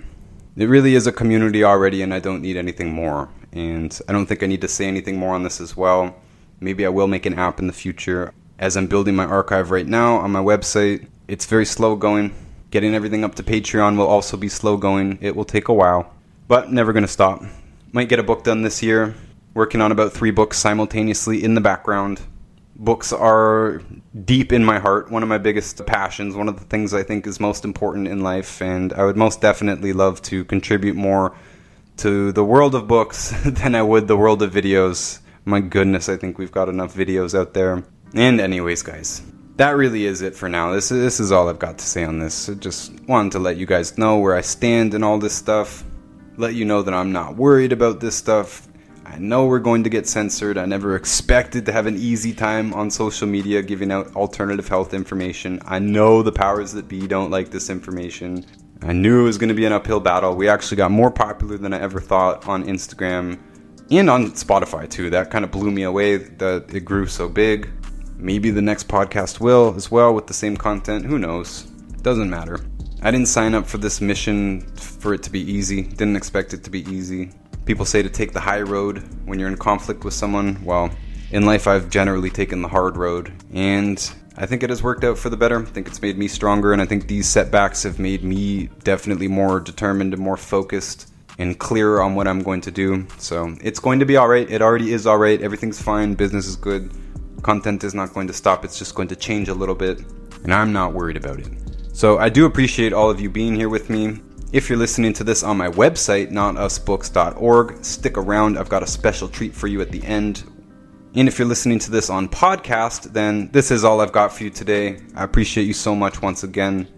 it 0.57 0.67
really 0.67 0.95
is 0.95 1.07
a 1.07 1.13
community 1.13 1.65
already, 1.65 2.03
and 2.03 2.13
I 2.13 2.21
don't 2.21 2.43
need 2.43 2.57
anything 2.57 2.93
more 2.93 3.31
and 3.55 3.99
I 4.09 4.13
don't 4.13 4.27
think 4.27 4.43
I 4.43 4.47
need 4.47 4.61
to 4.63 4.69
say 4.69 4.87
anything 4.87 5.17
more 5.17 5.35
on 5.35 5.45
this 5.45 5.61
as 5.61 5.77
well. 5.77 6.17
Maybe 6.61 6.85
I 6.85 6.89
will 6.89 7.07
make 7.07 7.25
an 7.25 7.39
app 7.39 7.61
in 7.61 7.69
the 7.69 7.73
future. 7.73 8.35
As 8.59 8.77
I'm 8.77 8.89
building 8.89 9.15
my 9.15 9.25
archive 9.25 9.71
right 9.71 9.87
now 9.87 10.17
on 10.17 10.33
my 10.33 10.41
website, 10.41 11.09
it's 11.29 11.47
very 11.47 11.65
slow 11.65 11.97
going. 11.97 12.35
Getting 12.75 12.97
everything 12.97 13.23
up 13.23 13.37
to 13.37 13.45
Patreon 13.45 13.97
will 13.97 14.09
also 14.09 14.37
be 14.37 14.49
slow 14.49 14.77
going. 14.77 15.19
It 15.21 15.37
will 15.37 15.45
take 15.45 15.69
a 15.69 15.73
while, 15.73 16.13
but 16.49 16.73
never 16.73 16.93
going 16.93 17.05
to 17.05 17.09
stop. 17.09 17.41
Might 17.93 18.09
get 18.09 18.19
a 18.19 18.25
book 18.25 18.43
done 18.43 18.63
this 18.63 18.83
year. 18.83 19.15
Working 19.55 19.81
on 19.81 19.93
about 19.93 20.13
three 20.13 20.33
books 20.33 20.59
simultaneously 20.59 21.45
in 21.45 21.55
the 21.55 21.61
background. 21.61 22.23
Books 22.75 23.13
are 23.13 23.81
deep 24.25 24.53
in 24.53 24.65
my 24.65 24.81
heart, 24.81 25.09
one 25.09 25.23
of 25.23 25.29
my 25.29 25.39
biggest 25.39 25.87
passions, 25.87 26.35
one 26.35 26.49
of 26.49 26.59
the 26.59 26.65
things 26.65 26.93
I 26.93 27.05
think 27.05 27.29
is 27.29 27.39
most 27.39 27.65
important 27.65 28.09
in 28.09 28.25
life, 28.25 28.61
and 28.61 28.93
I 28.93 29.05
would 29.05 29.17
most 29.17 29.41
definitely 29.41 29.93
love 29.93 30.21
to 30.23 30.45
contribute 30.45 30.97
more 30.97 31.33
to 31.99 32.33
the 32.33 32.43
world 32.43 32.75
of 32.75 32.89
books 32.89 33.33
than 33.45 33.77
I 33.77 33.83
would 33.83 34.09
the 34.09 34.17
world 34.17 34.43
of 34.43 34.53
videos. 34.53 35.21
My 35.45 35.61
goodness, 35.61 36.09
I 36.09 36.17
think 36.17 36.39
we've 36.39 36.51
got 36.51 36.69
enough 36.69 36.93
videos 36.93 37.39
out 37.39 37.55
there. 37.55 37.85
And 38.15 38.41
anyways, 38.41 38.83
guys, 38.83 39.23
that 39.57 39.71
really 39.71 40.05
is 40.05 40.23
it 40.23 40.35
for 40.35 40.49
now. 40.49 40.73
This 40.73 40.91
is, 40.91 41.01
this 41.01 41.21
is 41.21 41.31
all 41.31 41.49
I've 41.49 41.59
got 41.59 41.79
to 41.79 41.85
say 41.85 42.05
on 42.05 42.19
this. 42.19 42.49
I 42.49 42.55
just 42.55 42.93
wanted 43.09 43.33
to 43.33 43.39
let 43.39 43.57
you 43.57 43.67
guys 43.67 43.97
know 43.97 44.19
where 44.19 44.35
I 44.35 44.41
stand 44.41 44.95
and 44.95 45.05
all 45.05 45.19
this 45.19 45.35
stuff. 45.35 45.85
Let 46.37 46.55
you 46.55 46.65
know 46.65 46.83
that 46.83 46.93
I'm 46.93 47.13
not 47.13 47.37
worried 47.37 47.73
about 47.73 48.01
this 48.01 48.17
stuff. 48.17 48.67
I 49.07 49.19
know 49.19 49.47
we're 49.47 49.61
going 49.61 49.85
to 49.85 49.91
get 49.91 50.09
censored. 50.09 50.59
I 50.59 50.65
never 50.65 50.97
expected 50.97 51.67
to 51.67 51.73
have 51.73 51.87
an 51.87 51.97
easy 51.97 52.33
time 52.33 52.75
on 52.75 52.91
social 52.91 53.29
media 53.29 53.63
giving 53.63 53.93
out 53.93 54.17
alternative 54.17 54.67
health 54.67 54.93
information. 54.93 55.61
I 55.65 55.79
know 55.79 56.23
the 56.23 56.33
powers 56.33 56.73
that 56.73 56.89
be 56.89 57.07
don't 57.07 57.31
like 57.31 57.51
this 57.51 57.71
information. 57.71 58.45
I 58.83 58.93
knew 58.93 59.21
it 59.21 59.25
was 59.25 59.39
going 59.39 59.51
to 59.51 59.55
be 59.55 59.67
an 59.67 59.73
uphill 59.73 60.01
battle. 60.01 60.35
We 60.35 60.49
actually 60.49 60.79
got 60.79 60.91
more 60.91 61.11
popular 61.13 61.59
than 61.59 61.73
I 61.73 61.81
ever 61.81 62.01
thought 62.01 62.49
on 62.49 62.65
Instagram 62.65 63.39
and 63.91 64.11
on 64.11 64.33
Spotify 64.33 64.91
too. 64.91 65.11
That 65.11 65.31
kind 65.31 65.45
of 65.45 65.53
blew 65.53 65.71
me 65.71 65.85
away 65.85 66.17
that 66.17 66.75
it 66.75 66.81
grew 66.81 67.07
so 67.07 67.29
big. 67.29 67.71
Maybe 68.17 68.51
the 68.51 68.63
next 68.63 68.89
podcast 68.89 69.41
will 69.41 69.75
as 69.77 69.91
well 69.91 70.15
with 70.15 70.27
the 70.27 70.35
same 70.35 70.57
content. 70.57 71.05
Who 71.05 71.19
knows? 71.19 71.65
Doesn't 72.03 72.31
matter. 72.31 72.61
I 73.03 73.11
didn't 73.11 73.29
sign 73.29 73.55
up 73.55 73.67
for 73.67 73.79
this 73.79 74.01
mission 74.01 74.63
for 74.77 75.13
it 75.15 75.23
to 75.25 75.31
be 75.31 75.41
easy. 75.41 75.83
Didn't 75.83 76.17
expect 76.17 76.55
it 76.55 76.65
to 76.65 76.71
be 76.71 76.81
easy. 76.91 77.33
People 77.67 77.85
say 77.85 78.03
to 78.03 78.09
take 78.09 78.33
the 78.33 78.41
high 78.41 78.63
road 78.63 79.03
when 79.27 79.39
you're 79.39 79.49
in 79.49 79.57
conflict 79.57 80.05
with 80.05 80.15
someone. 80.15 80.63
Well, 80.65 80.91
in 81.31 81.45
life, 81.45 81.67
I've 81.67 81.91
generally 81.91 82.31
taken 82.31 82.63
the 82.63 82.69
hard 82.69 82.97
road. 82.97 83.33
And 83.53 83.99
I 84.37 84.47
think 84.47 84.63
it 84.63 84.71
has 84.71 84.83
worked 84.83 85.05
out 85.05 85.19
for 85.19 85.31
the 85.31 85.37
better. 85.37 85.61
I 85.61 85.65
think 85.65 85.87
it's 85.87 86.03
made 86.03 86.19
me 86.19 86.29
stronger, 86.29 86.73
and 86.73 86.81
I 86.81 86.87
think 86.87 87.07
these 87.07 87.29
setbacks 87.29 87.83
have 87.83 87.99
made 87.99 88.25
me 88.25 88.69
definitely 88.85 89.29
more 89.29 89.61
determined 89.61 90.15
and 90.15 90.23
more 90.23 90.37
focused 90.37 91.11
and 91.39 91.59
clearer 91.59 92.01
on 92.01 92.15
what 92.15 92.29
I'm 92.29 92.43
going 92.43 92.61
to 92.63 92.71
do. 92.71 93.07
So 93.19 93.57
it's 93.61 93.81
going 93.81 93.99
to 94.01 94.07
be 94.07 94.17
alright. 94.17 94.51
It 94.51 94.63
already 94.63 94.93
is 94.93 95.07
alright. 95.07 95.41
Everything's 95.41 95.83
fine. 95.83 96.15
Business 96.15 96.47
is 96.47 96.57
good. 96.57 96.93
Content 97.45 97.85
is 97.85 97.95
not 97.95 98.13
going 98.13 98.27
to 98.27 98.33
stop. 98.33 98.65
It's 98.65 98.79
just 98.79 98.97
going 98.97 99.09
to 99.09 99.17
change 99.17 99.49
a 99.49 99.55
little 99.55 99.77
bit, 99.77 100.01
and 100.43 100.53
I'm 100.53 100.73
not 100.73 100.95
worried 100.95 101.17
about 101.17 101.39
it. 101.39 101.49
So 101.93 102.19
I 102.19 102.29
do 102.29 102.47
appreciate 102.47 102.93
all 102.93 103.11
of 103.11 103.21
you 103.21 103.31
being 103.31 103.55
here 103.55 103.69
with 103.69 103.91
me. 103.91 104.21
If 104.53 104.69
you're 104.69 104.79
listening 104.79 105.13
to 105.15 105.25
this 105.25 105.43
on 105.45 105.57
my 105.57 105.69
website, 105.69 106.33
notusbooks.org, 106.33 107.85
stick 107.85 108.19
around. 108.19 108.59
I've 108.59 108.69
got 108.69 108.83
a 108.83 108.87
special 108.87 109.29
treat 109.29 109.55
for 109.55 109.69
you 109.69 109.81
at 109.81 109.91
the 109.93 110.03
end 110.05 110.45
And 111.17 111.29
if 111.29 111.39
you're 111.39 111.47
listening 111.49 111.79
to 111.81 111.93
this 111.93 112.11
on 112.11 112.29
podcast, 112.29 113.13
then 113.13 113.49
this 113.53 113.71
is 113.71 113.85
all 113.85 114.01
I've 114.01 114.11
got 114.11 114.33
for 114.33 114.43
you 114.43 114.51
today. 114.51 115.01
I 115.15 115.23
appreciate 115.23 115.65
you 115.65 115.73
so 115.73 115.95
much 115.95 116.21
once 116.21 116.43
again. 116.43 116.89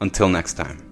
Until 0.00 0.28
next 0.28 0.54
time. 0.54 0.91